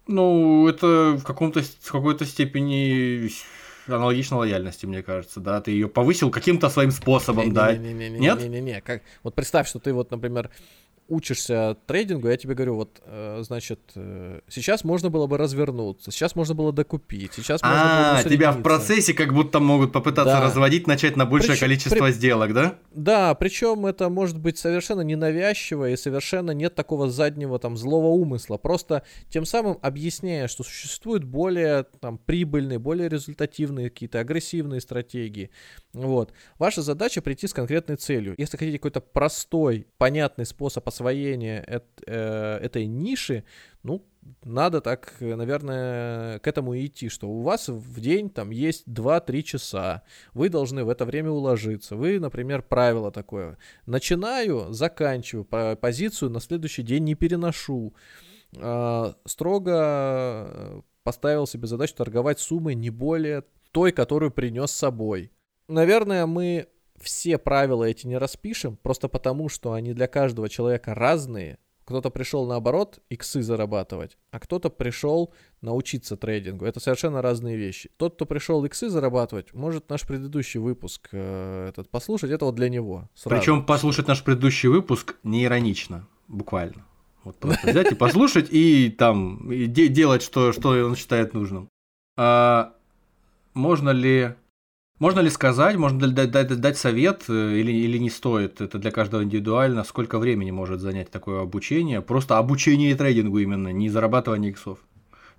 Ну, 0.09 0.69
это 0.69 1.17
в, 1.19 1.23
каком-то, 1.25 1.61
в 1.81 1.91
какой-то 1.93 2.25
степени 2.25 3.29
аналогично 3.89 4.39
лояльности, 4.39 4.87
мне 4.87 5.03
кажется, 5.03 5.41
да? 5.41 5.61
Ты 5.61 5.71
ее 5.71 5.89
повысил 5.89 6.31
каким-то 6.31 6.69
своим 6.69 6.91
способом, 6.91 7.53
да? 7.53 7.75
Нет? 7.75 8.41
Не-не-не, 8.41 8.81
как, 8.81 9.03
вот 9.23 9.35
представь, 9.35 9.69
что 9.69 9.79
ты 9.79 9.93
вот, 9.93 10.11
например, 10.11 10.51
учишься 11.09 11.77
трейдингу, 11.87 12.29
я 12.29 12.37
тебе 12.37 12.55
говорю, 12.55 12.75
вот, 12.77 13.01
э, 13.05 13.41
значит, 13.43 13.81
э, 13.95 14.41
сейчас 14.49 14.85
можно 14.85 15.11
было 15.11 15.27
бы 15.27 15.39
развернуться, 15.39 16.11
сейчас 16.11 16.35
можно 16.35 16.55
было 16.55 16.73
докупить, 16.73 17.33
сейчас 17.35 17.63
можно 17.63 17.79
было 17.79 18.19
А, 18.19 18.25
тебя 18.25 18.53
в 18.53 18.63
процессе 18.63 19.15
как 19.15 19.33
будто 19.33 19.61
могут 19.61 19.93
попытаться 19.93 20.35
Да. 20.35 20.41
разводить, 20.43 20.87
начать 20.87 21.17
на 21.17 21.27
большее 21.27 21.55
Прич- 21.57 21.61
количество 21.61 22.07
при- 22.07 22.13
сделок, 22.13 22.53
да? 22.53 22.79
Да, 22.93 23.35
причем 23.35 23.87
это 23.87 24.09
может 24.09 24.39
быть 24.39 24.59
совершенно 24.59 25.03
ненавязчиво 25.03 25.91
и 25.91 25.97
совершенно 25.97 26.51
нет 26.53 26.75
такого 26.75 27.09
заднего 27.11 27.59
там 27.59 27.77
злого 27.77 28.07
умысла. 28.09 28.57
Просто 28.57 29.03
тем 29.31 29.45
самым 29.45 29.79
объясняя, 29.83 30.49
что 30.49 30.63
существуют 30.65 31.25
более 31.25 31.85
там 32.01 32.19
прибыльные, 32.19 32.79
более 32.79 33.09
результативные 33.09 33.91
какие-то 33.91 34.21
агрессивные 34.21 34.81
стратегии. 34.81 35.51
Вот. 35.93 36.33
Ваша 36.59 36.83
задача 36.83 37.23
прийти 37.23 37.47
с 37.47 37.53
конкретной 37.55 37.97
целью. 37.97 38.35
Если 38.39 38.57
хотите 38.57 38.79
какой-то 38.79 39.01
простой, 39.01 39.87
понятный 39.99 40.47
способ 40.47 40.87
освоения 40.97 41.63
эт- 41.69 42.03
э, 42.07 42.59
этой 42.63 42.87
ниши, 42.87 43.45
ну, 43.83 44.05
надо 44.43 44.81
так, 44.81 45.15
наверное, 45.21 46.39
к 46.41 46.47
этому 46.49 46.77
идти, 46.77 47.09
что 47.09 47.29
у 47.29 47.43
вас 47.43 47.69
в 47.69 48.01
день 48.01 48.31
там 48.31 48.51
есть 48.51 48.85
2-3 48.89 49.43
часа, 49.43 50.03
вы 50.35 50.49
должны 50.49 50.85
в 50.85 50.89
это 50.89 51.05
время 51.05 51.31
уложиться. 51.31 51.95
Вы, 51.97 52.19
например, 52.19 52.63
правило 52.63 53.13
такое. 53.13 53.59
Начинаю, 53.87 54.73
заканчиваю, 54.73 55.45
по- 55.45 55.77
позицию 55.77 56.31
на 56.31 56.41
следующий 56.41 56.83
день 56.83 57.05
не 57.05 57.15
переношу. 57.15 57.95
А, 58.59 59.15
Строго 59.27 59.73
э, 59.73 60.81
поставил 61.05 61.47
себе 61.47 61.67
задачу 61.69 61.95
торговать 61.95 62.41
суммой 62.41 62.75
не 62.75 62.91
более 62.91 63.45
той, 63.71 63.93
которую 63.93 64.31
принес 64.33 64.71
с 64.71 64.77
собой. 64.77 65.31
Наверное, 65.69 66.27
мы 66.27 66.69
все 67.01 67.39
правила 67.39 67.85
эти 67.85 68.07
не 68.07 68.19
распишем, 68.19 68.77
просто 68.77 69.09
потому, 69.09 69.49
что 69.49 69.73
они 69.73 69.93
для 69.93 70.07
каждого 70.07 70.49
человека 70.49 70.95
разные. 70.95 71.59
Кто-то 71.85 72.11
пришел 72.11 72.47
наоборот 72.47 72.99
иксы 73.11 73.43
зарабатывать, 73.43 74.19
а 74.33 74.41
кто-то 74.41 74.71
пришел 74.71 75.33
научиться 75.61 76.17
трейдингу. 76.17 76.65
Это 76.65 76.81
совершенно 76.81 77.23
разные 77.23 77.57
вещи. 77.57 77.91
Тот, 77.97 78.17
кто 78.17 78.27
пришел 78.27 78.65
иксы 78.65 78.89
зарабатывать, 78.89 79.55
может 79.55 79.89
наш 79.89 80.05
предыдущий 80.05 80.59
выпуск 80.59 81.09
э, 81.13 81.69
этот 81.69 81.89
послушать. 81.89 82.33
Это 82.33 82.47
вот 82.47 82.57
для 82.57 82.69
него. 82.69 83.09
сразу. 83.15 83.41
Причем 83.41 83.65
послушать 83.65 84.09
наш 84.09 84.25
предыдущий 84.25 84.69
выпуск 84.69 85.15
не 85.23 85.45
иронично, 85.45 86.09
буквально. 86.27 86.85
Вот 87.23 87.37
просто 87.37 87.71
взять 87.71 87.93
и 87.93 87.95
послушать 87.95 88.49
и 88.51 88.91
там 88.91 89.53
и 89.53 89.67
де- 89.67 89.89
делать, 89.89 90.23
что, 90.23 90.53
что 90.53 90.71
он 90.71 90.97
считает 90.97 91.35
нужным. 91.35 91.69
А 92.17 92.73
можно 93.55 93.91
ли 93.91 94.35
можно 94.99 95.21
ли 95.21 95.31
сказать, 95.31 95.77
можно 95.77 96.05
ли 96.07 96.13
дать, 96.13 96.31
дать- 96.31 96.61
дать 96.61 96.79
совет 96.79 97.25
э, 97.29 97.59
или, 97.59 97.73
или 97.73 97.99
не 97.99 98.11
стоит? 98.11 98.61
Это 98.61 98.79
для 98.79 98.91
каждого 98.91 99.23
индивидуально. 99.23 99.85
Сколько 99.85 100.19
времени 100.19 100.51
может 100.51 100.81
занять 100.81 101.11
такое 101.11 101.43
обучение? 101.43 102.01
Просто 102.01 102.39
обучение 102.39 102.95
трейдингу 102.95 103.39
именно, 103.39 103.69
не 103.69 103.89
зарабатывание 103.89 104.51
иксов. 104.53 104.79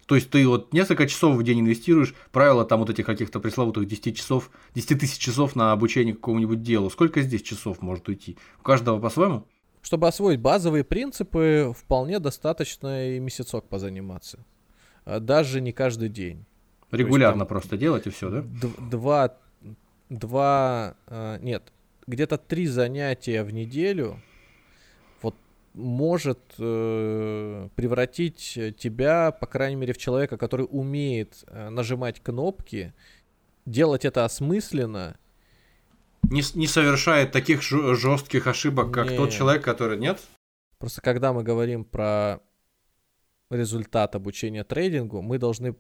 То 0.06 0.16
есть 0.16 0.30
ты 0.30 0.48
вот 0.48 0.72
несколько 0.74 1.06
часов 1.08 1.36
в 1.36 1.44
день 1.44 1.60
инвестируешь, 1.62 2.14
правило 2.32 2.64
там 2.64 2.80
вот 2.80 2.90
этих 2.90 3.06
каких-то 3.06 3.40
пресловутых 3.42 3.86
10 3.88 4.16
часов, 4.16 4.52
10 4.74 5.00
тысяч 5.00 5.18
часов 5.18 5.56
на 5.56 5.74
обучение 5.74 6.14
какому-нибудь 6.14 6.62
делу. 6.62 6.90
Сколько 6.90 7.22
здесь 7.22 7.42
часов 7.42 7.82
может 7.82 8.08
уйти? 8.08 8.38
У 8.60 8.64
каждого 8.64 9.00
по-своему? 9.02 9.46
Чтобы 9.82 10.08
освоить 10.08 10.40
базовые 10.40 10.84
принципы, 10.86 11.74
вполне 11.78 12.20
достаточно 12.20 13.16
и 13.16 13.20
месяцок 13.20 13.68
позаниматься. 13.68 14.46
А 15.04 15.20
Даже 15.20 15.60
не 15.62 15.72
каждый 15.74 16.08
день. 16.10 16.46
Регулярно 16.92 17.40
там- 17.40 17.48
просто 17.50 17.76
делать 17.76 18.08
и 18.08 18.10
все, 18.10 18.30
да? 18.30 18.44
Два, 18.90 19.36
два, 20.10 20.96
э, 21.08 21.38
нет, 21.42 21.72
где-то 22.06 22.38
три 22.38 22.68
занятия 22.68 23.44
в 23.44 23.52
неделю 23.52 24.22
вот 25.22 25.36
может 25.74 26.40
э, 26.58 27.70
превратить 27.76 28.60
тебя, 28.78 29.32
по 29.32 29.46
крайней 29.46 29.76
мере, 29.76 29.94
в 29.94 29.98
человека, 29.98 30.38
который 30.38 30.68
умеет 30.70 31.44
э, 31.48 31.70
нажимать 31.70 32.22
кнопки, 32.22 32.94
делать 33.66 34.06
это 34.06 34.26
осмысленно. 34.26 35.18
Не, 36.24 36.42
не 36.56 36.68
совершает 36.68 37.32
таких 37.32 37.62
жестких 37.62 38.48
ошибок, 38.48 38.92
как 38.92 39.12
Не. 39.12 39.18
тот 39.18 39.32
человек, 39.32 39.64
который 39.64 39.98
нет? 39.98 40.20
Просто 40.78 41.02
когда 41.02 41.32
мы 41.32 41.44
говорим 41.44 41.86
про 41.86 42.40
результат 43.50 44.16
обучения 44.16 44.64
трейдингу, 44.64 45.22
мы 45.22 45.38
должны 45.38 45.76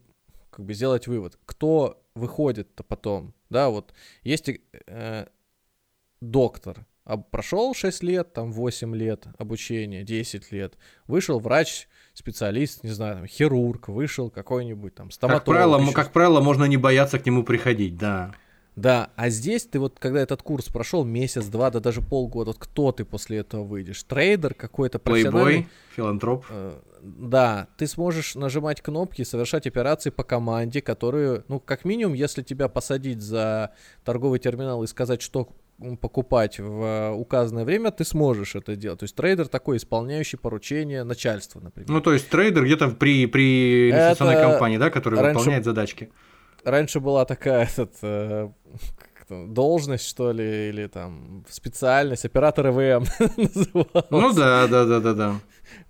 как 0.49 0.65
бы 0.65 0.74
сделать 0.74 1.07
вывод, 1.07 1.38
кто 1.45 2.03
выходит-то 2.15 2.84
потом, 2.84 3.34
да, 3.49 3.69
вот 3.69 3.94
есть 4.24 4.49
э, 4.88 5.28
доктор, 6.22 6.86
а 7.03 7.18
прошел 7.18 7.74
6 7.74 8.03
лет, 8.03 8.34
там 8.34 8.52
8 8.52 8.95
лет 8.95 9.28
обучения, 9.38 10.03
10 10.03 10.52
лет, 10.52 10.78
вышел 11.06 11.40
врач, 11.40 11.88
специалист, 12.14 12.84
не 12.84 12.90
знаю, 12.90 13.15
там, 13.18 13.28
хирург, 13.28 13.88
вышел 13.88 14.30
какой-нибудь 14.30 14.95
там 14.95 15.11
стоматолог. 15.11 15.45
Как 15.45 15.53
правило, 15.53 15.82
ещё 15.82 15.94
как 15.94 16.11
правило, 16.11 16.41
можно 16.41 16.65
не 16.65 16.78
бояться 16.78 17.18
к 17.19 17.26
нему 17.26 17.44
приходить, 17.44 17.95
да. 17.98 18.34
Да, 18.78 19.10
а 19.16 19.30
здесь 19.30 19.66
ты 19.66 19.80
вот, 19.80 19.98
когда 19.99 20.22
этот 20.22 20.44
курс 20.44 20.66
прошел 20.68 21.04
месяц, 21.04 21.45
два, 21.48 21.72
да 21.72 21.80
даже 21.80 22.02
полгода, 22.02 22.52
вот 22.52 22.60
кто 22.60 22.91
ты 22.91 23.06
после 23.06 23.40
этого 23.40 23.64
выйдешь? 23.64 24.04
Трейдер 24.04 24.54
какой-то 24.54 24.99
профессиональный? 24.99 25.44
Плейбой, 25.52 25.68
филантроп. 25.95 26.45
Э, 26.52 26.80
Да, 27.02 27.68
ты 27.78 27.88
сможешь 27.88 28.36
нажимать 28.36 28.82
кнопки, 28.82 29.24
совершать 29.24 29.66
операции 29.66 30.12
по 30.12 30.24
команде, 30.24 30.82
которые, 30.84 31.44
ну, 31.48 31.60
как 31.60 31.86
минимум, 31.86 32.14
если 32.14 32.44
тебя 32.44 32.68
посадить 32.68 33.20
за 33.22 33.72
торговый 34.06 34.38
терминал 34.40 34.84
и 34.84 34.88
сказать, 34.88 35.24
что 35.24 35.49
покупать 36.02 36.60
в 36.60 37.14
указанное 37.16 37.64
время, 37.66 37.91
ты 37.91 38.04
сможешь 38.04 38.56
это 38.56 38.76
делать. 38.76 38.99
То 38.99 39.04
есть 39.06 39.16
трейдер 39.16 39.48
такой, 39.48 39.78
исполняющий 39.78 40.38
поручения 40.38 41.04
начальства, 41.04 41.60
например. 41.60 41.90
Ну, 41.90 42.02
то 42.02 42.14
есть 42.14 42.30
трейдер 42.30 42.64
где-то 42.66 42.90
при, 42.90 43.26
при 43.28 43.90
инвестиционной 43.91 44.36
Это 44.36 44.49
компании, 44.52 44.78
да, 44.78 44.90
который 44.90 45.20
раньше- 45.20 45.40
выполняет 45.40 45.66
задачки. 45.66 46.10
Раньше 46.68 46.99
была 46.99 47.23
такая 47.23 47.64
этот, 47.77 47.94
э, 48.02 48.49
там, 49.30 49.53
должность, 49.53 50.06
что 50.06 50.34
ли, 50.34 50.68
или 50.68 50.88
там 50.88 51.45
специальность, 51.49 52.26
оператор 52.26 52.68
называлась. 53.38 54.10
Ну 54.10 54.34
да, 54.34 54.68
да, 54.68 54.84
да, 54.85 54.99
да, 54.99 55.14
да. 55.14 55.35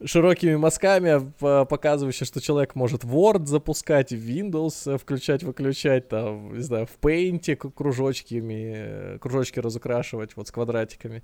широкими 0.06 0.56
мазками, 0.56 1.32
по- 1.40 1.66
показывающие, 1.66 2.28
что 2.28 2.40
человек 2.42 2.76
может 2.76 3.04
Word 3.04 3.46
запускать, 3.46 4.12
Windows 4.12 4.94
э, 4.94 4.98
включать, 5.00 5.42
выключать, 5.42 6.10
там, 6.10 6.54
не 6.54 6.62
знаю, 6.64 6.86
в 6.86 7.04
Paint 7.04 7.56
кружочками, 7.72 8.74
э, 8.76 9.18
кружочки 9.20 9.60
разукрашивать 9.60 10.36
вот 10.36 10.48
с 10.48 10.52
квадратиками. 10.52 11.24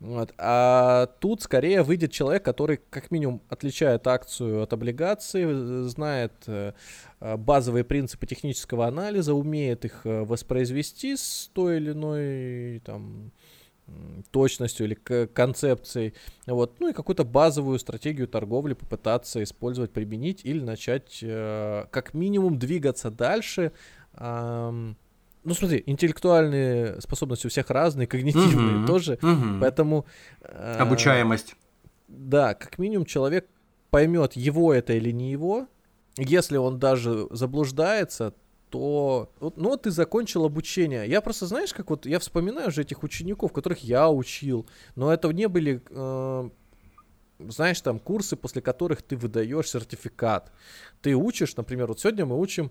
Вот. 0.00 0.34
А 0.38 1.06
тут 1.20 1.42
скорее 1.42 1.82
выйдет 1.82 2.12
человек, 2.12 2.44
который 2.44 2.80
как 2.90 3.10
минимум 3.10 3.40
отличает 3.48 4.06
акцию 4.06 4.62
от 4.62 4.72
облигации, 4.72 5.86
знает 5.88 6.32
э, 6.46 6.72
э, 7.20 7.36
базовые 7.36 7.84
принципы 7.84 8.26
технического 8.26 8.86
анализа, 8.86 9.34
умеет 9.34 9.84
их 9.84 10.00
э, 10.04 10.24
воспроизвести 10.24 11.16
с 11.16 11.50
той 11.54 11.76
или 11.76 11.92
иной 11.92 12.80
там 12.84 13.32
точностью 14.30 14.86
или 14.86 14.94
концепцией. 14.94 16.14
Вот. 16.46 16.80
Ну 16.80 16.88
и 16.88 16.94
какую-то 16.94 17.24
базовую 17.24 17.78
стратегию 17.78 18.26
торговли 18.26 18.72
попытаться 18.72 19.42
использовать, 19.42 19.92
применить 19.92 20.40
или 20.42 20.60
начать 20.60 21.18
как 21.20 22.14
минимум 22.14 22.58
двигаться 22.58 23.10
дальше. 23.10 23.72
Ну 25.44 25.54
смотри, 25.54 25.82
интеллектуальные 25.86 27.00
способности 27.00 27.46
у 27.46 27.50
всех 27.50 27.70
разные, 27.70 28.06
когнитивные 28.06 28.76
Мгм, 28.78 28.86
тоже. 28.86 29.18
мгм. 29.22 29.60
Поэтому... 29.60 30.06
э, 30.40 30.76
Обучаемость. 30.78 31.54
Да, 32.08 32.54
как 32.54 32.78
минимум 32.78 33.06
человек 33.06 33.46
поймет, 33.90 34.34
его 34.34 34.72
это 34.72 34.92
или 34.94 35.10
не 35.12 35.30
его. 35.30 35.66
Если 36.16 36.56
он 36.56 36.78
даже 36.78 37.26
заблуждается, 37.30 38.34
то... 38.70 39.32
вот, 39.40 39.56
Ну, 39.56 39.70
вот 39.70 39.82
ты 39.82 39.90
закончил 39.90 40.44
обучение. 40.44 41.08
Я 41.08 41.20
просто, 41.20 41.46
знаешь, 41.46 41.72
как 41.74 41.90
вот... 41.90 42.06
Я 42.06 42.18
вспоминаю 42.18 42.70
же 42.70 42.82
этих 42.82 43.02
учеников, 43.02 43.52
которых 43.52 43.80
я 43.84 44.08
учил. 44.10 44.66
Но 44.96 45.12
это 45.12 45.28
не 45.32 45.48
были... 45.48 45.82
э, 45.90 46.50
знаешь, 47.48 47.80
там 47.80 47.98
курсы, 47.98 48.36
после 48.36 48.62
которых 48.62 49.02
ты 49.02 49.16
выдаешь 49.16 49.68
сертификат. 49.70 50.52
Ты 51.02 51.14
учишь, 51.16 51.56
например, 51.56 51.88
вот 51.88 52.00
сегодня 52.00 52.26
мы 52.26 52.38
учим, 52.38 52.70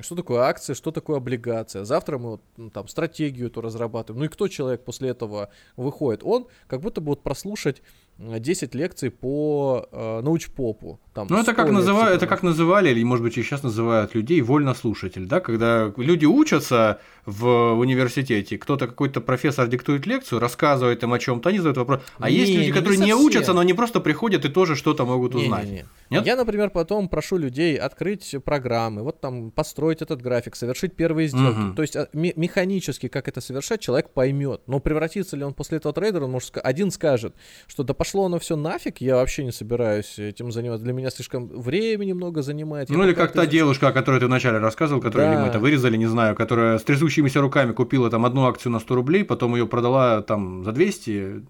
что 0.00 0.14
такое 0.14 0.40
акция, 0.40 0.74
что 0.74 0.90
такое 0.90 1.18
облигация. 1.18 1.84
Завтра 1.84 2.18
мы 2.18 2.30
вот, 2.32 2.42
ну, 2.56 2.70
там 2.70 2.88
стратегию 2.88 3.48
эту 3.48 3.60
разрабатываем. 3.60 4.20
Ну 4.20 4.24
и 4.26 4.28
кто 4.28 4.48
человек 4.48 4.84
после 4.84 5.10
этого 5.10 5.50
выходит? 5.76 6.22
Он 6.24 6.46
как 6.66 6.80
будто 6.80 7.00
бы 7.00 7.08
вот 7.08 7.22
прослушать 7.22 7.82
10 8.18 8.74
лекций 8.74 9.10
по 9.10 9.86
э, 9.90 10.20
научпопу. 10.22 11.00
Там, 11.14 11.26
Ну, 11.30 11.36
это 11.36 11.52
100 11.52 11.54
как, 11.54 11.68
по 11.72 12.04
это 12.08 12.26
как 12.26 12.42
называли, 12.42 12.90
или, 12.90 13.02
может 13.04 13.24
быть, 13.24 13.36
и 13.38 13.42
сейчас 13.42 13.62
называют 13.62 14.14
людей 14.14 14.40
вольнослушатель, 14.40 15.26
да, 15.26 15.40
когда 15.40 15.92
люди 15.96 16.24
учатся 16.26 16.98
в 17.26 17.72
университете, 17.74 18.58
кто-то, 18.58 18.86
какой-то 18.88 19.20
профессор 19.20 19.66
диктует 19.68 20.06
лекцию, 20.06 20.40
рассказывает 20.40 21.02
им 21.02 21.12
о 21.12 21.18
чем-то, 21.18 21.48
они 21.48 21.58
задают 21.58 21.76
вопрос. 21.78 22.00
А 22.18 22.28
Не, 22.28 22.36
есть 22.36 22.52
люди, 22.52 22.66
не 22.66 22.72
которые 22.72 22.98
не 22.98 23.10
совсем. 23.12 23.26
учатся, 23.26 23.52
но 23.52 23.60
они 23.60 23.74
просто 23.74 24.00
приходят 24.00 24.44
и 24.44 24.48
тоже 24.48 24.74
что-то 24.76 25.04
могут 25.04 25.34
узнать. 25.34 25.64
Не-не-не. 25.64 25.84
Нет? 26.10 26.26
Я, 26.26 26.36
например, 26.36 26.70
потом 26.70 27.08
прошу 27.08 27.36
людей 27.38 27.76
открыть 27.76 28.34
программы, 28.44 29.02
вот 29.02 29.20
там 29.20 29.50
построить 29.50 30.02
этот 30.02 30.20
график, 30.20 30.56
совершить 30.56 30.94
первые 30.94 31.28
сделки. 31.28 31.58
Мгм. 31.58 31.74
То 31.76 31.82
есть 31.82 31.96
а, 31.96 32.08
ме- 32.12 32.32
механически, 32.36 33.08
как 33.08 33.28
это 33.28 33.40
совершать, 33.40 33.80
человек 33.80 34.10
поймет. 34.10 34.62
Но 34.66 34.80
превратится 34.80 35.36
ли 35.36 35.44
он 35.44 35.54
после 35.54 35.78
этого 35.78 35.94
трейдера, 35.94 36.24
он 36.24 36.30
может 36.32 36.58
один 36.62 36.90
скажет, 36.90 37.34
что 37.66 37.82
да 37.84 37.94
пошло 38.04 38.26
оно 38.26 38.38
все 38.38 38.54
нафиг, 38.56 39.00
я 39.00 39.16
вообще 39.16 39.44
не 39.44 39.50
собираюсь 39.52 40.18
этим 40.18 40.52
заниматься. 40.52 40.84
Для 40.84 40.92
меня 40.92 41.10
слишком 41.10 41.48
времени 41.48 42.12
много 42.12 42.42
занимает. 42.42 42.90
Ну 42.90 43.02
или 43.02 43.14
как 43.14 43.32
та 43.32 43.46
девушка, 43.46 43.88
о 43.88 43.92
которой 43.92 44.20
ты 44.20 44.26
вначале 44.26 44.58
рассказывал, 44.58 45.00
которая 45.00 45.36
Да. 45.36 45.46
это 45.48 45.58
вырезали, 45.58 45.96
не 45.96 46.06
знаю, 46.06 46.36
которая 46.36 46.78
с 46.78 46.82
трясущимися 46.84 47.40
руками 47.40 47.72
купила 47.72 48.10
там 48.10 48.26
одну 48.26 48.44
акцию 48.46 48.72
на 48.72 48.80
100 48.80 48.94
рублей, 48.94 49.24
потом 49.24 49.54
ее 49.54 49.66
продала 49.66 50.20
там 50.22 50.64
за 50.64 50.72
200 50.72 51.42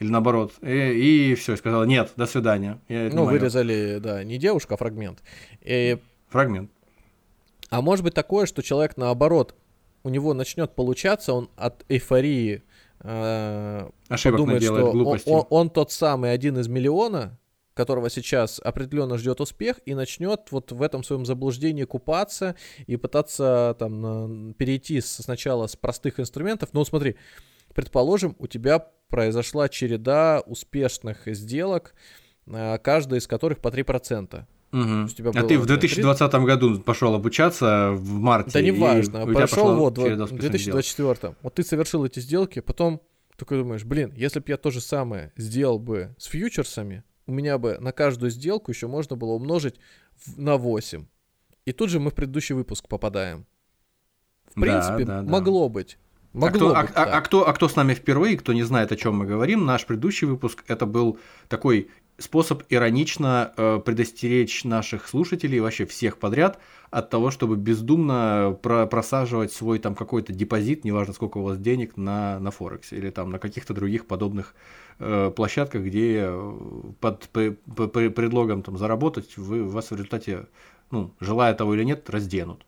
или 0.00 0.08
наоборот, 0.08 0.52
и, 0.62 1.34
все, 1.38 1.56
сказала, 1.56 1.84
нет, 1.84 2.12
до 2.16 2.26
свидания. 2.26 2.80
Я, 2.88 3.04
Ну, 3.04 3.08
не 3.10 3.16
моё». 3.16 3.30
вырезали, 3.38 3.98
да, 4.00 4.24
не 4.24 4.38
девушка, 4.38 4.74
а 4.74 4.76
фрагмент. 4.76 5.22
И 5.60 5.98
Фрагмент. 6.30 6.70
А 7.70 7.82
может 7.82 8.04
быть 8.04 8.14
такое, 8.14 8.46
что 8.46 8.62
человек 8.62 8.96
наоборот, 8.96 9.54
у 10.04 10.08
него 10.08 10.32
начнет 10.34 10.74
получаться, 10.74 11.32
он 11.34 11.50
от 11.56 11.84
эйфории 11.88 12.62
э, 13.00 13.88
Ошибок 14.08 14.40
наделает, 14.46 14.80
что 14.82 14.90
он, 14.90 14.92
глупостей. 14.96 15.30
он- 15.30 15.46
он 15.50 15.70
тот 15.70 15.92
самый 15.92 16.32
один 16.32 16.58
из 16.58 16.68
миллиона, 16.68 17.38
которого 17.74 18.10
сейчас 18.10 18.60
определенно 18.64 19.18
ждет 19.18 19.40
успех, 19.40 19.80
и 19.86 19.94
начнет 19.94 20.50
вот 20.50 20.72
в 20.72 20.82
этом 20.82 21.04
своем 21.04 21.24
заблуждении 21.24 21.84
купаться 21.84 22.56
и 22.86 22.96
пытаться 22.96 23.76
там 23.78 24.54
перейти 24.54 25.00
сначала 25.00 25.66
с 25.68 25.76
простых 25.76 26.18
инструментов. 26.18 26.70
Ну, 26.72 26.84
смотри, 26.84 27.16
предположим, 27.74 28.34
у 28.40 28.46
тебя 28.48 28.80
произошла 29.08 29.68
череда 29.68 30.42
успешных 30.46 31.18
сделок, 31.26 31.94
э, 32.46 32.78
каждая 32.78 33.20
из 33.20 33.26
которых 33.28 33.60
по 33.60 33.70
3%. 33.70 34.46
Мгм. 34.70 35.04
у 35.06 35.08
тебя 35.08 35.30
А 35.30 35.42
ты 35.44 35.58
в 35.58 35.66
да, 35.66 35.76
2020 35.76 36.34
году 36.44 36.78
пошел 36.80 37.14
обучаться 37.14 37.90
в 37.92 38.10
марте. 38.20 38.50
Да 38.52 38.60
неважно, 38.60 39.26
пошла 39.26 39.74
вот 39.74 39.96
в 39.96 40.00
успешных 40.02 40.28
сделок. 40.28 40.40
2024. 40.40 41.34
Вот 41.42 41.54
ты 41.54 41.62
совершил 41.62 42.04
эти 42.04 42.20
сделки, 42.20 42.60
потом 42.60 43.00
такой 43.36 43.58
думаешь, 43.58 43.84
блин, 43.84 44.12
если 44.16 44.40
бы 44.40 44.44
я 44.48 44.56
то 44.56 44.70
же 44.70 44.80
самое 44.80 45.32
сделал 45.36 45.78
бы 45.78 46.14
с 46.18 46.26
фьючерсами, 46.26 47.02
у 47.26 47.32
меня 47.32 47.56
бы 47.58 47.78
на 47.80 47.92
каждую 47.92 48.30
сделку 48.30 48.70
еще 48.70 48.86
можно 48.88 49.16
было 49.16 49.32
умножить 49.32 49.76
на 50.36 50.56
8. 50.56 51.06
И 51.64 51.72
тут 51.72 51.88
же 51.90 52.00
мы 52.00 52.10
в 52.10 52.14
предыдущий 52.14 52.54
выпуск 52.54 52.88
попадаем. 52.88 53.46
В 54.54 54.60
Да, 54.60 54.60
принципе, 54.62 55.04
да, 55.04 55.22
да. 55.22 55.30
могло 55.30 55.68
быть. 55.68 55.98
А 56.34 56.38
Могло 56.38 56.58
кто, 56.70 56.76
а- 56.76 56.82
быть 56.82 56.90
а- 56.90 57.04
так. 57.04 57.14
а 57.14 57.20
кто, 57.22 57.48
а 57.48 57.52
кто 57.52 57.68
с 57.68 57.76
нами 57.76 57.94
впервые, 57.94 58.36
кто 58.36 58.52
не 58.52 58.62
знает, 58.62 58.92
о 58.92 58.96
чем 58.96 59.16
мы 59.16 59.26
говорим, 59.26 59.64
наш 59.66 59.86
предыдущий 59.86 60.26
выпуск 60.26 60.64
это 60.68 60.84
был 60.86 61.18
такой 61.48 61.88
способ 62.18 62.64
иронично 62.68 63.52
э, 63.56 63.80
предостеречь 63.84 64.64
наших 64.64 65.08
слушателей, 65.08 65.60
вообще 65.60 65.86
всех 65.86 66.18
подряд, 66.18 66.58
от 66.90 67.10
того, 67.10 67.30
чтобы 67.30 67.56
бездумно 67.56 68.58
про- 68.62 68.86
просаживать 68.86 69.52
свой 69.52 69.78
там 69.78 69.94
какой-то 69.94 70.32
депозит, 70.32 70.84
неважно 70.84 71.14
сколько 71.14 71.38
у 71.38 71.42
вас 71.42 71.58
денег, 71.58 71.96
на, 71.96 72.38
на 72.40 72.50
Форексе 72.50 72.96
или 72.96 73.10
там 73.10 73.30
на 73.30 73.38
каких-то 73.38 73.74
других 73.74 74.06
подобных 74.06 74.54
э, 74.98 75.30
площадках, 75.34 75.82
где 75.82 76.24
э, 76.28 76.60
под 77.00 77.28
п- 77.28 77.52
п- 77.52 77.88
п- 77.88 78.10
предлогом 78.10 78.62
там 78.62 78.78
заработать 78.78 79.36
вы, 79.36 79.64
вас 79.64 79.90
в 79.90 79.94
результате, 79.94 80.46
ну, 80.90 81.14
желая 81.20 81.54
того 81.54 81.74
или 81.74 81.84
нет, 81.84 82.10
разденут. 82.10 82.64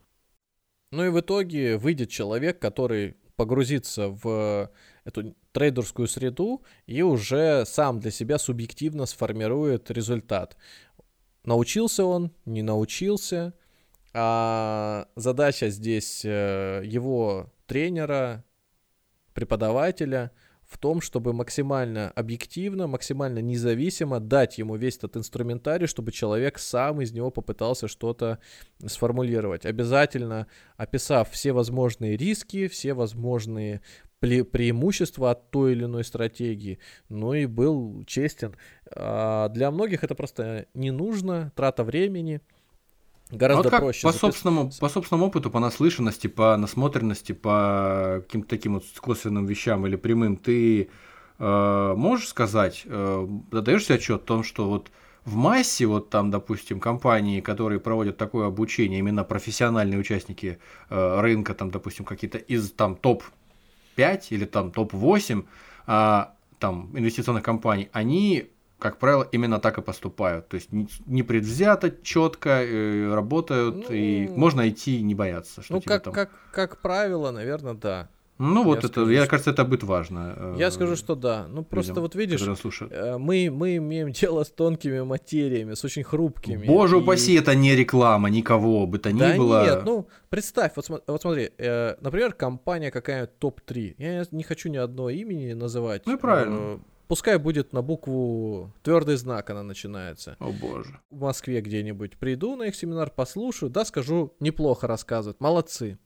Ну 0.92 1.04
и 1.06 1.10
в 1.10 1.20
итоге 1.20 1.76
выйдет 1.76 2.10
человек, 2.10 2.58
который 2.58 3.16
погрузится 3.36 4.08
в 4.08 4.70
эту 5.04 5.34
трейдерскую 5.52 6.08
среду 6.08 6.62
и 6.86 7.02
уже 7.02 7.64
сам 7.66 8.00
для 8.00 8.10
себя 8.10 8.38
субъективно 8.38 9.06
сформирует 9.06 9.90
результат. 9.90 10.56
Научился 11.44 12.04
он, 12.04 12.32
не 12.44 12.62
научился. 12.62 13.54
А 14.12 15.06
задача 15.14 15.70
здесь 15.70 16.24
э, 16.24 16.82
его 16.84 17.52
тренера, 17.66 18.44
преподавателя 19.34 20.32
в 20.70 20.78
том, 20.78 21.00
чтобы 21.00 21.32
максимально 21.32 22.10
объективно, 22.10 22.86
максимально 22.86 23.40
независимо 23.40 24.20
дать 24.20 24.58
ему 24.58 24.76
весь 24.76 24.98
этот 24.98 25.16
инструментарий, 25.16 25.88
чтобы 25.88 26.12
человек 26.12 26.58
сам 26.58 27.00
из 27.00 27.12
него 27.12 27.30
попытался 27.30 27.88
что-то 27.88 28.38
сформулировать. 28.86 29.66
Обязательно 29.66 30.46
описав 30.76 31.30
все 31.30 31.52
возможные 31.52 32.16
риски, 32.16 32.68
все 32.68 32.94
возможные 32.94 33.80
преимущества 34.20 35.30
от 35.30 35.50
той 35.50 35.72
или 35.72 35.84
иной 35.84 36.04
стратегии, 36.04 36.78
ну 37.08 37.32
и 37.32 37.46
был 37.46 38.04
честен. 38.06 38.54
А 38.94 39.48
для 39.48 39.70
многих 39.70 40.04
это 40.04 40.14
просто 40.14 40.66
не 40.74 40.90
нужно, 40.90 41.52
трата 41.56 41.84
времени. 41.84 42.42
Гораздо 43.30 43.62
вот 43.62 43.70
как 43.70 43.80
проще. 43.80 44.06
По 44.06 44.12
собственному, 44.12 44.70
по 44.78 44.88
собственному 44.88 45.28
опыту, 45.28 45.50
по 45.50 45.60
наслышанности, 45.60 46.26
по 46.26 46.56
насмотренности, 46.56 47.32
по 47.32 48.22
каким-то 48.26 48.48
таким 48.48 48.74
вот 48.74 48.84
косвенным 49.00 49.46
вещам 49.46 49.86
или 49.86 49.96
прямым, 49.96 50.36
ты 50.36 50.90
э, 51.38 51.94
можешь 51.96 52.28
сказать, 52.28 52.82
э, 52.84 53.28
задаешь 53.52 53.84
себе 53.84 53.94
отчет 53.94 54.22
о 54.22 54.24
том, 54.24 54.42
что 54.42 54.68
вот 54.68 54.90
в 55.24 55.36
массе, 55.36 55.86
вот 55.86 56.10
там, 56.10 56.30
допустим, 56.30 56.80
компании, 56.80 57.40
которые 57.40 57.78
проводят 57.78 58.16
такое 58.16 58.48
обучение, 58.48 58.98
именно 58.98 59.22
профессиональные 59.22 60.00
участники 60.00 60.58
э, 60.88 61.20
рынка, 61.20 61.54
там, 61.54 61.70
допустим, 61.70 62.04
какие-то 62.04 62.38
из 62.38 62.72
там 62.72 62.96
топ-5 63.96 64.26
или 64.30 64.44
там 64.44 64.70
топ-8 64.72 65.44
а, 65.86 66.34
там 66.58 66.90
инвестиционных 66.96 67.42
компаний, 67.42 67.88
они 67.92 68.50
как 68.78 68.96
правило, 68.96 69.28
именно 69.30 69.58
так 69.60 69.76
и 69.76 69.82
поступают. 69.82 70.48
То 70.48 70.54
есть 70.54 70.72
не- 70.72 70.88
непредвзято, 71.04 71.90
четко 72.02 72.62
э, 72.64 73.14
работают, 73.14 73.90
и 73.90 74.26
Ну, 74.30 74.36
можно 74.38 74.66
идти 74.70 74.98
и 74.98 75.02
не 75.02 75.14
бояться, 75.14 75.62
что 75.62 75.74
Ну, 75.74 75.80
тебе 75.80 75.90
как, 75.96 76.04
там. 76.04 76.14
как, 76.14 76.30
как 76.50 76.78
правило, 76.78 77.30
наверное, 77.30 77.74
да. 77.74 78.08
Ну, 78.40 78.64
вот 78.64 78.74
я 78.74 78.78
это, 78.78 78.88
скажу, 78.88 79.10
я 79.10 79.20
что- 79.22 79.30
кажется, 79.30 79.50
это 79.50 79.64
будет 79.64 79.82
важно. 79.82 80.34
э, 80.36 80.56
Я 80.58 80.70
скажу, 80.70 80.96
что 80.96 81.14
да. 81.14 81.46
Ну, 81.48 81.62
просто 81.62 81.90
людям, 81.92 82.02
вот 82.02 82.14
видишь, 82.14 82.40
э, 82.90 83.18
мы, 83.18 83.50
мы 83.52 83.76
имеем 83.76 84.10
дело 84.22 84.44
с 84.44 84.50
тонкими 84.50 85.00
материями, 85.02 85.74
с 85.74 85.84
очень 85.84 86.02
хрупкими. 86.02 86.66
Боже 86.66 86.96
и- 86.96 87.00
упаси, 87.00 87.34
это 87.34 87.54
не 87.54 87.76
реклама 87.76 88.30
никого 88.30 88.86
бы 88.86 88.98
то 88.98 89.12
ни 89.12 89.18
Да 89.18 89.36
было. 89.36 89.64
нет, 89.64 89.82
ну, 89.84 90.08
представь, 90.30 90.72
вот, 90.76 90.88
смо- 90.88 91.02
вот 91.06 91.20
смотри, 91.22 91.50
э, 91.58 91.96
например, 92.00 92.32
компания 92.32 92.90
какая-нибудь 92.90 93.38
топ-3. 93.38 93.94
Я 93.98 94.24
не 94.30 94.42
хочу 94.42 94.70
ни 94.70 94.78
одного 94.78 95.10
имени 95.10 95.52
называть. 95.52 96.06
Ну 96.06 96.14
и 96.14 96.16
правильно. 96.16 96.56
Э, 96.58 96.78
Пускай 97.08 97.38
будет 97.38 97.72
на 97.72 97.82
букву 97.82 98.72
твердый 98.84 99.16
знак 99.16 99.50
она 99.50 99.64
начинается. 99.64 100.36
О 100.38 100.52
боже. 100.52 101.00
В 101.10 101.20
Москве 101.20 101.60
где-нибудь 101.60 102.16
приду 102.16 102.54
на 102.54 102.64
их 102.68 102.76
семинар, 102.76 103.10
послушаю, 103.10 103.68
да, 103.68 103.84
скажу, 103.84 104.32
неплохо 104.38 104.86
рассказывают, 104.86 105.40
молодцы. 105.40 105.98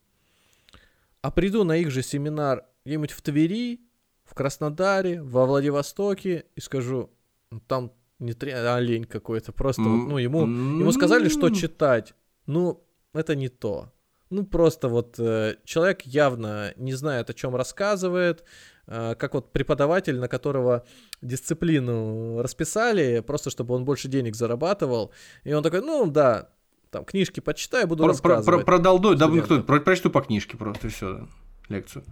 А 1.24 1.30
приду 1.30 1.64
на 1.64 1.78
их 1.78 1.90
же 1.90 2.02
семинар 2.02 2.66
где-нибудь 2.84 3.12
в 3.12 3.22
Твери, 3.22 3.80
в 4.24 4.34
Краснодаре, 4.34 5.22
во 5.22 5.46
Владивостоке 5.46 6.44
и 6.54 6.60
скажу, 6.60 7.10
«Ну, 7.50 7.60
там 7.60 7.92
не 8.18 8.34
три, 8.34 8.50
а 8.50 8.76
олень 8.76 9.04
какой-то, 9.04 9.50
просто 9.52 9.80
вот, 9.80 10.06
ну, 10.06 10.18
ему, 10.18 10.46
ему 10.46 10.92
сказали, 10.92 11.30
что 11.30 11.46
М. 11.46 11.54
читать. 11.54 12.12
Ну, 12.44 12.86
это 13.14 13.34
не 13.36 13.48
то. 13.48 13.90
Ну, 14.28 14.44
просто 14.44 14.88
вот 14.88 15.18
э, 15.18 15.56
человек 15.64 16.02
явно 16.02 16.74
не 16.76 16.92
знает, 16.92 17.30
о 17.30 17.32
чем 17.32 17.56
рассказывает, 17.56 18.44
э, 18.86 19.14
как 19.14 19.32
вот 19.32 19.50
преподаватель, 19.50 20.18
на 20.18 20.28
которого 20.28 20.84
дисциплину 21.22 22.42
расписали, 22.42 23.20
просто 23.20 23.48
чтобы 23.48 23.74
он 23.74 23.86
больше 23.86 24.08
денег 24.08 24.36
зарабатывал, 24.36 25.10
и 25.42 25.54
он 25.54 25.62
такой, 25.62 25.80
ну, 25.80 26.06
да, 26.10 26.50
там, 26.94 27.04
книжки 27.04 27.40
почитаю, 27.40 27.88
буду 27.88 28.04
Про, 28.04 28.12
про, 28.12 28.22
про, 28.22 28.36
рассказывать. 28.36 28.66
про 28.66 28.78
долдой, 28.78 29.16
да, 29.16 29.28
кто, 29.42 29.62
про, 29.64 29.80
прочту 29.80 30.10
по 30.10 30.20
книжке 30.20 30.56
просто, 30.56 30.86
и 30.86 30.90
все, 30.90 31.28
лекцию. 31.68 32.04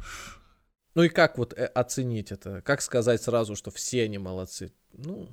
Ну 0.97 1.05
и 1.05 1.09
как 1.09 1.39
вот 1.39 1.53
э, 1.53 1.67
оценить 1.67 2.33
это? 2.33 2.63
Как 2.63 2.83
сказать 2.83 3.23
сразу, 3.23 3.55
что 3.55 3.71
все 3.71 4.03
они 4.03 4.19
молодцы? 4.19 4.73
Ну, 4.93 5.29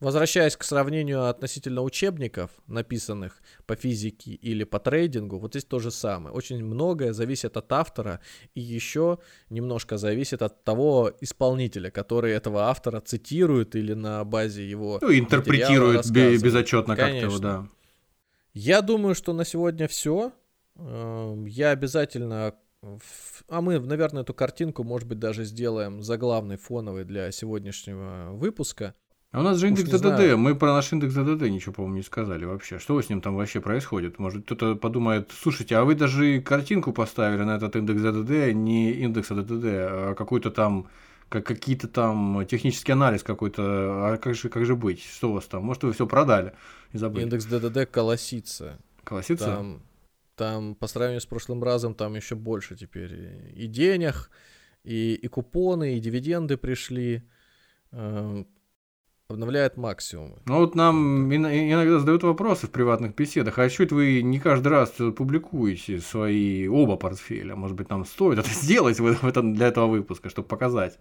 возвращаясь 0.00 0.56
к 0.56 0.64
сравнению 0.64 1.28
относительно 1.28 1.82
учебников, 1.82 2.50
написанных 2.66 3.40
по 3.66 3.76
физике 3.76 4.32
или 4.32 4.64
по 4.64 4.80
трейдингу, 4.80 5.38
вот 5.38 5.52
здесь 5.52 5.64
то 5.64 5.78
же 5.78 5.92
самое. 5.92 6.34
Очень 6.34 6.64
многое 6.64 7.12
зависит 7.12 7.56
от 7.56 7.72
автора 7.72 8.20
и 8.56 8.60
еще 8.60 9.20
немножко 9.48 9.96
зависит 9.96 10.42
от 10.42 10.64
того 10.64 11.12
исполнителя, 11.20 11.92
который 11.92 12.32
этого 12.32 12.62
автора 12.64 13.00
цитирует 13.00 13.76
или 13.76 13.94
на 13.94 14.24
базе 14.24 14.68
его 14.68 14.98
Ну, 15.00 15.16
интерпретирует 15.16 16.10
безотчетно 16.10 16.96
как-то, 16.96 17.38
да. 17.38 17.68
Я 18.60 18.82
думаю, 18.82 19.14
что 19.14 19.32
на 19.32 19.44
сегодня 19.44 19.86
все. 19.86 20.32
Я 20.76 21.70
обязательно... 21.70 22.56
А 23.48 23.60
мы, 23.60 23.78
наверное, 23.78 24.22
эту 24.22 24.34
картинку, 24.34 24.82
может 24.82 25.06
быть, 25.06 25.20
даже 25.20 25.44
сделаем 25.44 26.02
заглавной 26.02 26.56
фоновой 26.56 27.04
для 27.04 27.30
сегодняшнего 27.30 28.30
выпуска. 28.32 28.96
А 29.30 29.40
у 29.40 29.42
нас 29.44 29.58
же 29.58 29.68
индекс 29.68 29.90
ДДД, 29.90 30.00
знаю. 30.00 30.38
мы 30.38 30.56
про 30.56 30.72
наш 30.72 30.92
индекс 30.92 31.14
ДДД 31.14 31.42
ничего, 31.42 31.72
по-моему, 31.72 31.98
не 31.98 32.02
сказали 32.02 32.46
вообще. 32.46 32.80
Что 32.80 33.00
с 33.00 33.08
ним 33.08 33.20
там 33.20 33.36
вообще 33.36 33.60
происходит? 33.60 34.18
Может, 34.18 34.44
кто-то 34.44 34.74
подумает, 34.74 35.30
слушайте, 35.40 35.76
а 35.76 35.84
вы 35.84 35.94
даже 35.94 36.40
картинку 36.40 36.92
поставили 36.92 37.44
на 37.44 37.56
этот 37.56 37.76
индекс 37.76 38.02
ДДД, 38.02 38.54
не 38.54 38.90
индекс 38.90 39.28
ДДД, 39.28 39.64
а 39.64 40.14
какой-то 40.16 40.50
там, 40.50 40.88
как 41.28 41.46
какие-то 41.46 41.88
там 41.88 42.46
технический 42.46 42.92
анализ 42.92 43.22
какой-то, 43.22 43.62
а 44.12 44.18
как 44.18 44.34
же, 44.34 44.48
как 44.48 44.64
же 44.64 44.76
быть? 44.76 45.02
Что 45.02 45.30
у 45.30 45.34
вас 45.34 45.46
там? 45.46 45.62
Может, 45.64 45.84
вы 45.84 45.92
все 45.92 46.06
продали 46.06 46.54
и 46.92 46.98
забыли? 46.98 47.24
Индекс 47.24 47.44
ДДД 47.46 47.90
колосится. 47.90 48.78
Колосится? 49.04 49.44
Там, 49.46 49.82
там 50.36 50.74
по 50.74 50.86
сравнению 50.86 51.20
с 51.20 51.26
прошлым 51.26 51.62
разом, 51.62 51.94
там 51.94 52.14
еще 52.14 52.34
больше 52.34 52.76
теперь 52.76 53.12
и- 53.54 53.66
денег, 53.66 54.30
и, 54.84 55.14
и 55.14 55.28
купоны, 55.28 55.96
и 55.96 56.00
дивиденды 56.00 56.56
пришли. 56.56 57.22
Обновляет 59.30 59.76
максимумы. 59.76 60.36
Ну 60.46 60.60
вот 60.60 60.74
нам 60.74 61.30
иногда 61.34 61.98
задают 61.98 62.22
вопросы 62.22 62.66
в 62.66 62.70
приватных 62.70 63.14
беседах, 63.14 63.58
а 63.58 63.68
что 63.68 63.82
это 63.82 63.94
вы 63.94 64.22
не 64.22 64.40
каждый 64.40 64.68
раз 64.68 64.88
публикуете 65.14 66.00
свои 66.00 66.66
оба 66.66 66.96
портфеля? 66.96 67.54
Может 67.54 67.76
быть, 67.76 67.90
нам 67.90 68.06
стоит 68.06 68.38
это 68.38 68.48
сделать 68.54 68.96
для 68.96 69.66
этого 69.66 69.86
выпуска, 69.86 70.30
чтобы 70.30 70.48
показать? 70.48 70.98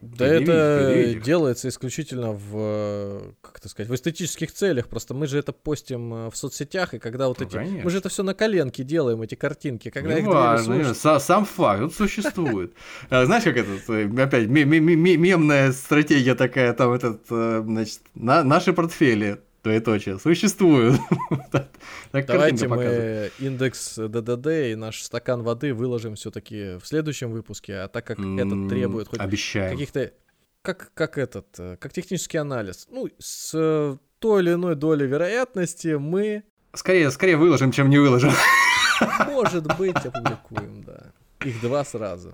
Да 0.00 0.26
это 0.26 1.14
делается 1.24 1.68
исключительно 1.68 2.32
в, 2.32 3.34
как 3.40 3.58
это 3.58 3.68
сказать, 3.68 3.88
в 3.88 3.94
эстетических 3.94 4.52
целях. 4.52 4.88
Просто 4.88 5.14
мы 5.14 5.26
же 5.26 5.38
это 5.38 5.52
постим 5.52 6.12
э, 6.12 6.30
в 6.30 6.36
соцсетях, 6.36 6.92
и 6.94 6.98
когда 6.98 7.28
вот 7.28 7.40
ну, 7.40 7.46
эти... 7.46 7.54
Конечно. 7.54 7.84
Мы 7.84 7.90
же 7.90 7.98
это 7.98 8.08
все 8.10 8.22
на 8.22 8.34
коленке 8.34 8.84
делаем, 8.84 9.22
эти 9.22 9.34
картинки. 9.34 9.90
Когда 9.90 10.14
не 10.14 10.20
их 10.20 10.26
важно, 10.26 10.94
слушать... 10.94 11.22
сам 11.22 11.44
факт, 11.46 11.82
вот 11.82 11.94
существует. 11.94 12.74
А 13.10 13.24
знаешь, 13.26 13.44
как 13.44 13.56
это, 13.56 13.70
э, 13.92 14.22
опять, 14.22 14.48
мемная 14.48 15.72
стратегия 15.72 16.34
такая, 16.34 16.72
там 16.74 16.92
этот, 16.92 17.22
э, 17.30 17.62
значит, 17.64 18.00
наши 18.14 18.72
портфели 18.72 19.40
Двоеточие. 19.64 20.18
Существуют. 20.18 21.00
Давайте 22.12 22.68
мы 22.68 23.30
индекс 23.38 23.96
ДДД 23.96 24.46
и 24.46 24.74
наш 24.74 25.02
стакан 25.02 25.42
воды 25.42 25.72
выложим 25.72 26.16
все-таки 26.16 26.78
в 26.78 26.86
следующем 26.86 27.32
выпуске, 27.32 27.76
а 27.76 27.88
так 27.88 28.06
как 28.06 28.18
этот 28.18 28.68
требует 28.68 29.08
хоть 29.08 29.18
каких-то 29.18 30.12
как, 30.60 30.92
как 30.94 31.18
этот, 31.18 31.46
э, 31.58 31.76
как 31.78 31.92
технический 31.92 32.38
анализ. 32.38 32.86
Ну, 32.90 33.08
с 33.18 33.98
той 34.18 34.42
или 34.42 34.52
иной 34.54 34.76
долей 34.76 35.06
вероятности 35.06 35.96
мы... 35.96 36.44
Скорее, 36.72 37.10
скорее 37.10 37.36
выложим, 37.36 37.70
чем 37.70 37.90
не 37.90 37.98
выложим. 37.98 38.32
Может 39.26 39.76
быть, 39.76 39.96
опубликуем, 39.96 40.82
да. 40.84 41.12
Их 41.44 41.60
два 41.60 41.84
сразу. 41.84 42.32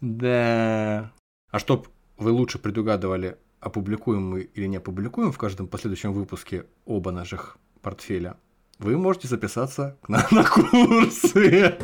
Да. 0.00 1.12
А 1.50 1.58
чтоб 1.58 1.88
вы 2.18 2.30
лучше 2.30 2.58
предугадывали 2.58 3.36
опубликуем 3.62 4.28
мы 4.28 4.40
или 4.42 4.66
не 4.66 4.76
опубликуем 4.76 5.30
в 5.32 5.38
каждом 5.38 5.68
последующем 5.68 6.12
выпуске 6.12 6.66
оба 6.84 7.12
наших 7.12 7.56
портфеля, 7.80 8.36
вы 8.78 8.98
можете 8.98 9.28
записаться 9.28 9.96
к 10.02 10.08
нам 10.08 10.26
на 10.32 10.44
курсы. 10.44 11.78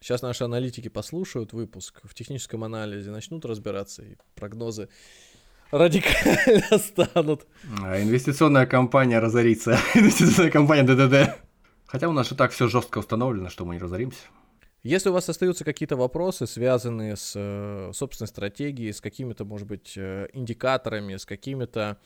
Сейчас 0.00 0.22
наши 0.22 0.44
аналитики 0.44 0.88
послушают 0.88 1.52
выпуск 1.52 2.00
в 2.02 2.14
техническом 2.14 2.64
анализе, 2.64 3.10
начнут 3.10 3.44
разбираться, 3.44 4.02
и 4.02 4.16
прогнозы 4.34 4.88
радикально 5.70 6.78
станут. 6.78 7.46
А 7.82 8.02
инвестиционная 8.02 8.66
компания 8.66 9.20
разорится. 9.20 9.78
Инвестиционная 9.94 10.50
компания 10.50 10.82
ДДД. 10.82 11.36
Хотя 11.86 12.08
у 12.08 12.12
нас 12.12 12.30
и 12.32 12.34
так 12.34 12.50
все 12.50 12.66
жестко 12.66 12.98
установлено, 12.98 13.50
что 13.50 13.64
мы 13.64 13.74
не 13.74 13.80
разоримся. 13.80 14.22
Если 14.86 15.08
у 15.08 15.12
вас 15.12 15.28
остаются 15.28 15.64
какие-то 15.64 15.96
вопросы, 15.96 16.46
связанные 16.46 17.16
с 17.16 17.32
э, 17.34 17.90
собственной 17.92 18.28
стратегией, 18.28 18.92
с 18.92 19.00
какими-то, 19.00 19.44
может 19.44 19.66
быть, 19.66 19.94
э, 19.96 20.28
индикаторами, 20.32 21.16
с 21.16 21.26
какими-то 21.26 21.98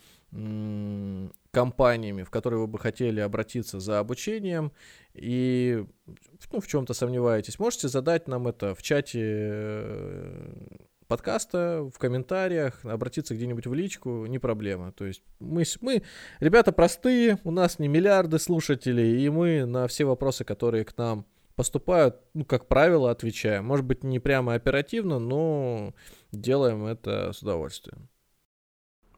компаниями, 1.51 2.23
в 2.23 2.31
которые 2.31 2.61
вы 2.61 2.69
бы 2.69 2.79
хотели 2.79 3.19
обратиться 3.19 3.81
за 3.81 3.99
обучением, 3.99 4.71
и 5.13 5.85
ну, 6.53 6.61
в 6.61 6.69
чем-то 6.69 6.95
сомневаетесь, 6.95 7.59
можете 7.59 7.89
задать 7.89 8.29
нам 8.29 8.47
это 8.47 8.75
в 8.75 8.81
чате 8.81 9.21
э, 9.21 10.77
подкаста, 11.07 11.91
в 11.93 11.99
комментариях, 11.99 12.83
обратиться 12.85 13.35
где-нибудь 13.35 13.67
в 13.67 13.75
личку, 13.75 14.25
не 14.25 14.39
проблема. 14.39 14.93
То 14.93 15.05
есть 15.05 15.23
мы, 15.39 15.65
мы 15.83 16.03
ребята 16.39 16.73
простые, 16.73 17.41
у 17.45 17.51
нас 17.51 17.79
не 17.79 17.89
миллиарды 17.89 18.39
слушателей, 18.39 19.23
и 19.23 19.29
мы 19.29 19.67
на 19.67 19.87
все 19.87 20.07
вопросы, 20.07 20.45
которые 20.45 20.85
к 20.85 20.97
нам 20.97 21.27
поступают, 21.61 22.17
ну, 22.33 22.47
как 22.47 22.69
правило, 22.69 23.11
отвечаем. 23.11 23.67
Может 23.67 23.85
быть, 23.85 24.03
не 24.03 24.19
прямо 24.19 24.55
оперативно, 24.55 25.19
но 25.19 25.95
делаем 26.33 26.87
это 26.87 27.35
с 27.35 27.43
удовольствием. 27.43 28.09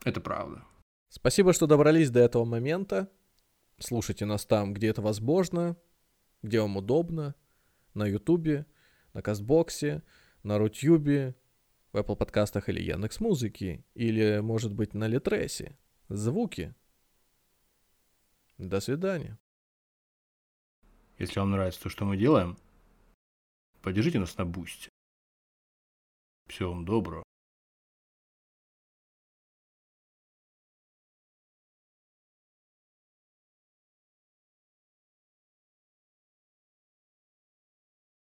Это 0.05 0.21
правда. 0.21 0.65
Спасибо, 1.09 1.53
что 1.53 1.69
добрались 1.69 2.11
до 2.11 2.19
этого 2.19 2.45
момента. 2.45 3.09
Слушайте 3.79 4.25
нас 4.25 4.45
там, 4.45 4.75
где 4.75 4.89
это 4.89 5.01
возможно, 5.03 5.77
где 6.43 6.61
вам 6.61 6.79
удобно. 6.79 7.37
На 7.95 8.09
Ютубе, 8.09 8.67
на 9.13 9.23
Кастбоксе, 9.23 10.03
на 10.43 10.59
Рутюбе, 10.59 11.37
в 11.93 11.97
Apple 11.97 12.17
подкастах 12.17 12.69
или 12.69 12.83
Яндекс 12.83 13.21
Музыки, 13.21 13.85
или, 13.95 14.41
может 14.41 14.75
быть, 14.75 14.95
на 14.95 15.07
Литресе. 15.07 15.79
Звуки. 16.09 16.75
До 18.59 18.81
свидания. 18.81 19.39
Если 21.19 21.39
вам 21.39 21.51
нравится 21.51 21.83
то, 21.83 21.89
что 21.89 22.05
мы 22.05 22.17
делаем, 22.17 22.57
поддержите 23.81 24.19
нас 24.19 24.37
на 24.37 24.45
бусте. 24.45 24.89
Всего 26.49 26.71
вам 26.73 26.85
доброго. 26.85 27.23